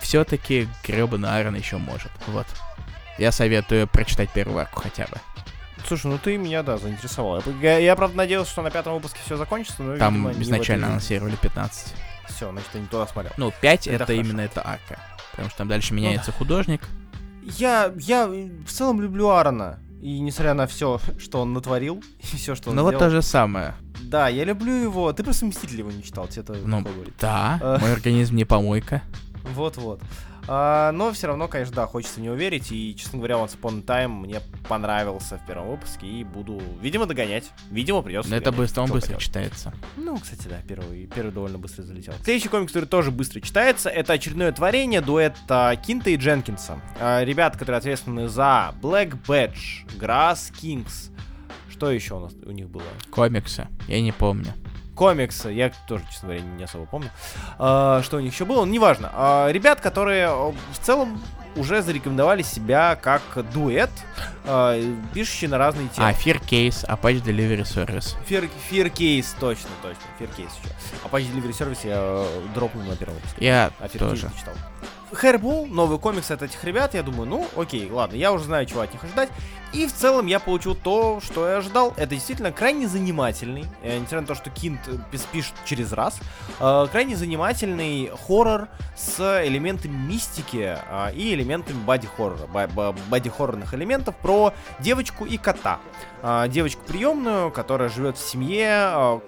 все-таки 0.00 0.68
гребаный 0.84 1.28
Аарон 1.28 1.54
еще 1.54 1.78
может. 1.78 2.10
Вот. 2.26 2.46
Я 3.18 3.32
советую 3.32 3.86
прочитать 3.88 4.30
первую 4.30 4.58
арку 4.60 4.80
хотя 4.80 5.04
бы. 5.06 5.16
Слушай, 5.86 6.06
ну 6.06 6.18
ты 6.18 6.36
меня, 6.38 6.62
да, 6.62 6.78
заинтересовал. 6.78 7.42
Я, 7.60 7.78
я, 7.78 7.96
правда, 7.96 8.16
надеялся, 8.16 8.50
что 8.52 8.62
на 8.62 8.70
пятом 8.70 8.94
выпуске 8.94 9.18
все 9.24 9.36
закончится, 9.36 9.82
но, 9.82 9.96
Там 9.96 10.28
видимо, 10.28 10.42
изначально 10.42 10.86
анонсировали 10.88 11.36
15. 11.36 11.94
Все, 12.28 12.50
значит, 12.50 12.68
я 12.74 12.80
не 12.80 12.86
туда 12.86 13.06
смотрел. 13.06 13.32
Ну, 13.36 13.52
5 13.60 13.86
Это 13.88 13.96
это, 13.96 14.04
хорошо. 14.06 14.20
именно 14.20 14.40
эта 14.42 14.66
арка. 14.66 14.98
Потому 15.32 15.48
что 15.48 15.58
там 15.58 15.68
дальше 15.68 15.92
меняется 15.94 16.30
художник. 16.32 16.82
Я, 17.42 17.92
я 17.96 18.26
в 18.28 18.70
целом 18.70 19.00
люблю 19.00 19.28
Аарона. 19.28 19.80
И 20.00 20.18
несмотря 20.20 20.54
на 20.54 20.66
все, 20.66 21.00
что 21.18 21.40
он 21.42 21.52
натворил, 21.52 22.02
и 22.32 22.36
все, 22.36 22.54
что 22.54 22.70
он 22.70 22.76
Ну 22.76 22.82
вот 22.82 22.98
то 22.98 23.10
же 23.10 23.22
самое. 23.22 23.74
Да, 24.02 24.28
я 24.28 24.44
люблю 24.44 24.72
его. 24.72 25.12
Ты 25.12 25.22
просто 25.24 25.46
Мститель 25.46 25.78
его 25.78 25.90
не 25.90 26.02
читал, 26.02 26.26
тебе 26.28 26.42
это 26.42 26.54
Ну. 26.64 26.84
Да, 27.20 27.58
Э. 27.60 27.78
мой 27.80 27.92
организм 27.92 28.36
не 28.36 28.44
помойка. 28.44 29.02
Вот-вот. 29.54 30.00
А, 30.48 30.90
но 30.92 31.12
все 31.12 31.28
равно, 31.28 31.48
конечно, 31.48 31.74
да, 31.74 31.86
хочется 31.86 32.20
в 32.20 32.22
него 32.22 32.34
верить. 32.34 32.72
И, 32.72 32.94
честно 32.96 33.18
говоря, 33.18 33.36
Once 33.36 33.58
Upon 33.60 33.78
a 33.80 33.82
Time 34.04 34.08
мне 34.08 34.40
понравился 34.68 35.38
в 35.38 35.46
первом 35.46 35.70
выпуске. 35.70 36.06
И 36.06 36.24
буду, 36.24 36.60
видимо, 36.80 37.06
догонять. 37.06 37.50
Видимо, 37.70 38.02
придется. 38.02 38.30
Но 38.30 38.36
это 38.36 38.52
быстро, 38.52 38.82
он 38.82 38.86
Что 38.88 38.94
быстро 38.94 39.06
поделать. 39.08 39.24
читается. 39.24 39.72
Ну, 39.96 40.18
кстати, 40.18 40.48
да, 40.48 40.56
первый, 40.66 41.06
первый 41.06 41.32
довольно 41.32 41.58
быстро 41.58 41.82
залетел. 41.82 42.14
Следующий 42.24 42.48
комикс, 42.48 42.72
который 42.72 42.86
тоже 42.86 43.10
быстро 43.10 43.40
читается, 43.40 43.88
это 43.88 44.14
очередное 44.14 44.52
творение 44.52 45.00
дуэта 45.00 45.78
Кинта 45.84 46.10
и 46.10 46.16
Дженкинса. 46.16 46.80
А, 47.00 47.24
ребят, 47.24 47.56
которые 47.56 47.78
ответственны 47.78 48.28
за 48.28 48.74
Black 48.82 49.16
Badge, 49.26 49.86
Grass 49.98 50.52
Kings. 50.52 51.10
Что 51.70 51.90
еще 51.90 52.14
у 52.14 52.20
нас 52.20 52.32
у 52.44 52.50
них 52.50 52.68
было? 52.68 52.84
Комиксы, 53.10 53.66
я 53.88 54.00
не 54.00 54.12
помню. 54.12 54.52
Комиксы, 54.94 55.48
я 55.50 55.70
тоже, 55.86 56.04
честно 56.10 56.28
говоря, 56.28 56.44
не 56.44 56.64
особо 56.64 56.86
помню, 56.86 57.10
А, 57.58 58.02
что 58.02 58.16
у 58.18 58.20
них 58.20 58.32
еще 58.32 58.44
было, 58.44 58.64
ну, 58.64 58.72
неважно. 58.72 59.10
А, 59.14 59.48
ребят, 59.50 59.80
которые 59.80 60.26
э, 60.28 60.52
в 60.72 60.78
целом 60.80 61.20
уже 61.56 61.82
зарекомендовали 61.82 62.42
себя 62.42 62.96
как 62.96 63.22
дуэт, 63.52 63.90
а, 64.46 64.78
пишущие 65.12 65.50
на 65.50 65.58
разные 65.58 65.88
темы. 65.88 66.08
А, 66.08 66.12
Fear 66.12 66.40
Case, 66.42 66.86
Apache 66.88 67.22
Delivery 67.22 67.62
Service. 67.62 68.16
Fear, 68.28 68.48
Fear 68.70 68.90
Case, 68.92 69.26
точно, 69.38 69.70
точно, 69.82 70.00
Fear 70.18 70.30
Case 70.36 70.50
еще. 70.62 70.74
Apache 71.04 71.32
Delivery 71.34 71.52
Service 71.52 71.86
я 71.86 71.96
э, 71.98 72.42
дропнул 72.54 72.84
на 72.84 72.96
первом 72.96 73.14
выпуске. 73.16 73.44
Я 73.44 73.70
А 73.80 73.84
Fear 73.86 73.92
Case 73.94 73.98
тоже. 73.98 74.30
читал. 74.38 74.54
Hairball, 75.12 75.66
новый 75.66 75.98
комикс 75.98 76.30
от 76.30 76.42
этих 76.42 76.62
ребят, 76.64 76.94
я 76.94 77.02
думаю, 77.02 77.28
ну, 77.28 77.46
окей, 77.56 77.90
ладно, 77.90 78.16
я 78.16 78.32
уже 78.32 78.44
знаю, 78.44 78.66
чего 78.66 78.80
от 78.80 78.92
них 78.92 79.04
ожидать. 79.04 79.28
И 79.72 79.86
в 79.86 79.92
целом 79.92 80.26
я 80.26 80.38
получил 80.38 80.74
то, 80.74 81.20
что 81.22 81.48
я 81.48 81.56
ожидал. 81.56 81.94
Это 81.96 82.14
действительно 82.14 82.52
крайне 82.52 82.86
занимательный, 82.88 83.64
э, 83.82 83.94
несмотря 83.94 84.20
на 84.20 84.26
то, 84.26 84.34
что 84.34 84.50
Кинт 84.50 84.80
э, 84.86 85.16
пишет 85.32 85.54
через 85.64 85.92
раз, 85.92 86.20
э, 86.60 86.86
крайне 86.90 87.16
занимательный 87.16 88.10
хоррор 88.26 88.68
с 88.94 89.18
элементами 89.46 89.96
мистики 89.96 90.76
э, 90.78 91.14
и 91.14 91.32
элементами 91.32 91.78
боди-хоррора, 91.84 92.46
боди-хоррорных 93.08 93.72
элементов 93.72 94.14
про 94.16 94.52
девочку 94.78 95.24
и 95.24 95.38
кота. 95.38 95.80
Э, 96.22 96.46
девочку 96.48 96.82
приемную, 96.86 97.50
которая 97.50 97.88
живет 97.88 98.18
в 98.18 98.28
семье, 98.28 98.90
э, 98.94 99.20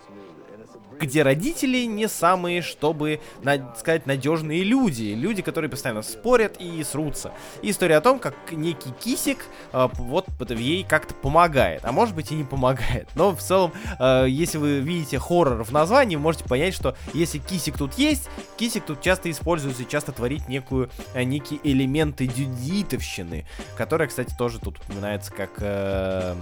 где 1.07 1.23
родители 1.23 1.85
не 1.85 2.09
самые, 2.09 2.63
чтобы 2.63 3.21
на, 3.43 3.75
сказать, 3.77 4.07
надежные 4.07 4.63
люди. 4.63 5.15
Люди, 5.15 5.43
которые 5.43 5.71
постоянно 5.71 6.03
спорят 6.03 6.57
и 6.59 6.83
срутся. 6.85 7.33
И 7.63 7.71
история 7.71 7.97
о 7.97 8.01
том, 8.01 8.19
как 8.19 8.35
некий 8.53 8.91
кисик 9.01 9.39
э, 9.73 9.89
вот 9.95 10.27
ей 10.51 10.85
как-то 10.85 11.15
помогает. 11.15 11.85
А 11.85 11.93
может 11.93 12.15
быть 12.15 12.31
и 12.33 12.35
не 12.35 12.45
помогает. 12.45 13.09
Но 13.15 13.35
в 13.35 13.41
целом, 13.41 13.73
э, 13.99 14.27
если 14.29 14.59
вы 14.59 14.81
видите 14.81 15.19
хоррор 15.19 15.65
в 15.65 15.73
названии, 15.73 16.17
можете 16.17 16.45
понять, 16.45 16.75
что 16.75 16.97
если 17.13 17.39
кисик 17.39 17.77
тут 17.79 17.95
есть, 17.95 18.29
кисик 18.57 18.85
тут 18.85 19.01
часто 19.01 19.31
используется 19.31 19.83
и 19.83 19.89
часто 19.89 20.13
творит 20.13 20.49
некую, 20.49 20.91
э, 21.15 21.23
некие 21.25 21.61
элементы 21.63 22.27
дюдитовщины, 22.27 23.47
которая, 23.77 24.09
кстати, 24.09 24.35
тоже 24.37 24.59
тут 24.59 24.79
упоминается 24.79 25.33
как 25.33 25.51
э, 25.59 26.35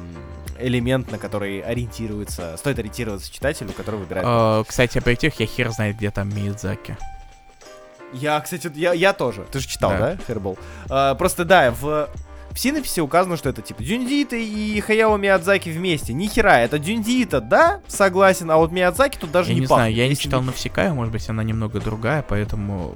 элемент, 0.58 1.10
на 1.10 1.18
который 1.18 1.60
ориентируется, 1.60 2.56
стоит 2.56 2.78
ориентироваться 2.78 3.32
читателю, 3.32 3.72
который 3.72 4.00
выбирает. 4.00 4.26
Uh, 4.60 4.64
кстати, 4.66 4.98
об 4.98 5.06
этих 5.06 5.40
я 5.40 5.46
хер 5.46 5.70
знает, 5.70 5.96
где 5.96 6.10
там 6.10 6.28
Миядзаки. 6.28 6.96
Я, 8.12 8.40
кстати, 8.40 8.70
я, 8.74 8.92
я 8.92 9.12
тоже. 9.12 9.44
Ты 9.50 9.60
же 9.60 9.68
читал, 9.68 9.90
да, 9.90 9.98
да 9.98 10.18
Хербол? 10.26 10.58
Uh, 10.86 11.16
просто 11.16 11.44
да, 11.44 11.70
в 11.70 12.08
в 12.52 12.58
синописи 12.58 13.00
указано, 13.00 13.36
что 13.36 13.48
это 13.48 13.62
типа 13.62 13.82
Дюндита 13.82 14.36
и 14.36 14.78
Хаяо 14.80 15.16
Миядзаки 15.16 15.70
вместе. 15.70 16.12
Ни 16.12 16.26
хера, 16.26 16.60
это 16.60 16.78
Дюндита, 16.78 17.40
да, 17.40 17.80
согласен, 17.88 18.50
а 18.50 18.58
вот 18.58 18.72
Миядзаки 18.72 19.16
тут 19.18 19.32
даже 19.32 19.50
я 19.50 19.54
не 19.54 19.60
не 19.60 19.66
знаю, 19.66 19.94
я 19.94 20.06
не 20.06 20.16
читал 20.16 20.42
Навсекая, 20.42 20.92
может 20.92 21.12
быть, 21.12 21.28
она 21.30 21.42
немного 21.42 21.80
другая, 21.80 22.22
поэтому 22.22 22.94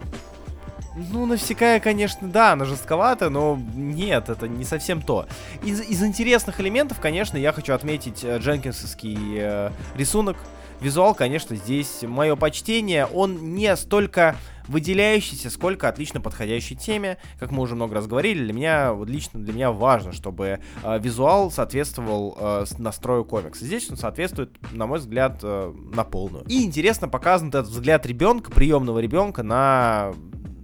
ну, 0.97 1.27
Навсекая, 1.27 1.79
конечно, 1.79 2.27
да, 2.29 2.53
она 2.53 2.65
жестковата, 2.65 3.29
но 3.29 3.59
нет, 3.75 4.31
это 4.31 4.49
не 4.49 4.65
совсем 4.65 5.03
то. 5.03 5.27
Из, 5.63 5.81
из 5.81 6.03
интересных 6.03 6.59
элементов, 6.59 7.01
конечно, 7.01 7.37
я 7.37 7.53
хочу 7.53 7.75
отметить 7.75 8.25
э, 8.25 8.39
дженкинсовский 8.39 9.19
э, 9.37 9.71
рисунок. 9.95 10.39
Визуал, 10.81 11.15
конечно, 11.15 11.57
здесь 11.57 12.03
мое 12.03 12.37
почтение. 12.37 13.07
Он 13.07 13.55
не 13.55 13.75
столько 13.77 14.37
выделяющийся, 14.69 15.51
сколько 15.51 15.89
отлично 15.89 16.21
подходящей 16.21 16.77
теме. 16.77 17.19
Как 17.39 17.51
мы 17.51 17.63
уже 17.63 17.75
много 17.75 17.95
раз 17.95 18.07
говорили, 18.07 18.45
для 18.45 18.53
меня, 18.53 18.93
вот 18.93 19.09
лично 19.09 19.41
для 19.41 19.53
меня 19.53 19.73
важно, 19.73 20.13
чтобы 20.13 20.61
э, 20.83 20.99
визуал 20.99 21.51
соответствовал 21.51 22.37
э, 22.39 22.65
настрою 22.79 23.25
комикса. 23.25 23.65
Здесь 23.65 23.91
он 23.91 23.97
соответствует, 23.97 24.57
на 24.73 24.87
мой 24.87 24.99
взгляд, 24.99 25.39
э, 25.43 25.73
на 25.95 26.05
полную. 26.05 26.45
И 26.47 26.65
интересно 26.65 27.09
показан 27.09 27.49
этот 27.49 27.69
взгляд 27.69 28.07
ребенка, 28.07 28.51
приемного 28.51 28.99
ребенка 28.99 29.43
на 29.43 30.13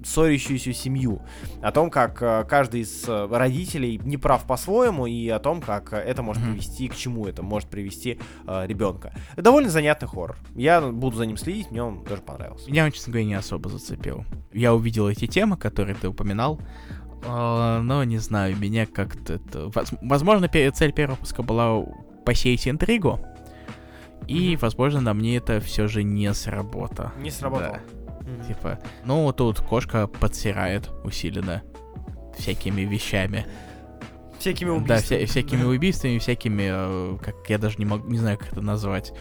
ссорящуюся 0.05 0.73
семью, 0.73 1.23
о 1.63 1.73
том, 1.73 1.91
как 1.91 2.23
э, 2.23 2.45
каждый 2.49 2.83
из 2.83 3.05
э, 3.09 3.29
родителей 3.31 4.01
не 4.05 4.17
прав 4.17 4.47
по-своему 4.47 5.07
и 5.07 5.29
о 5.29 5.39
том, 5.39 5.61
как 5.61 5.93
это 5.93 6.23
может 6.23 6.43
привести, 6.43 6.89
к 6.89 6.95
чему 6.95 7.27
это 7.27 7.43
может 7.43 7.69
привести 7.69 8.19
э, 8.47 8.67
ребенка. 8.67 9.15
Довольно 9.37 9.71
занятный 9.71 10.09
хоррор. 10.09 10.37
Я 10.55 10.81
буду 10.81 11.17
за 11.17 11.27
ним 11.27 11.37
следить, 11.37 11.71
мне 11.71 11.83
он 11.83 12.05
тоже 12.05 12.23
понравился. 12.23 12.71
Меня, 12.71 12.91
честно 12.91 13.13
говоря, 13.13 13.27
не 13.27 13.35
особо 13.35 13.69
зацепил. 13.69 14.25
Я 14.53 14.75
увидел 14.75 15.09
эти 15.09 15.27
темы, 15.27 15.57
которые 15.57 15.95
ты 15.95 16.09
упоминал, 16.09 16.61
э, 17.25 17.81
но 17.83 18.05
не 18.05 18.19
знаю, 18.19 18.57
меня 18.57 18.87
как-то 18.87 19.35
это... 19.35 19.71
Возможно, 20.03 20.49
цель 20.49 20.93
первого 20.93 21.17
выпуска 21.17 21.43
была 21.43 21.85
посеять 22.25 22.69
интригу, 22.69 23.21
и, 24.29 24.57
возможно, 24.61 25.01
на 25.01 25.15
мне 25.15 25.37
это 25.37 25.61
все 25.61 25.89
же 25.89 26.03
не 26.03 26.33
сработало. 26.33 27.13
Не 27.19 27.31
сработало. 27.31 27.81
Да. 27.93 28.02
Mm-hmm. 28.33 28.47
Типа, 28.47 28.79
ну 29.05 29.33
тут 29.33 29.61
кошка 29.61 30.07
подсирает 30.07 30.91
усиленно 31.05 31.63
всякими 32.39 32.83
вещами. 32.83 33.47
Всякими 34.39 34.71
убийствами. 34.71 34.89
Да, 34.89 35.05
вся, 35.05 35.27
всякими 35.27 35.63
убийствами, 35.65 36.19
всякими, 36.19 37.15
э, 37.15 37.19
как 37.19 37.49
я 37.49 37.59
даже 37.59 37.77
не 37.79 37.85
могу, 37.85 38.09
не 38.09 38.19
знаю, 38.19 38.39
как 38.39 38.53
это 38.53 38.61
назвать. 38.61 39.13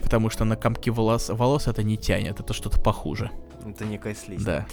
Потому 0.00 0.30
что 0.30 0.44
на 0.44 0.56
комки 0.56 0.88
волос, 0.88 1.28
волос 1.28 1.66
это 1.66 1.82
не 1.82 1.98
тянет, 1.98 2.40
это 2.40 2.54
что-то 2.54 2.80
похуже. 2.80 3.30
Это 3.66 3.84
некая 3.84 4.14
слизь. 4.14 4.42
Да. 4.42 4.66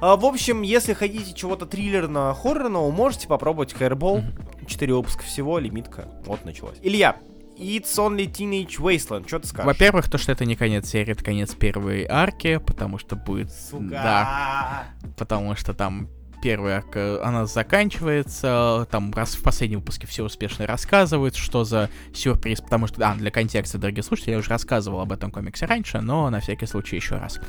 А, 0.00 0.16
в 0.16 0.24
общем, 0.24 0.62
если 0.62 0.92
хотите 0.92 1.32
чего-то 1.34 1.66
триллерно-хоррорного, 1.66 2.90
можете 2.90 3.26
попробовать 3.26 3.72
Hairball. 3.72 4.22
Mm-hmm. 4.22 4.66
Четыре 4.66 4.94
выпуска 4.94 5.22
всего, 5.22 5.58
лимитка. 5.58 6.08
Вот 6.26 6.44
началась. 6.44 6.76
Илья, 6.82 7.16
It's 7.58 7.96
Only 7.96 8.30
Teenage 8.30 8.78
Wasteland. 8.78 9.26
Что 9.26 9.40
ты 9.40 9.48
скажешь? 9.48 9.66
Во-первых, 9.66 10.08
то, 10.08 10.16
что 10.16 10.32
это 10.32 10.44
не 10.44 10.54
конец 10.54 10.88
серии, 10.88 11.12
это 11.12 11.24
конец 11.24 11.54
первой 11.54 12.06
арки, 12.08 12.58
потому 12.58 12.98
что 12.98 13.16
будет... 13.16 13.52
Сука! 13.52 13.88
Да. 13.90 14.84
Потому 15.16 15.56
что 15.56 15.74
там 15.74 16.08
первая 16.40 16.78
арка, 16.78 17.20
она 17.24 17.46
заканчивается, 17.46 18.86
там 18.92 19.12
раз 19.12 19.34
в 19.34 19.42
последнем 19.42 19.80
выпуске 19.80 20.06
все 20.06 20.24
успешно 20.24 20.66
рассказывают, 20.66 21.34
что 21.34 21.64
за 21.64 21.90
сюрприз, 22.14 22.60
потому 22.60 22.86
что, 22.86 22.98
да, 22.98 23.14
для 23.14 23.32
контекста, 23.32 23.76
дорогие 23.78 24.04
слушатели, 24.04 24.32
я 24.32 24.38
уже 24.38 24.50
рассказывал 24.50 25.00
об 25.00 25.10
этом 25.10 25.32
комиксе 25.32 25.66
раньше, 25.66 26.00
но 26.00 26.30
на 26.30 26.38
всякий 26.38 26.66
случай 26.66 26.94
еще 26.94 27.16
раз. 27.16 27.40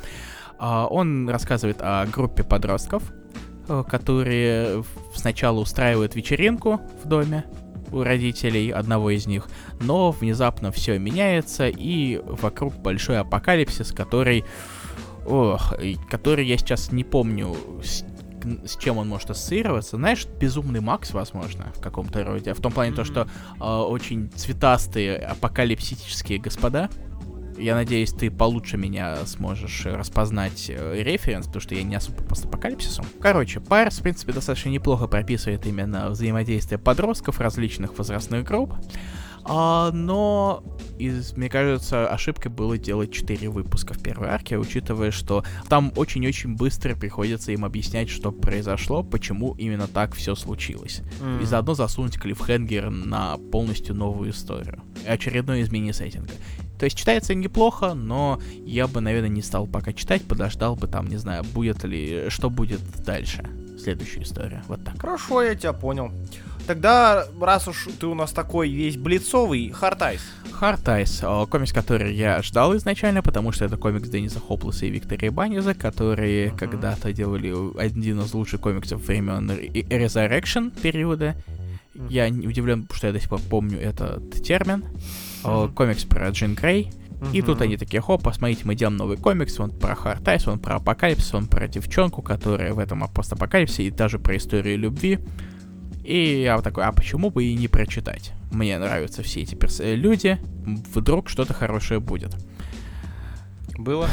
Uh, 0.59 0.87
он 0.87 1.29
рассказывает 1.29 1.77
о 1.81 2.05
группе 2.07 2.43
подростков, 2.43 3.03
э, 3.69 3.83
которые 3.87 4.83
сначала 5.15 5.59
устраивают 5.59 6.15
вечеринку 6.15 6.81
в 7.01 7.07
доме, 7.07 7.45
у 7.91 8.03
родителей 8.03 8.69
одного 8.69 9.11
из 9.11 9.27
них, 9.27 9.47
но 9.79 10.11
внезапно 10.11 10.71
все 10.71 10.97
меняется, 10.99 11.67
и 11.67 12.21
вокруг 12.23 12.75
большой 12.75 13.19
апокалипсис, 13.19 13.91
который... 13.91 14.45
Ох, 15.25 15.73
который 16.09 16.45
я 16.45 16.57
сейчас 16.57 16.91
не 16.91 17.03
помню, 17.03 17.55
с, 17.83 18.03
с 18.65 18.77
чем 18.77 18.97
он 18.97 19.07
может 19.07 19.29
ассоциироваться. 19.29 19.97
Знаешь, 19.97 20.25
безумный 20.25 20.79
Макс, 20.79 21.11
возможно, 21.11 21.71
в 21.75 21.81
каком-то 21.81 22.23
роде. 22.23 22.53
В 22.53 22.61
том 22.61 22.71
плане 22.71 22.91
mm-hmm. 22.91 22.95
то, 22.95 23.03
что 23.03 23.27
э, 23.59 23.63
очень 23.63 24.31
цветастые 24.31 25.17
апокалипсические 25.17 26.39
господа, 26.39 26.89
я 27.59 27.75
надеюсь, 27.75 28.11
ты 28.11 28.31
получше 28.31 28.77
меня 28.77 29.17
сможешь 29.25 29.85
распознать 29.85 30.69
э, 30.69 31.01
референс, 31.03 31.47
потому 31.47 31.61
что 31.61 31.75
я 31.75 31.83
не 31.83 31.95
особо 31.95 32.17
по 32.17 32.23
постапокалипсису. 32.29 33.03
Короче, 33.19 33.59
Пайрс, 33.59 33.99
в 33.99 34.03
принципе, 34.03 34.33
достаточно 34.33 34.69
неплохо 34.69 35.07
прописывает 35.07 35.65
именно 35.65 36.09
взаимодействие 36.09 36.79
подростков 36.79 37.39
различных 37.39 37.97
возрастных 37.97 38.45
групп. 38.45 38.73
А, 39.51 39.91
но, 39.91 40.63
из, 40.99 41.35
мне 41.35 41.49
кажется, 41.49 42.07
ошибкой 42.07 42.51
было 42.51 42.77
делать 42.77 43.11
4 43.11 43.49
выпуска 43.49 43.93
в 43.93 44.01
первой 44.01 44.29
арке, 44.29 44.57
учитывая, 44.57 45.11
что 45.11 45.43
там 45.67 45.91
очень-очень 45.95 46.55
быстро 46.55 46.95
приходится 46.95 47.51
им 47.51 47.65
объяснять, 47.65 48.09
что 48.09 48.31
произошло, 48.31 49.01
почему 49.01 49.55
именно 49.55 49.87
так 49.87 50.13
все 50.13 50.35
случилось. 50.35 51.01
Mm. 51.21 51.43
И 51.43 51.45
заодно 51.45 51.73
засунуть 51.73 52.19
клиффхенгер 52.19 52.89
на 52.89 53.37
полностью 53.51 53.95
новую 53.95 54.31
историю. 54.31 54.83
Очередное 55.07 55.61
изменение 55.61 55.93
сеттинга. 55.93 56.31
То 56.79 56.85
есть 56.85 56.97
читается 56.97 57.35
неплохо, 57.35 57.93
но 57.93 58.39
я 58.65 58.87
бы, 58.87 59.01
наверное, 59.01 59.29
не 59.29 59.41
стал 59.41 59.67
пока 59.67 59.91
читать, 59.91 60.23
подождал 60.23 60.77
бы 60.77 60.87
там, 60.87 61.07
не 61.07 61.17
знаю, 61.17 61.43
будет 61.43 61.83
ли, 61.83 62.29
что 62.29 62.49
будет 62.49 62.79
дальше. 63.05 63.43
Следующая 63.77 64.23
история. 64.23 64.63
Вот 64.67 64.83
так. 64.83 64.99
Хорошо, 64.99 65.41
я 65.41 65.55
тебя 65.55 65.73
понял. 65.73 66.11
Тогда, 66.67 67.25
раз 67.41 67.67
уж 67.67 67.87
ты 67.99 68.07
у 68.07 68.13
нас 68.13 68.31
такой 68.31 68.69
весь 68.69 68.95
блицовый, 68.95 69.71
Хартайс. 69.71 70.21
Heart 70.51 70.86
Eyes, 70.86 71.21
комикс, 71.49 71.73
который 71.73 72.13
я 72.13 72.41
ждал 72.41 72.75
изначально, 72.77 73.23
потому 73.23 73.51
что 73.51 73.65
это 73.65 73.75
комикс 73.75 74.07
Денниса 74.07 74.39
Хоплеса 74.39 74.85
и 74.85 74.89
Виктора 74.89 75.29
Ибаньеса, 75.29 75.73
которые 75.73 76.47
uh-huh. 76.47 76.57
когда-то 76.57 77.11
делали 77.11 77.53
один 77.77 78.21
из 78.21 78.33
лучших 78.33 78.61
комиксов 78.61 79.01
времен 79.05 79.49
Resurrection 79.49 80.69
периода. 80.79 81.35
Uh-huh. 81.95 82.07
Я 82.09 82.29
не 82.29 82.47
удивлен, 82.47 82.87
что 82.93 83.07
я 83.07 83.13
до 83.13 83.19
сих 83.19 83.29
пор 83.29 83.41
помню 83.49 83.79
этот 83.79 84.43
термин. 84.43 84.85
Uh-huh. 85.43 85.73
Комикс 85.73 86.03
про 86.05 86.29
Джин 86.29 86.55
Грей. 86.55 86.91
Uh-huh. 87.19 87.31
И 87.33 87.41
тут 87.41 87.61
они 87.61 87.77
такие, 87.77 88.01
хоп, 88.01 88.23
посмотрите, 88.23 88.61
мы 88.63 88.75
делаем 88.75 88.97
новый 88.97 89.17
комикс, 89.17 89.59
он 89.59 89.71
про 89.71 89.95
Heart 89.95 90.21
Eyes, 90.21 90.47
он 90.47 90.59
про 90.59 90.75
апокалипсис, 90.75 91.33
он 91.33 91.47
про 91.47 91.67
девчонку, 91.67 92.21
которая 92.21 92.73
в 92.73 92.79
этом 92.79 93.05
постапокалипсисе, 93.13 93.83
и 93.83 93.91
даже 93.91 94.19
про 94.19 94.37
историю 94.37 94.77
любви. 94.77 95.19
И 96.03 96.41
я 96.41 96.59
такой, 96.61 96.85
а 96.85 96.91
почему 96.91 97.29
бы 97.29 97.43
и 97.43 97.55
не 97.55 97.67
прочитать? 97.67 98.31
Мне 98.51 98.79
нравятся 98.79 99.21
все 99.21 99.41
эти 99.41 99.55
перс- 99.55 99.81
э, 99.81 99.95
люди, 99.95 100.39
вдруг 100.93 101.29
что-то 101.29 101.53
хорошее 101.53 101.99
будет. 101.99 102.35
Было? 103.77 104.07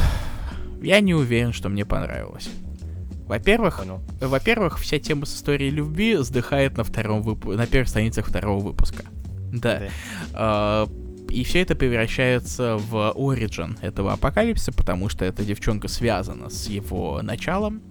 Я 0.81 0.99
не 0.99 1.15
уверен, 1.15 1.53
что 1.53 1.69
мне 1.69 1.85
понравилось. 1.85 2.49
Во-первых, 3.25 3.83
во-первых, 4.21 4.79
вся 4.79 4.99
тема 4.99 5.25
с 5.25 5.35
историей 5.35 5.69
любви 5.69 6.17
сдыхает 6.17 6.77
на 6.77 6.83
втором 6.83 7.21
выпу- 7.21 7.55
на 7.55 7.67
первых 7.67 7.89
страницах 7.89 8.27
второго 8.27 8.63
выпуска. 8.63 9.03
Да. 9.51 9.81
да. 10.31 10.87
И 11.29 11.43
все 11.43 11.61
это 11.61 11.75
превращается 11.75 12.77
в 12.77 13.11
оригин 13.11 13.77
этого 13.81 14.13
апокалипсиса, 14.13 14.71
потому 14.71 15.09
что 15.09 15.25
эта 15.25 15.43
девчонка 15.43 15.87
связана 15.87 16.49
с 16.49 16.67
его 16.67 17.21
началом, 17.21 17.81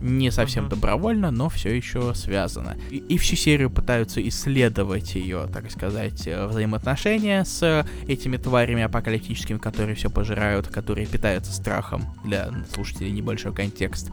Не 0.00 0.30
совсем 0.30 0.68
добровольно, 0.68 1.30
но 1.30 1.48
все 1.48 1.74
еще 1.74 2.14
связано. 2.14 2.76
И, 2.90 2.98
и 2.98 3.16
всю 3.16 3.36
серию 3.36 3.70
пытаются 3.70 4.26
исследовать 4.28 5.14
ее, 5.14 5.48
так 5.50 5.70
сказать, 5.70 6.26
э, 6.26 6.46
взаимоотношения 6.46 7.44
с 7.44 7.86
этими 8.06 8.36
тварями 8.36 8.82
апокалиптическими, 8.82 9.56
которые 9.56 9.94
все 9.94 10.10
пожирают, 10.10 10.68
которые 10.68 11.06
питаются 11.06 11.52
страхом. 11.52 12.04
Для 12.22 12.50
слушателей 12.74 13.12
небольшой 13.12 13.54
контекст. 13.54 14.10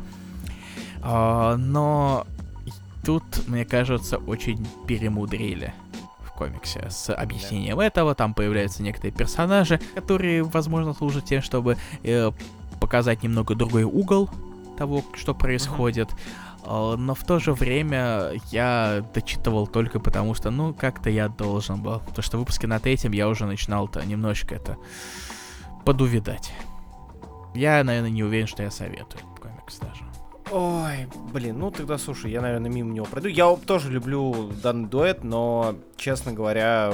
А, 1.01 1.57
но 1.57 2.25
тут, 3.03 3.23
мне 3.47 3.65
кажется, 3.65 4.17
очень 4.17 4.65
перемудрили 4.87 5.73
комиксе 6.41 6.89
с 6.89 7.13
объяснением 7.13 7.79
этого. 7.79 8.15
Там 8.15 8.33
появляются 8.33 8.81
некоторые 8.81 9.13
персонажи, 9.13 9.79
которые, 9.93 10.41
возможно, 10.41 10.93
служат 10.93 11.25
тем, 11.25 11.43
чтобы 11.43 11.77
э, 12.03 12.31
показать 12.79 13.21
немного 13.21 13.53
другой 13.53 13.83
угол 13.83 14.27
того, 14.75 15.03
что 15.13 15.35
происходит. 15.35 16.09
Uh-huh. 16.63 16.95
Но 16.97 17.13
в 17.13 17.23
то 17.23 17.39
же 17.39 17.53
время 17.53 18.33
я 18.51 19.03
дочитывал 19.13 19.67
только 19.67 19.99
потому, 19.99 20.33
что, 20.33 20.51
ну, 20.51 20.73
как-то 20.73 21.09
я 21.09 21.27
должен 21.27 21.81
был. 21.81 21.99
Потому 21.99 22.23
что 22.23 22.37
в 22.37 22.39
выпуске 22.39 22.67
на 22.67 22.79
третьем 22.79 23.11
я 23.11 23.27
уже 23.27 23.45
начинал-то 23.45 24.03
немножко 24.05 24.55
это 24.55 24.77
подувидать. 25.85 26.51
Я, 27.53 27.83
наверное, 27.83 28.11
не 28.11 28.23
уверен, 28.23 28.47
что 28.47 28.63
я 28.63 28.71
советую 28.71 29.21
комикс 29.39 29.77
даже. 29.79 30.10
Ой, 30.51 31.07
блин, 31.31 31.59
ну 31.59 31.71
тогда, 31.71 31.97
слушай, 31.97 32.29
я, 32.29 32.41
наверное, 32.41 32.69
мимо 32.69 32.91
него 32.91 33.05
пройду. 33.05 33.29
Я 33.29 33.55
тоже 33.65 33.89
люблю 33.89 34.51
данный 34.61 34.89
дуэт, 34.89 35.23
но, 35.23 35.75
честно 35.95 36.33
говоря, 36.33 36.93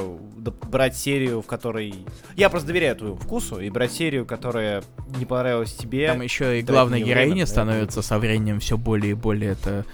брать 0.69 0.95
серию, 0.95 1.41
в 1.41 1.47
которой... 1.47 1.95
Я 2.35 2.49
просто 2.49 2.67
доверяю 2.67 2.95
твоему 2.95 3.17
вкусу, 3.17 3.59
и 3.59 3.69
брать 3.71 3.91
серию, 3.91 4.27
которая 4.27 4.83
не 5.17 5.25
понравилась 5.25 5.73
тебе... 5.73 6.07
Там 6.07 6.21
еще 6.21 6.59
и 6.59 6.61
главная 6.61 6.99
героиня 6.99 7.31
время, 7.33 7.47
становится 7.47 8.03
со 8.03 8.19
временем 8.19 8.59
все 8.59 8.77
более 8.77 9.11
и 9.11 9.15
более 9.15 9.53
это... 9.53 9.85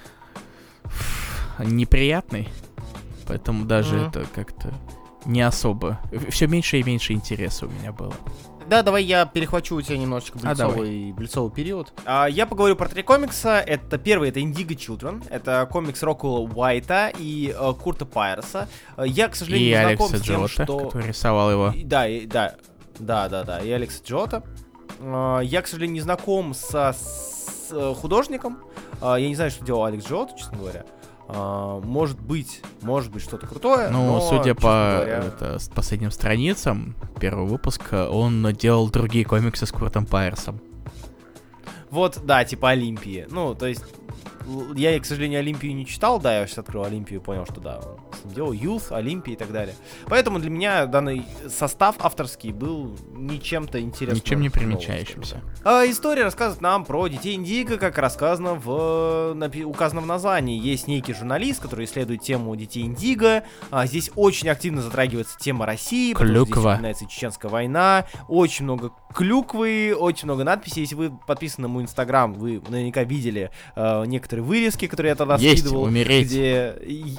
неприятной. 1.59 2.49
Поэтому 3.27 3.63
даже 3.63 3.95
mm-hmm. 3.95 4.09
это 4.09 4.25
как-то 4.35 4.73
не 5.25 5.41
особо. 5.41 5.99
Все 6.29 6.47
меньше 6.47 6.79
и 6.79 6.83
меньше 6.83 7.13
интереса 7.13 7.67
у 7.67 7.69
меня 7.69 7.93
было. 7.93 8.13
Да, 8.67 8.81
давай 8.83 9.03
я 9.03 9.25
перехвачу 9.25 9.75
у 9.75 9.81
тебя 9.81 9.97
немножечко 9.97 10.37
блицовый, 10.37 11.11
а, 11.11 11.13
блицовый 11.13 11.51
период. 11.51 11.93
А, 12.05 12.27
я 12.27 12.45
поговорю 12.45 12.75
про 12.75 12.87
три 12.87 13.03
комикса. 13.03 13.59
Это 13.59 13.97
первый, 13.97 14.29
это 14.29 14.39
Indigo 14.39 14.75
Children. 14.75 15.25
Это 15.29 15.67
комикс 15.69 16.01
Рокула 16.03 16.39
Уайта 16.39 17.11
и 17.17 17.53
uh, 17.57 17.77
Курта 17.77 18.05
Пайерса. 18.05 18.67
Я, 18.97 19.27
к 19.27 19.35
сожалению, 19.35 19.67
и 19.67 19.71
не 19.71 19.75
знаком 19.75 20.07
Алекса 20.07 20.17
с 20.17 20.27
тем, 20.27 20.41
Джота, 20.41 20.63
что... 20.63 20.79
который 20.79 21.07
рисовал 21.07 21.51
его. 21.51 21.73
Да, 21.83 22.07
и, 22.07 22.25
да, 22.25 22.55
да, 22.99 23.29
да, 23.29 23.43
да, 23.43 23.59
и 23.59 23.69
Алекса 23.71 24.03
Джота. 24.03 24.43
Uh, 24.99 25.43
я, 25.43 25.61
к 25.61 25.67
сожалению, 25.67 25.95
не 25.95 26.01
знаком 26.01 26.53
со, 26.53 26.93
с 26.93 27.69
э, 27.71 27.93
художником. 27.95 28.59
Я 29.01 29.27
не 29.27 29.35
знаю, 29.35 29.51
что 29.51 29.65
делал 29.65 29.83
Алекс 29.83 30.05
Джота, 30.07 30.37
честно 30.37 30.57
говоря. 30.57 30.85
Uh, 31.33 31.83
может 31.83 32.19
быть, 32.21 32.61
может 32.81 33.11
быть 33.11 33.23
что-то 33.23 33.47
крутое. 33.47 33.89
Ну, 33.89 34.05
но, 34.05 34.21
судя 34.21 34.53
по 34.53 34.61
говоря... 34.61 35.23
это, 35.25 35.57
последним 35.73 36.11
страницам 36.11 36.95
первого 37.19 37.47
выпуска, 37.47 38.07
он 38.07 38.53
делал 38.53 38.87
другие 38.91 39.25
комиксы 39.25 39.65
с 39.65 39.71
Куртом 39.71 40.05
Пайерсом. 40.05 40.61
Вот, 41.89 42.19
да, 42.23 42.45
типа 42.45 42.69
Олимпии. 42.69 43.25
Ну, 43.31 43.55
то 43.55 43.65
есть 43.65 43.83
я, 44.75 44.99
к 44.99 45.05
сожалению, 45.05 45.39
Олимпию 45.39 45.75
не 45.75 45.85
читал, 45.85 46.19
да, 46.19 46.39
я 46.39 46.47
сейчас 46.47 46.59
открыл 46.59 46.83
Олимпию 46.83 47.19
и 47.19 47.23
понял, 47.23 47.45
что 47.45 47.61
да, 47.61 47.81
делал 48.25 48.53
Youth, 48.53 48.91
Олимпия 48.91 49.33
и 49.33 49.37
так 49.37 49.51
далее. 49.51 49.75
Поэтому 50.07 50.39
для 50.39 50.49
меня 50.49 50.85
данный 50.85 51.25
состав 51.49 51.95
авторский 51.99 52.51
был 52.51 52.97
ничем-то 53.13 53.79
интересным. 53.79 54.23
Ничем 54.23 54.41
не 54.41 54.49
примечающимся. 54.49 55.41
А, 55.63 55.85
история 55.85 56.23
рассказывает 56.23 56.61
нам 56.61 56.85
про 56.85 57.07
детей 57.07 57.35
Индиго, 57.35 57.77
как 57.77 57.97
рассказано 57.97 58.55
в 58.55 59.35
указано 59.65 60.01
в 60.01 60.05
названии. 60.05 60.59
Есть 60.59 60.87
некий 60.87 61.13
журналист, 61.13 61.61
который 61.61 61.85
исследует 61.85 62.21
тему 62.21 62.55
детей 62.55 62.83
Индиго. 62.83 63.43
А, 63.71 63.85
здесь 63.85 64.11
очень 64.15 64.49
активно 64.49 64.81
затрагивается 64.81 65.37
тема 65.39 65.65
России, 65.65 66.13
потому 66.13 66.33
что 66.33 66.45
здесь 66.45 66.63
начинается 66.63 67.05
Чеченская 67.07 67.51
война. 67.51 68.05
Очень 68.27 68.65
много 68.65 68.91
клюквы, 69.13 69.95
очень 69.97 70.25
много 70.25 70.43
надписей. 70.43 70.81
Если 70.81 70.95
вы 70.95 71.11
подписаны 71.11 71.67
на 71.67 71.73
мой 71.73 71.83
инстаграм, 71.83 72.33
вы 72.33 72.61
наверняка 72.67 73.03
видели 73.03 73.51
э, 73.75 74.02
некоторые 74.03 74.43
вырезки, 74.43 74.87
которые 74.87 75.11
я 75.11 75.15
тогда 75.15 75.35
есть 75.35 75.63
скидывал. 75.63 75.83
умереть. 75.83 76.27
Где 76.27 76.75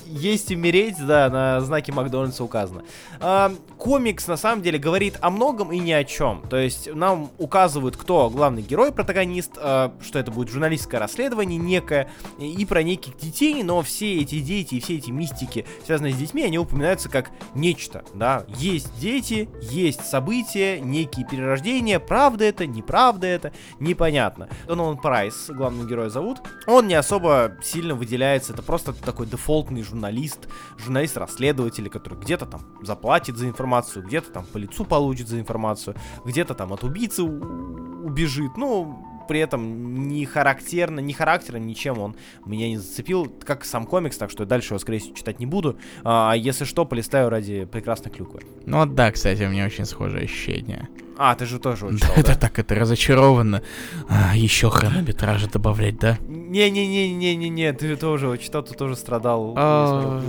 есть 0.07 0.51
умереть, 0.51 0.97
да, 1.01 1.29
на 1.31 1.61
знаке 1.61 1.93
Макдональдса 1.93 2.45
указано. 2.45 2.83
Э, 3.21 3.51
комикс, 3.79 4.27
на 4.27 4.37
самом 4.37 4.63
деле, 4.63 4.79
говорит 4.79 5.19
о 5.21 5.31
многом 5.31 5.73
и 5.73 5.79
ни 5.79 5.93
о 5.93 6.05
чем. 6.05 6.43
То 6.49 6.57
есть 6.57 6.93
нам 6.93 7.31
указывают, 7.39 7.97
кто 7.97 8.31
главный 8.31 8.63
герой, 8.63 8.93
протагонист, 8.93 9.53
э, 9.57 9.91
что 10.03 10.19
это 10.19 10.31
будет 10.31 10.49
журналистское 10.49 11.01
расследование 11.01 11.59
некое, 11.59 12.11
и 12.39 12.65
про 12.65 12.83
неких 12.83 13.17
детей, 13.17 13.63
но 13.63 13.83
все 13.83 14.21
эти 14.21 14.41
дети 14.41 14.77
и 14.77 14.81
все 14.81 14.97
эти 14.97 15.11
мистики, 15.11 15.67
связанные 15.85 16.13
с 16.13 16.17
детьми, 16.17 16.43
они 16.43 16.59
упоминаются 16.59 17.09
как 17.09 17.31
нечто, 17.55 18.05
да. 18.15 18.45
Есть 18.57 18.99
дети, 18.99 19.49
есть 19.61 20.05
события, 20.05 20.81
некие 20.81 21.27
перерождения, 21.27 22.01
правда 22.01 22.45
это, 22.45 22.67
неправда 22.67 23.27
это, 23.27 23.53
непонятно. 23.79 24.49
Донован 24.67 24.99
Прайс, 24.99 25.49
главного 25.49 25.89
героя 25.89 26.09
зовут, 26.09 26.39
он 26.67 26.74
не 26.83 26.95
особо 26.95 27.57
сильно 27.63 27.95
выделяется, 27.95 28.53
это 28.53 28.63
просто 28.63 28.93
такой 28.93 29.27
дефолтный 29.27 29.83
журналист, 29.83 30.49
журналист-расследователь, 30.79 31.89
который 31.89 32.19
где-то 32.19 32.47
там 32.47 32.63
заплатит 32.83 33.37
за 33.37 33.49
информацию, 33.49 34.05
где-то 34.05 34.31
там 34.31 34.45
по 34.45 34.59
лицу 34.59 34.85
получит 34.85 35.29
за 35.29 35.41
информацию, 35.41 35.97
где-то 36.25 36.55
там 36.55 36.73
от 36.73 36.85
убийцы 36.85 37.23
убежит, 37.23 38.57
ну, 38.57 39.14
при 39.27 39.41
этом 39.41 40.09
не 40.09 40.25
характерно, 40.27 41.01
не 41.01 41.13
характером, 41.13 41.67
ничем 41.67 41.99
он 41.99 42.17
меня 42.45 42.69
не 42.69 42.79
зацепил, 42.79 43.33
как 43.45 43.65
сам 43.65 43.87
комикс, 43.87 44.17
так 44.17 44.31
что 44.31 44.45
дальше 44.45 44.75
его, 44.75 44.79
скорее 44.79 44.99
всего, 44.99 45.15
читать 45.15 45.41
не 45.41 45.47
буду. 45.47 45.77
А 46.05 46.35
если 46.35 46.65
что, 46.65 46.85
полистаю 46.85 47.31
ради 47.31 47.65
прекрасной 47.65 48.11
клюквы. 48.11 48.41
Ну 48.67 48.79
вот 48.79 48.95
да, 48.95 49.11
кстати, 49.11 49.43
у 49.43 49.49
меня 49.49 49.67
очень 49.67 49.85
схожее 49.85 50.25
ощущение. 50.25 50.89
А, 51.17 51.35
ты 51.37 51.47
же 51.47 51.61
тоже 51.61 51.87
его 51.87 51.97
читал, 51.97 52.11
да? 52.17 52.21
Это 52.21 52.39
так, 52.39 52.59
это 52.59 52.75
разочарованно. 52.75 53.63
А, 54.09 54.37
еще 54.37 54.69
хронометража 54.69 55.49
добавлять, 55.49 55.99
да? 55.99 56.19
Не-не-не-не-не-не, 56.27 57.73
ты 57.73 57.97
тоже 57.97 58.27
его 58.27 58.37
читал, 58.37 58.65
ты 58.65 58.75
тоже 58.75 58.97
страдал. 58.97 59.55
А, 59.57 60.23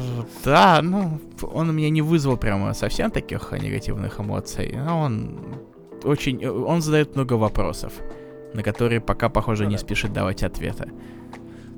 да, 0.43 0.81
ну, 0.84 1.19
он 1.41 1.69
у 1.69 1.73
меня 1.73 1.89
не 1.89 2.01
вызвал 2.01 2.38
прямо 2.38 2.73
совсем 2.73 3.09
таких 3.09 3.51
негативных 3.51 4.19
эмоций, 4.19 4.76
но 4.76 5.01
он 5.01 5.39
очень, 6.03 6.45
он 6.45 6.81
задает 6.81 7.15
много 7.15 7.34
вопросов 7.34 7.93
на 8.56 8.64
которые 8.64 9.02
пока, 9.02 9.30
похоже, 9.30 9.64
ну, 9.64 9.69
не 9.69 9.76
да. 9.76 9.82
спешит 9.82 10.14
давать 10.14 10.44
ответа. 10.44 10.90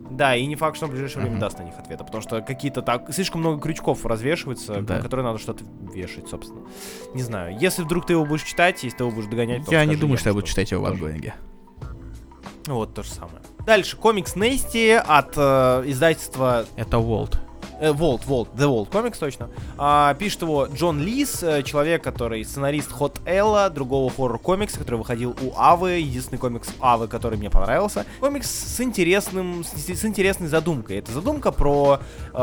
Да, 0.09 0.35
и 0.35 0.45
не 0.45 0.55
факт, 0.55 0.77
что 0.77 0.87
в 0.87 0.91
ближайшее 0.91 1.23
время 1.23 1.37
uh-huh. 1.37 1.41
даст 1.41 1.59
на 1.59 1.63
них 1.63 1.73
ответа, 1.77 2.03
потому 2.03 2.23
что 2.23 2.41
какие-то 2.41 2.81
так 2.81 3.13
слишком 3.13 3.41
много 3.41 3.61
крючков 3.61 4.05
развешивается, 4.05 4.81
да. 4.81 4.95
на 4.95 5.01
которые 5.01 5.25
надо 5.25 5.37
что-то 5.37 5.63
вешать, 5.93 6.27
собственно. 6.29 6.61
Не 7.13 7.21
знаю. 7.21 7.57
Если 7.59 7.83
вдруг 7.83 8.05
ты 8.05 8.13
его 8.13 8.25
будешь 8.25 8.43
читать, 8.43 8.83
если 8.83 8.97
ты 8.97 9.03
его 9.03 9.11
будешь 9.11 9.29
догонять, 9.29 9.65
то 9.65 9.71
Я 9.71 9.85
не 9.85 9.95
думаю, 9.95 10.17
что 10.17 10.29
я 10.29 10.33
буду 10.33 10.47
читать 10.47 10.71
его 10.71 10.83
в 10.83 10.85
ongoing 10.87 11.24
е. 11.24 11.35
Вот 12.65 12.93
то 12.93 13.03
же 13.03 13.09
самое. 13.09 13.41
Дальше 13.65 13.97
комикс 13.97 14.35
Nasty 14.35 14.91
от 14.91 15.33
э, 15.35 15.83
издательства. 15.85 16.65
Это 16.75 16.99
Vault. 16.99 17.39
Vault, 17.79 18.25
Vault, 18.25 18.49
The 18.55 18.67
Vault 18.67 18.89
Comics 18.89 19.17
точно. 19.19 19.49
А, 19.77 20.13
пишет 20.15 20.41
его 20.41 20.65
Джон 20.65 21.01
Лис, 21.01 21.43
э, 21.43 21.63
человек, 21.63 22.03
который 22.03 22.43
сценарист 22.43 22.91
Hotell 22.91 23.19
а, 23.25 23.69
другого 23.69 24.11
хоррор-комикса, 24.11 24.79
который 24.79 24.95
выходил 24.95 25.35
у 25.41 25.53
Авы, 25.55 25.91
единственный 25.99 26.39
комикс 26.39 26.69
Авы, 26.79 27.07
который 27.07 27.37
мне 27.37 27.49
понравился. 27.49 28.05
Комикс 28.19 28.49
с 28.49 28.81
интересным, 28.81 29.63
с, 29.63 29.73
с 29.73 30.05
интересной 30.05 30.47
задумкой. 30.47 30.97
Это 30.97 31.11
задумка 31.11 31.51
про 31.51 31.99
э, 32.33 32.37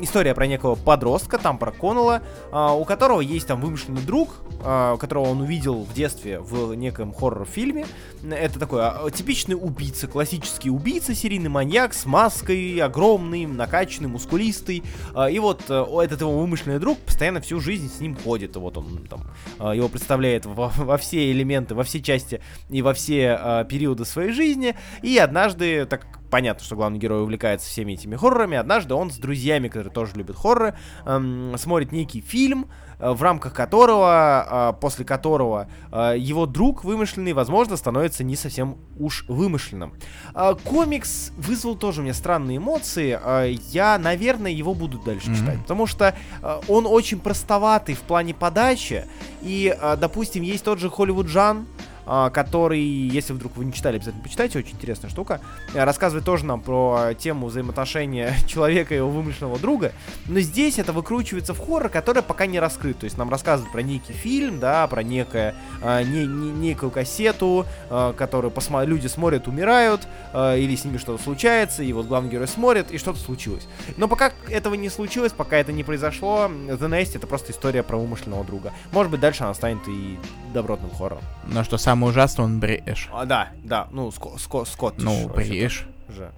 история 0.00 0.34
про 0.34 0.46
некого 0.46 0.74
подростка, 0.74 1.38
там 1.38 1.58
про 1.58 1.70
Коннелла, 1.70 2.22
э, 2.50 2.68
у 2.72 2.84
которого 2.84 3.20
есть 3.20 3.46
там 3.46 3.60
вымышленный 3.60 4.02
друг, 4.02 4.30
э, 4.64 4.96
которого 4.98 5.28
он 5.28 5.42
увидел 5.42 5.82
в 5.82 5.92
детстве 5.94 6.40
в 6.40 6.74
неком 6.74 7.12
хоррор-фильме. 7.12 7.86
Это 8.28 8.58
такой 8.58 8.82
э, 8.82 9.10
типичный 9.10 9.56
убийца, 9.56 10.06
классический 10.06 10.70
убийца, 10.70 11.14
серийный 11.14 11.50
маньяк 11.50 11.92
с 11.94 12.06
маской, 12.06 12.78
огромный, 12.78 13.46
накачанный, 13.46 14.08
мускулистый 14.08 14.61
толстый, 14.62 14.82
а, 15.14 15.28
и 15.28 15.38
вот 15.38 15.62
э, 15.68 15.84
этот 16.02 16.20
его 16.20 16.38
вымышленный 16.38 16.78
друг 16.78 16.98
постоянно 16.98 17.40
всю 17.40 17.60
жизнь 17.60 17.90
с 17.90 18.00
ним 18.00 18.16
ходит, 18.16 18.56
вот 18.56 18.78
он 18.78 19.06
там 19.08 19.24
а, 19.58 19.74
его 19.74 19.88
представляет 19.88 20.46
во, 20.46 20.68
во 20.76 20.96
все 20.96 21.30
элементы, 21.30 21.74
во 21.74 21.84
все 21.84 22.00
части 22.00 22.40
и 22.70 22.82
во 22.82 22.94
все 22.94 23.36
а, 23.38 23.64
периоды 23.64 24.04
своей 24.04 24.32
жизни, 24.32 24.74
и 25.02 25.18
однажды, 25.18 25.86
так 25.86 26.06
понятно, 26.30 26.64
что 26.64 26.76
главный 26.76 26.98
герой 26.98 27.22
увлекается 27.22 27.68
всеми 27.68 27.92
этими 27.92 28.16
хоррорами. 28.16 28.56
Однажды 28.56 28.94
он 28.94 29.10
с 29.10 29.18
друзьями, 29.18 29.68
которые 29.68 29.92
тоже 29.92 30.12
любят 30.14 30.34
хорроры, 30.34 30.74
эм, 31.04 31.54
смотрит 31.58 31.92
некий 31.92 32.22
фильм, 32.22 32.70
в 33.10 33.22
рамках 33.22 33.52
которого, 33.52 34.72
э, 34.76 34.80
после 34.80 35.04
которого 35.04 35.68
э, 35.90 36.14
его 36.18 36.46
друг 36.46 36.84
вымышленный, 36.84 37.32
возможно, 37.32 37.76
становится 37.76 38.22
не 38.22 38.36
совсем 38.36 38.76
уж 38.98 39.24
вымышленным. 39.28 39.94
Э, 40.34 40.54
комикс 40.64 41.32
вызвал 41.36 41.76
тоже 41.76 42.00
у 42.00 42.04
меня 42.04 42.14
странные 42.14 42.58
эмоции. 42.58 43.18
Э, 43.22 43.52
я, 43.70 43.98
наверное, 43.98 44.52
его 44.52 44.74
буду 44.74 44.98
дальше 44.98 45.30
mm-hmm. 45.30 45.36
читать, 45.36 45.58
потому 45.62 45.86
что 45.86 46.14
э, 46.42 46.60
он 46.68 46.86
очень 46.86 47.18
простоватый 47.18 47.96
в 47.96 48.00
плане 48.00 48.34
подачи. 48.34 49.04
И, 49.42 49.76
э, 49.76 49.96
допустим, 49.96 50.42
есть 50.42 50.64
тот 50.64 50.78
же 50.78 50.88
Холливуд 50.88 51.26
Джан, 51.26 51.58
а, 51.58 51.91
который, 52.04 52.80
если 52.80 53.32
вдруг 53.32 53.56
вы 53.56 53.64
не 53.64 53.72
читали, 53.72 53.96
обязательно 53.96 54.22
почитайте, 54.22 54.58
очень 54.58 54.74
интересная 54.74 55.10
штука. 55.10 55.40
Э, 55.74 55.84
рассказывает 55.84 56.24
тоже 56.24 56.44
нам 56.44 56.60
про 56.60 57.14
тему 57.14 57.46
взаимоотношения 57.46 58.34
человека 58.46 58.94
и 58.94 58.98
его 58.98 59.10
вымышленного 59.10 59.58
друга. 59.58 59.92
Но 60.26 60.40
здесь 60.40 60.78
это 60.78 60.92
выкручивается 60.92 61.54
в 61.54 61.58
хоррор, 61.58 61.88
который 61.88 62.22
пока 62.22 62.46
не 62.46 62.58
раскрыт. 62.58 62.98
То 62.98 63.04
есть 63.04 63.16
нам 63.18 63.30
рассказывают 63.30 63.72
про 63.72 63.82
некий 63.82 64.12
фильм, 64.12 64.60
да, 64.60 64.86
про 64.86 65.02
некое, 65.02 65.54
а, 65.82 66.02
не, 66.02 66.26
не, 66.26 66.50
некую 66.50 66.90
кассету, 66.90 67.66
а, 67.90 68.12
которую 68.12 68.50
посма- 68.50 68.84
люди 68.84 69.06
смотрят, 69.06 69.48
умирают, 69.48 70.06
а, 70.32 70.56
или 70.56 70.74
с 70.76 70.84
ними 70.84 70.98
что-то 70.98 71.22
случается, 71.22 71.82
и 71.82 71.92
вот 71.92 72.06
главный 72.06 72.30
герой 72.30 72.48
смотрит, 72.48 72.90
и 72.90 72.98
что-то 72.98 73.18
случилось. 73.18 73.66
Но 73.96 74.08
пока 74.08 74.32
этого 74.48 74.74
не 74.74 74.88
случилось, 74.88 75.32
пока 75.32 75.56
это 75.56 75.72
не 75.72 75.84
произошло, 75.84 76.48
The 76.48 76.88
Nest 76.88 77.12
это 77.16 77.26
просто 77.26 77.52
история 77.52 77.82
про 77.82 77.96
вымышленного 77.96 78.44
друга. 78.44 78.72
Может 78.92 79.10
быть, 79.10 79.20
дальше 79.20 79.44
она 79.44 79.54
станет 79.54 79.86
и 79.88 80.18
добротным 80.52 80.90
хоррором. 80.90 81.22
Но 81.46 81.64
что 81.64 81.78
самое 81.78 81.91
ужасное, 82.02 82.46
он 82.46 82.60
брешь. 82.60 83.08
А, 83.12 83.24
да, 83.26 83.48
да, 83.64 83.88
ну, 83.90 84.10
ско, 84.10 84.38
ско, 84.38 84.64
Скотт. 84.64 84.94
Ну, 84.98 85.28
брешь. 85.28 85.86
Же. 86.08 86.30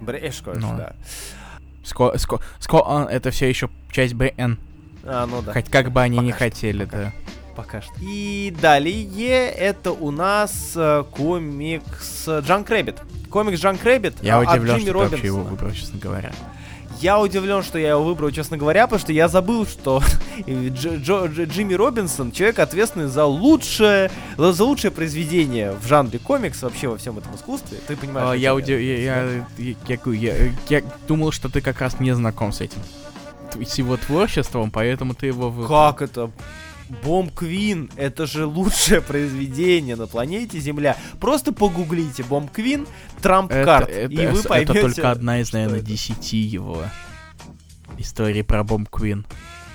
Брешь, 0.00 0.42
конечно, 0.44 0.72
Ну. 0.72 0.76
да. 0.78 0.92
Ско, 1.84 2.18
ско, 2.18 2.40
ско, 2.58 2.76
он- 2.76 3.08
это 3.08 3.30
все 3.30 3.48
еще 3.48 3.70
часть 3.92 4.14
БН. 4.14 4.58
А, 5.04 5.26
ну 5.26 5.40
да. 5.42 5.52
Хоть 5.52 5.70
как 5.70 5.90
бы 5.92 6.02
они 6.02 6.18
не 6.18 6.32
Пока 6.32 6.36
что, 6.36 6.44
хотели, 6.44 6.84
пока 6.84 6.96
да. 6.98 7.12
Пока 7.54 7.80
что. 7.80 7.92
И 8.02 8.54
далее 8.60 9.48
это 9.50 9.92
у 9.92 10.10
нас 10.10 10.72
э, 10.76 11.04
комикс 11.12 12.28
Джанк 12.28 12.68
Рэббит. 12.68 13.00
Комикс 13.30 13.60
Джанк 13.60 13.82
Рэббит 13.84 14.14
Я 14.22 14.40
от 14.40 14.48
удивлен, 14.48 14.76
Джимми 14.76 14.82
что 14.90 14.92
ты 14.92 14.98
вообще 15.10 15.26
его 15.26 15.42
выбрал, 15.42 15.70
честно 15.72 15.98
говоря. 15.98 16.32
Я 17.00 17.18
удивлен, 17.20 17.62
что 17.62 17.78
я 17.78 17.90
его 17.90 18.02
выбрал, 18.04 18.30
честно 18.30 18.56
говоря, 18.56 18.86
потому 18.86 19.00
что 19.00 19.12
я 19.12 19.28
забыл, 19.28 19.66
что 19.66 20.02
Дж- 20.38 21.02
Джо- 21.02 21.28
Дж- 21.28 21.46
Джимми 21.46 21.74
Робинсон 21.74 22.32
человек 22.32 22.58
ответственный 22.58 23.06
за 23.08 23.24
лучшее, 23.24 24.10
за 24.36 24.64
лучшее 24.64 24.90
произведение 24.90 25.72
в 25.72 25.86
жанре 25.86 26.18
комикс 26.18 26.62
вообще 26.62 26.88
во 26.88 26.96
всем 26.96 27.18
этом 27.18 27.34
искусстве. 27.34 27.78
Ты 27.86 27.96
понимаешь? 27.96 28.28
А, 28.30 28.36
я, 28.36 28.54
удив- 28.54 28.80
я, 28.80 28.98
я, 28.98 29.44
я, 29.58 29.98
я- 30.12 30.52
я- 30.68 30.82
думал, 31.08 31.32
что 31.32 31.48
ты 31.48 31.60
как 31.60 31.80
раз 31.80 32.00
не 32.00 32.12
знаком 32.14 32.52
с 32.52 32.60
этим. 32.60 32.78
С 33.64 33.76
его 33.78 33.96
творчеством, 33.96 34.70
поэтому 34.70 35.14
ты 35.14 35.26
его 35.26 35.50
выбрал. 35.50 35.92
Как 35.92 36.02
это? 36.02 36.30
Бомб 37.02 37.32
Квин, 37.34 37.90
это 37.96 38.26
же 38.26 38.46
лучшее 38.46 39.00
произведение 39.00 39.96
на 39.96 40.06
планете 40.06 40.58
Земля. 40.60 40.96
Просто 41.20 41.52
погуглите 41.52 42.22
Бомб 42.22 42.50
Квин, 42.52 42.86
Трамп 43.22 43.50
Это, 43.52 43.64
Карт, 43.64 43.88
это- 43.88 44.12
и 44.12 44.26
вы 44.26 44.38
это 44.40 44.48
поймете. 44.48 44.80
только 44.80 45.10
одна 45.10 45.40
из, 45.40 45.52
наверное, 45.52 45.78
это. 45.78 45.86
десяти 45.86 46.38
его 46.38 46.82
историй 47.98 48.44
про 48.44 48.62
Бомб 48.64 48.88
Квин. 48.88 49.26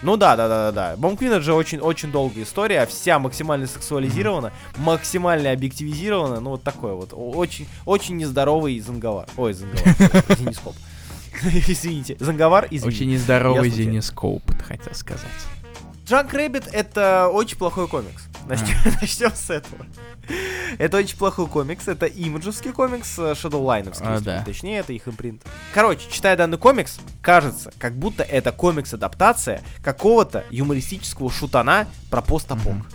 Ну 0.03 0.17
да, 0.17 0.35
да, 0.35 0.47
да, 0.47 0.71
да, 0.71 0.91
да. 0.91 0.97
Bomb 0.97 1.19
Queen 1.19 1.31
это 1.31 1.41
же 1.41 1.53
очень, 1.53 1.79
очень 1.79 2.11
долгая 2.11 2.43
история, 2.43 2.85
вся 2.87 3.19
максимально 3.19 3.67
сексуализирована, 3.67 4.51
максимально 4.77 5.51
объективизирована, 5.51 6.39
ну 6.39 6.51
вот 6.51 6.63
такое 6.63 6.93
вот. 6.93 7.13
Очень, 7.13 7.67
очень 7.85 8.17
нездоровый 8.17 8.79
занговар. 8.79 9.27
Ой, 9.37 9.53
занговар. 9.53 9.95
Zenescope. 10.39 10.75
Извините. 11.43 12.17
Занговар, 12.19 12.67
извините. 12.69 12.87
Очень 12.87 13.09
нездоровый 13.11 13.69
Zenescope, 13.69 14.43
хотел 14.67 14.93
сказать. 14.93 15.25
Junk 16.11 16.33
Rabbit 16.33 16.67
это 16.73 17.29
очень 17.29 17.57
плохой 17.57 17.87
комикс. 17.87 18.23
Начнем, 18.45 18.75
начнем 18.99 19.31
с 19.33 19.49
этого. 19.49 19.85
Это 20.77 20.97
очень 20.97 21.17
плохой 21.17 21.47
комикс. 21.47 21.87
Это 21.87 22.05
имиджевский 22.05 22.73
комикс, 22.73 23.17
э, 23.17 23.31
Shadowline 23.31 23.72
овский, 23.72 24.01
А, 24.03 24.11
если 24.15 24.25
да. 24.25 24.43
точнее, 24.43 24.79
это 24.79 24.91
их 24.91 25.07
импринт. 25.07 25.41
Короче, 25.73 26.01
читая 26.11 26.35
данный 26.35 26.57
комикс, 26.57 26.99
кажется, 27.21 27.71
как 27.77 27.93
будто 27.95 28.23
это 28.23 28.51
комикс-адаптация 28.51 29.61
какого-то 29.81 30.43
юмористического 30.49 31.31
шутана 31.31 31.87
про 32.09 32.21
постапок. 32.21 32.65
Мгм. 32.73 32.85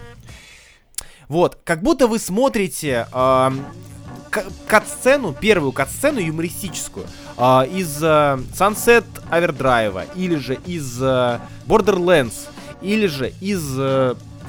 Вот, 1.29 1.59
как 1.65 1.83
будто 1.83 2.09
вы 2.09 2.19
смотрите 2.19 3.07
к- 3.11 4.45
кат-сцену, 4.67 5.33
первую 5.33 5.73
кат-сцену 5.73 6.21
юмористическую 6.21 7.07
а, 7.39 7.63
из 7.63 7.97
э, 8.03 8.39
Sunset 8.55 9.07
Overdrive, 9.31 10.07
или 10.17 10.37
же 10.37 10.57
из 10.67 11.01
э, 11.01 11.39
Borderlands, 11.67 12.49
или 12.83 13.07
же 13.07 13.33
из... 13.41 13.61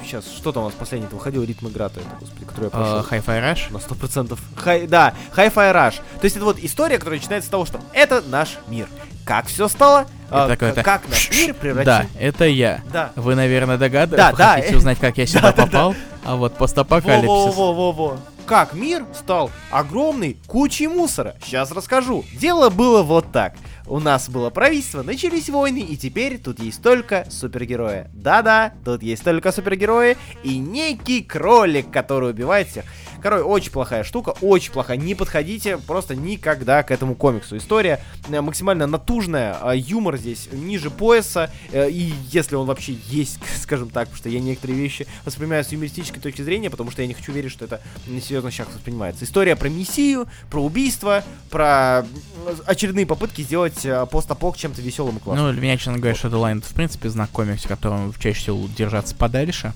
сейчас, 0.04 0.26
что 0.26 0.52
там 0.52 0.62
у 0.64 0.66
нас 0.66 0.74
последний 0.74 1.08
выходил, 1.10 1.42
ритм 1.44 1.68
игра 1.68 1.86
это, 1.86 2.00
господи, 2.20 2.44
который 2.44 2.64
я 2.64 2.70
прошел. 2.70 2.96
А, 2.98 3.02
Hi-Fi 3.10 3.42
Rush? 3.52 3.72
На 3.72 3.78
сто 3.80 3.94
процентов. 3.94 4.40
Хай, 4.56 4.86
да, 4.86 5.14
Hi-Fi 5.36 5.72
Rush. 5.74 5.94
То 6.20 6.24
есть 6.24 6.36
это 6.36 6.44
вот 6.44 6.58
история, 6.60 6.98
которая 6.98 7.18
начинается 7.18 7.48
с 7.48 7.50
того, 7.50 7.64
что 7.66 7.80
это 7.92 8.22
наш 8.28 8.58
мир. 8.68 8.88
Как 9.24 9.46
все 9.46 9.68
стало? 9.68 10.06
А, 10.30 10.46
Это 10.46 10.56
к- 10.56 10.62
это- 10.62 10.82
как 10.82 11.08
наш 11.08 11.30
мир 11.30 11.54
превратил... 11.54 11.84
Да, 11.84 12.06
это 12.18 12.44
я. 12.46 12.80
Да. 12.92 13.12
Вы, 13.16 13.34
наверное, 13.34 13.76
Да, 13.76 13.86
догадываетесь, 13.86 14.38
да, 14.38 14.54
хотите 14.54 14.74
э, 14.74 14.76
узнать, 14.78 14.98
как 14.98 15.18
я 15.18 15.26
сюда 15.26 15.40
да, 15.40 15.52
да, 15.52 15.56
да. 15.56 15.66
попал? 15.66 15.94
А 16.24 16.36
вот 16.36 16.56
постапокалипсис. 16.56 17.26
Во-во-во-во-во. 17.28 18.18
Как 18.46 18.72
мир 18.72 19.04
стал 19.14 19.50
огромной 19.70 20.38
кучей 20.46 20.86
мусора. 20.86 21.34
Сейчас 21.44 21.70
расскажу. 21.70 22.24
Дело 22.40 22.70
было 22.70 23.02
вот 23.02 23.30
так. 23.30 23.54
У 23.88 24.00
нас 24.00 24.28
было 24.28 24.50
правительство, 24.50 25.02
начались 25.02 25.48
войны, 25.48 25.78
и 25.78 25.96
теперь 25.96 26.38
тут 26.38 26.60
есть 26.60 26.82
только 26.82 27.26
супергерои. 27.30 28.08
Да-да, 28.12 28.74
тут 28.84 29.02
есть 29.02 29.24
только 29.24 29.50
супергерои 29.50 30.18
и 30.44 30.58
некий 30.58 31.22
кролик, 31.22 31.90
который 31.90 32.30
убивает 32.30 32.68
всех. 32.68 32.84
Короче, 33.22 33.42
очень 33.42 33.72
плохая 33.72 34.04
штука, 34.04 34.34
очень 34.40 34.72
плохая. 34.72 34.96
Не 34.96 35.14
подходите 35.14 35.78
просто 35.78 36.14
никогда 36.14 36.82
к 36.82 36.90
этому 36.90 37.14
комиксу. 37.14 37.56
История 37.56 38.00
э, 38.28 38.40
максимально 38.40 38.86
натужная, 38.86 39.56
а 39.60 39.74
юмор 39.74 40.16
здесь 40.16 40.48
ниже 40.52 40.90
пояса, 40.90 41.50
э, 41.72 41.90
и 41.90 42.12
если 42.30 42.54
он 42.54 42.66
вообще 42.66 42.96
есть, 43.08 43.38
скажем 43.62 43.90
так, 43.90 44.08
потому 44.08 44.18
что 44.18 44.28
я 44.28 44.40
некоторые 44.40 44.78
вещи 44.78 45.06
воспринимаю 45.24 45.64
с 45.64 45.72
юмористической 45.72 46.22
точки 46.22 46.42
зрения, 46.42 46.70
потому 46.70 46.90
что 46.90 47.02
я 47.02 47.08
не 47.08 47.14
хочу 47.14 47.32
верить, 47.32 47.50
что 47.50 47.64
это 47.64 47.80
несерьезно 48.06 48.50
сейчас 48.50 48.68
воспринимается. 48.68 49.24
История 49.24 49.56
про 49.56 49.68
мессию, 49.68 50.26
про 50.50 50.62
убийство, 50.62 51.24
про 51.50 52.06
м, 52.46 52.56
очередные 52.66 53.06
попытки 53.06 53.42
сделать 53.42 53.84
э, 53.84 54.06
постапок 54.10 54.56
чем-то 54.56 54.80
веселым 54.80 55.16
и 55.16 55.20
классным. 55.20 55.46
Ну, 55.46 55.52
для 55.52 55.60
меня, 55.60 55.76
честно 55.76 55.98
говоря, 55.98 56.14
Shadowline 56.14 56.58
это, 56.58 56.68
в 56.68 56.74
принципе, 56.74 57.08
знак 57.08 57.30
комикс, 57.30 57.66
которым 57.66 58.12
чаще 58.18 58.38
всего 58.40 58.68
держаться 58.76 59.14
подальше. 59.14 59.72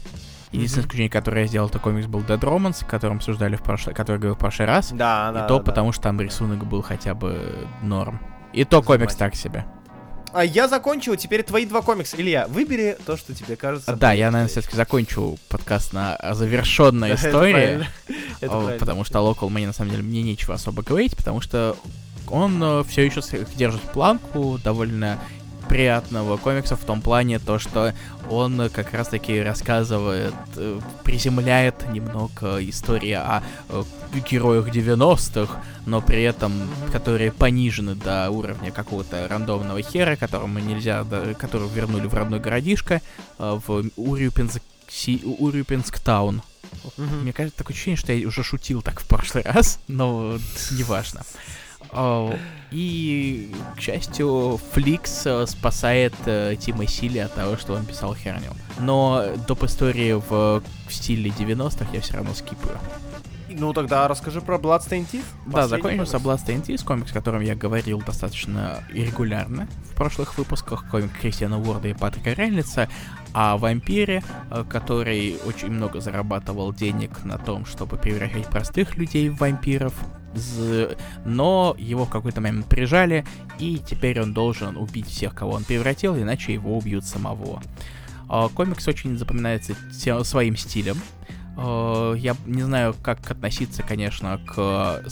Единственное 0.52 0.84
исключение, 0.84 1.10
которое 1.10 1.42
я 1.42 1.46
сделал, 1.46 1.68
это 1.68 1.78
комикс 1.78 2.06
был 2.06 2.20
Dead 2.20 2.38
Romance, 2.38 2.84
о 2.84 2.86
котором 2.86 3.16
обсуждали 3.16 3.56
в 3.56 3.62
прошлый, 3.62 3.94
который 3.94 4.18
говорил 4.18 4.34
в 4.34 4.38
прошлый 4.38 4.68
раз. 4.68 4.90
да, 4.92 5.30
и 5.30 5.34
да, 5.34 5.46
то 5.46 5.54
да, 5.54 5.58
да. 5.58 5.64
потому, 5.64 5.92
что 5.92 6.02
там 6.02 6.20
рисунок 6.20 6.66
был 6.66 6.82
хотя 6.82 7.14
бы 7.14 7.66
норм. 7.82 8.20
И 8.52 8.64
то 8.64 8.82
комикс 8.82 9.14
так 9.16 9.34
себе. 9.34 9.64
А 10.34 10.44
я 10.44 10.66
закончил, 10.66 11.16
теперь 11.16 11.42
твои 11.42 11.66
два 11.66 11.82
комикса. 11.82 12.16
Илья, 12.18 12.46
выбери 12.48 12.96
то, 13.04 13.16
что 13.16 13.34
тебе 13.34 13.56
кажется. 13.56 13.92
А, 13.92 13.96
да, 13.96 14.12
я, 14.12 14.30
наверное, 14.30 14.50
все-таки 14.50 14.76
закончу 14.76 15.38
подкаст 15.48 15.92
на 15.92 16.18
завершенной 16.32 17.10
Да, 17.10 17.14
истории. 17.16 17.86
потому 18.78 19.04
что 19.04 19.18
Local 19.18 19.50
мне 19.50 19.66
на 19.66 19.72
самом 19.72 19.90
деле 19.90 20.02
мне 20.02 20.22
нечего 20.22 20.54
особо 20.54 20.82
говорить, 20.82 21.16
потому 21.16 21.40
что 21.40 21.76
он 22.28 22.84
все 22.84 23.04
еще 23.04 23.20
держит 23.56 23.82
планку 23.82 24.58
довольно 24.62 25.18
приятного 25.72 26.36
комикса 26.36 26.76
в 26.76 26.84
том 26.84 27.00
плане, 27.00 27.38
то, 27.38 27.58
что 27.58 27.94
он 28.28 28.60
э, 28.60 28.68
как 28.68 28.92
раз-таки 28.92 29.40
рассказывает, 29.40 30.34
э, 30.56 30.78
приземляет 31.02 31.90
немного 31.90 32.58
истории 32.68 33.12
о 33.12 33.42
э, 33.70 33.82
героях 34.30 34.68
90-х, 34.68 35.62
но 35.86 36.02
при 36.02 36.24
этом, 36.24 36.52
которые 36.92 37.32
понижены 37.32 37.94
до 37.94 38.28
уровня 38.28 38.70
какого-то 38.70 39.26
рандомного 39.28 39.80
хера, 39.80 40.16
которому 40.16 40.58
нельзя, 40.58 41.06
которого 41.38 41.72
вернули 41.72 42.06
в 42.06 42.12
родной 42.12 42.38
городишко, 42.38 43.00
в 43.38 43.82
Урюпинск, 43.96 44.60
Си- 44.90 45.22
Урюпинск-таун. 45.24 46.42
Мгм. 46.98 47.22
Мне 47.22 47.32
кажется, 47.32 47.56
такое 47.56 47.74
ощущение, 47.74 47.96
что 47.96 48.12
я 48.12 48.28
уже 48.28 48.44
шутил 48.44 48.82
так 48.82 49.00
в 49.00 49.06
прошлый 49.08 49.42
раз, 49.46 49.78
но 49.88 50.38
неважно. 50.70 51.22
И, 52.72 53.50
к 53.76 53.80
счастью, 53.80 54.58
Фликс 54.72 55.26
э, 55.26 55.46
спасает 55.46 56.14
э, 56.24 56.56
Тима 56.58 56.86
Сили 56.86 57.18
от 57.18 57.34
того, 57.34 57.56
что 57.56 57.74
он 57.74 57.84
писал 57.84 58.14
херню. 58.14 58.52
Но 58.80 59.24
доп. 59.46 59.64
истории 59.64 60.12
в, 60.12 60.62
в 60.88 60.94
стиле 60.94 61.30
90-х 61.30 61.86
я 61.92 62.00
все 62.00 62.14
равно 62.14 62.32
скипаю. 62.34 62.78
Ну 63.54 63.72
тогда 63.72 64.08
расскажи 64.08 64.40
про 64.40 64.56
Bloodstained 64.56 65.06
Teeth. 65.12 65.24
Да, 65.46 65.68
закончился 65.68 66.18
комикс. 66.18 66.42
Bloodstained 66.42 66.66
Teeth, 66.66 66.84
комикс, 66.84 67.10
о 67.10 67.14
котором 67.14 67.42
я 67.42 67.54
говорил 67.54 68.00
достаточно 68.00 68.82
регулярно 68.90 69.68
в 69.90 69.94
прошлых 69.94 70.38
выпусках, 70.38 70.88
комик 70.90 71.12
Кристиана 71.20 71.60
Уорда 71.60 71.88
и 71.88 71.94
Патрика 71.94 72.32
Рейнольдса, 72.32 72.88
о 73.32 73.56
вампире, 73.56 74.22
э, 74.50 74.64
который 74.68 75.36
очень 75.44 75.70
много 75.70 76.00
зарабатывал 76.00 76.72
денег 76.72 77.24
на 77.24 77.38
том, 77.38 77.66
чтобы 77.66 77.96
превращать 77.96 78.46
простых 78.46 78.96
людей 78.96 79.28
в 79.28 79.36
вампиров, 79.36 79.94
но 81.24 81.74
его 81.78 82.04
в 82.04 82.10
какой-то 82.10 82.40
момент 82.40 82.66
прижали, 82.66 83.24
и 83.58 83.78
теперь 83.78 84.20
он 84.20 84.32
должен 84.32 84.76
убить 84.76 85.06
всех, 85.06 85.34
кого 85.34 85.52
он 85.52 85.64
превратил, 85.64 86.16
иначе 86.16 86.52
его 86.52 86.76
убьют 86.76 87.04
самого. 87.04 87.62
А, 88.28 88.48
Комикс 88.48 88.88
очень 88.88 89.18
запоминается 89.18 89.74
своим 90.24 90.56
стилем. 90.56 90.96
Э, 91.56 92.14
Я 92.16 92.36
не 92.46 92.62
знаю, 92.62 92.94
как 93.02 93.30
относиться, 93.30 93.82
конечно, 93.82 94.40
к, 94.46 95.04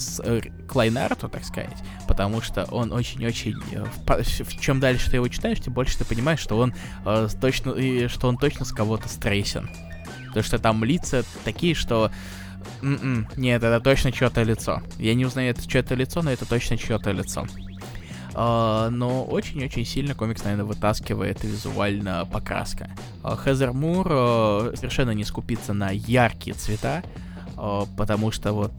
к 0.67 0.75
лайнарту, 0.75 1.29
так 1.29 1.43
сказать, 1.43 1.77
потому 2.07 2.41
что 2.41 2.65
он 2.65 2.91
очень-очень... 2.91 3.57
э, 3.71 3.85
в 4.05 4.59
Чем 4.59 4.79
дальше 4.79 5.09
ты 5.11 5.17
его 5.17 5.27
читаешь, 5.27 5.59
тем 5.59 5.73
больше 5.73 5.97
ты 5.97 6.05
понимаешь, 6.05 6.39
что 6.39 6.57
он 6.57 6.73
э, 7.05 7.27
точно, 7.39 8.09
что 8.09 8.27
он 8.27 8.37
точно 8.37 8.65
с 8.65 8.71
кого-то 8.71 9.07
стрейсен. 9.07 9.69
Потому 10.27 10.43
что 10.43 10.59
там 10.59 10.83
лица 10.83 11.23
такие, 11.43 11.75
что 11.75 12.09
М-м, 12.81 13.27
нет, 13.35 13.63
это 13.63 13.79
точно 13.79 14.11
чье-то 14.11 14.43
лицо. 14.43 14.81
Я 14.97 15.13
не 15.13 15.25
узнаю, 15.25 15.51
это 15.51 15.67
чье-то 15.67 15.95
лицо, 15.95 16.21
но 16.21 16.31
это 16.31 16.45
точно 16.47 16.77
чье-то 16.77 17.11
лицо. 17.11 17.45
Uh, 18.33 18.89
но 18.89 19.25
очень-очень 19.25 19.83
сильно 19.85 20.15
комикс, 20.15 20.43
наверное, 20.45 20.63
вытаскивает 20.63 21.43
визуально 21.43 22.25
покраска. 22.31 22.89
Uh, 23.23 23.73
Мур 23.73 24.07
uh, 24.07 24.75
совершенно 24.77 25.11
не 25.11 25.25
скупится 25.25 25.73
на 25.73 25.89
яркие 25.89 26.55
цвета, 26.55 27.03
потому 27.97 28.31
что 28.31 28.53
вот 28.53 28.71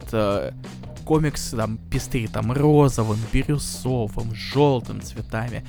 комикс 1.05 1.51
там 1.51 1.77
пестрит 1.77 2.31
там 2.31 2.51
розовым, 2.51 3.19
бирюсовым, 3.31 4.33
желтым 4.33 5.01
цветами. 5.01 5.63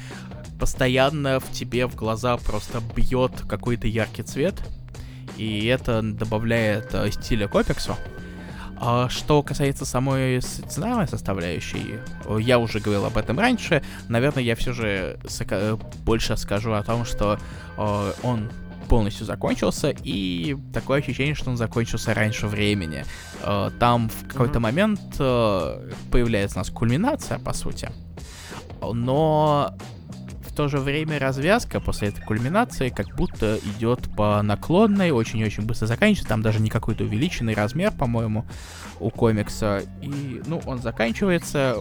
Постоянно 0.59 1.39
в 1.39 1.51
тебе 1.53 1.87
в 1.87 1.95
глаза 1.95 2.39
просто 2.39 2.81
бьет 2.97 3.43
какой-то 3.47 3.87
яркий 3.87 4.23
цвет, 4.23 4.55
и 5.37 5.67
это 5.67 6.03
добавляет 6.03 6.95
стиля 7.13 7.49
комиксу. 7.49 7.97
А 8.77 9.09
что 9.09 9.43
касается 9.43 9.85
самой 9.87 10.43
сценарной 10.43 11.07
составляющей, 11.09 12.01
я 12.41 12.59
уже 12.59 12.81
говорил 12.81 13.07
об 13.07 13.17
этом 13.17 13.39
раньше. 13.39 13.83
Наверное, 14.09 14.43
я 14.43 14.57
все 14.57 14.73
же 14.73 15.19
больше 16.05 16.37
скажу 16.37 16.73
о 16.73 16.83
том, 16.83 17.05
что 17.05 17.39
он 17.77 18.51
полностью 18.89 19.25
закончился, 19.25 19.95
и 20.03 20.57
такое 20.75 20.99
ощущение, 20.99 21.35
что 21.35 21.51
он 21.51 21.57
закончился 21.57 22.13
раньше 22.13 22.47
времени. 22.47 23.05
Там 23.79 24.11
в 24.11 24.29
какой-то 24.29 24.61
момент 24.61 25.01
появляется 25.17 26.59
у 26.59 26.61
нас 26.61 26.69
кульминация, 26.69 27.39
по 27.39 27.55
сути. 27.55 27.89
Но 28.83 29.75
то 30.55 30.69
же 30.69 30.79
время 30.79 31.19
развязка 31.19 31.81
после 31.81 32.09
этой 32.09 32.23
кульминации 32.23 32.89
как 32.89 33.15
будто 33.17 33.59
идет 33.77 34.09
по 34.17 34.41
наклонной, 34.43 35.11
очень-очень 35.11 35.65
быстро 35.65 35.87
заканчивается. 35.87 36.29
Там 36.29 36.43
даже 36.43 36.61
не 36.61 36.71
какой-то 36.71 37.05
увеличенный 37.05 37.55
размер, 37.55 37.93
по-моему, 37.93 38.45
у 39.01 39.11
комикса. 39.11 39.83
И, 40.01 40.43
ну, 40.47 40.63
он 40.67 40.79
заканчивается 40.79 41.77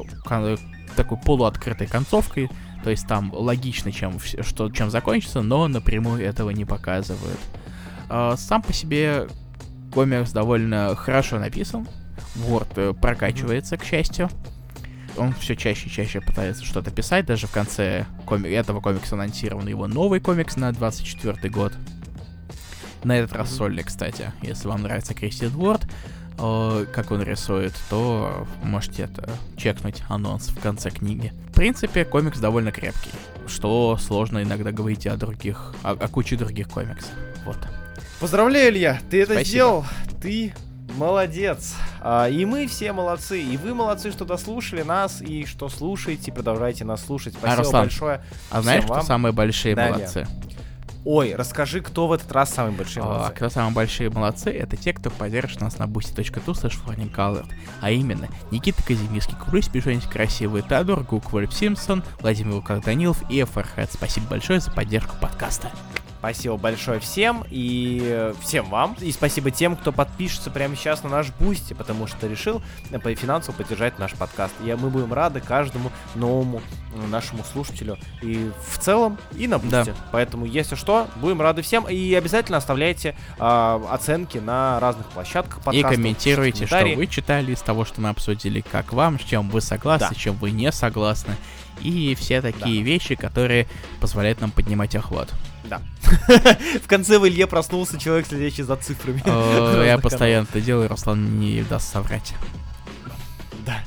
такой 0.95 1.18
полуоткрытой 1.18 1.88
концовкой. 1.88 2.50
То 2.84 2.90
есть 2.90 3.08
там 3.08 3.32
логично, 3.34 3.91
чем, 3.91 4.20
что, 4.20 4.70
чем 4.70 4.90
закончится, 4.90 5.41
но 5.41 5.68
напрямую 5.68 6.22
этого 6.22 6.50
не 6.50 6.66
показывают. 6.66 7.40
А, 8.10 8.36
сам 8.36 8.62
по 8.62 8.74
себе 8.74 9.28
комикс 9.94 10.32
довольно 10.32 10.95
хорошо 10.95 11.40
написан. 11.40 11.88
Word 12.36 12.74
э, 12.76 12.94
прокачивается, 12.94 13.78
к 13.78 13.84
счастью 13.84 14.30
он 15.18 15.34
все 15.34 15.56
чаще 15.56 15.88
и 15.88 15.91
чаще 15.91 16.22
пытается 16.22 16.64
что-то 16.65 16.91
писать. 16.91 17.26
Даже 17.26 17.48
в 17.48 17.52
конце 17.52 18.06
коми- 18.26 18.49
этого 18.49 18.81
комикса 18.81 19.15
анонсирован 19.15 19.68
его 19.68 19.88
новый 19.88 20.19
комикс 20.19 20.56
на 20.56 20.72
24 20.72 21.49
год. 21.49 21.73
На 23.03 23.18
этот 23.18 23.34
раз 23.34 23.52
сольный, 23.56 23.84
кстати. 23.84 24.31
Если 24.41 24.68
вам 24.68 24.81
нравится 24.84 25.14
Кристи 25.14 25.48
Дворд, 25.48 25.85
э, 26.40 26.85
как 26.94 27.11
он 27.11 27.22
рисует, 27.22 27.73
то 27.90 28.48
можете 28.64 29.03
это 29.03 29.30
чекнуть 29.57 30.02
анонс 30.07 30.48
в 30.48 30.60
конце 30.61 30.90
книги. 30.90 31.34
В 31.49 31.53
принципе, 31.53 32.06
комикс 32.06 32.40
довольно 32.40 32.72
крепкий, 32.72 33.11
что 33.48 33.98
сложно 33.99 34.41
иногда 34.41 34.72
говорить 34.72 35.06
о 35.06 35.18
других, 35.18 35.76
о, 35.84 35.91
о 35.91 36.07
куче 36.07 36.38
других 36.38 36.69
комиксов. 36.69 37.11
Вот. 37.45 37.57
Поздравляю, 38.22 38.72
Илья, 38.72 39.02
ты 39.10 39.22
это 39.23 39.34
Спасибо. 39.34 39.49
сделал. 39.49 39.85
Ты 40.22 40.53
Молодец. 40.98 41.76
А, 42.02 42.28
и 42.28 42.45
мы 42.45 42.68
все 42.68 42.94
молодцы. 42.94 43.41
И 43.41 43.57
вы 43.57 43.74
молодцы, 43.74 44.11
что 44.11 44.26
дослушали 44.26 44.84
нас 44.84 45.22
и 45.22 45.45
что 45.45 45.70
слушаете. 45.70 46.32
Продолжайте 46.32 46.86
нас 46.86 47.06
слушать. 47.06 47.34
Спасибо 47.34 47.53
а, 47.53 47.64
Руслан, 47.64 47.84
большое. 47.84 48.22
А 48.52 48.61
знаешь, 48.61 48.86
вам. 48.86 48.99
кто 48.99 49.07
самые 49.07 49.34
большие 49.34 49.76
да, 49.76 49.90
молодцы? 49.90 50.28
Ой, 51.06 51.36
расскажи, 51.36 51.82
кто 51.82 52.07
в 52.07 52.14
этот 52.14 52.32
раз 52.32 52.53
самые 52.53 52.78
большие 52.78 53.03
молодцы? 53.03 53.28
А, 53.28 53.32
кто 53.32 53.49
самые 53.49 53.74
большие 53.74 54.10
молодцы, 54.10 54.52
это 54.52 54.78
те, 54.78 54.94
кто 54.94 55.10
поддержит 55.10 55.60
нас 55.60 55.78
на 55.78 55.84
boosty.tu 55.84 56.53
slash 56.53 57.45
А 57.82 57.91
именно, 57.91 58.30
Никита 58.52 58.82
Казимирский, 58.84 59.36
Курысь, 59.36 59.68
Пижонить 59.68 60.06
Красивый, 60.06 60.61
Теодор, 60.61 61.03
Гук, 61.03 61.34
Вольф 61.34 61.53
Симпсон, 61.53 62.03
Владимир 62.22 62.53
Луках 62.53 62.84
Данилов 62.84 63.22
и 63.30 63.44
Фархед. 63.44 63.91
Спасибо 63.91 64.28
большое 64.28 64.61
за 64.61 64.72
поддержку 64.72 65.15
подкаста. 65.20 65.72
Спасибо 66.24 66.56
большое 66.56 67.02
всем 67.02 67.44
и 67.50 68.32
всем 68.41 68.70
вам. 68.70 68.95
И 69.02 69.12
спасибо 69.12 69.52
тем, 69.52 69.76
кто 69.76 69.91
подпишется 69.91 70.50
прямо 70.50 70.74
сейчас 70.78 71.04
на 71.04 71.10
наш 71.10 71.32
бусти, 71.38 71.74
потому 71.74 72.08
что 72.08 72.28
решил 72.28 72.62
э, 72.91 73.16
финансово 73.16 73.54
поддержать 73.54 74.00
наш 74.00 74.14
подкаст. 74.14 74.54
И 74.64 74.74
мы 74.74 74.90
будем 74.90 75.12
рады 75.12 75.41
каждому 75.41 75.91
новому 76.16 76.62
э, 76.95 77.08
нашему 77.08 77.44
слушателю 77.44 77.98
и 78.22 78.50
в 78.70 78.80
целом, 78.80 79.18
и 79.36 79.50
на 79.50 79.60
бусте. 79.60 79.84
Да. 79.84 79.95
Поэтому, 80.14 80.45
если 80.45 80.76
что, 80.76 81.10
будем 81.18 81.41
рады 81.41 81.62
всем. 81.62 81.90
И 81.90 82.14
обязательно 82.14 82.58
оставляйте 82.58 83.18
э, 83.38 83.82
оценки 83.91 84.38
на 84.38 84.80
разных 84.80 85.08
площадках 85.08 85.58
подкастов. 85.58 85.91
И 85.91 85.95
комментируйте, 85.95 86.68
что 86.68 86.86
вы 86.86 87.06
читали 87.08 87.52
из 87.52 87.60
того, 87.60 87.84
что 87.84 88.00
мы 88.00 88.08
обсудили, 88.08 88.62
как 88.62 88.94
вам, 88.94 89.20
с 89.20 89.24
чем 89.24 89.50
вы 89.50 89.60
согласны, 89.60 90.08
да. 90.08 90.16
с 90.16 90.18
чем 90.18 90.36
вы 90.36 90.52
не 90.52 90.72
согласны. 90.72 91.36
И 91.82 92.16
все 92.16 92.41
такие 92.41 92.80
да. 92.80 92.86
вещи, 92.86 93.16
которые 93.16 93.68
позволяют 94.00 94.40
нам 94.40 94.52
поднимать 94.52 94.95
охват. 94.95 95.30
Да. 95.69 95.81
В 96.84 96.88
конце 96.88 97.19
в 97.19 97.27
Илье 97.27 97.48
проснулся 97.48 97.99
человек, 97.99 98.27
следящий 98.27 98.64
за 98.64 98.76
цифрами. 98.76 99.23
Я 99.85 99.98
постоянно 99.98 100.48
это 100.49 100.61
делаю, 100.61 100.90
Руслан 100.90 101.40
не 101.40 101.64
даст 101.64 101.91
соврать. 101.91 102.34
Да. 103.65 103.80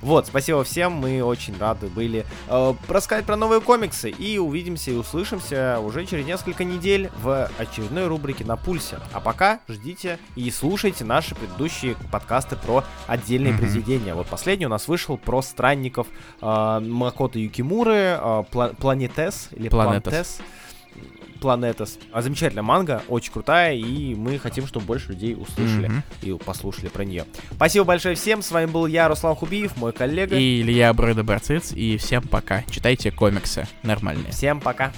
Вот, 0.00 0.26
спасибо 0.26 0.64
всем, 0.64 0.92
мы 0.92 1.22
очень 1.22 1.56
рады 1.58 1.88
были 1.88 2.24
э, 2.48 2.74
рассказать 2.88 3.26
про 3.26 3.36
новые 3.36 3.60
комиксы. 3.60 4.08
И 4.08 4.38
увидимся 4.38 4.92
и 4.92 4.96
услышимся 4.96 5.78
уже 5.80 6.06
через 6.06 6.24
несколько 6.24 6.64
недель 6.64 7.10
в 7.22 7.50
очередной 7.58 8.06
рубрике 8.06 8.44
«На 8.44 8.56
пульсе». 8.56 8.98
А 9.12 9.20
пока 9.20 9.60
ждите 9.68 10.18
и 10.36 10.50
слушайте 10.50 11.04
наши 11.04 11.34
предыдущие 11.34 11.96
подкасты 12.10 12.56
про 12.56 12.82
отдельные 13.06 13.52
mm-hmm. 13.52 13.58
произведения. 13.58 14.14
Вот 14.14 14.26
последний 14.26 14.64
у 14.64 14.70
нас 14.70 14.88
вышел 14.88 15.18
про 15.18 15.42
странников 15.42 16.06
э, 16.40 16.80
Макото 16.80 17.38
Юкимуры, 17.38 18.18
э, 18.18 18.44
Планетес 18.78 19.48
или 19.52 19.68
Планетес. 19.68 20.02
Планетес 20.02 20.40
Планетас. 21.40 21.98
А 22.12 22.22
замечательная 22.22 22.62
манга, 22.62 23.02
очень 23.08 23.32
крутая, 23.32 23.74
и 23.74 24.14
мы 24.14 24.38
хотим, 24.38 24.66
чтобы 24.66 24.86
больше 24.86 25.08
людей 25.08 25.34
услышали 25.34 25.90
mm-hmm. 25.90 26.36
и 26.36 26.44
послушали 26.44 26.88
про 26.88 27.04
нее. 27.04 27.24
Спасибо 27.52 27.84
большое 27.84 28.14
всем, 28.14 28.42
с 28.42 28.50
вами 28.50 28.66
был 28.66 28.86
я, 28.86 29.08
Руслан 29.08 29.34
Хубиев, 29.34 29.76
мой 29.76 29.92
коллега. 29.92 30.36
И 30.36 30.60
Илья 30.60 30.92
Бройда 30.92 31.24
Барциц, 31.24 31.72
и 31.72 31.96
всем 31.96 32.22
пока. 32.22 32.62
Читайте 32.70 33.10
комиксы 33.10 33.66
нормальные. 33.82 34.32
Всем 34.32 34.60
пока. 34.60 34.92